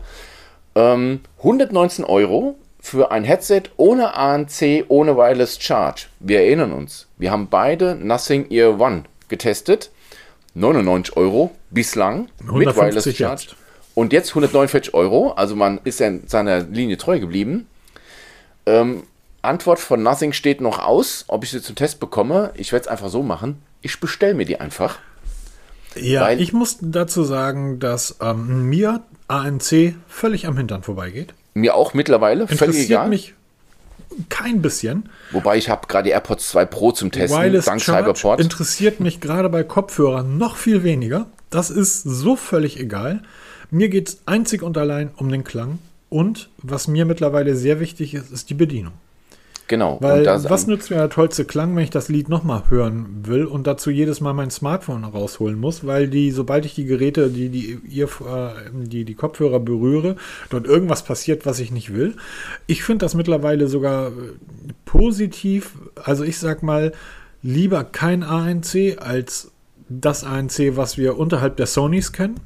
Ähm, 0.74 1.20
119 1.38 2.04
Euro 2.04 2.56
für 2.80 3.10
ein 3.10 3.24
Headset 3.24 3.62
ohne 3.76 4.14
ANC, 4.16 4.84
ohne 4.88 5.16
Wireless 5.16 5.60
Charge. 5.60 6.06
Wir 6.20 6.40
erinnern 6.40 6.72
uns, 6.72 7.06
wir 7.18 7.30
haben 7.30 7.48
beide 7.48 7.94
Nothing 7.94 8.50
Ear 8.50 8.80
One 8.80 9.04
getestet. 9.28 9.90
99 10.56 11.16
Euro 11.16 11.54
bislang 11.70 12.28
mit 12.40 12.74
Wireless 12.74 13.14
Charge. 13.14 13.48
Und 13.94 14.12
jetzt 14.12 14.30
149 14.30 14.94
Euro, 14.94 15.32
also 15.32 15.54
man 15.54 15.80
ist 15.84 16.00
ja 16.00 16.10
seiner 16.26 16.60
Linie 16.60 16.96
treu 16.96 17.20
geblieben. 17.20 17.66
Ähm, 18.66 19.04
Antwort 19.42 19.78
von 19.78 20.02
Nothing 20.02 20.32
steht 20.32 20.60
noch 20.60 20.78
aus, 20.78 21.24
ob 21.28 21.44
ich 21.44 21.50
sie 21.50 21.62
zum 21.62 21.76
Test 21.76 22.00
bekomme. 22.00 22.52
Ich 22.54 22.72
werde 22.72 22.84
es 22.84 22.88
einfach 22.88 23.08
so 23.08 23.22
machen. 23.22 23.62
Ich 23.82 24.00
bestelle 24.00 24.34
mir 24.34 24.44
die 24.44 24.58
einfach. 24.58 24.98
Ja, 25.94 26.30
ich 26.30 26.52
muss 26.52 26.78
dazu 26.80 27.22
sagen, 27.24 27.78
dass 27.78 28.16
ähm, 28.20 28.68
mir 28.68 29.02
ANC 29.28 29.94
völlig 30.08 30.46
am 30.46 30.56
Hintern 30.56 30.82
vorbeigeht. 30.82 31.32
Mir 31.54 31.74
auch 31.74 31.94
mittlerweile, 31.94 32.42
Interessiert 32.42 32.70
völlig 32.70 32.90
egal. 32.90 33.08
mich 33.08 33.34
kein 34.28 34.62
bisschen. 34.62 35.08
Wobei 35.32 35.56
ich 35.56 35.68
habe 35.68 35.86
gerade 35.86 36.10
AirPods 36.10 36.48
2 36.50 36.64
Pro 36.66 36.92
zum 36.92 37.10
Testen, 37.10 37.38
Wireless 37.38 37.64
dank 37.64 37.80
Charge 37.82 38.14
Cyberport. 38.14 38.40
interessiert 38.40 39.00
mich 39.00 39.20
gerade 39.20 39.48
bei 39.48 39.62
Kopfhörern 39.62 40.38
noch 40.38 40.56
viel 40.56 40.82
weniger. 40.82 41.26
Das 41.50 41.70
ist 41.70 42.02
so 42.02 42.36
völlig 42.36 42.78
egal. 42.80 43.22
Mir 43.70 43.88
geht 43.88 44.08
es 44.08 44.18
einzig 44.26 44.62
und 44.62 44.78
allein 44.78 45.10
um 45.16 45.28
den 45.28 45.44
Klang. 45.44 45.78
Und 46.08 46.50
was 46.58 46.88
mir 46.88 47.04
mittlerweile 47.04 47.56
sehr 47.56 47.80
wichtig 47.80 48.14
ist, 48.14 48.30
ist 48.30 48.50
die 48.50 48.54
Bedienung. 48.54 48.94
Genau. 49.68 49.98
Weil 50.00 50.24
was 50.26 50.66
nützt 50.66 50.90
mir 50.90 50.96
der 50.96 51.10
tollste 51.10 51.44
Klang, 51.44 51.74
wenn 51.74 51.82
ich 51.82 51.90
das 51.90 52.08
Lied 52.08 52.28
nochmal 52.28 52.64
hören 52.68 53.22
will 53.24 53.44
und 53.44 53.66
dazu 53.66 53.90
jedes 53.90 54.20
Mal 54.20 54.32
mein 54.32 54.50
Smartphone 54.50 55.04
rausholen 55.04 55.58
muss, 55.58 55.84
weil 55.84 56.08
die, 56.08 56.30
sobald 56.30 56.64
ich 56.64 56.74
die 56.74 56.84
Geräte, 56.84 57.30
die 57.30 57.48
die, 57.48 57.78
ihr, 57.88 58.06
äh, 58.06 58.70
die, 58.72 59.04
die 59.04 59.14
Kopfhörer 59.14 59.58
berühre, 59.58 60.16
dort 60.50 60.66
irgendwas 60.66 61.02
passiert, 61.02 61.46
was 61.46 61.58
ich 61.58 61.72
nicht 61.72 61.94
will. 61.94 62.14
Ich 62.66 62.84
finde 62.84 63.04
das 63.04 63.14
mittlerweile 63.14 63.66
sogar 63.66 64.08
äh, 64.08 64.10
positiv. 64.84 65.72
Also 65.96 66.22
ich 66.22 66.38
sag 66.38 66.62
mal, 66.62 66.92
lieber 67.42 67.82
kein 67.84 68.22
ANC 68.22 68.96
als 69.00 69.50
das 69.88 70.24
ANC, 70.24 70.76
was 70.76 70.96
wir 70.96 71.16
unterhalb 71.18 71.56
der 71.56 71.66
Sonys 71.66 72.12
kennen. 72.12 72.40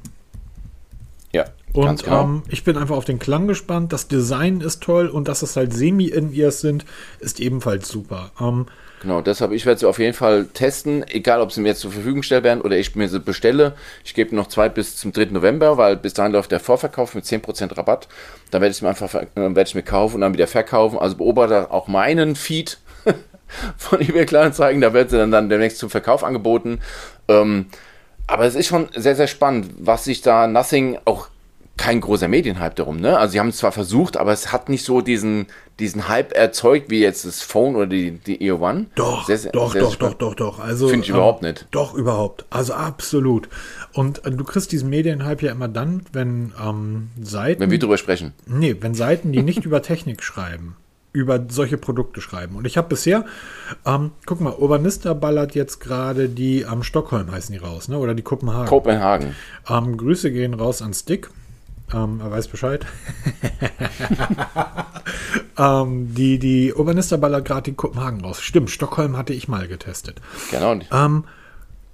Und 1.73 2.03
genau. 2.03 2.23
ähm, 2.23 2.43
ich 2.49 2.63
bin 2.63 2.77
einfach 2.77 2.95
auf 2.95 3.05
den 3.05 3.19
Klang 3.19 3.47
gespannt. 3.47 3.93
Das 3.93 4.07
Design 4.07 4.61
ist 4.61 4.81
toll 4.83 5.07
und 5.07 5.27
dass 5.27 5.41
es 5.41 5.55
halt 5.55 5.73
Semi-In-Ears 5.73 6.61
sind, 6.61 6.85
ist 7.19 7.39
ebenfalls 7.39 7.87
super. 7.87 8.31
Ähm, 8.39 8.65
genau, 9.01 9.21
deshalb, 9.21 9.51
ich 9.51 9.65
werde 9.65 9.79
sie 9.79 9.87
auf 9.87 9.99
jeden 9.99 10.13
Fall 10.13 10.45
testen, 10.53 11.05
egal 11.07 11.41
ob 11.41 11.51
sie 11.51 11.61
mir 11.61 11.69
jetzt 11.69 11.81
zur 11.81 11.91
Verfügung 11.91 12.21
gestellt 12.21 12.43
werden 12.43 12.61
oder 12.61 12.77
ich 12.77 12.95
mir 12.95 13.07
sie 13.07 13.19
bestelle. 13.19 13.73
Ich 14.03 14.13
gebe 14.13 14.35
noch 14.35 14.47
zwei 14.47 14.67
bis 14.69 14.97
zum 14.97 15.13
3. 15.13 15.25
November, 15.25 15.77
weil 15.77 15.95
bis 15.95 16.13
dahin 16.13 16.33
läuft 16.33 16.51
der 16.51 16.59
Vorverkauf 16.59 17.15
mit 17.15 17.25
10% 17.25 17.77
Rabatt. 17.77 18.07
Dann 18.51 18.61
werde 18.61 18.73
ich 18.75 18.81
mir 18.81 18.89
einfach 18.89 19.13
äh, 19.13 19.27
werde 19.35 19.63
ich 19.63 19.75
mir 19.75 19.83
kaufen 19.83 20.15
und 20.15 20.21
dann 20.21 20.33
wieder 20.33 20.47
verkaufen. 20.47 20.99
Also 20.99 21.15
beobachte 21.15 21.71
auch 21.71 21.87
meinen 21.87 22.35
Feed 22.35 22.79
von 23.77 24.01
eBay 24.01 24.25
Kleinanzeigen. 24.25 24.81
Da 24.81 24.93
wird 24.93 25.09
sie 25.09 25.17
dann, 25.17 25.31
dann 25.31 25.49
demnächst 25.49 25.77
zum 25.77 25.89
Verkauf 25.89 26.25
angeboten. 26.25 26.79
Ähm, 27.29 27.67
aber 28.27 28.45
es 28.45 28.55
ist 28.55 28.67
schon 28.67 28.87
sehr, 28.95 29.15
sehr 29.15 29.27
spannend, 29.27 29.73
was 29.77 30.05
sich 30.05 30.21
da 30.21 30.47
Nothing 30.47 30.97
auch 31.03 31.27
kein 31.81 31.99
großer 31.99 32.27
Medienhype 32.27 32.75
darum, 32.75 32.97
ne? 32.97 33.17
Also 33.17 33.31
sie 33.31 33.39
haben 33.39 33.47
es 33.47 33.57
zwar 33.57 33.71
versucht, 33.71 34.15
aber 34.15 34.31
es 34.31 34.51
hat 34.51 34.69
nicht 34.69 34.85
so 34.85 35.01
diesen, 35.01 35.47
diesen 35.79 36.07
Hype 36.07 36.31
erzeugt 36.31 36.91
wie 36.91 36.99
jetzt 36.99 37.25
das 37.25 37.41
Phone 37.41 37.75
oder 37.75 37.87
die, 37.87 38.11
die 38.11 38.43
Ear 38.43 38.61
One. 38.61 38.85
Doch, 38.93 39.25
sehr, 39.25 39.39
sehr, 39.39 39.51
doch, 39.51 39.73
sehr, 39.73 39.81
doch, 39.81 39.95
doch, 39.95 40.13
doch, 40.13 40.35
doch. 40.35 40.59
Also 40.59 40.89
finde 40.89 41.05
ich 41.05 41.09
ähm, 41.09 41.15
überhaupt 41.15 41.41
nicht. 41.41 41.65
Doch, 41.71 41.95
überhaupt. 41.95 42.45
Also 42.51 42.73
absolut. 42.73 43.49
Und 43.93 44.23
äh, 44.25 44.29
du 44.29 44.43
kriegst 44.43 44.71
diesen 44.71 44.91
Medienhype 44.91 45.43
ja 45.43 45.51
immer 45.51 45.67
dann, 45.67 46.03
wenn 46.13 46.53
ähm, 46.63 47.09
Seiten. 47.19 47.59
Wenn 47.59 47.71
wir 47.71 47.79
drüber 47.79 47.97
sprechen. 47.97 48.33
Nee, 48.45 48.75
wenn 48.79 48.93
Seiten, 48.93 49.31
die 49.31 49.41
nicht 49.41 49.65
über 49.65 49.81
Technik 49.81 50.21
schreiben, 50.21 50.75
über 51.13 51.43
solche 51.49 51.79
Produkte 51.79 52.21
schreiben. 52.21 52.57
Und 52.57 52.67
ich 52.67 52.77
habe 52.77 52.89
bisher, 52.89 53.25
ähm, 53.87 54.11
guck 54.27 54.39
mal, 54.39 54.53
Urbanista 54.53 55.15
ballert 55.15 55.55
jetzt 55.55 55.79
gerade 55.79 56.29
die 56.29 56.63
am 56.63 56.73
ähm, 56.73 56.83
Stockholm 56.83 57.31
heißen 57.31 57.51
die 57.51 57.59
raus, 57.59 57.87
ne? 57.87 57.97
Oder 57.97 58.13
die 58.13 58.21
Kopenhagen. 58.21 58.67
Kopenhagen. 58.67 59.35
Ähm, 59.67 59.97
Grüße 59.97 60.31
gehen 60.31 60.53
raus 60.53 60.83
an 60.83 60.93
Stick. 60.93 61.31
Ähm, 61.93 62.21
er 62.21 62.31
weiß 62.31 62.47
Bescheid. 62.47 62.85
ähm, 65.57 66.13
die, 66.13 66.39
die 66.39 66.73
Urbanista 66.73 67.17
ballert 67.17 67.45
gerade 67.45 67.71
die 67.71 67.73
Kopenhagen 67.73 68.21
raus. 68.21 68.41
Stimmt, 68.41 68.69
Stockholm 68.69 69.17
hatte 69.17 69.33
ich 69.33 69.47
mal 69.47 69.67
getestet. 69.67 70.21
Genau. 70.51 70.79
Ähm, 70.91 71.25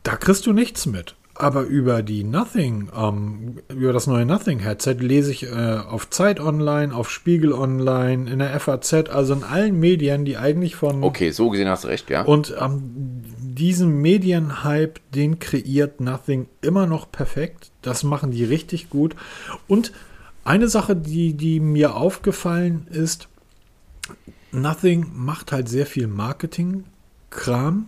da 0.04 0.16
kriegst 0.16 0.46
du 0.46 0.54
nichts 0.54 0.86
mit. 0.86 1.16
Aber 1.40 1.62
über 1.62 2.02
die 2.02 2.24
Nothing, 2.24 2.90
ähm, 2.98 3.58
über 3.70 3.94
das 3.94 4.08
neue 4.08 4.26
Nothing-Headset 4.26 4.96
lese 4.96 5.32
ich 5.32 5.44
äh, 5.44 5.78
auf 5.88 6.10
Zeit 6.10 6.40
Online, 6.40 6.96
auf 6.96 7.12
Spiegel 7.12 7.54
Online, 7.54 8.30
in 8.30 8.40
der 8.40 8.60
FAZ, 8.60 9.10
also 9.12 9.36
in 9.36 9.44
allen 9.44 9.80
Medien, 9.80 10.26
die 10.26 10.38
eigentlich 10.38 10.76
von. 10.76 11.04
Okay, 11.04 11.30
so 11.30 11.50
gesehen 11.52 11.68
hast 11.68 11.84
du 11.84 11.90
recht, 11.90 12.10
ja. 12.10 12.24
Und 12.24 12.56
ähm, 12.60 13.22
diesen 13.58 14.02
Medienhype, 14.02 15.02
den 15.14 15.40
kreiert 15.40 16.00
Nothing 16.00 16.48
immer 16.62 16.86
noch 16.86 17.12
perfekt. 17.12 17.72
Das 17.82 18.04
machen 18.04 18.32
die 18.32 18.44
richtig 18.44 18.90
gut. 18.90 19.16
Und 19.68 19.92
eine 20.44 20.70
Sache, 20.70 20.96
die, 20.96 21.34
die 21.34 21.60
mir 21.60 21.96
aufgefallen 21.96 22.88
ist, 22.90 23.28
Nothing 24.52 25.12
macht 25.14 25.52
halt 25.52 25.68
sehr 25.68 25.86
viel 25.86 26.08
Marketing-Kram 26.08 27.88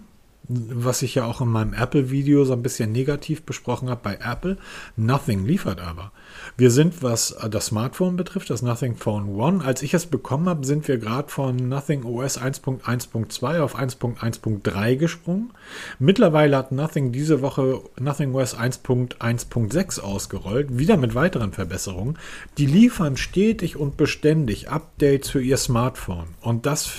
was 0.50 1.04
ich 1.04 1.14
ja 1.14 1.26
auch 1.26 1.42
in 1.42 1.48
meinem 1.48 1.74
Apple-Video 1.74 2.44
so 2.44 2.54
ein 2.54 2.64
bisschen 2.64 2.92
negativ 2.92 3.44
besprochen 3.44 3.90
habe 3.90 4.02
bei 4.04 4.16
Apple. 4.16 4.58
Nothing 4.98 5.46
liefert 5.46 5.80
aber. 5.80 6.12
Wir 6.58 6.72
sind, 6.72 7.04
was 7.04 7.38
das 7.52 7.68
Smartphone 7.68 8.18
betrifft, 8.18 8.50
das 8.50 8.64
Nothing 8.64 8.96
Phone 8.96 9.30
One, 9.30 9.64
als 9.64 9.84
ich 9.84 9.94
es 9.94 10.08
bekommen 10.08 10.50
habe, 10.50 10.66
sind 10.66 10.88
wir 10.88 10.98
gerade 10.98 11.30
von 11.30 11.56
Nothing 11.56 12.04
OS 12.04 12.42
1.1.2 12.42 13.60
auf 13.60 13.78
1.1.3 13.78 14.96
gesprungen. 14.96 15.52
Mittlerweile 16.00 16.58
hat 16.58 16.72
Nothing 16.72 17.12
diese 17.12 17.44
Woche 17.44 17.82
Nothing 18.00 18.34
OS 18.34 18.58
1.1.6 18.58 20.00
ausgerollt, 20.02 20.80
wieder 20.80 20.98
mit 20.98 21.14
weiteren 21.14 21.54
Verbesserungen. 21.54 22.18
Die 22.58 22.66
liefern 22.66 23.18
stetig 23.18 23.78
und 23.78 23.98
beständig 23.98 24.70
Updates 24.70 25.30
für 25.30 25.42
ihr 25.42 25.58
Smartphone. 25.58 26.30
Und 26.42 26.66
das 26.66 26.90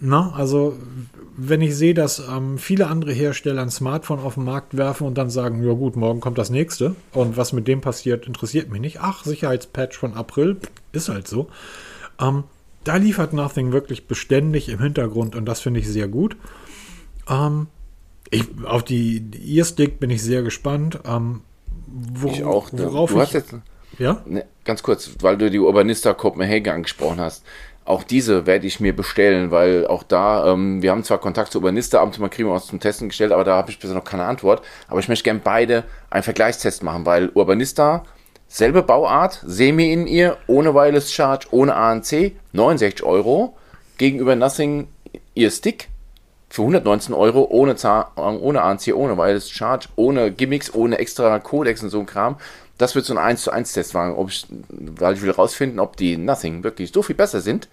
na, 0.00 0.32
also 0.32 0.78
wenn 1.36 1.60
ich 1.60 1.76
sehe, 1.76 1.94
dass 1.94 2.18
ähm, 2.18 2.58
viele 2.58 2.88
andere 2.88 3.12
Hersteller 3.12 3.62
ein 3.62 3.70
Smartphone 3.70 4.20
auf 4.20 4.34
den 4.34 4.44
Markt 4.44 4.76
werfen 4.76 5.06
und 5.06 5.16
dann 5.16 5.30
sagen, 5.30 5.64
ja 5.64 5.72
gut, 5.72 5.96
morgen 5.96 6.20
kommt 6.20 6.38
das 6.38 6.50
nächste 6.50 6.94
und 7.12 7.36
was 7.36 7.52
mit 7.52 7.68
dem 7.68 7.80
passiert, 7.80 8.26
interessiert 8.26 8.70
mich 8.70 8.80
nicht. 8.80 9.00
Ach, 9.00 9.24
Sicherheitspatch 9.24 9.96
von 9.96 10.14
April, 10.14 10.56
ist 10.92 11.08
halt 11.08 11.28
so. 11.28 11.48
Ähm, 12.20 12.44
da 12.84 12.96
liefert 12.96 13.32
Nothing 13.32 13.72
wirklich 13.72 14.06
beständig 14.06 14.68
im 14.68 14.80
Hintergrund 14.80 15.36
und 15.36 15.44
das 15.46 15.60
finde 15.60 15.80
ich 15.80 15.88
sehr 15.88 16.08
gut. 16.08 16.36
Ähm, 17.28 17.68
ich, 18.30 18.44
auf 18.64 18.82
die, 18.82 19.22
Ear-Stick 19.44 20.00
bin 20.00 20.10
ich 20.10 20.22
sehr 20.22 20.42
gespannt. 20.42 21.00
Ähm, 21.04 21.42
wo, 21.86 22.28
ich 22.28 22.44
auch. 22.44 22.70
Worauf 22.72 23.12
du 23.12 23.20
hast 23.20 23.32
jetzt, 23.34 23.54
ja? 23.98 24.22
Ne, 24.26 24.44
ganz 24.64 24.82
kurz, 24.82 25.10
weil 25.20 25.36
du 25.36 25.50
die 25.50 25.58
Urbanista 25.58 26.14
Copenhagen 26.14 26.72
angesprochen 26.72 27.20
hast 27.20 27.44
auch 27.84 28.02
diese 28.04 28.46
werde 28.46 28.66
ich 28.66 28.80
mir 28.80 28.94
bestellen, 28.94 29.50
weil 29.50 29.86
auch 29.86 30.02
da, 30.02 30.52
ähm, 30.52 30.82
wir 30.82 30.90
haben 30.90 31.02
zwar 31.02 31.18
Kontakt 31.18 31.52
zu 31.52 31.58
Urbanista, 31.58 31.98
ab 31.98 32.06
und 32.06 32.14
zu 32.14 32.20
mal 32.20 32.28
kriegen 32.28 32.48
wir 32.48 32.54
was 32.54 32.66
zum 32.66 32.80
Testen 32.80 33.08
gestellt, 33.08 33.32
aber 33.32 33.44
da 33.44 33.56
habe 33.56 33.70
ich 33.70 33.78
bisher 33.78 33.96
noch 33.96 34.04
keine 34.04 34.24
Antwort. 34.24 34.62
Aber 34.88 35.00
ich 35.00 35.08
möchte 35.08 35.24
gerne 35.24 35.40
beide 35.42 35.84
einen 36.10 36.22
Vergleichstest 36.22 36.82
machen, 36.82 37.06
weil 37.06 37.30
Urbanista, 37.30 38.04
selbe 38.48 38.82
Bauart, 38.82 39.42
Semi 39.46 39.92
in 39.92 40.06
ihr, 40.06 40.36
ohne 40.46 40.74
Wireless 40.74 41.12
Charge, 41.12 41.48
ohne 41.50 41.74
ANC, 41.74 42.32
69 42.52 43.02
Euro, 43.04 43.56
gegenüber 43.98 44.36
Nothing 44.36 44.88
ihr 45.34 45.50
Stick 45.50 45.88
für 46.48 46.62
119 46.62 47.14
Euro, 47.14 47.46
ohne, 47.48 47.76
ohne 48.16 48.62
ANC, 48.62 48.92
ohne 48.92 49.16
Wireless 49.16 49.50
Charge, 49.50 49.88
ohne 49.96 50.32
Gimmicks, 50.32 50.74
ohne 50.74 50.98
extra 50.98 51.38
Codex 51.38 51.82
und 51.82 51.90
so 51.90 52.00
ein 52.00 52.06
Kram 52.06 52.36
das 52.80 52.94
wird 52.94 53.04
so 53.04 53.12
ein 53.12 53.18
1 53.18 53.42
zu 53.42 53.50
1 53.50 53.72
Test 53.72 53.94
machen, 53.94 54.16
ich, 54.26 54.46
weil 54.68 55.14
ich 55.14 55.22
will 55.22 55.30
rausfinden, 55.30 55.78
ob 55.78 55.96
die 55.96 56.16
Nothing 56.16 56.64
wirklich 56.64 56.92
so 56.92 57.02
viel 57.02 57.16
besser 57.16 57.40
sind, 57.40 57.68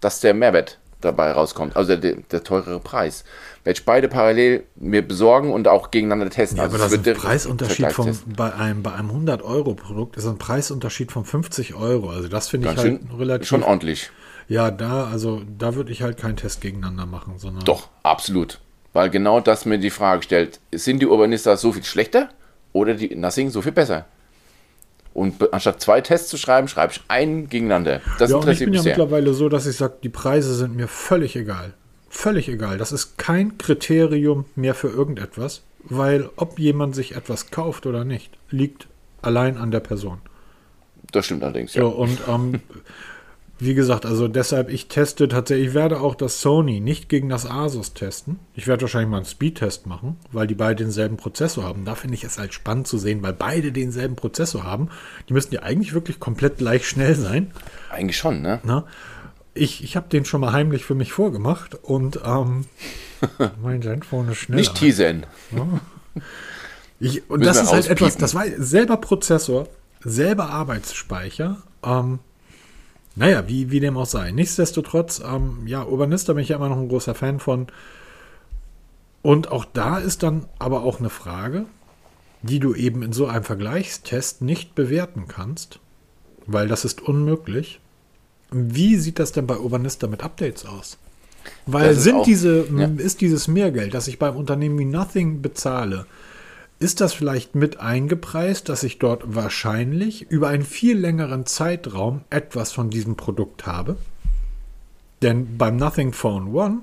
dass 0.00 0.20
der 0.20 0.34
Mehrwert 0.34 0.78
dabei 1.00 1.30
rauskommt, 1.30 1.76
also 1.76 1.94
der, 1.94 2.16
der 2.16 2.42
teurere 2.42 2.80
Preis. 2.80 3.22
Werde 3.62 3.78
ich 3.78 3.84
beide 3.84 4.08
parallel 4.08 4.64
mir 4.74 5.06
besorgen 5.06 5.52
und 5.52 5.68
auch 5.68 5.92
gegeneinander 5.92 6.28
testen. 6.28 6.58
Ja, 6.58 6.64
also 6.64 6.74
aber 6.74 6.84
das 6.84 6.92
ist 6.92 7.06
ein 7.06 7.14
Preisunterschied 7.14 7.92
von, 7.92 8.18
bei 8.36 8.52
einem, 8.52 8.82
bei 8.82 8.92
einem 8.92 9.10
100-Euro-Produkt 9.10 10.16
ist 10.16 10.26
ein 10.26 10.38
Preisunterschied 10.38 11.12
von 11.12 11.24
50 11.24 11.74
Euro. 11.74 12.10
Also 12.10 12.26
das 12.26 12.48
finde 12.48 12.70
ich 12.70 12.76
halt 12.76 13.00
schön, 13.00 13.08
relativ... 13.16 13.46
Schon 13.46 13.62
ordentlich. 13.62 14.10
Ja, 14.48 14.72
da, 14.72 15.04
also 15.04 15.42
da 15.56 15.76
würde 15.76 15.92
ich 15.92 16.02
halt 16.02 16.16
keinen 16.16 16.36
Test 16.36 16.62
gegeneinander 16.62 17.06
machen, 17.06 17.34
sondern... 17.38 17.64
Doch, 17.64 17.90
absolut. 18.02 18.58
Weil 18.92 19.10
genau 19.10 19.40
das 19.40 19.66
mir 19.66 19.78
die 19.78 19.90
Frage 19.90 20.24
stellt, 20.24 20.58
sind 20.72 21.00
die 21.00 21.06
Urbanistas 21.06 21.60
so 21.60 21.70
viel 21.70 21.84
schlechter 21.84 22.30
oder 22.72 22.94
die 22.94 23.14
Nothing 23.14 23.50
so 23.50 23.62
viel 23.62 23.72
besser? 23.72 24.06
Und 25.18 25.52
anstatt 25.52 25.80
zwei 25.80 26.00
Tests 26.00 26.28
zu 26.28 26.36
schreiben, 26.36 26.68
schreibe 26.68 26.92
ich 26.92 27.02
einen 27.08 27.48
gegeneinander. 27.48 28.00
Das 28.18 28.30
ja, 28.30 28.36
und 28.36 28.48
ich 28.48 28.60
bin 28.60 28.72
ja 28.72 28.82
sehr. 28.82 28.92
mittlerweile 28.92 29.34
so, 29.34 29.48
dass 29.48 29.66
ich 29.66 29.76
sage, 29.76 29.94
die 30.02 30.08
Preise 30.08 30.54
sind 30.54 30.76
mir 30.76 30.88
völlig 30.88 31.34
egal. 31.36 31.74
Völlig 32.08 32.48
egal. 32.48 32.78
Das 32.78 32.92
ist 32.92 33.18
kein 33.18 33.58
Kriterium 33.58 34.44
mehr 34.54 34.74
für 34.74 34.88
irgendetwas, 34.88 35.62
weil 35.84 36.30
ob 36.36 36.58
jemand 36.58 36.94
sich 36.94 37.16
etwas 37.16 37.50
kauft 37.50 37.86
oder 37.86 38.04
nicht, 38.04 38.38
liegt 38.50 38.86
allein 39.20 39.56
an 39.56 39.70
der 39.70 39.80
Person. 39.80 40.18
Das 41.12 41.26
stimmt 41.26 41.42
allerdings, 41.42 41.74
ja. 41.74 41.82
So, 41.82 41.88
und 41.88 42.18
ähm, 42.28 42.60
Wie 43.60 43.74
gesagt, 43.74 44.06
also 44.06 44.28
deshalb, 44.28 44.70
ich 44.70 44.86
teste 44.86 45.26
tatsächlich, 45.26 45.68
ich 45.68 45.74
werde 45.74 46.00
auch 46.00 46.14
das 46.14 46.40
Sony 46.40 46.78
nicht 46.78 47.08
gegen 47.08 47.28
das 47.28 47.44
Asus 47.44 47.92
testen. 47.92 48.38
Ich 48.54 48.68
werde 48.68 48.82
wahrscheinlich 48.82 49.10
mal 49.10 49.16
einen 49.16 49.26
Speedtest 49.26 49.86
machen, 49.86 50.16
weil 50.30 50.46
die 50.46 50.54
beide 50.54 50.84
denselben 50.84 51.16
Prozessor 51.16 51.64
haben. 51.64 51.84
Da 51.84 51.96
finde 51.96 52.14
ich 52.14 52.22
es 52.22 52.38
halt 52.38 52.54
spannend 52.54 52.86
zu 52.86 52.98
sehen, 52.98 53.20
weil 53.22 53.32
beide 53.32 53.72
denselben 53.72 54.14
Prozessor 54.14 54.62
haben. 54.62 54.90
Die 55.28 55.32
müssten 55.32 55.56
ja 55.56 55.62
eigentlich 55.62 55.92
wirklich 55.92 56.20
komplett 56.20 56.58
gleich 56.58 56.86
schnell 56.86 57.16
sein. 57.16 57.50
Eigentlich 57.90 58.16
schon, 58.16 58.42
ne? 58.42 58.60
Na? 58.62 58.84
Ich, 59.54 59.82
ich 59.82 59.96
habe 59.96 60.08
den 60.08 60.24
schon 60.24 60.40
mal 60.40 60.52
heimlich 60.52 60.84
für 60.84 60.94
mich 60.94 61.12
vorgemacht 61.12 61.74
und 61.74 62.20
ähm, 62.24 62.66
mein 63.62 63.82
Zenfone 63.82 64.32
ist 64.32 64.38
schneller. 64.38 64.60
Nicht 64.60 64.76
teasen. 64.76 65.26
Ja. 65.50 65.66
Ich, 67.00 67.28
und 67.28 67.40
Müssen 67.40 67.48
das 67.48 67.62
ist 67.62 67.72
halt 67.72 67.88
etwas, 67.88 68.16
das 68.16 68.36
war 68.36 68.44
selber 68.56 68.98
Prozessor, 68.98 69.66
selber 70.00 70.50
Arbeitsspeicher. 70.50 71.62
Ähm, 71.82 72.20
naja, 73.18 73.48
wie, 73.48 73.70
wie 73.72 73.80
dem 73.80 73.96
auch 73.96 74.06
sei. 74.06 74.30
Nichtsdestotrotz, 74.30 75.20
ähm, 75.20 75.66
ja, 75.66 75.84
Urbanista 75.84 76.32
bin 76.32 76.42
ich 76.42 76.50
ja 76.50 76.56
immer 76.56 76.68
noch 76.68 76.78
ein 76.78 76.88
großer 76.88 77.16
Fan 77.16 77.40
von. 77.40 77.66
Und 79.22 79.50
auch 79.50 79.64
da 79.64 79.98
ist 79.98 80.22
dann 80.22 80.46
aber 80.60 80.84
auch 80.84 81.00
eine 81.00 81.10
Frage, 81.10 81.66
die 82.42 82.60
du 82.60 82.74
eben 82.74 83.02
in 83.02 83.12
so 83.12 83.26
einem 83.26 83.42
Vergleichstest 83.42 84.42
nicht 84.42 84.76
bewerten 84.76 85.26
kannst, 85.26 85.80
weil 86.46 86.68
das 86.68 86.84
ist 86.84 87.02
unmöglich. 87.02 87.80
Wie 88.52 88.96
sieht 88.96 89.18
das 89.18 89.32
denn 89.32 89.48
bei 89.48 89.58
Urbanista 89.58 90.06
mit 90.06 90.22
Updates 90.22 90.64
aus? 90.64 90.96
Weil 91.66 91.94
sind 91.94 92.18
auch, 92.18 92.24
diese, 92.24 92.66
ja. 92.68 92.88
ist 92.98 93.20
dieses 93.20 93.48
Mehrgeld, 93.48 93.94
das 93.94 94.06
ich 94.06 94.20
beim 94.20 94.36
Unternehmen 94.36 94.78
wie 94.78 94.84
Nothing 94.84 95.42
bezahle, 95.42 96.06
ist 96.78 97.00
das 97.00 97.12
vielleicht 97.12 97.54
mit 97.54 97.80
eingepreist, 97.80 98.68
dass 98.68 98.84
ich 98.84 98.98
dort 98.98 99.34
wahrscheinlich 99.34 100.30
über 100.30 100.48
einen 100.48 100.64
viel 100.64 100.98
längeren 100.98 101.44
Zeitraum 101.46 102.22
etwas 102.30 102.72
von 102.72 102.90
diesem 102.90 103.16
Produkt 103.16 103.66
habe? 103.66 103.96
Denn 105.22 105.58
beim 105.58 105.76
Nothing 105.76 106.12
Phone 106.12 106.54
One 106.54 106.80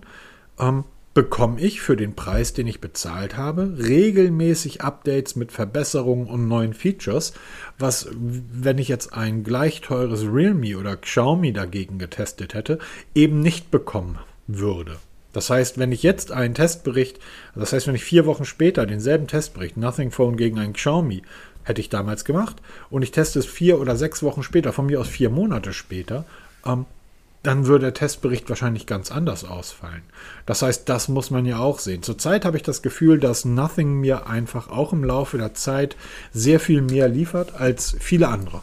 ähm, 0.59 0.83
bekomme 1.13 1.61
ich 1.61 1.79
für 1.79 1.95
den 1.95 2.13
Preis, 2.13 2.53
den 2.53 2.67
ich 2.67 2.81
bezahlt 2.81 3.37
habe, 3.37 3.77
regelmäßig 3.79 4.81
Updates 4.81 5.37
mit 5.37 5.53
Verbesserungen 5.53 6.27
und 6.27 6.49
neuen 6.49 6.73
Features, 6.73 7.33
was, 7.79 8.09
wenn 8.11 8.77
ich 8.77 8.89
jetzt 8.89 9.13
ein 9.13 9.45
gleich 9.45 9.79
teures 9.79 10.23
Realme 10.23 10.77
oder 10.77 10.97
Xiaomi 10.97 11.53
dagegen 11.53 11.99
getestet 11.99 12.53
hätte, 12.53 12.79
eben 13.15 13.39
nicht 13.39 13.71
bekommen 13.71 14.19
würde. 14.47 14.97
Das 15.35 15.49
heißt, 15.49 15.77
wenn 15.77 15.91
ich 15.91 16.01
jetzt 16.01 16.31
einen 16.31 16.53
Testbericht, 16.53 17.19
das 17.55 17.73
heißt, 17.73 17.87
wenn 17.87 17.95
ich 17.95 18.05
vier 18.05 18.25
Wochen 18.25 18.45
später 18.45 18.85
denselben 18.85 19.27
Testbericht, 19.27 19.75
Nothing 19.75 20.11
Phone 20.11 20.37
gegen 20.37 20.57
ein 20.59 20.71
Xiaomi, 20.71 21.23
hätte 21.65 21.81
ich 21.81 21.89
damals 21.89 22.23
gemacht, 22.23 22.55
und 22.89 23.01
ich 23.01 23.11
teste 23.11 23.39
es 23.39 23.45
vier 23.45 23.81
oder 23.81 23.97
sechs 23.97 24.23
Wochen 24.23 24.43
später, 24.43 24.71
von 24.71 24.85
mir 24.85 25.01
aus 25.01 25.09
vier 25.09 25.29
Monate 25.29 25.73
später, 25.73 26.23
ähm, 26.65 26.85
dann 27.43 27.65
würde 27.65 27.87
der 27.87 27.93
Testbericht 27.93 28.47
wahrscheinlich 28.47 28.85
ganz 28.85 29.11
anders 29.11 29.43
ausfallen. 29.43 30.03
Das 30.45 30.61
heißt, 30.61 30.87
das 30.87 31.09
muss 31.09 31.31
man 31.31 31.45
ja 31.45 31.59
auch 31.59 31.79
sehen. 31.79 32.01
Zurzeit 32.01 32.45
habe 32.45 32.55
ich 32.55 32.63
das 32.63 32.81
Gefühl, 32.81 33.19
dass 33.19 33.43
Nothing 33.43 33.99
mir 33.99 34.27
einfach 34.27 34.69
auch 34.69 34.93
im 34.93 35.03
Laufe 35.03 35.37
der 35.37 35.53
Zeit 35.53 35.97
sehr 36.31 36.61
viel 36.61 36.81
mehr 36.81 37.09
liefert 37.09 37.59
als 37.59 37.97
viele 37.99 38.29
andere. 38.29 38.61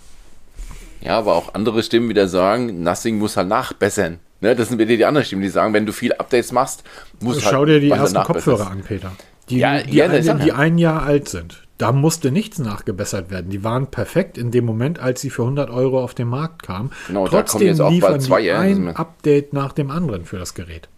Ja, 1.03 1.19
aber 1.19 1.35
auch 1.35 1.53
andere 1.53 1.83
Stimmen 1.83 2.09
wieder 2.09 2.29
sagen, 2.29 2.83
Nothing 2.83 3.19
muss 3.19 3.37
halt 3.37 3.49
nachbessern. 3.49 4.21
Ne, 4.43 4.55
das 4.57 4.69
sind 4.69 4.79
wieder 4.79 4.97
die 4.97 5.05
anderen 5.05 5.25
Stimmen, 5.25 5.43
die 5.43 5.49
sagen, 5.49 5.73
wenn 5.73 5.87
du 5.87 5.93
viel 5.93 6.13
Updates 6.13 6.53
machst, 6.53 6.83
muss 7.21 7.41
Schau 7.41 7.59
halt 7.61 7.69
dir 7.69 7.81
die 7.81 7.91
ersten 7.91 8.23
Kopfhörer 8.23 8.71
an, 8.71 8.83
Peter. 8.83 9.13
Die, 9.49 9.59
ja, 9.59 9.83
die, 9.83 9.97
ja, 9.97 10.07
ein, 10.09 10.41
die 10.41 10.53
ein 10.53 10.79
Jahr 10.79 11.03
alt 11.05 11.29
sind. 11.29 11.63
Da 11.79 11.91
musste 11.93 12.31
nichts 12.31 12.59
nachgebessert 12.59 13.31
werden. 13.31 13.51
Die 13.51 13.65
waren 13.65 13.87
perfekt 13.89 14.39
in 14.39 14.51
dem 14.51 14.65
Moment, 14.65 14.99
als 15.01 15.21
sie 15.21 15.31
für 15.31 15.43
100 15.43 15.71
Euro 15.71 16.03
auf 16.03 16.15
den 16.15 16.29
Markt 16.29 16.63
kamen. 16.65 16.91
Genau, 17.09 17.27
Trotzdem 17.27 17.63
jetzt 17.63 17.81
auch 17.81 17.91
liefern 17.91 18.11
bald 18.13 18.23
zwei, 18.23 18.41
die 18.43 18.47
ja, 18.49 18.59
ein 18.59 18.89
ist- 18.89 18.97
Update 18.97 19.53
nach 19.53 19.73
dem 19.73 19.91
anderen 19.91 20.25
für 20.25 20.39
das 20.39 20.55
Gerät. 20.55 20.89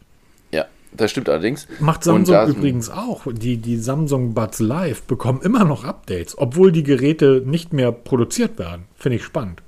Ja, 0.51 0.65
das 0.93 1.11
stimmt 1.11 1.29
allerdings. 1.29 1.67
Macht 1.81 2.05
Samsung 2.05 2.35
da- 2.35 2.47
übrigens 2.47 2.91
auch. 2.91 3.23
Die, 3.31 3.57
die 3.59 3.77
Samsung 3.77 4.35
Buds 4.35 4.61
Live 4.61 5.03
bekommen 5.03 5.41
immer 5.43 5.65
noch 5.65 5.85
Updates, 5.85 6.37
obwohl 6.37 6.71
die 6.73 6.83
Geräte 6.83 7.43
nicht 7.45 7.73
mehr 7.73 7.93
produziert 7.93 8.59
werden. 8.59 8.85
Finde 8.95 9.17
ich 9.17 9.25
spannend. 9.25 9.63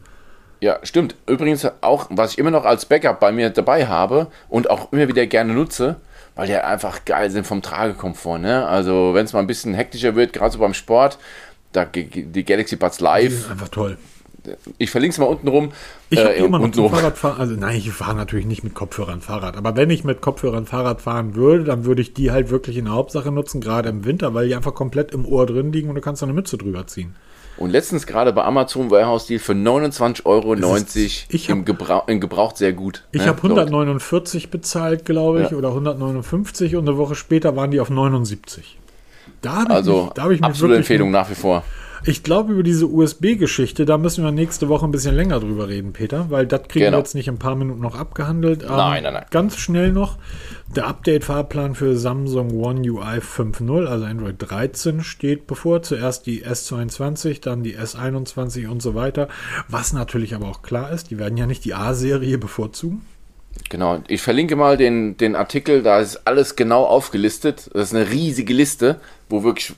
Ja, 0.67 0.81
stimmt. 0.83 1.15
Übrigens 1.29 1.65
auch, 1.81 2.09
was 2.11 2.33
ich 2.33 2.39
immer 2.39 2.51
noch 2.51 2.65
als 2.65 2.87
Backup 2.87 3.21
bei 3.21 3.31
mir 3.31 3.51
dabei 3.51 3.87
habe 3.87 4.27
und 4.49 4.69
auch 4.69 4.91
immer 4.93 5.07
wieder 5.07 5.25
gerne 5.27 5.55
nutze, 5.55 5.95
weil 6.35 6.49
die 6.49 6.57
einfach 6.57 7.05
geil 7.05 7.31
sind 7.31 7.47
vom 7.47 7.63
Tragekomfort. 7.63 8.41
Ne? 8.41 8.67
Also 8.67 9.15
wenn 9.15 9.27
es 9.27 9.33
mal 9.33 9.39
ein 9.39 9.47
bisschen 9.47 9.75
hektischer 9.75 10.17
wird, 10.17 10.33
gerade 10.33 10.51
so 10.51 10.59
beim 10.59 10.75
Sport, 10.75 11.19
da 11.71 11.85
die 11.85 12.45
Galaxy 12.45 12.75
Buds 12.75 12.97
Die 12.97 13.05
Live, 13.05 13.43
sind 13.43 13.53
einfach 13.53 13.69
toll. 13.69 13.97
ich 14.77 14.91
verlinke 14.91 15.13
es 15.13 15.19
mal 15.19 15.27
unten 15.27 15.47
rum. 15.47 15.71
Ich 16.11 16.19
habe 16.19 16.35
äh, 16.35 16.45
immer 16.45 16.59
noch 16.59 16.73
zum. 16.73 16.91
Fahrradfahren, 16.91 17.39
also 17.39 17.55
nein, 17.55 17.77
ich 17.77 17.93
fahre 17.93 18.17
natürlich 18.17 18.47
nicht 18.47 18.65
mit 18.65 18.75
Kopfhörern 18.75 19.21
Fahrrad, 19.21 19.57
aber 19.57 19.77
wenn 19.77 19.91
ich 19.91 20.03
mit 20.03 20.21
Kopfhörern 20.21 20.67
Fahrrad 20.67 21.01
fahren 21.01 21.37
würde, 21.37 21.63
dann 21.63 21.85
würde 21.85 22.03
ich 22.03 22.13
die 22.13 22.33
halt 22.33 22.51
wirklich 22.51 22.77
in 22.77 22.87
der 22.87 22.95
Hauptsache 22.95 23.31
nutzen, 23.31 23.61
gerade 23.61 23.89
im 23.89 24.05
Winter, 24.05 24.35
weil 24.35 24.49
die 24.49 24.57
einfach 24.57 24.75
komplett 24.75 25.13
im 25.13 25.27
Ohr 25.27 25.47
drin 25.47 25.73
liegen 25.73 25.91
und 25.91 25.95
du 25.95 26.01
kannst 26.01 26.23
da 26.23 26.27
eine 26.27 26.35
Mütze 26.35 26.59
drüber 26.59 26.89
ziehen. 26.89 27.15
Und 27.57 27.71
letztens 27.71 28.07
gerade 28.07 28.33
bei 28.33 28.45
Amazon 28.45 28.91
Warehouse 28.91 29.27
Deal 29.27 29.41
für 29.41 29.53
29,90 29.53 30.27
Euro 30.27 30.55
ich 31.29 31.49
im, 31.49 31.65
Gebrauch, 31.65 32.07
im 32.09 32.21
Gebraucht 32.21 32.59
sehr 32.59 32.73
gut. 32.73 33.05
Ich 33.13 33.23
ne? 33.23 33.29
habe 33.29 33.39
149 33.39 34.51
bezahlt, 34.51 35.05
glaube 35.05 35.43
ich, 35.43 35.51
Ja. 35.51 35.57
oder 35.57 35.69
159 35.69 36.77
und 36.77 36.89
eine 36.89 36.99
Woche 36.99 37.15
später 37.15 37.57
waren 37.57 37.71
die 37.71 37.81
auf 37.81 37.89
79. 37.89 38.79
Da 39.41 39.53
habe 39.53 39.65
ich, 39.65 39.71
Also 39.71 40.03
mich, 40.05 40.13
da 40.13 40.23
habe 40.23 40.35
ich 40.35 40.43
absolute 40.45 40.77
Empfehlung 40.79 41.11
nach 41.11 41.31
wie 41.31 41.35
vor. 41.35 41.63
Ich 42.09 42.23
glaube, 42.23 42.53
über 42.53 42.63
diese 42.63 42.87
USB-Geschichte, 42.87 43.85
da 43.85 43.99
müssen 43.99 44.23
wir 44.23 44.31
nächste 44.31 44.69
Woche 44.69 44.85
ein 44.87 44.93
bisschen 44.93 45.17
länger 45.17 45.41
drüber 45.41 45.67
reden, 45.69 45.93
Peter, 45.93 46.27
weil 46.31 46.47
das 46.47 46.63
kriegen 46.69 46.85
Genau. 46.85 46.99
wir 46.99 47.01
jetzt 47.01 47.17
nicht 47.17 47.27
in 47.27 47.35
ein 47.35 47.39
paar 47.39 47.57
Minuten 47.57 47.81
noch 47.81 47.99
abgehandelt. 47.99 48.63
Ähm, 48.63 48.69
Nein, 48.69 49.03
nein, 49.03 49.15
nein. 49.15 49.25
Ganz 49.31 49.57
schnell 49.57 49.91
noch, 49.91 50.17
der 50.75 50.87
Update-Fahrplan 50.87 51.75
für 51.75 51.97
Samsung 51.97 52.53
One 52.63 52.89
UI 52.89 53.19
5.0, 53.19 53.87
also 53.87 54.05
Android 54.05 54.37
13, 54.39 55.03
steht 55.03 55.49
bevor. 55.49 55.83
Zuerst 55.83 56.27
die 56.27 56.45
S22, 56.47 57.41
dann 57.43 57.65
die 57.65 57.77
S21 57.77 58.69
und 58.69 58.81
so 58.83 58.95
weiter. 58.95 59.27
Was 59.67 59.93
natürlich 59.93 60.33
aber 60.37 60.47
auch 60.47 60.63
klar 60.63 60.93
ist, 60.93 61.11
die 61.11 61.19
werden 61.19 61.37
ja 61.37 61.47
nicht 61.47 61.65
die 61.65 61.75
A-Serie 61.75 62.39
bevorzugen. 62.39 63.03
Genau, 63.69 64.03
ich 64.07 64.23
verlinke 64.23 64.55
mal 64.55 64.77
den, 64.77 65.17
den 65.17 65.35
Artikel, 65.35 65.83
da 65.83 65.99
ist 65.99 66.27
alles 66.27 66.57
genau 66.57 66.85
aufgelistet. 66.85 67.71
Das 67.73 67.89
ist 67.91 67.95
eine 67.97 68.11
riesige 68.11 68.53
Liste, 68.53 69.01
wo 69.29 69.43
wirklich 69.43 69.75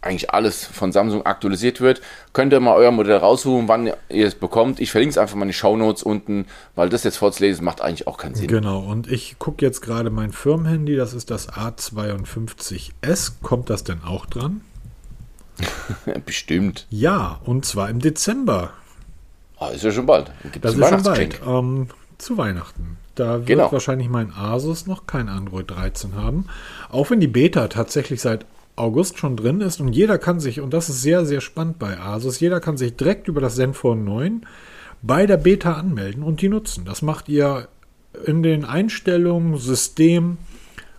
eigentlich 0.00 0.30
alles 0.30 0.64
von 0.64 0.92
Samsung 0.92 1.26
aktualisiert 1.26 1.80
wird. 1.80 2.00
Könnt 2.32 2.52
ihr 2.52 2.60
mal 2.60 2.74
euer 2.74 2.90
Modell 2.90 3.16
raussuchen, 3.16 3.68
wann 3.68 3.86
ihr 4.08 4.26
es 4.26 4.34
bekommt. 4.34 4.80
Ich 4.80 4.90
verlinke 4.90 5.10
es 5.12 5.18
einfach 5.18 5.34
mal 5.36 5.42
in 5.42 5.48
die 5.48 5.54
Shownotes 5.54 6.02
unten, 6.02 6.46
weil 6.74 6.88
das 6.88 7.04
jetzt 7.04 7.16
vorzulesen 7.16 7.64
macht 7.64 7.80
eigentlich 7.80 8.06
auch 8.06 8.16
keinen 8.18 8.34
Sinn. 8.34 8.46
Genau, 8.48 8.80
und 8.80 9.10
ich 9.10 9.38
gucke 9.38 9.64
jetzt 9.64 9.80
gerade 9.80 10.10
mein 10.10 10.32
Firmenhandy, 10.32 10.96
das 10.96 11.14
ist 11.14 11.30
das 11.30 11.48
A52S. 11.48 13.32
Kommt 13.42 13.70
das 13.70 13.84
denn 13.84 14.02
auch 14.04 14.26
dran? 14.26 14.60
Bestimmt. 16.26 16.86
Ja, 16.90 17.40
und 17.44 17.64
zwar 17.64 17.90
im 17.90 18.00
Dezember. 18.00 18.70
Ah, 19.58 19.68
ist 19.68 19.84
ja 19.84 19.92
schon 19.92 20.06
bald. 20.06 20.30
Gibt's 20.42 20.60
Das 20.62 20.74
ist 20.74 20.88
schon 20.88 21.02
bald. 21.02 21.40
Ähm, 21.46 21.88
zu 22.18 22.38
Weihnachten. 22.38 22.96
Da 23.14 23.38
wird 23.38 23.46
Genau. 23.46 23.70
wahrscheinlich 23.70 24.08
mein 24.08 24.32
Asus 24.32 24.86
noch 24.86 25.06
kein 25.06 25.28
Android 25.28 25.70
13 25.70 26.14
haben. 26.16 26.46
Auch 26.90 27.10
wenn 27.10 27.20
die 27.20 27.26
Beta 27.28 27.68
tatsächlich 27.68 28.20
seit 28.22 28.46
August 28.76 29.18
schon 29.18 29.36
drin 29.36 29.60
ist 29.60 29.80
und 29.80 29.92
jeder 29.92 30.18
kann 30.18 30.40
sich, 30.40 30.60
und 30.60 30.72
das 30.72 30.88
ist 30.88 31.02
sehr, 31.02 31.26
sehr 31.26 31.40
spannend 31.40 31.78
bei 31.78 31.98
Asus, 31.98 32.40
jeder 32.40 32.60
kann 32.60 32.76
sich 32.76 32.96
direkt 32.96 33.28
über 33.28 33.40
das 33.40 33.56
Zenfone 33.56 34.02
9 34.02 34.46
bei 35.02 35.26
der 35.26 35.36
Beta 35.36 35.74
anmelden 35.74 36.22
und 36.22 36.40
die 36.40 36.48
nutzen. 36.48 36.84
Das 36.84 37.02
macht 37.02 37.28
ihr 37.28 37.68
in 38.24 38.42
den 38.42 38.64
Einstellungen, 38.64 39.56
System, 39.58 40.38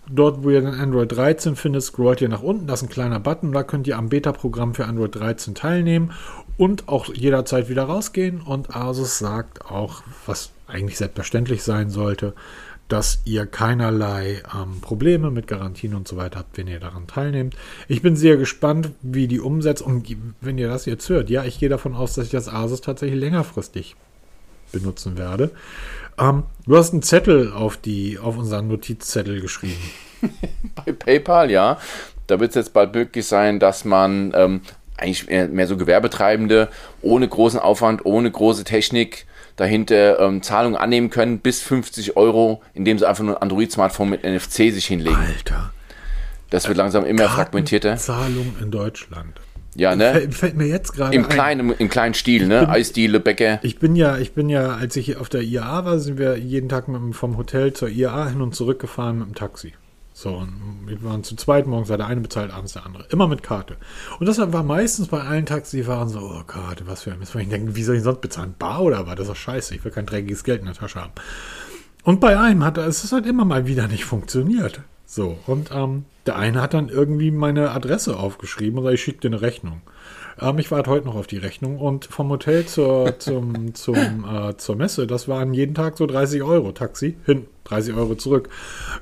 Dort, 0.09 0.43
wo 0.43 0.49
ihr 0.49 0.59
den 0.59 0.73
Android 0.73 1.11
13 1.11 1.55
findet, 1.55 1.83
scrollt 1.83 2.19
ihr 2.19 2.27
nach 2.27 2.43
unten. 2.43 2.67
Das 2.67 2.81
ist 2.81 2.89
ein 2.89 2.91
kleiner 2.91 3.21
Button. 3.21 3.53
Da 3.53 3.63
könnt 3.63 3.87
ihr 3.87 3.97
am 3.97 4.09
Beta-Programm 4.09 4.73
für 4.73 4.85
Android 4.85 5.15
13 5.15 5.55
teilnehmen 5.55 6.11
und 6.57 6.89
auch 6.89 7.07
jederzeit 7.13 7.69
wieder 7.69 7.83
rausgehen. 7.83 8.41
Und 8.41 8.75
Asus 8.75 9.17
sagt 9.17 9.65
auch, 9.65 10.03
was 10.25 10.51
eigentlich 10.67 10.97
selbstverständlich 10.97 11.63
sein 11.63 11.89
sollte, 11.89 12.33
dass 12.88 13.22
ihr 13.26 13.45
keinerlei 13.45 14.43
ähm, 14.53 14.81
Probleme 14.81 15.31
mit 15.31 15.47
Garantien 15.47 15.95
und 15.95 16.07
so 16.07 16.18
weiter 16.18 16.39
habt, 16.39 16.57
wenn 16.57 16.68
ihr 16.68 16.80
daran 16.80 17.07
teilnehmt. 17.07 17.55
Ich 17.88 18.01
bin 18.01 18.15
sehr 18.15 18.38
gespannt, 18.38 18.91
wie 19.01 19.27
die 19.27 19.39
Umsetzung, 19.39 20.03
wenn 20.41 20.57
ihr 20.57 20.68
das 20.68 20.85
jetzt 20.85 21.07
hört, 21.10 21.30
ja, 21.30 21.43
ich 21.43 21.60
gehe 21.60 21.69
davon 21.69 21.95
aus, 21.95 22.14
dass 22.14 22.26
ich 22.26 22.31
das 22.31 22.49
Asus 22.49 22.81
tatsächlich 22.81 23.19
längerfristig 23.19 23.95
benutzen 24.72 25.18
werde. 25.18 25.51
Ähm, 26.19 26.43
du 26.65 26.77
hast 26.77 26.93
einen 26.93 27.01
Zettel 27.01 27.51
auf, 27.51 27.77
die, 27.77 28.19
auf 28.19 28.38
unseren 28.38 28.68
Notizzettel 28.68 29.41
geschrieben. 29.41 29.81
Bei 30.76 30.91
PayPal, 30.91 31.51
ja. 31.51 31.80
Da 32.27 32.39
wird 32.39 32.51
es 32.51 32.55
jetzt 32.55 32.73
bald 32.73 32.93
möglich 32.93 33.26
sein, 33.26 33.60
dass 33.60 33.85
man 33.85 34.34
ähm, 34.35 34.61
eigentlich 34.97 35.27
mehr, 35.27 35.47
mehr 35.47 35.68
so 35.68 35.77
Gewerbetreibende 35.77 36.69
ohne 37.01 37.27
großen 37.27 37.60
Aufwand, 37.60 38.05
ohne 38.05 38.30
große 38.30 38.64
Technik 38.64 39.26
dahinter 39.55 40.19
ähm, 40.19 40.41
Zahlungen 40.41 40.75
annehmen 40.75 41.09
können, 41.09 41.39
bis 41.39 41.61
50 41.61 42.17
Euro, 42.17 42.61
indem 42.73 42.97
sie 42.97 43.07
einfach 43.07 43.23
nur 43.23 43.38
ein 43.38 43.41
Android-Smartphone 43.41 44.09
mit 44.09 44.23
NFC 44.23 44.71
sich 44.71 44.85
hinlegen. 44.85 45.15
Alter. 45.15 45.71
Das 46.49 46.67
wird 46.67 46.77
langsam 46.77 47.05
immer 47.05 47.30
fragmentierter. 47.30 47.97
Zahlung 47.97 48.55
in 48.61 48.69
Deutschland. 48.71 49.39
Ja, 49.75 49.95
ne? 49.95 50.11
Fällt, 50.11 50.34
fällt 50.35 50.55
mir 50.55 50.67
jetzt 50.67 50.93
gerade 50.93 51.15
Im 51.15 51.23
ein. 51.23 51.30
kleinen, 51.30 51.71
im 51.71 51.89
kleinen 51.89 52.13
Stil, 52.13 52.47
ne? 52.47 52.69
Eisdiele, 52.69 53.19
Bäcker. 53.19 53.59
Ich 53.63 53.80
bin 53.80 53.95
ja, 53.95 54.17
ich 54.17 54.34
bin 54.34 54.49
ja, 54.49 54.75
als 54.75 54.95
ich 54.95 55.17
auf 55.17 55.30
der 55.30 55.41
IAA 55.41 55.85
war, 55.85 55.99
sind 55.99 56.19
wir 56.19 56.38
jeden 56.38 56.69
Tag 56.69 56.88
mit, 56.88 57.15
vom 57.15 57.38
Hotel 57.38 57.73
zur 57.73 57.89
IAA 57.89 58.30
hin 58.30 58.41
und 58.41 58.53
zurück 58.53 58.80
gefahren 58.80 59.19
mit 59.19 59.27
dem 59.30 59.35
Taxi. 59.35 59.73
So, 60.14 60.35
und 60.35 60.84
wir 60.85 61.02
waren 61.03 61.23
zu 61.23 61.35
zweit, 61.35 61.65
morgens 61.65 61.90
hat 61.90 61.99
der 61.99 62.07
eine 62.07 62.22
bezahlt, 62.22 62.52
abends 62.52 62.73
der 62.73 62.85
andere. 62.85 63.07
Immer 63.10 63.27
mit 63.27 63.41
Karte. 63.41 63.77
Und 64.19 64.27
das 64.27 64.38
war 64.40 64.64
meistens 64.64 65.07
bei 65.07 65.22
allen 65.22 65.48
Taxifahrern 65.48 66.07
so, 66.07 66.19
oh 66.19 66.44
Karte, 66.44 66.85
was 66.85 67.02
für 67.02 67.11
ein 67.11 67.19
Mist. 67.19 67.34
Ich 67.34 67.49
denke, 67.49 67.76
wie 67.76 67.84
soll 67.84 67.95
ich 67.95 68.03
sonst 68.03 68.22
bezahlen? 68.22 68.53
Bar 68.60 68.84
oder 68.84 69.07
was? 69.07 69.15
Das 69.15 69.22
ist 69.22 69.30
doch 69.30 69.35
scheiße. 69.35 69.76
Ich 69.76 69.84
will 69.84 69.91
kein 69.91 70.06
dreckiges 70.06 70.44
Geld 70.44 70.60
in 70.60 70.68
der 70.68 70.76
Tasche 70.76 71.02
haben. 71.02 71.14
Und 72.03 72.19
bei 72.19 72.40
einem 72.40 72.64
hat 72.64 72.77
es 72.77 73.11
halt 73.11 73.26
immer 73.26 73.45
mal 73.45 73.65
wieder 73.65 73.88
nicht 73.88 74.06
funktioniert. 74.06 74.81
So, 75.06 75.38
und 75.48 75.69
ähm, 75.72 76.06
der 76.26 76.38
eine 76.38 76.61
hat 76.61 76.73
dann 76.73 76.90
irgendwie 76.90 77.31
meine 77.31 77.72
Adresse 77.72 78.18
aufgeschrieben 78.18 78.80
und 78.80 78.94
ich 78.94 79.02
schicke 79.02 79.22
dir 79.22 79.27
eine 79.27 79.41
Rechnung. 79.41 79.81
Ähm, 80.41 80.60
ich 80.60 80.72
warte 80.72 80.89
heute 80.89 81.05
noch 81.05 81.15
auf 81.15 81.27
die 81.27 81.38
Rechnung 81.38 81.77
und 81.77 82.05
vom 82.05 82.30
Hotel 82.30 82.65
zur, 82.65 83.15
zum, 83.19 83.73
zum, 83.76 83.95
äh, 83.95 84.57
zur 84.57 84.76
Messe, 84.76 85.07
das 85.07 85.27
waren 85.27 85.53
jeden 85.53 85.76
Tag 85.76 85.97
so 85.97 86.05
30 86.05 86.43
Euro 86.43 86.72
Taxi, 86.72 87.18
hin, 87.26 87.45
30 87.65 87.95
Euro 87.95 88.15
zurück. 88.15 88.49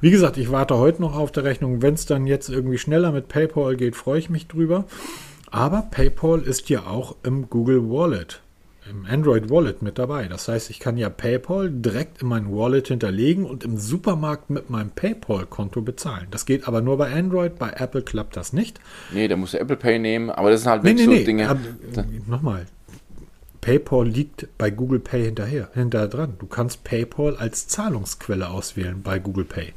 Wie 0.01 0.11
gesagt, 0.11 0.37
ich 0.37 0.51
warte 0.51 0.77
heute 0.77 1.01
noch 1.01 1.15
auf 1.15 1.31
der 1.31 1.43
Rechnung. 1.43 1.81
Wenn 1.81 1.95
es 1.95 2.05
dann 2.05 2.27
jetzt 2.27 2.49
irgendwie 2.49 2.77
schneller 2.77 3.11
mit 3.11 3.27
PayPal 3.27 3.75
geht, 3.75 3.95
freue 3.95 4.19
ich 4.19 4.29
mich 4.29 4.47
drüber. 4.47 4.85
Aber 5.49 5.81
PayPal 5.81 6.41
ist 6.41 6.69
ja 6.69 6.87
auch 6.87 7.15
im 7.23 7.49
Google 7.49 7.89
Wallet, 7.89 8.41
im 8.91 9.05
Android 9.09 9.49
Wallet 9.49 9.81
mit 9.81 9.97
dabei. 9.97 10.27
Das 10.27 10.47
heißt, 10.47 10.69
ich 10.69 10.79
kann 10.79 10.97
ja 10.97 11.09
PayPal 11.09 11.71
direkt 11.71 12.21
in 12.21 12.27
mein 12.27 12.51
Wallet 12.51 12.89
hinterlegen 12.89 13.45
und 13.45 13.63
im 13.63 13.77
Supermarkt 13.77 14.49
mit 14.49 14.69
meinem 14.69 14.91
PayPal-Konto 14.91 15.81
bezahlen. 15.81 16.27
Das 16.29 16.45
geht 16.45 16.67
aber 16.67 16.81
nur 16.81 16.97
bei 16.97 17.11
Android, 17.11 17.57
bei 17.57 17.71
Apple 17.71 18.01
klappt 18.01 18.35
das 18.37 18.53
nicht. 18.53 18.79
Nee, 19.11 19.27
da 19.27 19.35
musst 19.37 19.53
du 19.53 19.59
Apple 19.59 19.77
Pay 19.77 19.99
nehmen, 19.99 20.29
aber 20.29 20.51
das 20.51 20.61
sind 20.61 20.69
halt 20.69 20.83
wirklich 20.83 21.07
nee, 21.07 21.13
so 21.13 21.19
nee. 21.19 21.23
Dinge. 21.23 21.49
Aber, 21.49 21.59
Nochmal. 22.27 22.65
PayPal 23.61 24.07
liegt 24.07 24.47
bei 24.57 24.71
Google 24.71 24.99
Pay 24.99 25.25
hinterher, 25.25 25.69
hinterher 25.73 26.07
dran. 26.07 26.33
Du 26.39 26.47
kannst 26.47 26.83
PayPal 26.83 27.37
als 27.37 27.67
Zahlungsquelle 27.67 28.49
auswählen 28.49 29.01
bei 29.01 29.19
Google 29.19 29.45
Pay. 29.45 29.73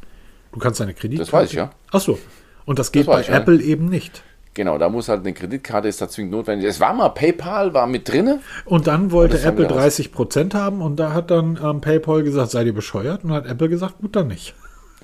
Du 0.53 0.59
kannst 0.59 0.81
deine 0.81 0.95
Kreditkarte. 0.95 1.31
Das 1.31 1.33
weiß 1.33 1.51
ich, 1.51 1.57
ja. 1.57 1.71
Ach 1.93 2.01
so. 2.01 2.19
Und 2.65 2.79
das 2.79 2.93
geht 2.93 3.07
weiß 3.07 3.15
bei 3.15 3.21
ich, 3.21 3.29
ja. 3.29 3.37
Apple 3.37 3.61
eben 3.61 3.87
nicht. 3.87 4.23
Genau, 4.55 4.79
da 4.79 4.89
muss 4.89 5.09
halt 5.09 5.21
eine 5.21 5.33
Kreditkarte, 5.33 5.89
ist 5.89 6.01
da 6.01 6.09
zwingend 6.09 6.33
notwendig. 6.33 6.69
Es 6.69 6.79
war 6.79 6.95
mal 6.95 7.09
PayPal, 7.09 7.75
war 7.75 7.89
mit 7.89 8.09
drinne. 8.09 8.41
Und 8.65 8.87
dann 8.87 9.11
wollte 9.11 9.41
Apple 9.43 9.69
wir 9.69 9.77
raus. 9.77 9.99
30% 9.99 10.55
haben 10.55 10.81
und 10.81 10.97
da 10.97 11.13
hat 11.13 11.31
dann 11.33 11.59
ähm, 11.63 11.81
PayPal 11.81 12.23
gesagt, 12.23 12.53
seid 12.53 12.67
ihr 12.67 12.75
bescheuert? 12.75 13.25
Und 13.25 13.33
hat 13.33 13.47
Apple 13.47 13.69
gesagt, 13.69 13.99
gut, 14.01 14.15
dann 14.15 14.29
nicht. 14.29 14.55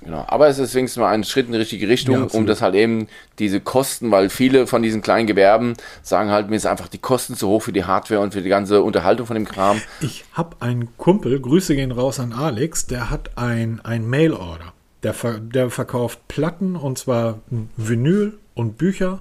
Genau, 0.03 0.25
aber 0.27 0.49
es 0.49 0.59
ist 0.59 0.75
wenigstens 0.75 1.01
mal 1.01 1.11
ein 1.11 1.25
Schritt 1.25 1.47
in 1.47 1.53
die 1.53 1.59
richtige 1.59 1.87
Richtung, 1.89 2.15
Ja, 2.15 2.27
um 2.33 2.47
das 2.47 2.63
halt 2.63 2.75
eben 2.75 3.09
diese 3.39 3.61
Kosten, 3.61 4.11
weil 4.11 4.31
viele 4.31 4.67
von 4.67 4.83
diesen 4.83 5.03
kleinen 5.03 5.27
Gewerben 5.27 5.75
sagen 6.03 6.31
halt, 6.31 6.49
mir 6.49 6.57
ist 6.57 6.65
einfach 6.65 6.89
die 6.89 6.99
Kosten 6.99 7.35
zu 7.35 7.49
hoch 7.49 7.63
für 7.63 7.73
die 7.73 7.85
Hardware 7.85 8.21
und 8.21 8.33
für 8.33 8.41
die 8.41 8.49
ganze 8.49 8.83
Unterhaltung 8.83 9.27
von 9.27 9.35
dem 9.35 9.45
Kram. 9.45 9.81
Ich 10.01 10.25
habe 10.33 10.57
einen 10.61 10.97
Kumpel, 10.97 11.39
Grüße 11.39 11.75
gehen 11.75 11.93
raus 11.93 12.19
an 12.19 12.33
Alex, 12.33 12.87
der 12.87 13.11
hat 13.11 13.37
ein, 13.37 13.81
ein 13.85 14.09
Mail-Order. 14.09 14.73
Der, 15.03 15.15
ver 15.15 15.39
der 15.39 15.71
verkauft 15.71 16.29
Platten 16.29 16.77
und 16.77 16.99
zwar 16.99 17.39
Vinyl 17.77 18.39
und 18.55 18.79
Bücher. 18.79 19.21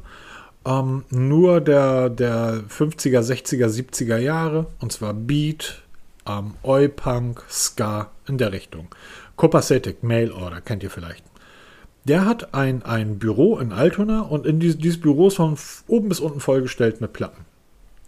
Ähm, 0.65 1.06
nur 1.10 1.61
der, 1.61 2.10
der 2.10 2.64
50er, 2.69 3.22
60er, 3.22 3.68
70er 3.68 4.18
Jahre. 4.18 4.68
Und 4.80 4.91
zwar 4.91 5.14
Beat, 5.14 5.84
ähm, 6.27 6.53
Oi-Punk, 6.64 7.44
Ska 7.49 8.11
in 8.27 8.38
der 8.38 8.52
Richtung. 8.52 8.88
Copacetic 9.36 10.03
Mail 10.03 10.31
Order, 10.31 10.61
kennt 10.61 10.84
ihr 10.84 10.90
vielleicht. 10.90 11.23
Der 12.06 12.26
hat 12.26 12.53
ein, 12.53 12.84
ein 12.84 13.19
Büro 13.19 13.57
in 13.60 13.72
Altona 13.72 14.22
und 14.22 14.45
in 14.45 14.60
dieses, 14.60 14.77
dieses 14.77 14.99
Büro 14.99 15.27
ist 15.27 15.36
von 15.36 15.57
oben 15.88 16.10
bis 16.10 16.19
unten 16.19 16.40
vollgestellt 16.40 17.02
mit 17.02 17.14
Platten. 17.14 17.45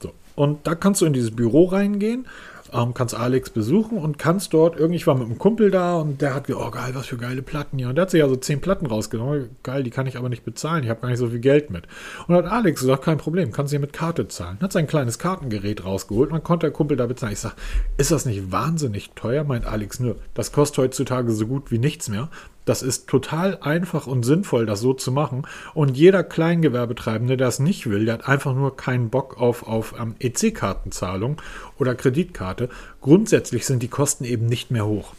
So. 0.01 0.13
Und 0.35 0.65
da 0.65 0.75
kannst 0.75 1.01
du 1.01 1.05
in 1.05 1.13
dieses 1.13 1.35
Büro 1.35 1.65
reingehen 1.65 2.25
ähm, 2.73 2.93
kannst 2.93 3.15
Alex 3.15 3.49
besuchen 3.49 3.97
und 3.97 4.17
kannst 4.17 4.53
dort, 4.53 4.77
irgendwie, 4.77 5.05
war 5.05 5.15
mit 5.15 5.27
einem 5.27 5.37
Kumpel 5.37 5.71
da 5.71 5.97
und 5.97 6.21
der 6.21 6.33
hat 6.33 6.47
gesagt, 6.47 6.65
oh 6.65 6.71
geil, 6.71 6.91
was 6.93 7.07
für 7.07 7.17
geile 7.17 7.41
Platten 7.41 7.77
hier. 7.77 7.89
Und 7.89 7.95
der 7.95 8.03
hat 8.03 8.11
sich 8.11 8.23
also 8.23 8.35
zehn 8.35 8.61
Platten 8.61 8.85
rausgenommen. 8.85 9.49
Geil, 9.63 9.83
die 9.83 9.89
kann 9.89 10.07
ich 10.07 10.17
aber 10.17 10.29
nicht 10.29 10.45
bezahlen, 10.45 10.83
ich 10.83 10.89
habe 10.89 11.01
gar 11.01 11.09
nicht 11.09 11.17
so 11.17 11.27
viel 11.27 11.39
Geld 11.39 11.69
mit. 11.69 11.83
Und 12.27 12.35
hat 12.35 12.45
Alex 12.45 12.81
gesagt, 12.81 13.03
kein 13.03 13.17
Problem, 13.17 13.51
kannst 13.51 13.71
du 13.71 13.75
hier 13.75 13.81
mit 13.81 13.93
Karte 13.93 14.27
zahlen. 14.27 14.57
Hat 14.61 14.71
sein 14.71 14.87
kleines 14.87 15.19
Kartengerät 15.19 15.85
rausgeholt 15.85 16.29
und 16.29 16.35
dann 16.35 16.43
konnte 16.43 16.67
der 16.67 16.73
Kumpel 16.73 16.97
da 16.97 17.05
bezahlen. 17.05 17.33
Ich 17.33 17.39
sage, 17.39 17.55
ist 17.97 18.11
das 18.11 18.25
nicht 18.25 18.51
wahnsinnig 18.51 19.11
teuer? 19.15 19.43
Meint 19.43 19.65
Alex 19.65 19.99
nur, 19.99 20.15
das 20.33 20.51
kostet 20.51 20.79
heutzutage 20.79 21.31
so 21.31 21.47
gut 21.47 21.71
wie 21.71 21.79
nichts 21.79 22.09
mehr. 22.09 22.29
Das 22.65 22.83
ist 22.83 23.07
total 23.07 23.57
einfach 23.61 24.05
und 24.07 24.23
sinnvoll, 24.23 24.65
das 24.65 24.81
so 24.81 24.93
zu 24.93 25.11
machen. 25.11 25.47
Und 25.73 25.97
jeder 25.97 26.23
Kleingewerbetreibende, 26.23 27.37
der 27.37 27.47
das 27.47 27.59
nicht 27.59 27.89
will, 27.89 28.05
der 28.05 28.15
hat 28.15 28.27
einfach 28.27 28.53
nur 28.53 28.75
keinen 28.75 29.09
Bock 29.09 29.39
auf, 29.39 29.67
auf 29.67 29.95
ähm, 29.99 30.15
EC-Kartenzahlung 30.19 31.41
oder 31.79 31.95
Kreditkarte. 31.95 32.69
Grundsätzlich 33.01 33.65
sind 33.65 33.81
die 33.81 33.87
Kosten 33.87 34.25
eben 34.25 34.45
nicht 34.45 34.69
mehr 34.69 34.85
hoch. 34.85 35.13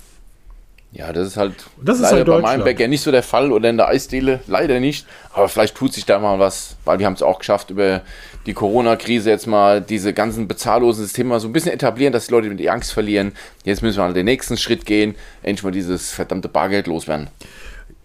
Ja, 0.94 1.10
das 1.12 1.28
ist 1.28 1.36
halt 1.38 1.54
das 1.82 1.96
ist 1.96 2.02
leider 2.02 2.16
halt 2.16 2.26
bei 2.26 2.40
meinem 2.40 2.64
Bäcker 2.64 2.86
nicht 2.86 3.00
so 3.00 3.10
der 3.10 3.22
Fall 3.22 3.50
oder 3.50 3.70
in 3.70 3.78
der 3.78 3.88
Eisdiele 3.88 4.40
leider 4.46 4.78
nicht. 4.78 5.06
Aber 5.32 5.48
vielleicht 5.48 5.74
tut 5.74 5.94
sich 5.94 6.04
da 6.04 6.18
mal 6.18 6.38
was, 6.38 6.76
weil 6.84 6.98
wir 6.98 7.06
haben 7.06 7.14
es 7.14 7.22
auch 7.22 7.38
geschafft, 7.38 7.70
über 7.70 8.02
die 8.44 8.52
Corona-Krise 8.52 9.30
jetzt 9.30 9.46
mal 9.46 9.80
diese 9.80 10.12
ganzen 10.12 10.48
bezahllosen 10.48 11.04
Systeme 11.04 11.40
so 11.40 11.48
ein 11.48 11.52
bisschen 11.52 11.72
etablieren, 11.72 12.12
dass 12.12 12.26
die 12.26 12.32
Leute 12.32 12.54
die 12.54 12.68
Angst 12.68 12.92
verlieren. 12.92 13.32
Jetzt 13.64 13.82
müssen 13.82 13.96
wir 13.98 14.04
mal 14.04 14.12
den 14.12 14.26
nächsten 14.26 14.58
Schritt 14.58 14.84
gehen, 14.84 15.14
endlich 15.42 15.62
mal 15.64 15.70
dieses 15.70 16.10
verdammte 16.10 16.48
Bargeld 16.48 16.86
loswerden. 16.86 17.28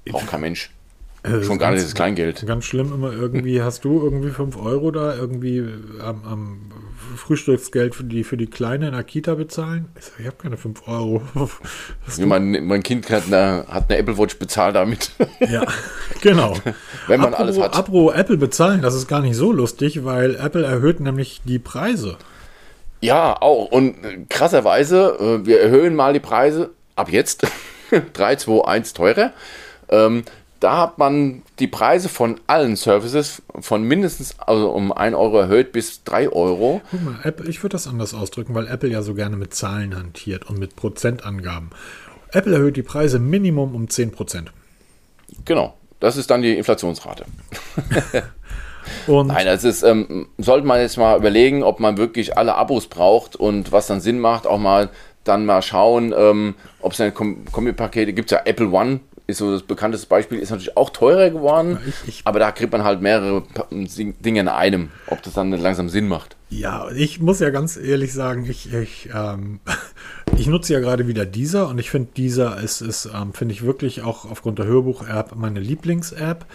Braucht 0.05 0.27
kein 0.27 0.41
Mensch. 0.41 0.71
Äh, 1.23 1.43
Schon 1.43 1.57
gar 1.57 1.71
nicht 1.71 1.83
das 1.83 1.93
Kleingeld. 1.93 2.45
Ganz 2.47 2.63
schlimm 2.65 2.93
immer 2.93 3.11
irgendwie, 3.11 3.61
hast 3.61 3.83
du 3.83 4.01
irgendwie 4.01 4.29
5 4.29 4.55
Euro 4.55 4.91
da 4.91 5.13
irgendwie 5.15 5.65
am, 6.01 6.23
am 6.23 6.71
Frühstücksgeld 7.17 7.95
für 7.95 8.03
die, 8.03 8.23
für 8.23 8.37
die 8.37 8.47
Kleine 8.47 8.87
in 8.87 8.93
der 8.93 9.03
Kita 9.03 9.35
bezahlen? 9.35 9.89
Ich, 9.97 10.05
sag, 10.05 10.19
ich 10.19 10.25
habe 10.25 10.37
keine 10.37 10.57
5 10.57 10.87
Euro. 10.87 11.21
Ja, 12.17 12.25
mein, 12.25 12.65
mein 12.65 12.83
Kind 12.83 13.09
hat 13.09 13.25
eine, 13.27 13.65
hat 13.67 13.89
eine 13.89 13.97
Apple 13.99 14.17
Watch 14.17 14.37
bezahlt 14.39 14.75
damit. 14.75 15.11
Ja, 15.39 15.65
genau. 16.21 16.55
Wenn 17.07 17.19
man 17.19 17.33
Apro, 17.33 17.43
alles 17.43 17.59
hat. 17.59 17.75
Apro 17.75 18.11
Apple 18.11 18.37
bezahlen, 18.37 18.81
das 18.81 18.95
ist 18.95 19.07
gar 19.07 19.21
nicht 19.21 19.35
so 19.35 19.51
lustig, 19.51 20.03
weil 20.03 20.35
Apple 20.35 20.65
erhöht 20.65 20.99
nämlich 20.99 21.41
die 21.43 21.59
Preise. 21.59 22.17
Ja, 23.01 23.39
auch. 23.39 23.71
Und 23.71 24.29
krasserweise, 24.29 25.17
äh, 25.19 25.45
wir 25.45 25.61
erhöhen 25.61 25.95
mal 25.95 26.13
die 26.13 26.19
Preise 26.19 26.71
ab 26.95 27.11
jetzt. 27.11 27.45
3, 28.13 28.35
2, 28.35 28.65
1 28.67 28.93
teurer. 28.93 29.33
Ähm, 29.89 30.23
da 30.59 30.77
hat 30.77 30.97
man 30.97 31.43
die 31.59 31.67
Preise 31.67 32.09
von 32.09 32.39
allen 32.47 32.75
Services 32.75 33.41
von 33.59 33.83
mindestens 33.83 34.39
also 34.39 34.71
um 34.71 34.91
1 34.91 35.15
Euro 35.15 35.39
erhöht 35.39 35.71
bis 35.71 36.03
3 36.03 36.29
Euro. 36.29 36.81
Guck 36.91 37.03
mal, 37.03 37.19
Apple, 37.23 37.49
ich 37.49 37.63
würde 37.63 37.73
das 37.73 37.87
anders 37.87 38.13
ausdrücken, 38.13 38.55
weil 38.55 38.67
Apple 38.67 38.89
ja 38.89 39.01
so 39.01 39.13
gerne 39.13 39.37
mit 39.37 39.53
Zahlen 39.53 39.95
hantiert 39.95 40.49
und 40.49 40.59
mit 40.59 40.75
Prozentangaben. 40.75 41.69
Apple 42.31 42.53
erhöht 42.53 42.77
die 42.77 42.83
Preise 42.83 43.19
Minimum 43.19 43.75
um 43.75 43.85
10%. 43.85 44.47
Genau, 45.45 45.75
das 45.99 46.17
ist 46.17 46.29
dann 46.29 46.41
die 46.41 46.57
Inflationsrate. 46.57 47.25
Nein, 49.07 49.45
das 49.45 49.63
ist, 49.63 49.83
ähm, 49.83 50.27
sollte 50.37 50.65
man 50.65 50.79
jetzt 50.79 50.97
mal 50.97 51.17
überlegen, 51.17 51.63
ob 51.63 51.79
man 51.79 51.97
wirklich 51.97 52.37
alle 52.37 52.55
Abos 52.55 52.87
braucht 52.87 53.35
und 53.35 53.71
was 53.71 53.87
dann 53.87 54.01
Sinn 54.01 54.19
macht, 54.19 54.47
auch 54.47 54.57
mal 54.57 54.89
dann 55.23 55.45
mal 55.45 55.61
schauen, 55.61 56.13
ähm, 56.17 56.55
ob 56.79 56.93
es 56.93 57.01
eine 57.01 57.11
Kom 57.11 57.43
Kombi-Pakete 57.51 58.13
gibt. 58.13 58.31
Ja, 58.31 58.41
Apple 58.45 58.69
One 58.69 59.01
ist 59.27 59.37
so 59.39 59.51
das 59.51 59.63
bekannteste 59.63 60.07
Beispiel, 60.07 60.39
ist 60.39 60.49
natürlich 60.51 60.77
auch 60.77 60.89
teurer 60.89 61.29
geworden, 61.29 61.77
ich- 62.07 62.21
aber 62.23 62.39
da 62.39 62.51
kriegt 62.51 62.71
man 62.71 62.83
halt 62.85 63.01
mehrere 63.01 63.43
Dinge 63.71 64.39
in 64.39 64.47
einem, 64.47 64.89
ob 65.07 65.21
das 65.21 65.33
dann 65.33 65.51
langsam 65.51 65.89
Sinn 65.89 66.07
macht. 66.07 66.35
Ja, 66.49 66.89
ich 66.95 67.19
muss 67.19 67.41
ja 67.41 67.49
ganz 67.49 67.75
ehrlich 67.75 68.13
sagen, 68.13 68.45
ich, 68.49 68.71
ich, 68.73 69.09
ähm, 69.13 69.59
ich 70.37 70.47
nutze 70.47 70.71
ja 70.73 70.79
gerade 70.79 71.07
wieder 71.07 71.25
dieser 71.25 71.67
und 71.67 71.77
ich 71.77 71.89
finde 71.89 72.09
dieser 72.15 72.57
ist, 72.61 72.79
ist 72.81 73.09
ähm, 73.13 73.33
finde 73.33 73.53
ich 73.53 73.65
wirklich 73.65 74.01
auch 74.01 74.23
aufgrund 74.31 74.59
der 74.59 74.65
Hörbuch-App 74.65 75.35
meine 75.35 75.59
Lieblings-App. 75.59 76.45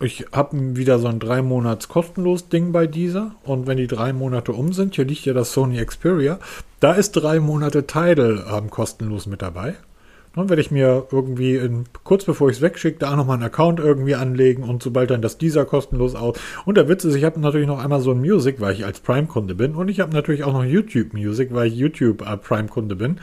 Ich 0.00 0.26
habe 0.32 0.76
wieder 0.76 0.98
so 0.98 1.06
ein 1.06 1.20
drei 1.20 1.40
Monats 1.42 1.88
kostenlos 1.88 2.48
Ding 2.48 2.72
bei 2.72 2.86
dieser 2.86 3.36
und 3.44 3.66
wenn 3.66 3.78
die 3.78 3.86
drei 3.86 4.12
Monate 4.12 4.52
um 4.52 4.72
sind, 4.72 4.96
hier 4.96 5.04
liegt 5.06 5.24
ja 5.24 5.32
das 5.32 5.52
Sony 5.52 5.82
Xperia, 5.82 6.38
da 6.80 6.92
ist 6.92 7.12
drei 7.12 7.38
Monate 7.40 7.86
Tidal 7.86 8.44
ähm, 8.52 8.68
kostenlos 8.68 9.26
mit 9.26 9.40
dabei. 9.42 9.74
Dann 10.36 10.50
werde 10.50 10.60
ich 10.60 10.70
mir 10.70 11.06
irgendwie 11.10 11.56
in, 11.56 11.86
kurz 12.04 12.24
bevor 12.24 12.50
ich 12.50 12.56
es 12.56 12.62
wegschicke, 12.62 12.98
da 12.98 13.16
nochmal 13.16 13.36
einen 13.36 13.46
Account 13.46 13.80
irgendwie 13.80 14.14
anlegen 14.14 14.62
und 14.64 14.82
sobald 14.82 15.10
dann 15.10 15.22
das 15.22 15.38
dieser 15.38 15.64
kostenlos 15.64 16.14
aus. 16.14 16.38
Und 16.66 16.76
der 16.76 16.88
Witz 16.88 17.04
ist, 17.04 17.14
ich 17.14 17.24
habe 17.24 17.40
natürlich 17.40 17.66
noch 17.66 17.82
Amazon 17.82 18.20
Music, 18.20 18.60
weil 18.60 18.74
ich 18.74 18.84
als 18.84 19.00
Prime-Kunde 19.00 19.54
bin. 19.54 19.74
Und 19.74 19.88
ich 19.88 20.00
habe 20.00 20.12
natürlich 20.12 20.44
auch 20.44 20.52
noch 20.52 20.64
YouTube 20.64 21.14
Music, 21.14 21.54
weil 21.54 21.68
ich 21.68 21.74
YouTube 21.74 22.20
äh, 22.20 22.36
Prime-Kunde 22.36 22.96
bin. 22.96 23.18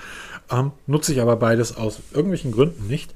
Ähm, 0.51 0.71
nutze 0.87 1.13
ich 1.13 1.21
aber 1.21 1.35
beides 1.35 1.77
aus 1.77 2.01
irgendwelchen 2.13 2.51
Gründen 2.51 2.87
nicht. 2.87 3.13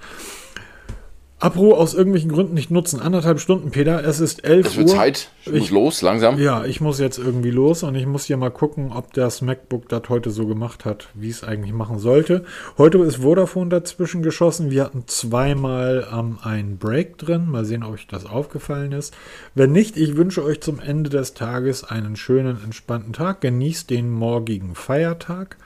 Apro 1.39 1.75
aus 1.75 1.93
irgendwelchen 1.93 2.31
Gründen 2.31 2.55
nicht 2.55 2.71
nutzen. 2.71 2.99
Anderthalb 2.99 3.39
Stunden, 3.39 3.69
Peter. 3.69 4.03
Es 4.03 4.19
ist 4.19 4.43
11 4.43 4.65
Es 4.65 4.71
Uhr. 4.73 4.77
wird 4.79 4.89
Zeit, 4.89 5.29
ich 5.45 5.51
muss 5.51 5.61
Ich- 5.65 5.69
los, 5.69 6.01
langsam. 6.01 6.39
Ja, 6.39 6.65
ich 6.65 6.81
muss 6.81 6.97
jetzt 6.99 7.19
irgendwie 7.19 7.51
los 7.51 7.83
und 7.83 7.93
ich 7.93 8.07
muss 8.07 8.25
hier 8.25 8.37
mal 8.37 8.49
gucken, 8.49 8.91
ob 8.91 9.13
das 9.13 9.43
MacBook 9.43 9.87
das 9.87 10.01
heute 10.09 10.31
so 10.31 10.47
gemacht 10.47 10.83
hat, 10.83 11.09
wie 11.13 11.29
es 11.29 11.43
eigentlich 11.43 11.73
machen 11.73 11.99
sollte. 11.99 12.43
Heute 12.79 12.97
ist 13.03 13.17
Vodafone 13.17 13.69
dazwischen 13.69 14.23
geschossen. 14.23 14.71
Wir 14.71 14.83
hatten 14.85 15.03
zweimal 15.05 16.07
ähm, 16.11 16.39
einen 16.41 16.79
Break 16.79 17.19
drin. 17.19 17.51
Mal 17.51 17.65
sehen, 17.65 17.83
ob 17.83 17.93
euch 17.93 18.07
das 18.07 18.25
aufgefallen 18.25 18.91
ist. 18.91 19.13
Wenn 19.53 19.71
nicht, 19.71 19.95
ich 19.95 20.17
wünsche 20.17 20.43
euch 20.43 20.61
zum 20.61 20.79
Ende 20.79 21.11
des 21.11 21.35
Tages 21.35 21.83
einen 21.83 22.15
schönen, 22.15 22.57
entspannten 22.63 23.13
Tag. 23.13 23.41
Genießt 23.41 23.91
den 23.91 24.09
morgigen 24.09 24.73
Feiertag, 24.73 25.57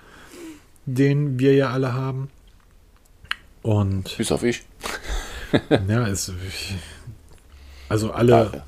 den 0.85 1.39
wir 1.39 1.56
ja 1.56 1.69
alle 1.69 1.93
haben. 1.93 2.30
Und 3.61 4.18
Bis 4.18 4.34
auf 4.34 4.43
ich. 4.43 4.64
ja, 5.88 6.07
es. 6.07 6.32
Also 7.90 8.11
alle. 8.11 8.64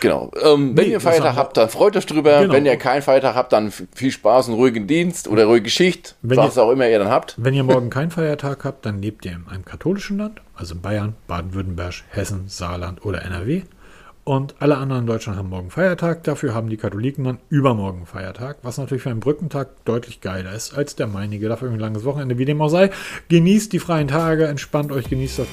Genau. 0.00 0.30
Ähm, 0.44 0.76
wenn 0.76 0.84
Nee, 0.84 0.90
ihr 0.90 0.96
das 0.96 1.04
Feiertag 1.04 1.36
habt, 1.36 1.56
dann 1.56 1.70
freut 1.70 1.96
euch 1.96 2.04
drüber. 2.04 2.40
Genau. 2.42 2.52
Wenn 2.52 2.66
ihr 2.66 2.76
keinen 2.76 3.00
Feiertag 3.00 3.34
habt, 3.34 3.52
dann 3.54 3.72
viel 3.94 4.10
Spaß 4.10 4.48
und 4.48 4.54
ruhigen 4.54 4.86
Dienst 4.86 5.26
oder 5.26 5.46
ruhige 5.46 5.70
Schicht, 5.70 6.16
Wenn 6.20 6.36
was 6.36 6.56
ihr- 6.56 6.62
auch 6.64 6.70
immer 6.70 6.86
ihr 6.86 6.98
dann 6.98 7.08
habt. 7.08 7.34
Wenn 7.38 7.54
ihr 7.54 7.64
morgen 7.64 7.88
keinen 7.88 8.10
Feiertag 8.10 8.64
habt, 8.64 8.84
dann 8.84 9.00
lebt 9.00 9.24
ihr 9.24 9.32
in 9.32 9.46
einem 9.48 9.64
katholischen 9.64 10.18
Land, 10.18 10.42
also 10.54 10.74
in 10.74 10.82
Bayern, 10.82 11.14
Baden-Württemberg, 11.28 11.94
Hessen, 12.10 12.44
Saarland 12.48 13.06
oder 13.06 13.22
NRW. 13.24 13.62
Und 14.26 14.56
alle 14.58 14.76
anderen 14.76 15.02
in 15.02 15.06
Deutschland 15.06 15.38
haben 15.38 15.50
morgen 15.50 15.70
Feiertag. 15.70 16.24
Dafür 16.24 16.52
haben 16.52 16.68
die 16.68 16.76
Katholiken 16.76 17.22
dann 17.22 17.38
übermorgen 17.48 18.06
Feiertag, 18.06 18.56
was 18.62 18.76
natürlich 18.76 19.04
für 19.04 19.10
einen 19.10 19.20
Brückentag 19.20 19.84
deutlich 19.84 20.20
geiler 20.20 20.52
ist 20.52 20.76
als 20.76 20.96
der 20.96 21.06
meinige. 21.06 21.48
Dafür 21.48 21.70
ein 21.70 21.78
langes 21.78 22.02
Wochenende, 22.02 22.36
wie 22.36 22.44
dem 22.44 22.60
auch 22.60 22.68
sei. 22.68 22.90
Genießt 23.28 23.72
die 23.72 23.78
freien 23.78 24.08
Tage, 24.08 24.48
entspannt 24.48 24.90
euch, 24.90 25.08
genießt 25.08 25.38
das 25.38 25.46